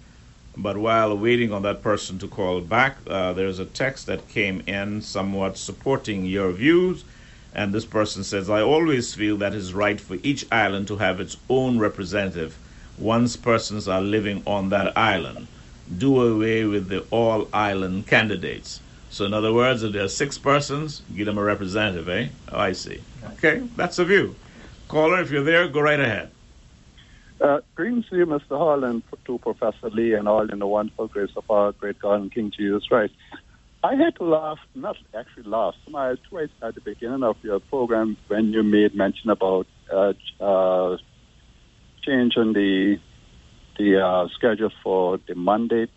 but 0.57 0.75
while 0.75 1.15
waiting 1.15 1.53
on 1.53 1.61
that 1.61 1.84
person 1.84 2.17
to 2.17 2.27
call 2.27 2.59
back, 2.61 2.97
uh, 3.05 3.31
there's 3.34 3.59
a 3.59 3.65
text 3.65 4.07
that 4.07 4.27
came 4.27 4.63
in 4.65 5.01
somewhat 5.03 5.55
supporting 5.55 6.25
your 6.25 6.51
views. 6.51 7.05
And 7.53 7.73
this 7.73 7.85
person 7.85 8.23
says, 8.23 8.49
I 8.49 8.61
always 8.61 9.13
feel 9.13 9.38
that 9.38 9.53
it's 9.53 9.71
right 9.71 10.01
for 10.01 10.17
each 10.23 10.45
island 10.51 10.88
to 10.88 10.97
have 10.97 11.19
its 11.19 11.38
own 11.47 11.77
representative 11.77 12.57
once 12.97 13.38
persons 13.38 13.88
are 13.88 14.01
living 14.01 14.41
on 14.47 14.69
that 14.69 14.97
island. 14.97 15.47
Do 15.95 16.21
away 16.21 16.65
with 16.65 16.89
the 16.89 17.05
all 17.11 17.47
island 17.53 18.07
candidates. 18.07 18.81
So, 19.09 19.25
in 19.25 19.34
other 19.34 19.53
words, 19.53 19.84
if 19.84 19.93
there 19.93 20.03
are 20.03 20.09
six 20.09 20.38
persons, 20.38 21.01
give 21.15 21.27
them 21.27 21.38
a 21.38 21.43
representative, 21.43 22.09
eh? 22.09 22.27
Oh, 22.51 22.59
I 22.59 22.73
see. 22.73 22.99
Okay, 23.34 23.61
that's 23.75 23.99
a 23.99 24.05
view. 24.05 24.35
Caller, 24.88 25.21
if 25.21 25.31
you're 25.31 25.43
there, 25.43 25.67
go 25.67 25.81
right 25.81 25.99
ahead. 25.99 26.31
Uh, 27.39 27.59
greetings 27.76 28.05
to 28.09 28.18
you, 28.18 28.26
Mr. 28.26 28.57
Hall, 28.57 28.84
and 28.84 29.03
to 29.26 29.38
Professor 29.38 29.89
Lee, 29.91 30.14
and 30.14 30.27
all 30.27 30.49
in 30.49 30.57
the 30.57 30.65
wonderful 30.65 31.07
grace 31.07 31.30
of 31.35 31.43
our 31.49 31.72
great 31.72 31.99
God 31.99 32.15
and 32.22 32.34
King 32.34 32.51
Jesus 32.57 32.84
Christ. 32.88 33.14
I 33.84 33.93
had 33.93 34.15
to 34.15 34.23
laugh, 34.23 34.57
not 34.73 34.95
actually 35.15 35.43
laugh, 35.43 35.76
smile 35.88 36.15
twice 36.30 36.49
at 36.64 36.73
the 36.73 36.81
beginning 36.81 37.22
of 37.23 37.35
your 37.43 37.59
program 37.59 38.18
when 38.27 38.53
you 38.53 38.64
made 38.64 38.95
mention 38.95 39.30
about 39.30 39.68
uh, 39.93 40.14
uh, 40.41 40.97
changing 42.03 42.53
the 42.53 42.97
the 43.77 44.03
uh, 44.03 44.27
schedule 44.34 44.72
for 44.84 45.19
the 45.27 45.35
Monday 45.35 45.88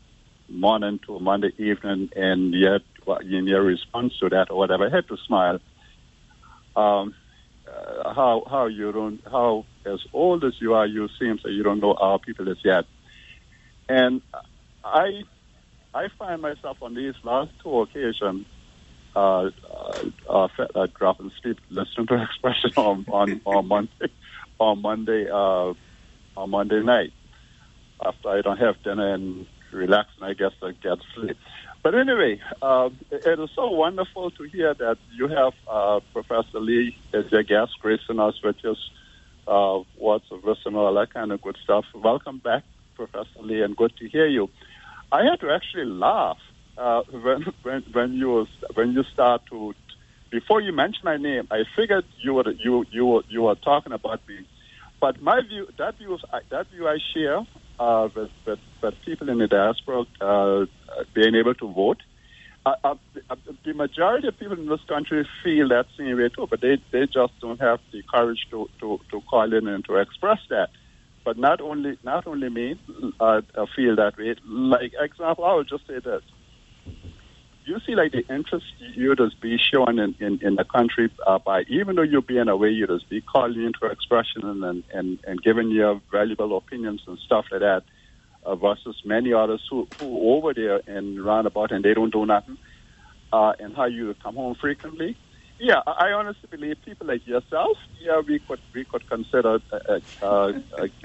morning 0.50 1.00
to 1.06 1.18
Monday 1.20 1.52
evening, 1.56 2.10
and 2.14 2.52
yet 2.52 2.82
in 3.22 3.46
your 3.46 3.62
response 3.62 4.12
to 4.18 4.28
that 4.28 4.50
or 4.50 4.58
whatever, 4.58 4.86
I 4.86 4.94
had 4.94 5.08
to 5.08 5.16
smile. 5.26 5.58
Um, 6.76 7.14
uh, 7.66 8.12
how 8.12 8.42
how 8.48 8.66
you 8.66 8.92
don't 8.92 9.20
how 9.24 9.64
as 9.86 10.00
old 10.12 10.44
as 10.44 10.54
you 10.60 10.74
are, 10.74 10.86
you 10.86 11.08
seem 11.18 11.38
that 11.42 11.52
you 11.52 11.62
don't 11.62 11.80
know 11.80 11.94
our 11.94 12.18
people 12.18 12.48
as 12.50 12.58
yet. 12.64 12.84
And 13.88 14.22
I 14.84 15.22
I 15.92 16.08
find 16.18 16.40
myself 16.40 16.78
on 16.82 16.94
these 16.94 17.14
last 17.24 17.50
two 17.62 17.80
occasions 17.80 18.46
uh, 19.16 19.50
uh, 19.68 20.08
uh, 20.28 20.48
uh, 20.74 20.86
dropping 20.96 21.32
asleep 21.32 21.58
listening 21.68 22.06
to 22.06 22.22
expression 22.30 22.70
on 22.76 23.04
on, 23.08 23.40
on 23.44 23.66
Monday 23.66 24.12
on 24.58 24.82
Monday 24.82 25.28
uh, 25.28 25.74
on 26.36 26.50
Monday 26.50 26.82
night 26.82 27.12
after 28.04 28.28
I 28.28 28.40
don't 28.42 28.58
have 28.58 28.82
dinner 28.82 29.14
and 29.14 29.46
relax 29.72 30.08
and 30.20 30.30
I 30.30 30.34
guess 30.34 30.52
I 30.62 30.72
get 30.72 30.98
sleep. 31.14 31.36
But 31.82 31.94
anyway, 31.94 32.40
uh, 32.60 32.90
it 33.10 33.26
it 33.26 33.40
is 33.40 33.50
so 33.56 33.70
wonderful 33.70 34.30
to 34.32 34.44
hear 34.44 34.74
that 34.74 34.98
you 35.16 35.28
have 35.28 35.54
uh, 35.68 36.00
Professor 36.12 36.60
Lee 36.60 36.96
as 37.12 37.24
your 37.32 37.42
guest, 37.42 37.72
gracing 37.80 38.20
us 38.20 38.34
with 38.44 38.56
his 38.62 38.76
uh, 39.46 39.80
words 39.98 40.24
of 40.30 40.42
wisdom 40.44 40.76
all 40.76 40.94
that 40.94 41.12
kind 41.12 41.32
of 41.32 41.42
good 41.42 41.56
stuff. 41.62 41.84
Welcome 41.94 42.38
back, 42.38 42.64
Professor 42.96 43.40
Lee, 43.40 43.62
and 43.62 43.76
good 43.76 43.92
to 43.98 44.08
hear 44.08 44.26
you. 44.26 44.48
I 45.12 45.24
had 45.24 45.40
to 45.40 45.50
actually 45.50 45.86
laugh 45.86 46.38
uh, 46.78 47.02
when, 47.10 47.44
when 47.62 47.84
when 47.92 48.12
you 48.14 48.46
when 48.74 48.92
you 48.92 49.04
start 49.12 49.42
to 49.50 49.74
before 50.30 50.60
you 50.60 50.72
mentioned 50.72 51.04
my 51.04 51.16
name. 51.16 51.46
I 51.50 51.62
figured 51.76 52.04
you 52.22 52.34
were 52.34 52.50
you 52.52 52.84
you 52.90 53.06
were 53.06 53.22
you 53.28 53.42
were 53.42 53.56
talking 53.56 53.92
about 53.92 54.20
me, 54.28 54.46
but 55.00 55.20
my 55.20 55.40
view 55.48 55.66
that 55.78 55.98
view 55.98 56.18
that 56.50 56.70
view 56.70 56.88
I 56.88 56.98
share 57.14 57.40
uh, 57.78 58.08
with, 58.14 58.30
with 58.46 58.58
with 58.82 58.94
people 59.04 59.28
in 59.28 59.38
the 59.38 59.48
diaspora 59.48 60.04
uh, 60.20 60.66
being 61.14 61.34
able 61.34 61.54
to 61.54 61.72
vote. 61.72 61.98
Uh, 62.66 62.74
uh, 62.84 62.94
the 63.64 63.72
majority 63.72 64.28
of 64.28 64.38
people 64.38 64.58
in 64.58 64.68
this 64.68 64.84
country 64.86 65.26
feel 65.42 65.68
that 65.68 65.86
same 65.96 66.16
way 66.18 66.28
too, 66.28 66.46
but 66.50 66.60
they, 66.60 66.76
they 66.92 67.06
just 67.06 67.32
don't 67.40 67.60
have 67.60 67.80
the 67.90 68.02
courage 68.12 68.46
to, 68.50 68.68
to, 68.78 69.00
to 69.10 69.20
call 69.22 69.52
in 69.54 69.66
and 69.66 69.84
to 69.86 69.96
express 69.96 70.38
that. 70.50 70.68
But 71.24 71.38
not 71.38 71.60
only 71.60 71.98
not 72.02 72.26
only 72.26 72.48
me 72.48 72.80
uh, 73.20 73.42
feel 73.76 73.96
that 73.96 74.16
way. 74.18 74.34
Like 74.46 74.92
example, 74.98 75.44
I 75.44 75.54
would 75.54 75.68
just 75.68 75.86
say 75.86 75.98
this: 76.00 76.22
you 77.66 77.78
see, 77.86 77.94
like 77.94 78.12
the 78.12 78.26
interest 78.34 78.64
you 78.94 79.14
just 79.14 79.40
be 79.40 79.58
shown 79.58 79.98
in, 79.98 80.14
in, 80.18 80.40
in 80.42 80.54
the 80.56 80.64
country 80.64 81.10
uh, 81.26 81.38
by 81.38 81.62
even 81.68 81.96
though 81.96 82.02
you're 82.02 82.22
being 82.22 82.48
away, 82.48 82.70
you 82.70 82.86
just 82.86 83.08
be 83.10 83.20
calling 83.20 83.62
into 83.62 83.86
expression 83.86 84.42
and, 84.44 84.84
and 84.92 85.18
and 85.26 85.42
giving 85.42 85.70
your 85.70 86.00
valuable 86.10 86.56
opinions 86.56 87.02
and 87.06 87.18
stuff 87.18 87.44
like 87.50 87.60
that 87.60 87.82
uh, 88.44 88.56
versus 88.56 88.96
many 89.04 89.32
others 89.32 89.62
who, 89.70 89.88
who 89.98 90.34
over 90.34 90.54
there 90.54 90.82
and 90.86 91.22
roundabout 91.24 91.72
and 91.72 91.84
they 91.84 91.94
don't 91.94 92.12
do 92.12 92.26
nothing, 92.26 92.56
uh, 93.32 93.52
and 93.58 93.76
how 93.76 93.86
you 93.86 94.14
come 94.22 94.36
home 94.36 94.56
frequently. 94.60 95.16
Yeah, 95.62 95.80
I 95.86 96.12
honestly 96.12 96.48
believe 96.50 96.76
people 96.82 97.06
like 97.06 97.26
yourself, 97.26 97.76
yeah, 98.00 98.22
we 98.26 98.40
could 98.40 98.60
we 98.74 98.86
could 98.86 99.06
consider 99.06 99.60
uh, 99.70 99.98
uh, 100.22 100.26
uh, 100.26 100.52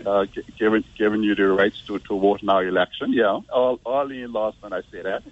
uh, 0.05 0.25
giving 0.57 0.85
giving 0.97 1.23
you 1.23 1.35
the 1.35 1.47
rights 1.47 1.75
to, 1.87 1.99
to 2.07 2.17
vote 2.19 2.41
in 2.41 2.47
our 2.47 2.65
election. 2.65 3.11
Yeah, 3.11 3.39
all 3.53 3.79
all 3.85 4.09
in 4.09 4.31
laws 4.31 4.53
when 4.61 4.71
I 4.71 4.79
say 4.93 5.01
that. 5.03 5.23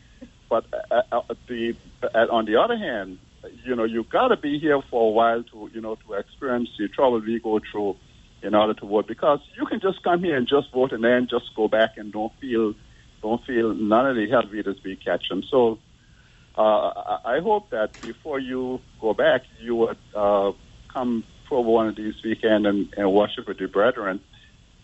But 0.49 0.65
uh, 0.91 1.01
uh, 1.11 1.21
the 1.47 1.77
uh, 2.03 2.27
on 2.31 2.45
the 2.45 2.57
other 2.57 2.77
hand, 2.77 3.19
you 3.65 3.75
know, 3.77 3.85
you 3.85 4.03
got 4.11 4.27
to 4.27 4.37
be 4.37 4.59
here 4.59 4.81
for 4.89 5.07
a 5.07 5.11
while 5.11 5.41
to 5.53 5.69
you 5.73 5.79
know 5.79 5.95
to 6.05 6.13
experience 6.15 6.69
the 6.77 6.89
trouble 6.89 7.21
we 7.21 7.39
go 7.39 7.61
through 7.71 7.97
in 8.43 8.53
order 8.53 8.73
to 8.73 8.85
vote 8.85 9.07
because 9.07 9.39
you 9.57 9.65
can 9.65 9.79
just 9.79 10.03
come 10.03 10.21
here 10.21 10.35
and 10.35 10.47
just 10.47 10.71
vote 10.71 10.91
and 10.91 11.03
then 11.03 11.27
just 11.29 11.55
go 11.55 11.67
back 11.67 11.91
and 11.97 12.11
don't 12.11 12.33
feel 12.39 12.73
don't 13.21 13.43
feel 13.45 13.73
none 13.73 14.05
of 14.05 14.15
the 14.15 14.49
we 14.51 14.61
just 14.61 14.83
be 14.83 14.97
catching. 14.97 15.43
So 15.49 15.79
uh, 16.57 17.19
I 17.25 17.39
hope 17.41 17.69
that 17.71 17.99
before 18.01 18.37
you 18.37 18.81
go 18.99 19.13
back, 19.13 19.43
you 19.61 19.75
would 19.75 19.97
uh, 20.13 20.51
come 20.93 21.23
for 21.47 21.63
one 21.63 21.87
of 21.87 21.95
these 21.95 22.15
weekend 22.23 22.67
and, 22.67 22.93
and 22.97 23.11
worship 23.13 23.47
with 23.47 23.59
your 23.59 23.69
brethren. 23.69 24.19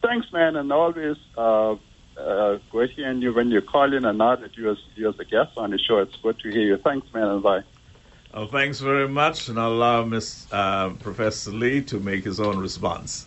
Thanks, 0.02 0.28
man, 0.32 0.56
and 0.56 0.72
always 0.72 1.18
uh, 1.38 1.76
uh, 2.18 2.60
great 2.72 2.92
hearing 2.92 3.22
you 3.22 3.34
when 3.34 3.52
you 3.52 3.62
call 3.62 3.94
in 3.94 4.06
and 4.06 4.18
now 4.18 4.38
that 4.38 4.56
you 4.56 4.72
as 4.72 4.78
you 4.96 5.10
as 5.10 5.20
a 5.20 5.26
guest 5.26 5.52
on 5.58 5.72
the 5.72 5.78
show. 5.78 6.00
It's 6.00 6.16
good 6.24 6.40
to 6.40 6.50
hear 6.50 6.62
you. 6.62 6.78
Thanks, 6.78 7.08
man, 7.14 7.28
and 7.28 7.44
bye. 7.44 7.64
Oh, 8.34 8.48
thanks 8.48 8.80
very 8.80 9.08
much, 9.08 9.50
and 9.50 9.60
I'll 9.60 9.74
allow 9.74 10.06
Miss 10.06 10.48
uh, 10.52 10.92
Professor 10.92 11.52
Lee 11.52 11.82
to 11.84 12.00
make 12.00 12.24
his 12.24 12.40
own 12.40 12.58
response. 12.60 13.26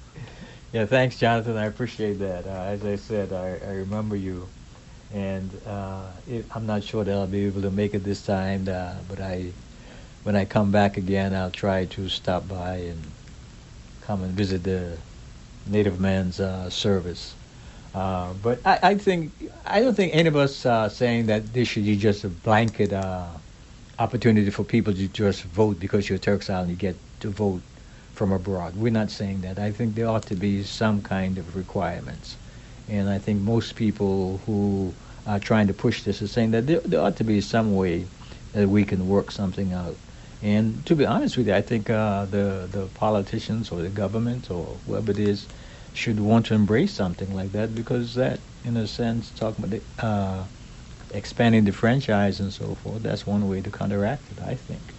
Yeah, 0.72 0.86
thanks, 0.86 1.18
Jonathan. 1.18 1.58
I 1.58 1.66
appreciate 1.66 2.20
that. 2.20 2.46
Uh, 2.46 2.64
as 2.64 2.86
I 2.86 2.96
said, 2.96 3.32
I, 3.34 3.58
I 3.58 3.72
remember 3.72 4.16
you, 4.16 4.54
and 5.10 5.60
uh, 5.66 6.20
it, 6.26 6.46
I'm 6.52 6.66
not 6.66 6.84
sure 6.84 7.04
that 7.04 7.12
I'll 7.12 7.26
be 7.28 7.46
able 7.46 7.62
to 7.62 7.72
make 7.72 7.94
it 7.94 8.04
this 8.04 8.22
time. 8.22 8.68
Uh, 8.68 9.02
but 9.04 9.20
I, 9.20 9.56
when 10.24 10.36
I 10.36 10.46
come 10.46 10.72
back 10.72 10.96
again, 10.98 11.34
I'll 11.34 11.50
try 11.52 11.86
to 11.86 12.08
stop 12.08 12.48
by 12.48 12.76
and 12.76 13.16
come 14.00 14.22
and 14.22 14.36
visit 14.36 14.64
the 14.64 15.04
Native 15.66 16.00
Man's 16.00 16.40
uh, 16.40 16.70
service. 16.70 17.36
Uh, 17.94 18.34
but 18.34 18.60
I, 18.66 18.80
I 18.82 18.94
think 18.98 19.34
I 19.66 19.80
don't 19.80 19.94
think 19.96 20.14
any 20.14 20.28
of 20.28 20.36
us 20.36 20.66
are 20.66 20.90
saying 20.90 21.26
that 21.26 21.52
this 21.54 21.68
should 21.68 21.84
be 21.84 21.96
just 21.96 22.24
a 22.24 22.30
blanket 22.30 22.92
uh, 22.92 23.40
opportunity 23.98 24.50
for 24.50 24.64
people 24.64 24.94
to 24.94 25.08
just 25.08 25.44
vote 25.44 25.78
because 25.80 26.08
you're 26.08 26.18
Turks 26.18 26.50
Island, 26.50 26.70
you 26.70 26.76
get 26.76 27.02
to 27.20 27.30
vote 27.30 27.64
from 28.22 28.30
abroad. 28.32 28.76
We're 28.76 28.92
not 28.92 29.10
saying 29.10 29.40
that. 29.40 29.58
I 29.58 29.72
think 29.72 29.96
there 29.96 30.06
ought 30.06 30.26
to 30.26 30.36
be 30.36 30.62
some 30.62 31.02
kind 31.02 31.38
of 31.38 31.56
requirements, 31.56 32.38
and 32.86 33.10
I 33.10 33.18
think 33.18 33.40
most 33.42 33.74
people 33.74 34.38
who 34.46 34.96
are 35.26 35.40
trying 35.40 35.66
to 35.66 35.74
push 35.74 36.04
this 36.04 36.22
are 36.22 36.28
saying 36.28 36.52
that 36.52 36.68
there, 36.68 36.82
there 36.84 37.00
ought 37.00 37.16
to 37.16 37.24
be 37.24 37.40
some 37.40 37.74
way 37.74 38.10
that 38.52 38.68
we 38.68 38.84
can 38.84 39.08
work 39.08 39.32
something 39.32 39.72
out. 39.72 40.00
And 40.40 40.86
to 40.86 40.94
be 40.94 41.04
honest 41.04 41.36
with 41.36 41.48
you, 41.48 41.54
I 41.54 41.62
think 41.62 41.90
uh, 41.90 42.26
the 42.26 42.68
the 42.70 42.88
politicians 42.90 43.72
or 43.72 43.82
the 43.82 43.90
government 43.90 44.50
or 44.52 44.82
whoever 44.86 45.10
it 45.10 45.18
is 45.18 45.48
should 45.92 46.20
want 46.20 46.46
to 46.46 46.54
embrace 46.54 46.94
something 46.94 47.30
like 47.32 47.50
that 47.52 47.74
because 47.74 48.14
that, 48.14 48.44
in 48.62 48.76
a 48.76 48.86
sense, 48.86 49.32
talking 49.32 49.64
about 49.64 49.72
the, 49.98 50.04
uh, 50.06 50.48
expanding 51.10 51.64
the 51.64 51.72
franchise 51.72 52.40
and 52.40 52.52
so 52.52 52.74
forth, 52.76 53.02
that's 53.04 53.26
one 53.26 53.48
way 53.48 53.62
to 53.62 53.70
counteract 53.72 54.30
it, 54.32 54.40
I 54.40 54.56
think. 54.56 54.96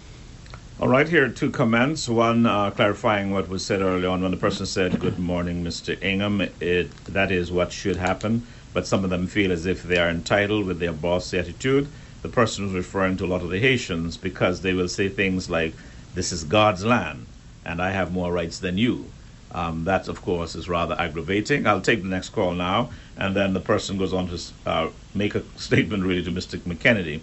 All 0.80 0.88
right, 0.88 1.08
here 1.08 1.26
are 1.26 1.28
two 1.28 1.52
comments. 1.52 2.08
One 2.08 2.46
uh, 2.46 2.72
clarifying 2.72 3.30
what 3.30 3.48
was 3.48 3.64
said 3.64 3.80
earlier 3.80 4.08
on 4.08 4.22
when 4.22 4.32
the 4.32 4.36
person 4.36 4.66
said, 4.66 4.98
Good 4.98 5.20
morning, 5.20 5.62
Mr. 5.62 5.96
Ingham. 6.02 6.40
It, 6.58 6.90
that 7.04 7.30
is 7.30 7.52
what 7.52 7.70
should 7.70 7.94
happen, 7.94 8.44
but 8.72 8.84
some 8.84 9.04
of 9.04 9.10
them 9.10 9.28
feel 9.28 9.52
as 9.52 9.66
if 9.66 9.84
they 9.84 9.98
are 9.98 10.08
entitled 10.08 10.66
with 10.66 10.80
their 10.80 10.92
bossy 10.92 11.38
attitude. 11.38 11.86
The 12.22 12.28
person 12.28 12.64
was 12.64 12.74
referring 12.74 13.16
to 13.18 13.24
a 13.24 13.28
lot 13.28 13.42
of 13.42 13.50
the 13.50 13.60
Haitians 13.60 14.16
because 14.16 14.62
they 14.62 14.74
will 14.74 14.88
say 14.88 15.08
things 15.08 15.48
like, 15.48 15.74
This 16.16 16.32
is 16.32 16.42
God's 16.42 16.84
land, 16.84 17.26
and 17.64 17.80
I 17.80 17.90
have 17.90 18.12
more 18.12 18.32
rights 18.32 18.58
than 18.58 18.76
you. 18.76 19.06
Um, 19.52 19.84
that, 19.84 20.08
of 20.08 20.22
course, 20.22 20.56
is 20.56 20.68
rather 20.68 20.96
aggravating. 20.98 21.68
I'll 21.68 21.82
take 21.82 22.02
the 22.02 22.08
next 22.08 22.30
call 22.30 22.52
now, 22.52 22.90
and 23.16 23.36
then 23.36 23.52
the 23.54 23.60
person 23.60 23.96
goes 23.96 24.12
on 24.12 24.26
to 24.26 24.40
uh, 24.66 24.90
make 25.14 25.36
a 25.36 25.44
statement 25.56 26.02
really 26.02 26.24
to 26.24 26.32
Mr. 26.32 26.58
McKennedy. 26.58 27.20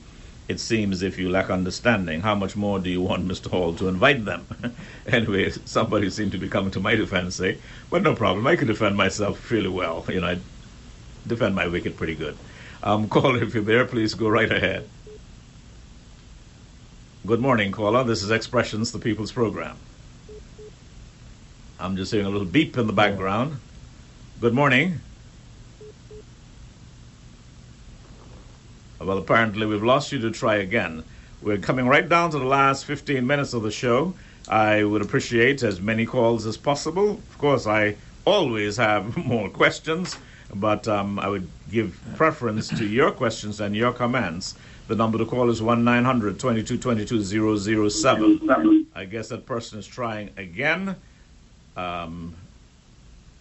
It 0.52 0.60
seems 0.60 1.02
if 1.02 1.18
you 1.18 1.30
lack 1.30 1.50
understanding. 1.50 2.20
How 2.20 2.36
much 2.36 2.58
more 2.58 2.78
do 2.78 2.90
you 2.90 3.00
want 3.00 3.26
Mr. 3.26 3.50
Hall 3.50 3.74
to 3.76 3.88
invite 3.88 4.26
them? 4.26 4.46
anyway, 5.08 5.50
somebody 5.64 6.10
seemed 6.10 6.34
to 6.34 6.38
be 6.38 6.50
coming 6.50 6.72
to 6.72 6.82
my 6.82 6.94
defense, 6.94 7.36
say, 7.36 7.58
but 7.90 8.02
no 8.02 8.16
problem. 8.16 8.46
I 8.46 8.58
can 8.58 8.68
defend 8.68 8.98
myself 8.98 9.40
fairly 9.40 9.70
well. 9.70 10.04
You 10.10 10.20
know, 10.20 10.28
I 10.28 10.40
defend 11.26 11.56
my 11.56 11.68
wicket 11.68 11.96
pretty 11.96 12.16
good. 12.16 12.36
Um, 12.84 13.08
caller, 13.16 13.42
if 13.42 13.54
you're 13.54 13.64
there, 13.64 13.86
please 13.86 14.14
go 14.14 14.28
right 14.28 14.52
ahead. 14.52 14.90
Good 17.26 17.40
morning, 17.40 17.72
caller. 17.72 18.04
This 18.04 18.22
is 18.22 18.30
Expressions, 18.30 18.92
the 18.92 19.00
People's 19.00 19.32
Program. 19.32 19.78
I'm 21.80 21.96
just 21.96 22.12
hearing 22.12 22.28
a 22.28 22.30
little 22.30 22.46
beep 22.46 22.78
in 22.78 22.88
the 22.88 22.94
background. 22.94 23.62
Good 24.42 24.54
morning. 24.54 25.00
Well, 29.04 29.18
apparently 29.18 29.66
we've 29.66 29.84
lost 29.84 30.12
you 30.12 30.20
to 30.20 30.32
try 30.32 30.56
again. 30.56 31.04
We're 31.42 31.58
coming 31.58 31.88
right 31.88 32.08
down 32.08 32.30
to 32.32 32.40
the 32.40 32.46
last 32.46 32.86
15 32.86 33.26
minutes 33.26 33.54
of 33.54 33.64
the 33.64 33.72
show. 33.72 34.14
I 34.48 34.84
would 34.84 35.02
appreciate 35.02 35.64
as 35.64 35.82
many 35.82 36.06
calls 36.06 36.46
as 36.46 36.56
possible. 36.56 37.12
Of 37.12 37.38
course, 37.40 37.66
I 37.66 37.96
always 38.26 38.78
have 38.78 39.18
more 39.26 39.50
questions, 39.50 40.16
but 40.54 40.88
um, 40.88 41.18
I 41.18 41.30
would 41.30 41.48
give 41.72 42.00
preference 42.16 42.68
to 42.70 42.86
your 42.86 43.12
questions 43.12 43.60
and 43.60 43.76
your 43.76 43.92
comments. 43.92 44.56
The 44.88 44.96
number 44.96 45.18
to 45.18 45.26
call 45.26 45.50
is 45.50 45.62
1 45.62 45.84
900 45.84 46.40
22 46.40 46.78
22 46.78 47.90
007. 47.90 48.86
I 48.94 49.06
guess 49.06 49.30
that 49.30 49.46
person 49.46 49.80
is 49.80 49.88
trying 49.88 50.30
again. 50.38 50.96
Um, 51.76 52.36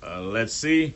uh, 0.03 0.23
let's 0.23 0.55
see. 0.55 0.95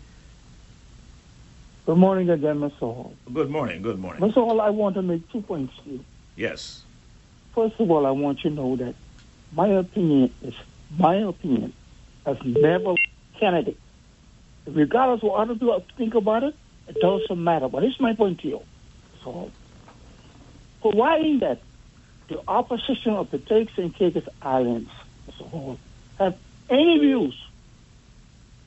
Good 1.86 1.98
morning 1.98 2.30
again, 2.30 2.60
Mr. 2.60 2.78
Hall. 2.78 3.14
Good 3.30 3.50
morning. 3.50 3.82
Good 3.82 3.98
morning. 3.98 4.22
Mr. 4.22 4.34
Hall, 4.34 4.60
I 4.60 4.70
want 4.70 4.94
to 4.94 5.02
make 5.02 5.30
two 5.30 5.42
points 5.42 5.74
to 5.84 5.90
you. 5.90 6.04
Yes. 6.34 6.82
First 7.54 7.78
of 7.78 7.90
all, 7.90 8.06
I 8.06 8.10
want 8.10 8.42
you 8.42 8.50
to 8.50 8.56
know 8.56 8.76
that 8.76 8.94
my 9.52 9.68
opinion 9.68 10.32
is 10.42 10.54
my 10.98 11.16
opinion 11.16 11.74
as 12.24 12.38
never 12.42 12.94
candidate. 13.38 13.78
Regardless 14.66 15.22
of 15.22 15.28
what 15.28 15.40
other 15.40 15.54
people 15.54 15.84
think 15.98 16.14
about 16.14 16.42
it, 16.44 16.54
it 16.88 16.96
doesn't 17.00 17.42
matter. 17.42 17.68
But 17.68 17.82
here's 17.82 18.00
my 18.00 18.14
point 18.14 18.40
to 18.40 18.48
you. 18.48 18.62
So, 19.22 19.50
providing 20.80 21.40
that 21.40 21.60
the 22.28 22.40
opposition 22.48 23.12
of 23.12 23.30
the 23.30 23.38
Turks 23.38 23.72
and 23.76 23.94
Caicos 23.94 24.26
Islands, 24.40 24.90
Mr. 25.28 25.50
Hall, 25.50 25.78
have 26.18 26.38
any 26.70 26.98
views 26.98 27.38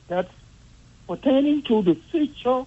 that 0.06 0.30
pertaining 1.08 1.62
to 1.62 1.82
the 1.82 1.96
future 2.12 2.64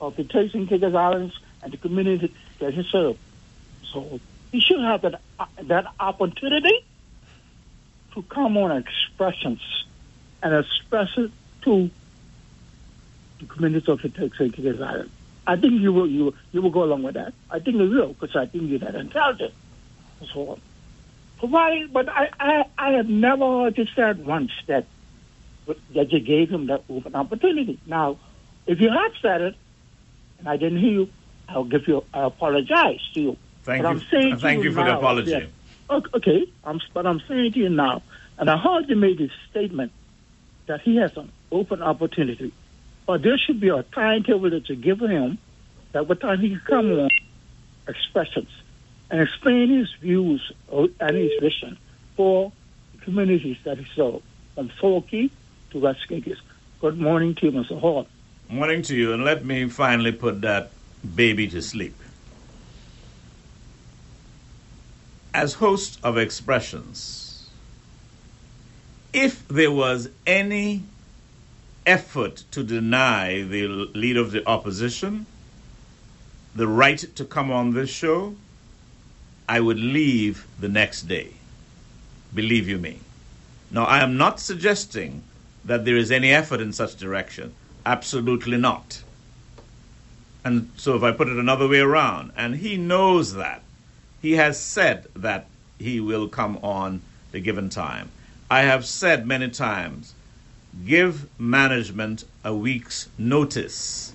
of 0.00 0.16
the 0.16 0.22
and 0.54 0.68
Caicos 0.68 0.94
Islands 0.94 1.38
and 1.62 1.72
the 1.72 1.76
community 1.76 2.34
that 2.58 2.74
he 2.74 2.82
served. 2.84 3.18
So 3.92 4.20
he 4.52 4.60
should 4.60 4.80
have 4.80 5.02
that 5.02 5.20
that 5.62 5.86
opportunity 5.98 6.84
to 8.14 8.22
come 8.22 8.56
on 8.56 8.70
expressions 8.76 9.60
and 10.42 10.54
express 10.54 11.08
it 11.16 11.30
to 11.62 11.90
the 13.40 13.46
community 13.46 13.90
of 13.90 14.00
the 14.02 14.12
and 14.16 14.32
Caicos 14.54 14.80
Islands. 14.80 15.12
I 15.46 15.56
think 15.56 15.80
you 15.80 15.92
will 15.92 16.08
you 16.08 16.34
you 16.52 16.62
will 16.62 16.70
go 16.70 16.84
along 16.84 17.02
with 17.02 17.14
that. 17.14 17.34
I 17.50 17.58
think 17.58 17.76
you 17.76 17.88
will 17.90 18.08
because 18.08 18.36
I 18.36 18.46
think 18.46 18.70
you're 18.70 18.78
that 18.80 18.94
intelligent. 18.94 19.54
So 20.32 20.58
providing, 21.38 21.88
but 21.92 22.08
I, 22.08 22.30
I 22.40 22.64
I 22.78 22.90
have 22.92 23.08
never 23.08 23.44
heard 23.44 23.76
you 23.76 23.86
said 23.94 24.24
once 24.24 24.52
that 24.66 24.86
that 25.94 26.12
you 26.12 26.20
gave 26.20 26.50
him 26.50 26.66
that 26.66 26.84
open 26.88 27.14
opportunity. 27.14 27.78
Now, 27.86 28.18
if 28.66 28.80
you 28.80 28.90
have 28.90 29.12
said 29.20 29.40
it, 29.42 29.56
and 30.38 30.48
I 30.48 30.56
didn't 30.56 30.80
hear 30.80 30.92
you, 30.92 31.08
I'll 31.48 31.64
give 31.64 31.86
you. 31.86 32.04
I 32.12 32.24
apologize 32.24 33.00
to 33.14 33.20
you. 33.20 33.36
Thank 33.62 33.82
but 33.82 33.90
you. 33.90 33.96
I'm 33.96 34.06
saying 34.10 34.36
thank 34.38 34.64
you, 34.64 34.72
for 34.72 34.84
the 34.84 34.96
apology. 34.96 35.30
yeah, 35.30 36.00
okay, 36.14 36.46
I'm, 36.64 36.80
but 36.92 37.06
I'm 37.06 37.20
saying 37.28 37.52
to 37.52 37.58
you 37.58 37.68
now, 37.68 38.02
and 38.38 38.50
I 38.50 38.56
heard 38.56 38.88
you 38.88 38.96
made 38.96 39.18
this 39.18 39.30
statement 39.50 39.92
that 40.66 40.80
he 40.80 40.96
has 40.96 41.16
an 41.16 41.30
open 41.52 41.82
opportunity, 41.82 42.52
but 43.06 43.22
there 43.22 43.38
should 43.38 43.60
be 43.60 43.68
a 43.68 43.82
timetable 43.82 44.50
that 44.50 44.68
you 44.68 44.76
give 44.76 45.00
him 45.00 45.38
that 45.92 46.08
what 46.08 46.20
time 46.20 46.40
he 46.40 46.50
can 46.50 46.62
come 46.66 46.98
on 46.98 47.10
expressions 47.86 48.48
and 49.10 49.20
explain 49.20 49.68
his 49.68 49.92
views 50.00 50.52
or- 50.68 50.88
and 51.00 51.16
his 51.16 51.32
vision 51.40 51.76
for 52.16 52.52
the 52.92 53.04
communities 53.04 53.58
that 53.64 53.78
he 53.78 53.84
served, 53.94 54.22
from 54.54 54.68
Forky 54.68 55.30
to 55.70 55.78
West. 55.78 56.00
Good 56.80 56.98
morning 56.98 57.34
to 57.36 57.46
you, 57.46 57.52
Mr. 57.52 57.78
Hall. 57.78 58.06
Morning 58.48 58.82
to 58.82 58.94
you, 58.94 59.12
and 59.12 59.24
let 59.24 59.44
me 59.44 59.68
finally 59.68 60.12
put 60.12 60.42
that 60.42 60.70
baby 61.14 61.48
to 61.48 61.62
sleep. 61.62 61.98
As 65.32 65.54
host 65.54 65.98
of 66.02 66.16
Expressions, 66.18 67.48
if 69.12 69.46
there 69.48 69.72
was 69.72 70.10
any 70.26 70.82
effort 71.86 72.44
to 72.50 72.62
deny 72.62 73.42
the 73.42 73.66
leader 73.66 74.20
of 74.20 74.30
the 74.32 74.46
opposition 74.48 75.26
the 76.54 76.68
right 76.68 76.98
to 77.16 77.24
come 77.24 77.50
on 77.50 77.74
this 77.74 77.90
show, 77.90 78.36
I 79.48 79.60
would 79.60 79.78
leave 79.78 80.46
the 80.60 80.68
next 80.68 81.02
day. 81.02 81.34
Believe 82.32 82.68
you 82.68 82.78
me. 82.78 83.00
Now, 83.70 83.84
I 83.84 83.98
am 84.00 84.16
not 84.16 84.38
suggesting 84.38 85.24
that 85.64 85.84
there 85.84 85.96
is 85.96 86.12
any 86.12 86.30
effort 86.30 86.60
in 86.60 86.72
such 86.72 86.96
direction. 86.96 87.54
Absolutely 87.86 88.56
not. 88.56 89.02
And 90.44 90.70
so, 90.76 90.94
if 90.94 91.02
I 91.02 91.12
put 91.12 91.28
it 91.28 91.38
another 91.38 91.68
way 91.68 91.80
around, 91.80 92.32
and 92.36 92.56
he 92.56 92.76
knows 92.76 93.34
that, 93.34 93.62
he 94.20 94.32
has 94.32 94.58
said 94.58 95.06
that 95.16 95.46
he 95.78 96.00
will 96.00 96.28
come 96.28 96.58
on 96.58 97.00
the 97.32 97.40
given 97.40 97.68
time. 97.70 98.10
I 98.50 98.62
have 98.62 98.84
said 98.84 99.26
many 99.26 99.48
times 99.50 100.14
give 100.86 101.28
management 101.38 102.24
a 102.44 102.54
week's 102.54 103.08
notice 103.16 104.12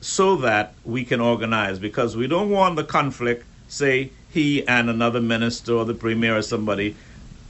so 0.00 0.36
that 0.36 0.74
we 0.84 1.04
can 1.04 1.20
organize 1.20 1.78
because 1.78 2.16
we 2.16 2.26
don't 2.26 2.50
want 2.50 2.76
the 2.76 2.84
conflict, 2.84 3.44
say, 3.68 4.10
he 4.32 4.66
and 4.66 4.88
another 4.88 5.20
minister 5.20 5.74
or 5.74 5.84
the 5.84 5.94
premier 5.94 6.36
or 6.36 6.42
somebody 6.42 6.96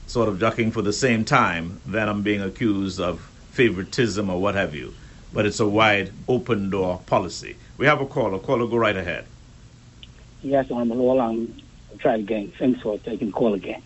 sort 0.07 0.27
of 0.27 0.39
jockeying 0.39 0.71
for 0.71 0.81
the 0.81 0.93
same 0.93 1.23
time, 1.23 1.79
then 1.85 2.09
I'm 2.09 2.21
being 2.21 2.41
accused 2.41 2.99
of 2.99 3.30
favoritism 3.51 4.29
or 4.29 4.39
what 4.39 4.55
have 4.55 4.73
you. 4.73 4.93
But 5.33 5.45
it's 5.45 5.59
a 5.59 5.67
wide 5.67 6.11
open 6.27 6.69
door 6.69 7.01
policy. 7.05 7.55
We 7.77 7.85
have 7.85 8.01
a 8.01 8.05
caller. 8.05 8.39
Caller, 8.39 8.67
go 8.67 8.77
right 8.77 8.97
ahead. 8.97 9.25
Yes, 10.41 10.65
I'm 10.71 10.89
Lowell. 10.89 11.21
I'm 11.21 11.61
try 11.99 12.15
again. 12.15 12.51
Thanks 12.57 12.81
for 12.81 12.97
taking 12.97 13.31
call 13.31 13.53
again. 13.53 13.81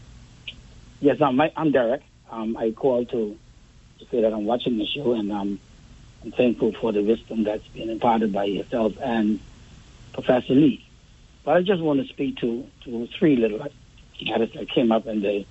Yes, 1.02 1.22
I'm, 1.22 1.40
I'm 1.56 1.72
Derek. 1.72 2.02
Um, 2.32 2.56
I 2.58 2.72
called 2.72 3.10
to, 3.10 3.38
to 4.00 4.06
say 4.06 4.22
that 4.22 4.34
I'm 4.34 4.46
watching 4.46 4.78
the 4.78 4.86
show 4.86 5.14
and 5.14 5.32
um, 5.32 5.60
I'm 6.24 6.32
thankful 6.32 6.74
for 6.80 6.92
the 6.92 7.04
wisdom 7.04 7.44
that's 7.44 7.68
been 7.68 7.90
imparted 7.90 8.32
by 8.32 8.46
yourself 8.46 8.94
and 9.02 9.40
Professor 10.14 10.54
Lee. 10.54 10.86
But 11.44 11.58
I 11.58 11.62
just 11.62 11.82
want 11.82 12.02
to 12.02 12.08
speak 12.08 12.38
to, 12.38 12.66
to 12.86 13.08
three 13.20 13.36
little 13.36 13.60
matters 14.26 14.52
that 14.54 14.70
came 14.70 14.92
up 14.92 15.06
in 15.06 15.22
the 15.22 15.46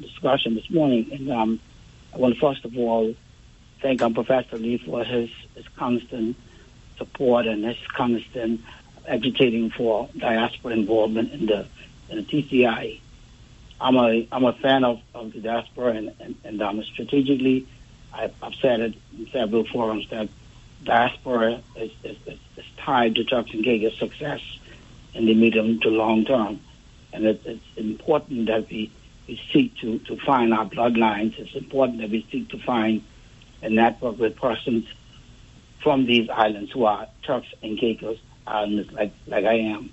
discussion 0.00 0.54
this 0.54 0.68
morning. 0.70 1.10
And 1.12 1.30
um, 1.30 1.60
I 2.12 2.18
want 2.18 2.34
to 2.34 2.40
first 2.40 2.64
of 2.64 2.76
all 2.76 3.14
thank 3.84 4.00
um, 4.00 4.14
Professor 4.14 4.56
Lee 4.56 4.78
for 4.78 5.04
his, 5.04 5.28
his 5.54 5.68
constant 5.76 6.36
support 6.96 7.46
and 7.46 7.66
his 7.66 7.76
constant 7.88 8.62
agitating 9.06 9.68
for 9.70 10.08
diaspora 10.16 10.72
involvement 10.72 11.30
in 11.32 11.44
the 11.44 11.66
in 12.08 12.16
the 12.16 12.22
TCI. 12.22 12.98
I'm 13.78 13.96
a 13.96 14.26
I'm 14.32 14.44
a 14.44 14.54
fan 14.54 14.84
of, 14.84 15.02
of 15.14 15.34
the 15.34 15.40
diaspora 15.40 15.92
and, 15.92 16.14
and, 16.18 16.34
and 16.44 16.62
um, 16.62 16.82
strategically 16.82 17.66
I've, 18.10 18.32
I've 18.42 18.54
said 18.54 18.80
it 18.80 18.94
in 19.18 19.28
several 19.30 19.66
forums 19.66 20.08
that 20.08 20.30
diaspora 20.82 21.60
is, 21.76 21.90
is, 22.04 22.16
is, 22.24 22.38
is 22.56 22.64
tied 22.78 23.16
to 23.16 23.24
Caicos 23.24 23.98
success 23.98 24.40
in 25.12 25.26
the 25.26 25.34
medium 25.34 25.78
to 25.80 25.90
long 25.90 26.24
term. 26.24 26.58
And 27.12 27.26
it, 27.26 27.42
it's 27.44 27.76
important 27.76 28.46
that 28.46 28.70
we, 28.70 28.90
we 29.28 29.38
seek 29.52 29.76
to, 29.78 29.98
to 29.98 30.16
find 30.16 30.54
our 30.54 30.64
bloodlines. 30.64 31.38
It's 31.38 31.54
important 31.54 31.98
that 31.98 32.10
we 32.10 32.26
seek 32.30 32.48
to 32.50 32.58
find 32.58 33.04
a 33.64 33.70
network 33.70 34.18
with 34.18 34.36
persons 34.36 34.86
from 35.82 36.06
these 36.06 36.28
islands 36.28 36.70
who 36.72 36.84
are 36.84 37.08
Turks 37.22 37.48
and 37.62 37.78
Caicos 37.78 38.18
islands 38.46 38.92
like, 38.92 39.12
like 39.26 39.44
I 39.44 39.54
am. 39.54 39.90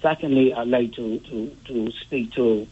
Secondly, 0.00 0.52
I'd 0.52 0.68
like 0.68 0.92
to, 0.94 1.18
to, 1.18 1.56
to 1.66 1.90
speak 1.92 2.32
to 2.32 2.66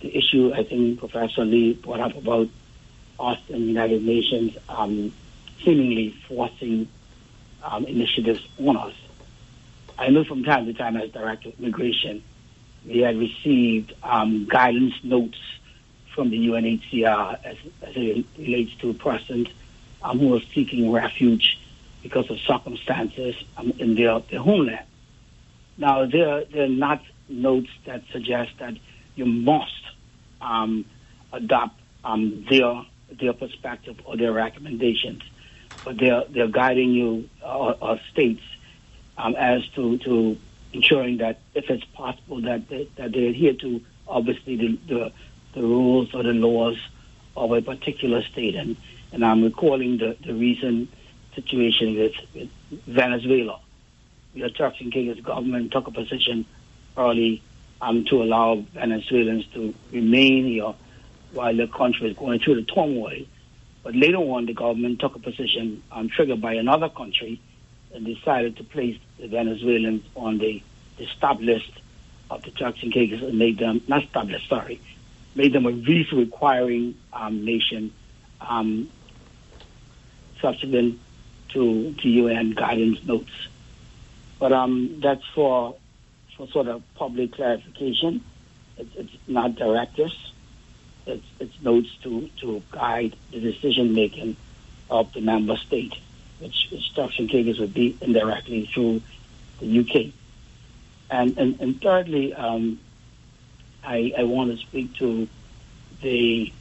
the 0.00 0.16
issue 0.16 0.52
I 0.54 0.64
think 0.64 1.00
Professor 1.00 1.44
Lee 1.44 1.74
brought 1.74 2.00
up 2.00 2.16
about 2.16 2.48
us 3.18 3.38
and 3.48 3.62
the 3.62 3.66
United 3.66 4.02
Nations 4.02 4.56
um, 4.68 5.12
seemingly 5.64 6.16
forcing 6.28 6.88
um, 7.62 7.84
initiatives 7.84 8.46
on 8.58 8.76
us. 8.76 8.94
I 9.98 10.08
know 10.10 10.22
from 10.24 10.44
time 10.44 10.66
to 10.66 10.74
time 10.74 10.96
as 10.96 11.10
Director 11.10 11.48
of 11.48 11.58
Immigration, 11.58 12.22
we 12.86 12.98
had 13.00 13.18
received 13.18 13.92
um, 14.04 14.46
guidance 14.46 14.94
notes 15.02 15.38
from 16.18 16.30
the 16.30 16.48
UNHCR 16.48 17.38
as, 17.44 17.56
as 17.80 17.92
it 17.94 18.26
relates 18.36 18.74
to 18.80 18.92
persons 18.92 19.46
um, 20.02 20.18
who 20.18 20.34
are 20.34 20.40
seeking 20.52 20.90
refuge 20.90 21.60
because 22.02 22.28
of 22.28 22.40
circumstances. 22.40 23.36
Um, 23.56 23.72
in 23.78 23.94
their, 23.94 24.18
their 24.18 24.40
homeland. 24.40 24.84
Now, 25.76 26.06
they're, 26.06 26.44
they're 26.46 26.68
not 26.68 27.02
notes 27.28 27.70
that 27.84 28.02
suggest 28.10 28.50
that 28.58 28.74
you 29.14 29.26
must 29.26 29.84
um, 30.40 30.86
adopt 31.32 31.78
um, 32.04 32.44
their 32.50 32.84
their 33.20 33.32
perspective 33.32 34.00
or 34.04 34.16
their 34.16 34.32
recommendations, 34.32 35.22
but 35.84 35.98
they're 35.98 36.24
they're 36.30 36.48
guiding 36.48 36.90
you 36.90 37.28
uh, 37.44 37.74
or 37.80 38.00
states 38.10 38.42
um, 39.16 39.36
as 39.36 39.66
to 39.76 39.98
to 39.98 40.36
ensuring 40.72 41.18
that 41.18 41.38
if 41.54 41.70
it's 41.70 41.84
possible 41.84 42.40
that 42.40 42.68
they, 42.68 42.88
that 42.96 43.12
they 43.12 43.28
adhere 43.28 43.54
to 43.54 43.80
obviously 44.08 44.56
the, 44.56 44.78
the 44.88 45.12
the 45.58 45.66
rules 45.66 46.14
or 46.14 46.22
the 46.22 46.32
laws 46.32 46.78
of 47.36 47.52
a 47.52 47.60
particular 47.60 48.22
state, 48.22 48.54
and 48.54 48.76
and 49.12 49.24
I'm 49.24 49.42
recalling 49.42 49.98
the 49.98 50.16
the 50.24 50.34
recent 50.34 50.88
situation 51.34 51.96
with, 51.96 52.14
with 52.34 52.50
Venezuela. 52.86 53.60
The 54.34 54.50
Turks 54.50 54.80
and 54.80 54.92
Caicos 54.92 55.20
government 55.20 55.72
took 55.72 55.86
a 55.88 55.90
position 55.90 56.46
early 56.96 57.42
um, 57.80 58.04
to 58.06 58.22
allow 58.22 58.64
Venezuelans 58.74 59.46
to 59.54 59.74
remain 59.92 60.46
here 60.46 60.74
while 61.32 61.56
the 61.56 61.66
country 61.66 62.08
was 62.08 62.16
going 62.16 62.40
through 62.40 62.56
the 62.56 62.62
turmoil. 62.62 63.22
But 63.82 63.94
later 63.94 64.18
on, 64.18 64.46
the 64.46 64.54
government 64.54 65.00
took 65.00 65.16
a 65.16 65.18
position 65.18 65.82
um, 65.92 66.08
triggered 66.08 66.40
by 66.40 66.54
another 66.54 66.88
country 66.88 67.40
and 67.94 68.04
decided 68.04 68.56
to 68.56 68.64
place 68.64 68.98
the 69.18 69.28
Venezuelans 69.28 70.02
on 70.14 70.38
the, 70.38 70.62
the 70.98 71.06
stop 71.06 71.40
list 71.40 71.70
of 72.30 72.42
the 72.42 72.50
Turks 72.50 72.82
and 72.82 72.92
Caicos 72.92 73.22
and 73.22 73.38
made 73.38 73.58
them, 73.58 73.80
not 73.88 74.04
stop 74.10 74.26
list, 74.26 74.48
sorry, 74.48 74.80
made 75.34 75.52
them 75.52 75.66
a 75.66 75.72
visa 75.72 76.16
requiring 76.16 76.96
um, 77.12 77.44
nation 77.44 77.92
um, 78.40 78.90
subsequent 80.40 80.98
to, 81.50 81.94
to 81.94 82.08
UN 82.08 82.52
guidance 82.52 83.04
notes. 83.04 83.48
But 84.38 84.52
um, 84.52 85.00
that's 85.02 85.24
for, 85.34 85.76
for 86.36 86.48
sort 86.48 86.68
of 86.68 86.82
public 86.94 87.32
clarification. 87.32 88.24
It's, 88.76 88.94
it's 88.94 89.12
not 89.26 89.56
directives 89.56 90.32
its, 91.08 91.26
its 91.40 91.62
notes 91.62 91.88
to, 92.02 92.28
to 92.40 92.62
guide 92.70 93.16
the 93.32 93.40
decision 93.40 93.94
making 93.94 94.36
of 94.90 95.12
the 95.12 95.20
member 95.20 95.56
state, 95.56 95.94
which 96.38 96.68
instruction 96.70 97.28
takers 97.28 97.58
would 97.58 97.74
be 97.74 97.96
indirectly 98.00 98.66
through 98.72 99.02
the 99.60 99.80
UK. 99.80 100.12
And, 101.10 101.36
and, 101.38 101.60
and 101.60 101.80
thirdly, 101.80 102.34
um, 102.34 102.78
I, 103.88 104.12
I 104.18 104.24
want 104.24 104.50
to 104.50 104.58
speak 104.58 104.94
to 104.96 105.26
the, 106.02 106.52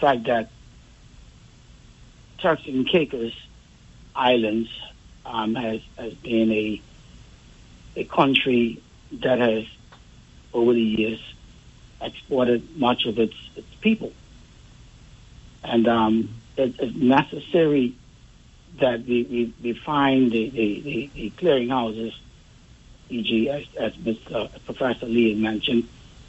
fact 0.00 0.24
that 0.24 0.50
Turks 2.38 2.66
and 2.66 2.86
Caicos 2.86 3.32
Islands 4.14 4.68
um, 5.24 5.54
has, 5.54 5.80
has 5.96 6.12
been 6.14 6.52
a, 6.52 6.82
a 7.94 8.04
country 8.04 8.82
that 9.12 9.38
has, 9.38 9.64
over 10.52 10.74
the 10.74 10.82
years, 10.82 11.34
exported 12.02 12.76
much 12.76 13.06
of 13.06 13.18
its, 13.18 13.36
its 13.54 13.72
people. 13.80 14.12
And 15.64 15.88
um, 15.88 16.28
it, 16.58 16.74
it's 16.78 16.96
necessary 16.96 17.94
that 18.80 19.06
we, 19.06 19.22
we, 19.22 19.54
we 19.62 19.72
find 19.72 20.30
the, 20.30 20.50
the, 20.50 20.80
the, 20.80 21.10
the 21.14 21.30
clearinghouses, 21.30 22.14
e.g., 23.08 23.48
as, 23.48 23.64
as 23.78 23.94
Mr. 23.94 24.50
Professor 24.66 25.06
Lee 25.06 25.34
mentioned, 25.34 25.88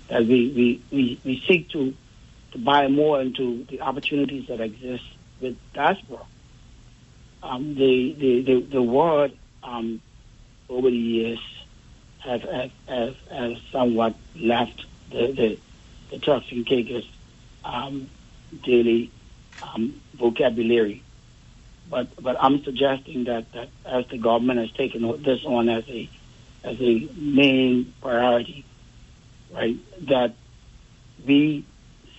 that 0.09 0.21
we, 0.25 0.51
we, 0.51 0.81
we, 0.91 1.19
we 1.23 1.43
seek 1.47 1.69
to, 1.69 1.93
to 2.51 2.57
buy 2.57 2.87
more 2.87 3.21
into 3.21 3.65
the 3.65 3.81
opportunities 3.81 4.47
that 4.47 4.61
exist 4.61 5.03
with 5.41 5.57
diaspora. 5.73 6.25
Um, 7.43 7.75
the, 7.75 8.13
the, 8.13 8.41
the, 8.41 8.61
the 8.61 8.81
word 8.81 9.37
um, 9.63 10.01
over 10.69 10.89
the 10.89 10.97
years 10.97 11.39
have, 12.19 12.41
have, 12.41 12.71
have, 13.29 13.57
somewhat 13.71 14.15
left 14.35 14.85
the, 15.11 15.31
the, 15.31 15.59
the 16.09 16.19
Turks 16.19 16.47
and 16.51 16.65
Caicos 16.65 17.07
um, 17.63 18.09
daily 18.63 19.11
um, 19.61 20.01
vocabulary. 20.15 21.03
But 21.89 22.21
but 22.21 22.35
I'm 22.39 22.63
suggesting 22.63 23.25
that, 23.25 23.51
that 23.53 23.69
as 23.85 24.05
the 24.07 24.17
government 24.17 24.59
has 24.59 24.71
taken 24.71 25.23
this 25.23 25.45
on 25.45 25.69
as 25.69 25.87
a 25.87 26.09
as 26.63 26.81
a 26.81 27.07
main 27.15 27.93
priority, 28.01 28.65
right, 29.51 29.77
that 30.07 30.35
we 31.25 31.65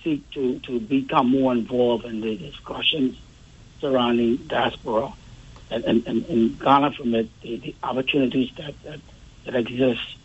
seek 0.03 0.29
to, 0.31 0.59
to 0.61 0.81
become 0.81 1.31
more 1.31 1.53
involved 1.53 2.05
in 2.05 2.21
the 2.21 2.37
discussions 2.37 3.19
surrounding 3.81 4.37
diaspora 4.37 5.13
and, 5.71 5.85
and, 5.85 6.07
and, 6.07 6.27
and 6.27 6.59
garner 6.59 6.93
from 6.93 7.15
it 7.15 7.29
the, 7.43 7.57
the 7.59 7.75
opportunities 7.83 8.51
that, 8.57 8.75
that, 8.85 9.01
that 9.45 9.55
exist 9.55 10.17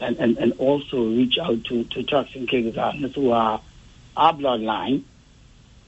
and, 0.00 0.16
and, 0.18 0.38
and 0.38 0.52
also 0.54 1.08
reach 1.08 1.38
out 1.38 1.64
to, 1.64 1.84
to 1.84 2.02
Turks 2.02 2.30
and 2.34 2.48
Caicos 2.48 3.14
who 3.14 3.30
are 3.30 3.60
our 4.16 4.32
bloodline, 4.32 5.04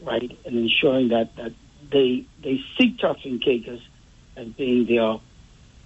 right, 0.03 0.39
and 0.45 0.57
ensuring 0.57 1.09
that, 1.09 1.35
that 1.36 1.53
they 1.90 2.27
they 2.43 2.61
seek 2.77 2.99
Turks 2.99 3.24
and 3.24 3.43
Caicos 3.43 3.81
as 4.36 4.47
being 4.49 4.86
their 4.86 5.19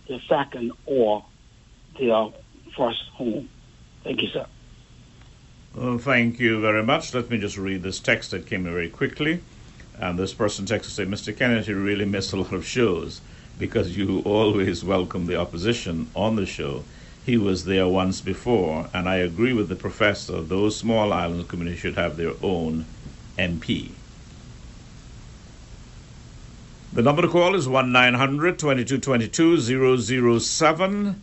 their 0.08 0.20
second 0.28 0.72
or 0.86 1.24
their 1.98 2.28
first 2.76 3.02
home. 3.14 3.48
Thank 4.02 4.22
you, 4.22 4.28
sir. 4.28 4.46
Thank 5.74 6.38
you 6.38 6.60
very 6.60 6.82
much. 6.82 7.14
Let 7.14 7.30
me 7.30 7.38
just 7.38 7.56
read 7.56 7.82
this 7.82 7.98
text 7.98 8.30
that 8.32 8.46
came 8.46 8.66
in 8.66 8.72
very 8.72 8.90
quickly. 8.90 9.40
And 9.98 10.18
this 10.18 10.34
person 10.34 10.64
texted 10.66 10.90
say, 10.90 11.04
Mr. 11.04 11.36
Kennedy 11.36 11.70
you 11.70 11.78
really 11.78 12.04
missed 12.04 12.32
a 12.32 12.36
lot 12.36 12.52
of 12.52 12.66
shows 12.66 13.20
because 13.58 13.96
you 13.96 14.20
always 14.24 14.84
welcome 14.84 15.26
the 15.26 15.36
opposition 15.36 16.10
on 16.14 16.36
the 16.36 16.46
show 16.46 16.84
he 17.24 17.36
was 17.36 17.64
there 17.64 17.86
once 17.86 18.20
before, 18.20 18.88
and 18.92 19.08
I 19.08 19.16
agree 19.16 19.52
with 19.52 19.68
the 19.68 19.76
professor, 19.76 20.42
those 20.42 20.76
small 20.76 21.12
island 21.12 21.48
communities 21.48 21.80
should 21.80 21.94
have 21.94 22.16
their 22.16 22.32
own 22.42 22.84
MP. 23.38 23.90
The 26.92 27.02
number 27.02 27.22
to 27.22 27.28
call 27.28 27.54
is 27.54 27.68
1 27.68 27.92
900 27.92 28.58
2222 28.58 30.40
007, 30.40 31.22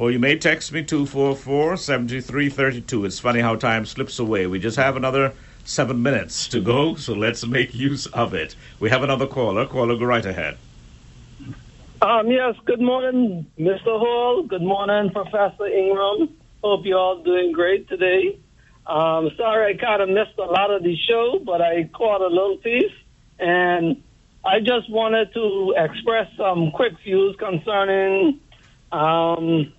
or 0.00 0.10
you 0.10 0.18
may 0.18 0.34
text 0.34 0.72
me 0.72 0.82
244 0.82 1.76
7332. 1.76 3.04
It's 3.04 3.18
funny 3.18 3.40
how 3.40 3.54
time 3.54 3.84
slips 3.84 4.18
away. 4.18 4.46
We 4.46 4.58
just 4.58 4.78
have 4.78 4.96
another 4.96 5.34
seven 5.66 6.02
minutes 6.02 6.48
to 6.48 6.60
go, 6.62 6.94
so 6.94 7.12
let's 7.12 7.46
make 7.46 7.74
use 7.74 8.06
of 8.06 8.32
it. 8.32 8.56
We 8.78 8.88
have 8.88 9.02
another 9.02 9.26
caller. 9.26 9.66
Caller, 9.66 9.98
go 9.98 10.06
right 10.06 10.24
ahead. 10.24 10.56
Um, 12.00 12.30
yes, 12.30 12.54
good 12.64 12.80
morning, 12.80 13.44
Mr. 13.58 13.98
Hall. 13.98 14.42
Good 14.42 14.62
morning, 14.62 15.10
Professor 15.10 15.66
Ingram. 15.66 16.30
Hope 16.64 16.86
you're 16.86 16.98
all 16.98 17.22
doing 17.22 17.52
great 17.52 17.86
today. 17.86 18.38
Um, 18.86 19.30
sorry 19.36 19.74
I 19.74 19.76
kind 19.76 20.00
of 20.00 20.08
missed 20.08 20.38
a 20.38 20.46
lot 20.46 20.70
of 20.70 20.82
the 20.82 20.96
show, 20.96 21.42
but 21.44 21.60
I 21.60 21.90
caught 21.92 22.22
a 22.22 22.26
little 22.26 22.56
piece. 22.56 22.94
And 23.38 24.02
I 24.46 24.60
just 24.60 24.88
wanted 24.88 25.34
to 25.34 25.74
express 25.76 26.34
some 26.38 26.70
quick 26.70 26.94
views 27.04 27.36
concerning 27.38 28.40
um, 28.92 29.74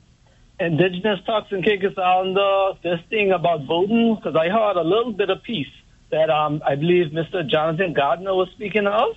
indigenous 0.61 1.19
Turks 1.25 1.51
and 1.51 1.63
Caicos 1.63 1.97
Islander, 1.97 2.79
this 2.83 2.99
thing 3.09 3.31
about 3.31 3.65
voting, 3.65 4.15
because 4.15 4.35
I 4.35 4.49
heard 4.49 4.77
a 4.77 4.83
little 4.83 5.11
bit 5.11 5.29
of 5.29 5.41
piece 5.41 5.73
that 6.11 6.29
um, 6.29 6.61
I 6.65 6.75
believe 6.75 7.07
Mr. 7.11 7.47
Jonathan 7.47 7.93
Gardner 7.93 8.35
was 8.35 8.49
speaking 8.51 8.85
of. 8.85 9.15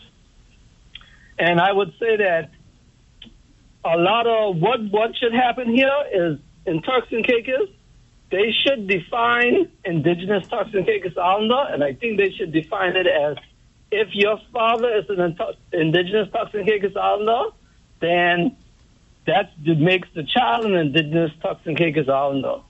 And 1.39 1.61
I 1.61 1.71
would 1.71 1.93
say 2.01 2.17
that 2.17 2.51
a 3.85 3.99
lot 3.99 4.27
of 4.27 4.57
what, 4.57 4.81
what 4.91 5.15
should 5.17 5.35
happen 5.35 5.69
here 5.69 6.05
is 6.13 6.39
in 6.65 6.81
Turks 6.81 7.09
and 7.11 7.25
Caicos, 7.25 7.69
they 8.31 8.53
should 8.53 8.87
define 8.87 9.71
indigenous 9.85 10.47
Turks 10.49 10.71
and 10.73 10.87
Caicos 10.87 11.17
Islander, 11.19 11.67
and 11.73 11.85
I 11.85 11.93
think 11.93 12.17
they 12.17 12.31
should 12.31 12.53
define 12.53 12.97
it 12.97 13.07
as 13.07 13.37
if 13.91 14.09
your 14.15 14.41
father 14.53 14.97
is 14.97 15.05
an 15.11 15.37
indigenous 15.73 16.29
Turks 16.33 16.55
and 16.55 16.67
Caicos 16.67 16.97
Islander, 16.97 17.51
then 18.01 18.57
that 19.27 19.53
makes 19.65 20.09
the 20.15 20.23
child 20.23 20.67
an 20.67 20.75
indigenous 20.75 21.31
and 21.65 21.77
Caicos 21.77 22.09
Islander. 22.09 22.61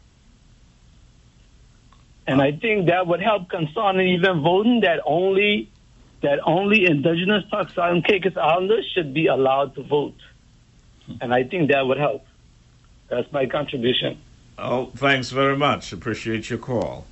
And 2.26 2.40
I 2.40 2.52
think 2.52 2.86
that 2.86 3.06
would 3.06 3.20
help 3.20 3.51
concerning 3.51 4.09
even 4.14 4.40
voting 4.40 4.81
that 4.81 5.01
only 5.05 5.70
that 6.22 6.39
only 6.47 6.86
indigenous 6.86 7.44
Turks 7.51 7.74
and 7.76 8.02
Caicos 8.02 8.36
Islanders 8.36 8.90
should 8.94 9.12
be 9.12 9.26
allowed 9.26 9.74
to 9.74 9.82
vote. 9.82 10.16
And 11.20 11.35
I 11.35 11.44
think 11.44 11.70
that 11.70 11.86
would 11.86 11.98
help. 11.98 12.24
That's 13.10 13.31
my 13.31 13.44
contribution. 13.44 14.18
Oh, 14.56 14.86
thanks 14.97 15.31
very 15.31 15.56
much. 15.56 15.93
Appreciate 15.93 16.48
your 16.48 16.59
call. 16.59 17.05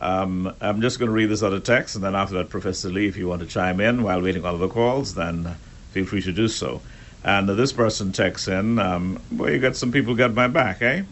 Um, 0.00 0.52
I'm 0.60 0.80
just 0.80 0.98
going 0.98 1.08
to 1.08 1.12
read 1.12 1.26
this 1.26 1.42
other 1.42 1.60
text, 1.60 1.94
and 1.94 2.02
then 2.02 2.14
after 2.14 2.34
that, 2.34 2.50
Professor 2.50 2.88
Lee, 2.88 3.06
if 3.06 3.16
you 3.16 3.28
want 3.28 3.42
to 3.42 3.46
chime 3.46 3.80
in 3.80 4.02
while 4.02 4.20
waiting 4.20 4.44
on 4.44 4.54
other 4.54 4.68
calls, 4.68 5.14
then 5.14 5.54
feel 5.92 6.06
free 6.06 6.22
to 6.22 6.32
do 6.32 6.48
so. 6.48 6.80
And 7.24 7.50
uh, 7.50 7.54
this 7.54 7.72
person 7.72 8.12
texts 8.12 8.48
in, 8.48 8.78
um, 8.78 9.20
well, 9.32 9.50
you 9.50 9.58
got 9.58 9.76
some 9.76 9.92
people 9.92 10.14
got 10.14 10.34
my 10.34 10.46
back, 10.46 10.82
eh? 10.82 11.02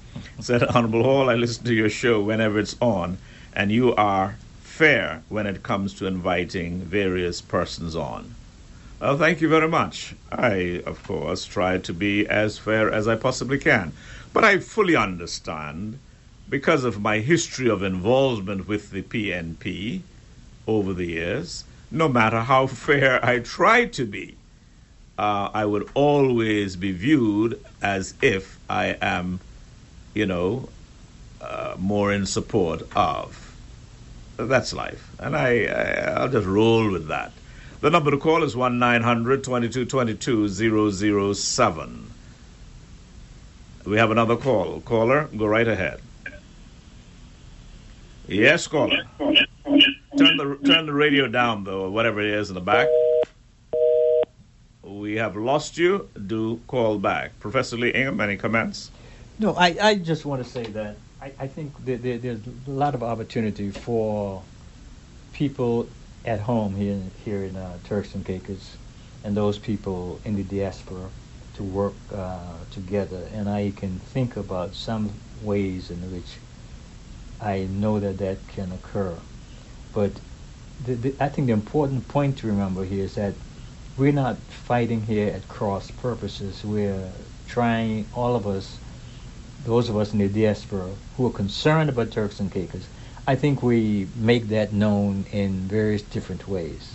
Said, 0.40 0.62
Honorable 0.62 1.02
Hall, 1.02 1.28
I 1.28 1.34
listen 1.34 1.64
to 1.64 1.74
your 1.74 1.88
show 1.88 2.20
whenever 2.20 2.58
it's 2.58 2.76
on, 2.80 3.18
and 3.52 3.72
you 3.72 3.94
are 3.96 4.36
fair 4.62 5.22
when 5.28 5.46
it 5.46 5.62
comes 5.62 5.94
to 5.94 6.06
inviting 6.06 6.80
various 6.80 7.40
persons 7.40 7.96
on. 7.96 8.34
Well, 9.00 9.18
thank 9.18 9.40
you 9.40 9.48
very 9.48 9.68
much. 9.68 10.14
I, 10.30 10.82
of 10.86 11.02
course, 11.02 11.44
try 11.44 11.78
to 11.78 11.92
be 11.92 12.26
as 12.26 12.56
fair 12.58 12.90
as 12.90 13.08
I 13.08 13.16
possibly 13.16 13.58
can. 13.58 13.92
But 14.32 14.44
I 14.44 14.58
fully 14.58 14.96
understand, 14.96 15.98
because 16.48 16.84
of 16.84 17.00
my 17.00 17.18
history 17.18 17.68
of 17.68 17.82
involvement 17.82 18.68
with 18.68 18.90
the 18.90 19.02
PNP 19.02 20.02
over 20.66 20.94
the 20.94 21.06
years, 21.06 21.64
no 21.90 22.08
matter 22.08 22.40
how 22.40 22.66
fair 22.86 23.24
I 23.24 23.40
try 23.40 23.86
to 23.86 24.04
be, 24.04 24.36
uh, 25.18 25.50
I 25.52 25.64
would 25.64 25.88
always 25.94 26.76
be 26.76 26.92
viewed 26.92 27.62
as 27.82 28.14
if 28.22 28.58
I 28.68 28.96
am, 29.00 29.40
you 30.14 30.26
know, 30.26 30.68
uh, 31.40 31.74
more 31.78 32.12
in 32.12 32.26
support 32.26 32.82
of. 32.94 33.42
That's 34.36 34.72
life. 34.72 35.10
And 35.18 35.34
I, 35.36 35.64
I, 35.64 36.20
I'll 36.20 36.28
just 36.28 36.46
roll 36.46 36.90
with 36.90 37.08
that. 37.08 37.32
The 37.80 37.90
number 37.90 38.10
to 38.10 38.18
call 38.18 38.42
is 38.42 38.56
1 38.56 38.78
900 38.78 39.44
2222 39.44 41.34
007. 41.34 42.10
We 43.86 43.96
have 43.98 44.10
another 44.10 44.36
call. 44.36 44.80
Caller, 44.80 45.28
go 45.36 45.46
right 45.46 45.68
ahead. 45.68 46.00
Yes, 48.28 48.66
caller. 48.66 49.04
Turn 49.18 50.36
the 50.38 50.58
turn 50.64 50.86
the 50.86 50.92
radio 50.92 51.28
down 51.28 51.64
though, 51.64 51.82
or 51.82 51.90
whatever 51.90 52.20
it 52.20 52.26
is 52.30 52.48
in 52.48 52.54
the 52.54 52.60
back. 52.60 52.88
We 54.96 55.16
have 55.16 55.36
lost 55.36 55.76
you. 55.76 56.08
Do 56.26 56.58
call 56.66 56.98
back. 56.98 57.38
Professor 57.38 57.76
Lee 57.76 57.90
Ingham, 57.90 58.18
any 58.18 58.38
comments? 58.38 58.90
No, 59.38 59.54
I, 59.54 59.76
I 59.80 59.94
just 59.96 60.24
want 60.24 60.42
to 60.42 60.48
say 60.48 60.62
that 60.62 60.96
I, 61.20 61.32
I 61.38 61.46
think 61.48 61.72
there, 61.84 61.98
there, 61.98 62.16
there's 62.16 62.40
a 62.66 62.70
lot 62.70 62.94
of 62.94 63.02
opportunity 63.02 63.70
for 63.70 64.42
people 65.34 65.86
at 66.24 66.40
home 66.40 66.74
here 66.74 66.98
here 67.26 67.44
in 67.44 67.56
uh, 67.56 67.76
Turks 67.84 68.14
and 68.14 68.24
Caicos, 68.24 68.76
and 69.22 69.36
those 69.36 69.58
people 69.58 70.18
in 70.24 70.34
the 70.34 70.44
diaspora 70.44 71.10
to 71.56 71.62
work 71.62 71.92
uh, 72.14 72.38
together. 72.70 73.20
And 73.34 73.50
I 73.50 73.72
can 73.76 73.98
think 73.98 74.38
about 74.38 74.74
some 74.74 75.10
ways 75.42 75.90
in 75.90 75.98
which 76.10 76.38
I 77.42 77.66
know 77.70 78.00
that 78.00 78.16
that 78.16 78.38
can 78.48 78.72
occur. 78.72 79.14
But 79.92 80.12
the, 80.86 80.94
the, 80.94 81.14
I 81.20 81.28
think 81.28 81.48
the 81.48 81.52
important 81.52 82.08
point 82.08 82.38
to 82.38 82.46
remember 82.46 82.82
here 82.82 83.04
is 83.04 83.16
that 83.16 83.34
we're 83.96 84.12
not 84.12 84.36
fighting 84.36 85.02
here 85.02 85.32
at 85.32 85.48
cross 85.48 85.90
purposes. 85.90 86.62
We're 86.64 87.10
trying, 87.48 88.06
all 88.14 88.36
of 88.36 88.46
us, 88.46 88.78
those 89.64 89.88
of 89.88 89.96
us 89.96 90.12
in 90.12 90.18
the 90.18 90.28
diaspora 90.28 90.90
who 91.16 91.26
are 91.26 91.32
concerned 91.32 91.88
about 91.88 92.10
Turks 92.10 92.38
and 92.38 92.52
Caicos, 92.52 92.86
I 93.26 93.36
think 93.36 93.62
we 93.62 94.06
make 94.16 94.48
that 94.48 94.72
known 94.72 95.24
in 95.32 95.60
various 95.60 96.02
different 96.02 96.46
ways. 96.46 96.94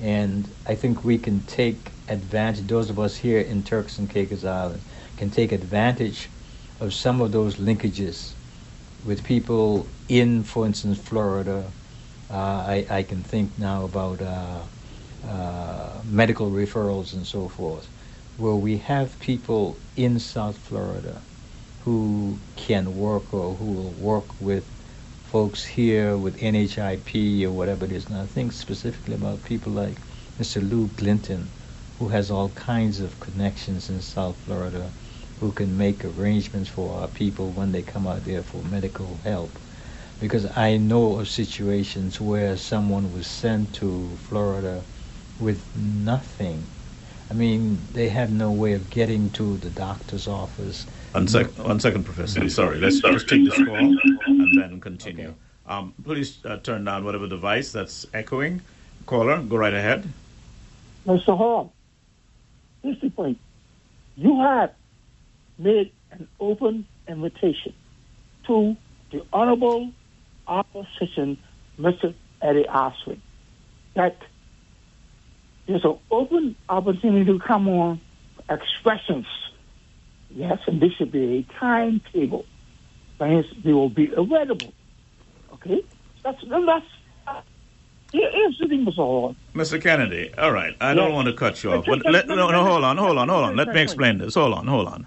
And 0.00 0.48
I 0.66 0.74
think 0.76 1.04
we 1.04 1.18
can 1.18 1.40
take 1.42 1.90
advantage, 2.08 2.66
those 2.66 2.90
of 2.90 2.98
us 2.98 3.16
here 3.16 3.40
in 3.40 3.62
Turks 3.62 3.98
and 3.98 4.08
Caicos 4.08 4.44
Island, 4.44 4.80
can 5.16 5.30
take 5.30 5.52
advantage 5.52 6.28
of 6.80 6.94
some 6.94 7.20
of 7.20 7.32
those 7.32 7.56
linkages 7.56 8.32
with 9.04 9.24
people 9.24 9.86
in, 10.08 10.44
for 10.44 10.64
instance, 10.64 10.98
Florida. 10.98 11.64
Uh, 12.30 12.34
I, 12.36 12.86
I 12.88 13.02
can 13.02 13.22
think 13.22 13.58
now 13.58 13.84
about 13.84 14.22
uh, 14.22 14.60
uh, 15.22 16.02
medical 16.04 16.50
referrals 16.50 17.12
and 17.14 17.26
so 17.26 17.48
forth, 17.48 17.90
where 18.36 18.56
we 18.56 18.78
have 18.78 19.18
people 19.20 19.82
in 19.96 20.18
South 20.18 20.58
Florida 20.58 21.26
who 21.80 22.42
can 22.56 22.94
work 22.94 23.32
or 23.34 23.56
who 23.56 23.72
will 23.72 23.94
work 23.94 24.40
with 24.40 24.72
folks 25.22 25.64
here 25.64 26.18
with 26.18 26.36
NHIP 26.38 27.44
or 27.44 27.52
whatever 27.52 27.84
it 27.86 27.92
is. 27.92 28.06
And 28.06 28.16
I 28.16 28.26
think 28.26 28.52
specifically 28.52 29.14
about 29.14 29.42
people 29.44 29.72
like 29.72 30.02
Mr. 30.40 30.68
Lou 30.68 30.88
Clinton, 30.90 31.54
who 31.98 32.08
has 32.08 32.30
all 32.30 32.50
kinds 32.50 33.00
of 33.00 33.20
connections 33.20 33.90
in 33.90 34.00
South 34.02 34.38
Florida, 34.40 34.94
who 35.38 35.52
can 35.52 35.76
make 35.76 36.04
arrangements 36.04 36.70
for 36.70 37.00
our 37.00 37.08
people 37.08 37.52
when 37.52 37.72
they 37.72 37.82
come 37.82 38.06
out 38.06 38.24
there 38.24 38.42
for 38.44 38.64
medical 38.64 39.18
help. 39.18 39.58
Because 40.18 40.46
I 40.56 40.76
know 40.78 41.18
of 41.20 41.28
situations 41.28 42.20
where 42.20 42.56
someone 42.56 43.10
was 43.12 43.26
sent 43.28 43.74
to 43.76 44.16
Florida 44.18 44.86
with 45.40 45.64
nothing. 45.76 46.64
I 47.30 47.34
mean, 47.34 47.78
they 47.92 48.08
had 48.08 48.32
no 48.32 48.50
way 48.50 48.72
of 48.72 48.90
getting 48.90 49.30
to 49.30 49.56
the 49.58 49.70
doctor's 49.70 50.26
office. 50.26 50.86
One, 51.12 51.28
sec- 51.28 51.58
one 51.58 51.78
second, 51.80 52.04
Professor. 52.04 52.48
Sorry, 52.48 52.78
let's 52.78 53.00
just 53.00 53.28
take 53.28 53.44
this 53.44 53.54
call 53.56 53.76
and 53.76 54.60
then 54.60 54.80
continue. 54.80 55.28
Okay. 55.28 55.34
Um, 55.66 55.94
please 56.04 56.44
uh, 56.44 56.56
turn 56.58 56.84
down 56.84 57.04
whatever 57.04 57.28
device 57.28 57.70
that's 57.70 58.06
echoing. 58.12 58.60
Caller, 59.06 59.40
go 59.42 59.56
right 59.56 59.72
ahead. 59.72 60.08
Mr. 61.06 61.36
Hall, 61.36 61.72
here's 62.82 63.00
the 63.00 63.10
point. 63.10 63.38
You 64.16 64.40
have 64.40 64.72
made 65.58 65.92
an 66.10 66.26
open 66.40 66.86
invitation 67.06 67.72
to 68.46 68.76
the 69.12 69.24
Honorable 69.32 69.92
Opposition, 70.48 71.38
Mr. 71.78 72.14
Edwin 72.42 72.64
Astwood, 72.64 73.20
that 73.94 74.16
there's 75.70 75.84
an 75.84 75.98
open 76.10 76.56
opportunity 76.68 77.24
to 77.26 77.38
come 77.38 77.68
on 77.68 78.00
expressions. 78.50 79.26
Yes, 80.28 80.58
and 80.66 80.80
this 80.80 80.92
should 80.98 81.12
be 81.12 81.46
a 81.48 81.58
timetable. 81.60 82.44
They 83.18 83.72
will 83.72 83.88
be 83.88 84.10
available. 84.16 84.72
Okay? 85.54 85.82
That's, 86.24 86.38
that's, 86.48 86.86
here's 88.12 88.58
the 88.60 88.68
thing, 88.68 88.86
Mr. 89.54 89.80
Kennedy, 89.80 90.32
all 90.36 90.52
right. 90.52 90.74
I 90.80 90.94
don't 90.94 91.08
Yes. 91.08 91.14
want 91.14 91.28
to 91.28 91.34
cut 91.34 91.62
you 91.62 91.72
off, 91.72 91.86
but 91.86 92.04
let, 92.06 92.26
no, 92.28 92.50
no, 92.50 92.64
hold 92.64 92.84
on, 92.84 92.96
hold 92.96 93.18
on, 93.18 93.28
hold 93.28 93.44
on. 93.44 93.56
Let 93.56 93.68
me 93.68 93.80
explain 93.82 94.18
this. 94.18 94.34
Hold 94.34 94.54
on, 94.54 94.66
hold 94.66 94.88
on. 94.88 95.06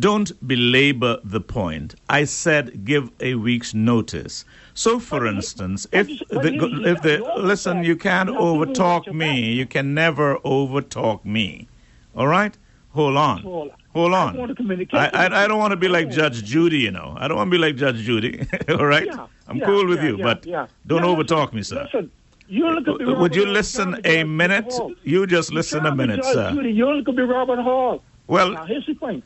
Don't 0.00 0.32
belabor 0.46 1.18
the 1.22 1.40
point. 1.40 1.94
I 2.08 2.24
said 2.24 2.84
give 2.84 3.10
a 3.20 3.36
week's 3.36 3.72
notice. 3.72 4.44
So, 4.74 4.98
for 4.98 5.20
But 5.20 5.34
instance, 5.34 5.86
if 5.92 6.08
you- 6.08 6.18
the, 6.28 6.52
you- 6.54 6.84
if 6.86 7.02
the 7.02 7.18
you 7.18 7.42
listen, 7.42 7.84
you 7.84 7.96
can't 7.96 8.28
you 8.28 8.34
have 8.34 8.42
to 8.42 8.64
do 8.66 8.72
overtalk 8.72 9.12
me. 9.14 9.52
You 9.52 9.64
can 9.66 9.94
never 9.94 10.36
overtalk 10.38 11.24
me. 11.24 11.68
All 12.16 12.26
right? 12.26 12.56
Hold 12.90 13.16
on. 13.16 13.42
Hold 13.42 14.12
I 14.12 14.22
on. 14.28 14.36
want 14.36 14.48
to 14.50 14.54
communicate 14.54 14.98
I, 14.98 15.06
I, 15.26 15.44
I 15.44 15.48
don't 15.48 15.58
want 15.58 15.70
to 15.72 15.76
be 15.76 15.88
like 15.88 16.10
Judge 16.10 16.42
Judy, 16.44 16.78
you 16.80 16.90
know. 16.90 17.14
I 17.18 17.28
don't 17.28 17.36
want 17.36 17.48
to 17.48 17.52
be 17.52 17.58
like 17.58 17.76
Judge 17.76 17.98
Judy. 17.98 18.46
All 18.68 18.84
right? 18.86 19.06
Yeah, 19.06 19.26
I'm 19.48 19.58
yeah, 19.58 19.64
cool 19.66 19.86
with 19.86 20.00
yeah, 20.02 20.08
you, 20.08 20.18
but 20.18 20.44
yeah. 20.44 20.66
don't 20.86 21.02
overtalk 21.02 21.52
me, 21.52 21.62
sir. 21.62 21.84
Listen, 21.84 22.10
you 22.48 22.64
Would 23.20 23.34
you 23.36 23.46
listen 23.46 24.00
a 24.04 24.24
minute? 24.24 24.72
You 25.04 25.26
just 25.26 25.52
listen 25.52 25.86
a 25.86 25.94
minute, 25.94 26.22
Judge 26.22 26.34
sir. 26.34 26.52
Judy. 26.52 26.72
You 26.72 27.02
could 27.04 27.16
be 27.16 27.22
Robert 27.22 27.60
Hall. 27.60 28.02
Well, 28.26 28.52
Now, 28.52 28.64
here's 28.66 28.84
the 28.86 28.94
point. 28.94 29.24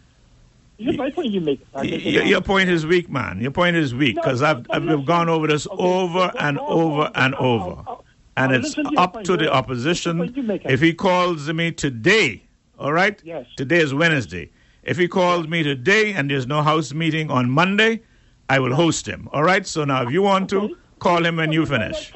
My 0.81 1.11
point 1.11 1.29
you 1.31 1.41
make. 1.41 1.61
I 1.75 1.83
Y- 1.83 1.91
make 1.91 2.07
it 2.07 2.15
y- 2.17 2.21
now. 2.23 2.29
your 2.29 2.41
point 2.41 2.71
is 2.71 2.87
weak, 2.87 3.11
man. 3.11 3.41
Your 3.41 3.51
point 3.51 3.77
is 3.77 3.95
weak 3.95 4.17
No, 4.17 4.23
because 4.23 4.43
I've, 4.43 4.67
I've 4.71 4.85
we've 4.85 5.05
gone 5.05 5.29
over 5.29 5.47
this 5.47 5.67
Okay, 5.67 5.77
over 5.83 6.33
and 6.41 6.59
over 6.59 7.11
and 7.15 7.35
over, 7.35 7.65
I'll- 7.65 7.85
I'll- 7.87 8.05
and 8.37 8.53
I'll 8.53 8.61
it's 8.61 8.75
to 8.75 8.91
up 8.97 9.15
point. 9.15 9.27
to 9.27 9.37
the 9.37 9.53
opposition. 9.53 10.19
point 10.19 10.37
you 10.37 10.43
make. 10.43 10.63
If 10.65 10.81
he 10.81 10.95
calls 10.95 11.53
me 11.53 11.73
today, 11.73 12.43
all 12.79 12.93
right. 12.93 13.21
Yes. 13.25 13.47
Today 13.57 13.79
is 13.81 13.93
Wednesday. 13.93 14.51
If 14.83 14.97
he 14.97 15.07
calls 15.09 15.47
me 15.47 15.63
today 15.63 16.15
and 16.15 16.31
there's 16.31 16.47
no 16.47 16.63
house 16.63 16.95
meeting 16.95 17.31
on 17.31 17.51
Monday, 17.51 18.01
I 18.49 18.59
will 18.61 18.75
host 18.75 19.07
him. 19.07 19.29
All 19.33 19.43
right. 19.43 19.67
So 19.67 19.85
now, 19.85 20.03
if 20.03 20.11
you 20.11 20.23
want 20.23 20.49
to, 20.51 20.77
call 20.99 21.25
him 21.25 21.37
when 21.37 21.53
you 21.53 21.63
Okay, 21.63 21.73
finish. 21.73 22.13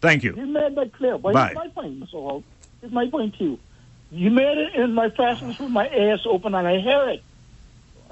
Thank 0.00 0.22
you. 0.22 0.34
You 0.36 0.46
made 0.46 0.76
that 0.76 0.92
clear. 0.92 1.18
But 1.18 1.32
Bye. 1.32 1.46
here's 1.46 1.56
my 1.56 1.68
point, 1.68 2.00
Mr. 2.00 2.10
Hall. 2.12 2.44
Here's 2.80 2.92
my 2.92 3.08
point 3.08 3.36
to 3.38 3.44
you. 3.44 3.58
You 4.12 4.30
made 4.30 4.58
it 4.58 4.74
in 4.74 4.92
my 4.94 5.08
presence 5.08 5.58
with 5.58 5.70
my 5.70 5.88
ears 5.88 6.24
open 6.26 6.54
and 6.54 6.68
I 6.68 6.78
hear 6.78 7.08
it. 7.08 7.22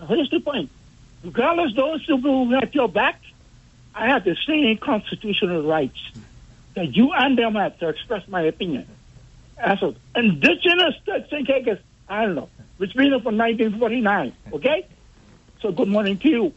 Here's 0.09 0.31
the 0.31 0.41
point. 0.41 0.70
Regardless 1.24 1.74
those 1.74 2.05
who 2.07 2.51
have 2.55 2.74
your 2.74 2.89
back, 2.89 3.20
I 3.95 4.09
have 4.09 4.24
the 4.24 4.37
same 4.47 4.77
constitutional 4.79 5.62
rights 5.62 5.99
that 6.74 6.97
you 6.97 7.12
and 7.12 7.39
them 7.39 7.55
have 7.55 7.79
to 7.79 7.89
express 7.89 8.27
my 8.29 8.43
opinion. 8.43 8.87
As 9.59 9.81
an 9.83 9.97
indigenous 10.16 10.95
thinkers, 11.31 11.79
I 12.09 12.24
don't 12.24 12.35
know, 12.35 12.49
which 12.79 12.95
been 12.95 13.11
from 13.11 13.37
1949, 13.39 14.33
okay? 14.55 14.87
So 15.61 15.70
good 15.70 15.89
morning 15.89 16.19
to 16.19 16.29
you. 16.29 16.53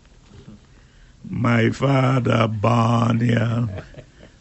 My 1.30 1.70
father 1.70 2.48
born 2.48 3.20
here. 3.20 3.68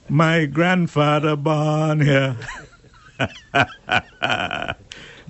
My 0.09 0.47
grandfather 0.47 1.36
born 1.36 2.01
here. 2.01 2.36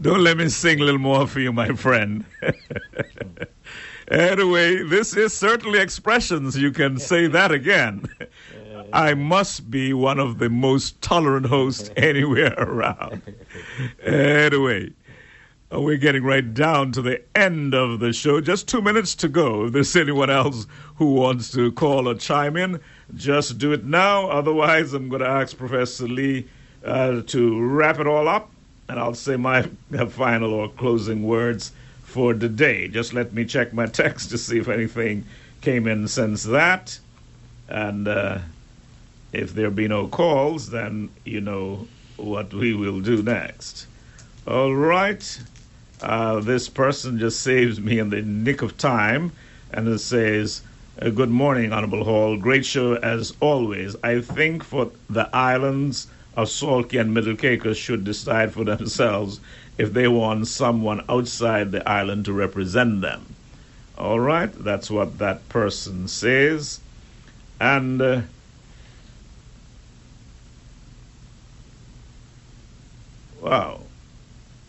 Don't 0.00 0.22
let 0.22 0.36
me 0.36 0.48
sing 0.48 0.80
a 0.80 0.84
little 0.84 1.00
more 1.00 1.26
for 1.26 1.40
you, 1.40 1.52
my 1.52 1.68
friend. 1.68 2.24
anyway, 4.08 4.82
this 4.82 5.16
is 5.16 5.32
certainly 5.32 5.78
expressions. 5.78 6.56
You 6.56 6.70
can 6.70 6.98
say 6.98 7.26
that 7.26 7.52
again. 7.52 8.06
I 8.92 9.14
must 9.14 9.70
be 9.70 9.92
one 9.92 10.18
of 10.18 10.38
the 10.38 10.48
most 10.48 11.00
tolerant 11.02 11.46
hosts 11.46 11.90
anywhere 11.96 12.54
around. 12.56 13.22
Anyway, 14.04 14.92
uh, 15.72 15.80
we're 15.80 15.96
getting 15.96 16.22
right 16.22 16.54
down 16.54 16.92
to 16.92 17.02
the 17.02 17.22
end 17.34 17.74
of 17.74 17.98
the 18.00 18.12
show. 18.12 18.40
Just 18.40 18.68
two 18.68 18.82
minutes 18.82 19.14
to 19.16 19.28
go. 19.28 19.66
If 19.66 19.72
there's 19.72 19.96
anyone 19.96 20.30
else 20.30 20.66
who 20.96 21.14
wants 21.14 21.50
to 21.52 21.72
call 21.72 22.08
or 22.08 22.14
chime 22.14 22.56
in, 22.56 22.80
just 23.14 23.58
do 23.58 23.72
it 23.72 23.84
now. 23.84 24.28
Otherwise, 24.28 24.92
I'm 24.92 25.08
going 25.08 25.22
to 25.22 25.28
ask 25.28 25.56
Professor 25.56 26.06
Lee 26.06 26.46
uh, 26.84 27.22
to 27.22 27.60
wrap 27.60 27.98
it 27.98 28.06
all 28.06 28.28
up, 28.28 28.50
and 28.88 28.98
I'll 29.00 29.14
say 29.14 29.36
my 29.36 29.62
final 30.10 30.52
or 30.52 30.68
closing 30.68 31.24
words 31.24 31.72
for 32.14 32.32
the 32.32 32.48
day. 32.48 32.86
Just 32.86 33.12
let 33.12 33.32
me 33.32 33.44
check 33.44 33.72
my 33.72 33.86
text 33.86 34.30
to 34.30 34.38
see 34.38 34.58
if 34.58 34.68
anything 34.68 35.24
came 35.62 35.88
in 35.88 36.06
since 36.06 36.44
that. 36.44 36.96
And 37.68 38.06
uh, 38.06 38.38
if 39.32 39.52
there 39.52 39.68
be 39.68 39.88
no 39.88 40.06
calls, 40.06 40.70
then 40.70 41.10
you 41.24 41.40
know 41.40 41.88
what 42.16 42.54
we 42.54 42.72
will 42.72 43.00
do 43.00 43.20
next. 43.20 43.88
All 44.46 44.76
right. 44.76 45.24
Uh, 46.00 46.38
this 46.38 46.68
person 46.68 47.18
just 47.18 47.40
saves 47.40 47.80
me 47.80 47.98
in 47.98 48.10
the 48.10 48.22
nick 48.22 48.62
of 48.62 48.78
time 48.78 49.32
and 49.72 49.88
it 49.88 49.98
says, 49.98 50.62
uh, 51.02 51.10
Good 51.10 51.30
morning, 51.30 51.72
Honorable 51.72 52.04
Hall. 52.04 52.36
Great 52.36 52.64
show 52.64 52.94
as 52.94 53.34
always. 53.40 53.96
I 54.04 54.20
think 54.20 54.62
for 54.62 54.92
the 55.10 55.28
islands 55.34 56.06
of 56.36 56.48
Salt 56.48 56.90
Cay 56.90 56.98
and 56.98 57.12
Middle 57.12 57.34
Caicos 57.34 57.76
should 57.76 58.04
decide 58.04 58.52
for 58.52 58.62
themselves 58.62 59.40
if 59.76 59.92
they 59.92 60.08
want 60.08 60.46
someone 60.46 61.04
outside 61.08 61.72
the 61.72 61.88
island 61.88 62.24
to 62.26 62.32
represent 62.32 63.00
them. 63.00 63.34
All 63.96 64.20
right, 64.20 64.52
that's 64.52 64.90
what 64.90 65.18
that 65.18 65.48
person 65.48 66.08
says. 66.08 66.80
And 67.60 68.00
uh, 68.02 68.20
wow, 73.40 73.80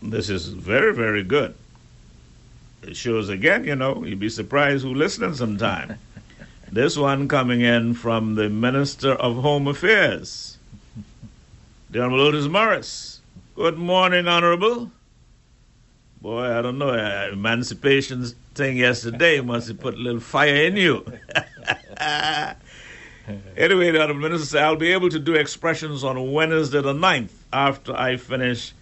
this 0.02 0.28
is 0.28 0.48
very, 0.48 0.94
very 0.94 1.22
good. 1.22 1.54
It 2.82 2.96
shows 2.96 3.28
again, 3.28 3.64
you 3.64 3.74
know, 3.74 4.04
you'd 4.04 4.20
be 4.20 4.28
surprised 4.28 4.84
who 4.84 4.94
listening 4.94 5.34
sometime. 5.34 5.98
this 6.70 6.96
one 6.96 7.26
coming 7.26 7.62
in 7.62 7.94
from 7.94 8.36
the 8.36 8.48
Minister 8.48 9.12
of 9.12 9.36
Home 9.36 9.66
Affairs, 9.66 10.58
the 11.90 12.00
Honorable 12.00 12.26
Otis 12.26 12.46
Morris. 12.46 13.15
Good 13.56 13.78
morning, 13.78 14.28
Honorable. 14.28 14.90
Boy, 16.20 16.58
I 16.58 16.60
don't 16.60 16.76
know, 16.76 16.90
uh, 16.90 17.30
emancipation 17.32 18.22
thing 18.54 18.76
yesterday 18.76 19.40
must 19.40 19.68
have 19.68 19.80
put 19.80 19.94
a 19.94 19.96
little 19.96 20.20
fire 20.20 20.66
in 20.66 20.76
you. 20.76 21.06
anyway, 23.56 23.92
the 23.92 24.02
Honorable 24.02 24.20
Minister 24.20 24.46
said, 24.46 24.62
I'll 24.62 24.76
be 24.76 24.92
able 24.92 25.08
to 25.08 25.18
do 25.18 25.32
expressions 25.36 26.04
on 26.04 26.32
Wednesday 26.32 26.82
the 26.82 26.92
9th 26.92 27.30
after 27.50 27.96
I 27.96 28.18
finish 28.18 28.74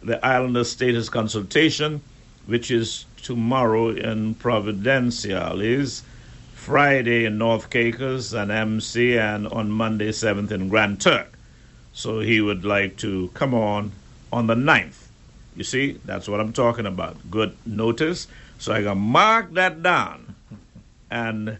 the 0.00 0.24
Islander 0.24 0.62
status 0.62 1.08
consultation, 1.08 2.00
which 2.46 2.70
is 2.70 3.06
tomorrow 3.22 3.88
in 3.88 4.36
Providencial, 4.36 5.60
is 5.60 6.04
Friday 6.54 7.24
in 7.24 7.36
North 7.36 7.68
Caicos 7.68 8.32
and 8.32 8.52
MC, 8.52 9.18
and 9.18 9.48
on 9.48 9.72
Monday 9.72 10.10
7th 10.10 10.52
in 10.52 10.68
Grand 10.68 11.00
Turk. 11.00 11.36
So 11.92 12.20
he 12.20 12.40
would 12.40 12.64
like 12.64 12.96
to 12.98 13.28
come 13.34 13.54
on 13.54 13.90
on 14.32 14.46
the 14.46 14.54
9th. 14.54 15.06
You 15.56 15.64
see, 15.64 16.00
that's 16.04 16.28
what 16.28 16.40
I'm 16.40 16.52
talking 16.52 16.86
about. 16.86 17.30
Good 17.30 17.56
notice. 17.66 18.28
So 18.58 18.72
I 18.72 18.82
can 18.82 18.98
mark 18.98 19.52
that 19.54 19.82
down. 19.82 20.34
And 21.10 21.58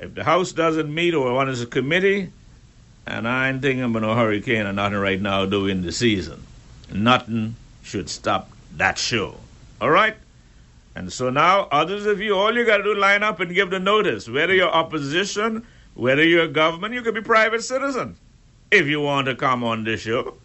if 0.00 0.14
the 0.14 0.24
House 0.24 0.52
doesn't 0.52 0.92
meet 0.92 1.14
or 1.14 1.32
one 1.32 1.48
is 1.48 1.62
a 1.62 1.66
committee, 1.66 2.32
and 3.06 3.26
I 3.28 3.48
ain't 3.48 3.62
thinking 3.62 3.84
about 3.84 4.02
no 4.02 4.14
hurricane 4.14 4.66
or 4.66 4.72
nothing 4.72 4.98
right 4.98 5.20
now 5.20 5.46
during 5.46 5.82
the 5.82 5.92
season, 5.92 6.42
nothing 6.92 7.56
should 7.82 8.08
stop 8.10 8.50
that 8.76 8.98
show. 8.98 9.36
All 9.80 9.90
right? 9.90 10.16
And 10.94 11.12
so 11.12 11.30
now, 11.30 11.68
others 11.70 12.06
of 12.06 12.20
you, 12.20 12.34
all 12.34 12.54
you 12.54 12.66
got 12.66 12.78
to 12.78 12.82
do 12.82 12.94
line 12.94 13.22
up 13.22 13.40
and 13.40 13.54
give 13.54 13.70
the 13.70 13.78
notice. 13.78 14.28
Whether 14.28 14.54
you're 14.54 14.68
opposition, 14.68 15.64
whether 15.94 16.24
you're 16.24 16.48
government, 16.48 16.92
you 16.92 17.02
could 17.02 17.14
be 17.14 17.20
private 17.20 17.62
citizen. 17.62 18.16
If 18.70 18.86
you 18.86 19.00
want 19.00 19.26
to 19.28 19.36
come 19.36 19.62
on 19.62 19.84
this 19.84 20.00
show, 20.00 20.36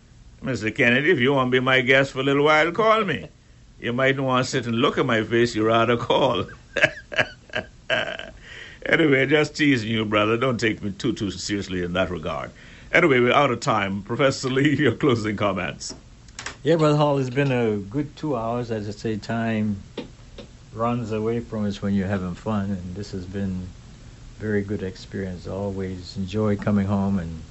Mr. 0.43 0.75
Kennedy, 0.75 1.09
if 1.09 1.19
you 1.19 1.31
want 1.31 1.47
to 1.47 1.51
be 1.51 1.61
my 1.61 1.79
guest 1.79 2.11
for 2.11 2.19
a 2.19 2.23
little 2.23 2.43
while, 2.43 2.69
call 2.73 3.05
me. 3.05 3.29
You 3.79 3.93
mightn't 3.93 4.25
want 4.25 4.43
to 4.43 4.51
sit 4.51 4.67
and 4.67 4.75
look 4.75 4.97
at 4.97 5.05
my 5.05 5.23
face, 5.23 5.55
you 5.55 5.65
rather 5.65 5.95
call. 5.95 6.45
anyway, 8.85 9.25
just 9.25 9.55
teasing 9.55 9.89
you, 9.89 10.03
brother. 10.03 10.35
Don't 10.35 10.59
take 10.59 10.83
me 10.83 10.91
too, 10.91 11.13
too 11.13 11.31
seriously 11.31 11.81
in 11.81 11.93
that 11.93 12.09
regard. 12.09 12.51
Anyway, 12.91 13.21
we're 13.21 13.31
out 13.31 13.51
of 13.51 13.61
time. 13.61 14.03
Professor 14.03 14.49
Lee, 14.49 14.75
your 14.75 14.95
closing 14.95 15.37
comments. 15.37 15.95
Yeah, 16.61 16.75
Brother 16.75 16.97
Hall, 16.97 17.17
it's 17.19 17.29
been 17.29 17.51
a 17.51 17.77
good 17.77 18.13
two 18.17 18.35
hours. 18.35 18.69
As 18.69 18.89
I 18.89 18.91
say, 18.91 19.15
time 19.15 19.81
runs 20.73 21.13
away 21.13 21.39
from 21.39 21.65
us 21.65 21.81
when 21.81 21.93
you're 21.93 22.07
having 22.07 22.35
fun, 22.35 22.69
and 22.69 22.95
this 22.95 23.11
has 23.11 23.25
been 23.25 23.69
very 24.39 24.61
good 24.61 24.83
experience. 24.83 25.47
Always 25.47 26.17
enjoy 26.17 26.57
coming 26.57 26.87
home 26.87 27.17
and 27.17 27.41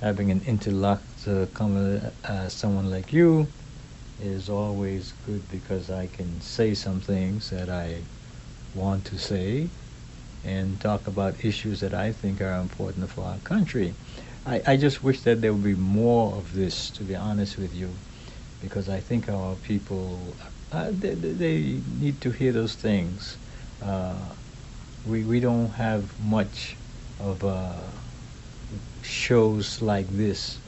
having 0.00 0.30
an 0.30 0.42
interlocutor 1.26 1.52
come 1.54 2.00
uh, 2.24 2.48
someone 2.48 2.90
like 2.90 3.12
you 3.12 3.48
is 4.18 4.48
always 4.48 5.12
good 5.26 5.46
because 5.48 5.90
I 5.90 6.06
can 6.06 6.40
say 6.40 6.74
some 6.74 7.00
things 7.00 7.50
that 7.50 7.68
I 7.68 8.02
want 8.74 9.04
to 9.06 9.18
say 9.18 9.68
and 10.44 10.78
talk 10.80 11.06
about 11.06 11.44
issues 11.44 11.80
that 11.80 11.94
I 11.94 12.12
think 12.12 12.40
are 12.40 12.60
important 12.60 13.10
for 13.10 13.24
our 13.24 13.38
country. 13.38 13.94
I, 14.46 14.62
I 14.66 14.76
just 14.76 15.02
wish 15.02 15.22
that 15.22 15.40
there 15.40 15.52
would 15.52 15.64
be 15.64 15.74
more 15.74 16.34
of 16.36 16.52
this, 16.52 16.90
to 16.92 17.02
be 17.02 17.14
honest 17.16 17.56
with 17.56 17.74
you, 17.74 17.88
because 18.60 18.88
I 18.88 19.00
think 19.00 19.28
our 19.28 19.56
people, 19.56 20.36
uh, 20.72 20.90
they, 20.92 21.14
they 21.14 21.82
need 21.98 22.20
to 22.20 22.30
hear 22.30 22.52
those 22.52 22.74
things. 22.74 23.38
Uh, 23.80 24.34
we, 25.04 25.24
we 25.24 25.40
don't 25.40 25.70
have 25.70 26.18
much 26.20 26.76
of 27.18 27.42
uh, 27.42 27.80
shows 29.02 29.80
like 29.80 30.08
this 30.10 30.60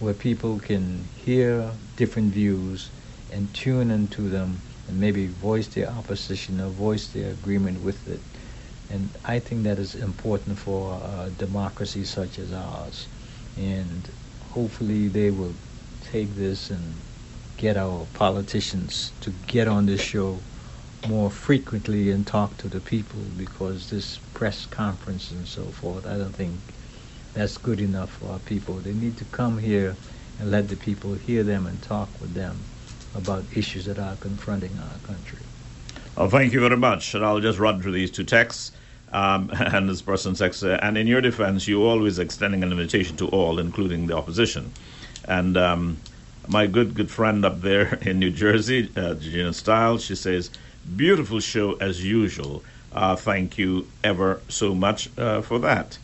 where 0.00 0.14
people 0.14 0.58
can 0.58 1.04
hear 1.24 1.70
different 1.96 2.32
views 2.32 2.90
and 3.32 3.52
tune 3.52 3.90
into 3.90 4.28
them 4.28 4.60
and 4.86 5.00
maybe 5.00 5.26
voice 5.26 5.66
their 5.68 5.88
opposition 5.88 6.60
or 6.60 6.68
voice 6.68 7.08
their 7.08 7.30
agreement 7.30 7.82
with 7.82 8.08
it. 8.08 8.20
And 8.90 9.10
I 9.24 9.38
think 9.38 9.64
that 9.64 9.78
is 9.78 9.94
important 9.94 10.58
for 10.58 10.94
a 10.94 11.30
democracy 11.30 12.04
such 12.04 12.38
as 12.38 12.52
ours. 12.52 13.06
And 13.58 14.08
hopefully 14.52 15.08
they 15.08 15.30
will 15.30 15.54
take 16.10 16.34
this 16.36 16.70
and 16.70 16.94
get 17.58 17.76
our 17.76 18.06
politicians 18.14 19.12
to 19.20 19.30
get 19.46 19.68
on 19.68 19.86
this 19.86 20.00
show 20.00 20.38
more 21.08 21.30
frequently 21.30 22.10
and 22.10 22.26
talk 22.26 22.56
to 22.58 22.68
the 22.68 22.80
people 22.80 23.20
because 23.36 23.90
this 23.90 24.18
press 24.32 24.66
conference 24.66 25.30
and 25.30 25.46
so 25.46 25.64
forth, 25.64 26.06
I 26.06 26.16
don't 26.16 26.34
think 26.34 26.54
that's 27.34 27.58
good 27.58 27.80
enough 27.80 28.10
for 28.10 28.32
our 28.32 28.38
people. 28.40 28.74
They 28.76 28.92
need 28.92 29.16
to 29.18 29.24
come 29.26 29.58
here 29.58 29.96
and 30.38 30.50
let 30.50 30.68
the 30.68 30.76
people 30.76 31.14
hear 31.14 31.42
them 31.42 31.66
and 31.66 31.80
talk 31.82 32.08
with 32.20 32.34
them 32.34 32.58
about 33.14 33.44
issues 33.54 33.86
that 33.86 33.98
are 33.98 34.16
confronting 34.16 34.72
our 34.78 34.98
country. 35.06 35.38
Well, 36.16 36.28
thank 36.28 36.52
you 36.52 36.60
very 36.60 36.76
much. 36.76 37.14
And 37.14 37.24
I'll 37.24 37.40
just 37.40 37.58
run 37.58 37.80
through 37.80 37.92
these 37.92 38.10
two 38.10 38.24
texts. 38.24 38.72
Um, 39.12 39.50
and 39.58 39.88
this 39.88 40.02
person 40.02 40.34
says, 40.34 40.62
uh, 40.62 40.78
and 40.82 40.98
in 40.98 41.06
your 41.06 41.20
defense, 41.20 41.66
you're 41.68 41.86
always 41.86 42.18
extending 42.18 42.62
an 42.62 42.72
invitation 42.72 43.16
to 43.18 43.28
all, 43.28 43.58
including 43.58 44.06
the 44.06 44.16
opposition. 44.16 44.72
And 45.24 45.56
um, 45.56 45.98
my 46.46 46.66
good, 46.66 46.94
good 46.94 47.10
friend 47.10 47.44
up 47.44 47.60
there 47.60 47.94
in 48.02 48.18
New 48.18 48.30
Jersey, 48.30 48.90
uh, 48.96 49.14
Gina 49.14 49.52
Stiles, 49.52 50.04
she 50.04 50.14
says, 50.14 50.50
beautiful 50.96 51.40
show 51.40 51.74
as 51.74 52.04
usual. 52.04 52.64
Uh, 52.92 53.14
thank 53.16 53.58
you 53.58 53.86
ever 54.02 54.40
so 54.48 54.74
much 54.74 55.10
uh, 55.18 55.42
for 55.42 55.58
that. 55.58 55.98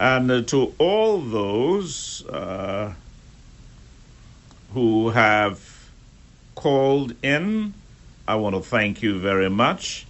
And 0.00 0.48
to 0.48 0.74
all 0.78 1.20
those 1.20 2.26
uh, 2.26 2.94
who 4.72 5.10
have 5.10 5.90
called 6.54 7.14
in, 7.22 7.74
I 8.26 8.36
want 8.36 8.56
to 8.56 8.62
thank 8.62 9.02
you 9.02 9.18
very 9.18 9.50
much. 9.50 10.06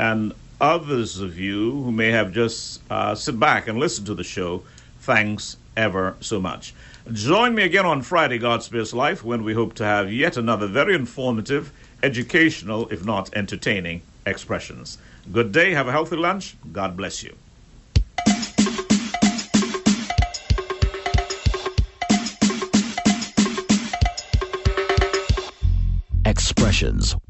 And 0.00 0.34
others 0.60 1.20
of 1.20 1.38
you 1.38 1.70
who 1.70 1.92
may 1.92 2.10
have 2.10 2.32
just 2.32 2.82
uh, 2.90 3.14
sit 3.14 3.38
back 3.38 3.68
and 3.68 3.78
listen 3.78 4.04
to 4.06 4.14
the 4.16 4.24
show, 4.24 4.64
thanks 4.98 5.56
ever 5.76 6.16
so 6.18 6.40
much. 6.40 6.74
Join 7.12 7.54
me 7.54 7.62
again 7.62 7.86
on 7.86 8.02
Friday, 8.02 8.38
God 8.38 8.64
Space 8.64 8.92
Life, 8.92 9.22
when 9.22 9.44
we 9.44 9.54
hope 9.54 9.74
to 9.74 9.84
have 9.84 10.12
yet 10.12 10.36
another 10.36 10.66
very 10.66 10.96
informative, 10.96 11.72
educational, 12.02 12.88
if 12.88 13.04
not 13.04 13.32
entertaining, 13.34 14.02
expressions. 14.26 14.98
Good 15.30 15.52
day, 15.52 15.70
have 15.70 15.86
a 15.86 15.92
healthy 15.92 16.16
lunch. 16.16 16.56
God 16.72 16.96
bless 16.96 17.22
you. 17.22 17.36
Expressions 26.82 27.29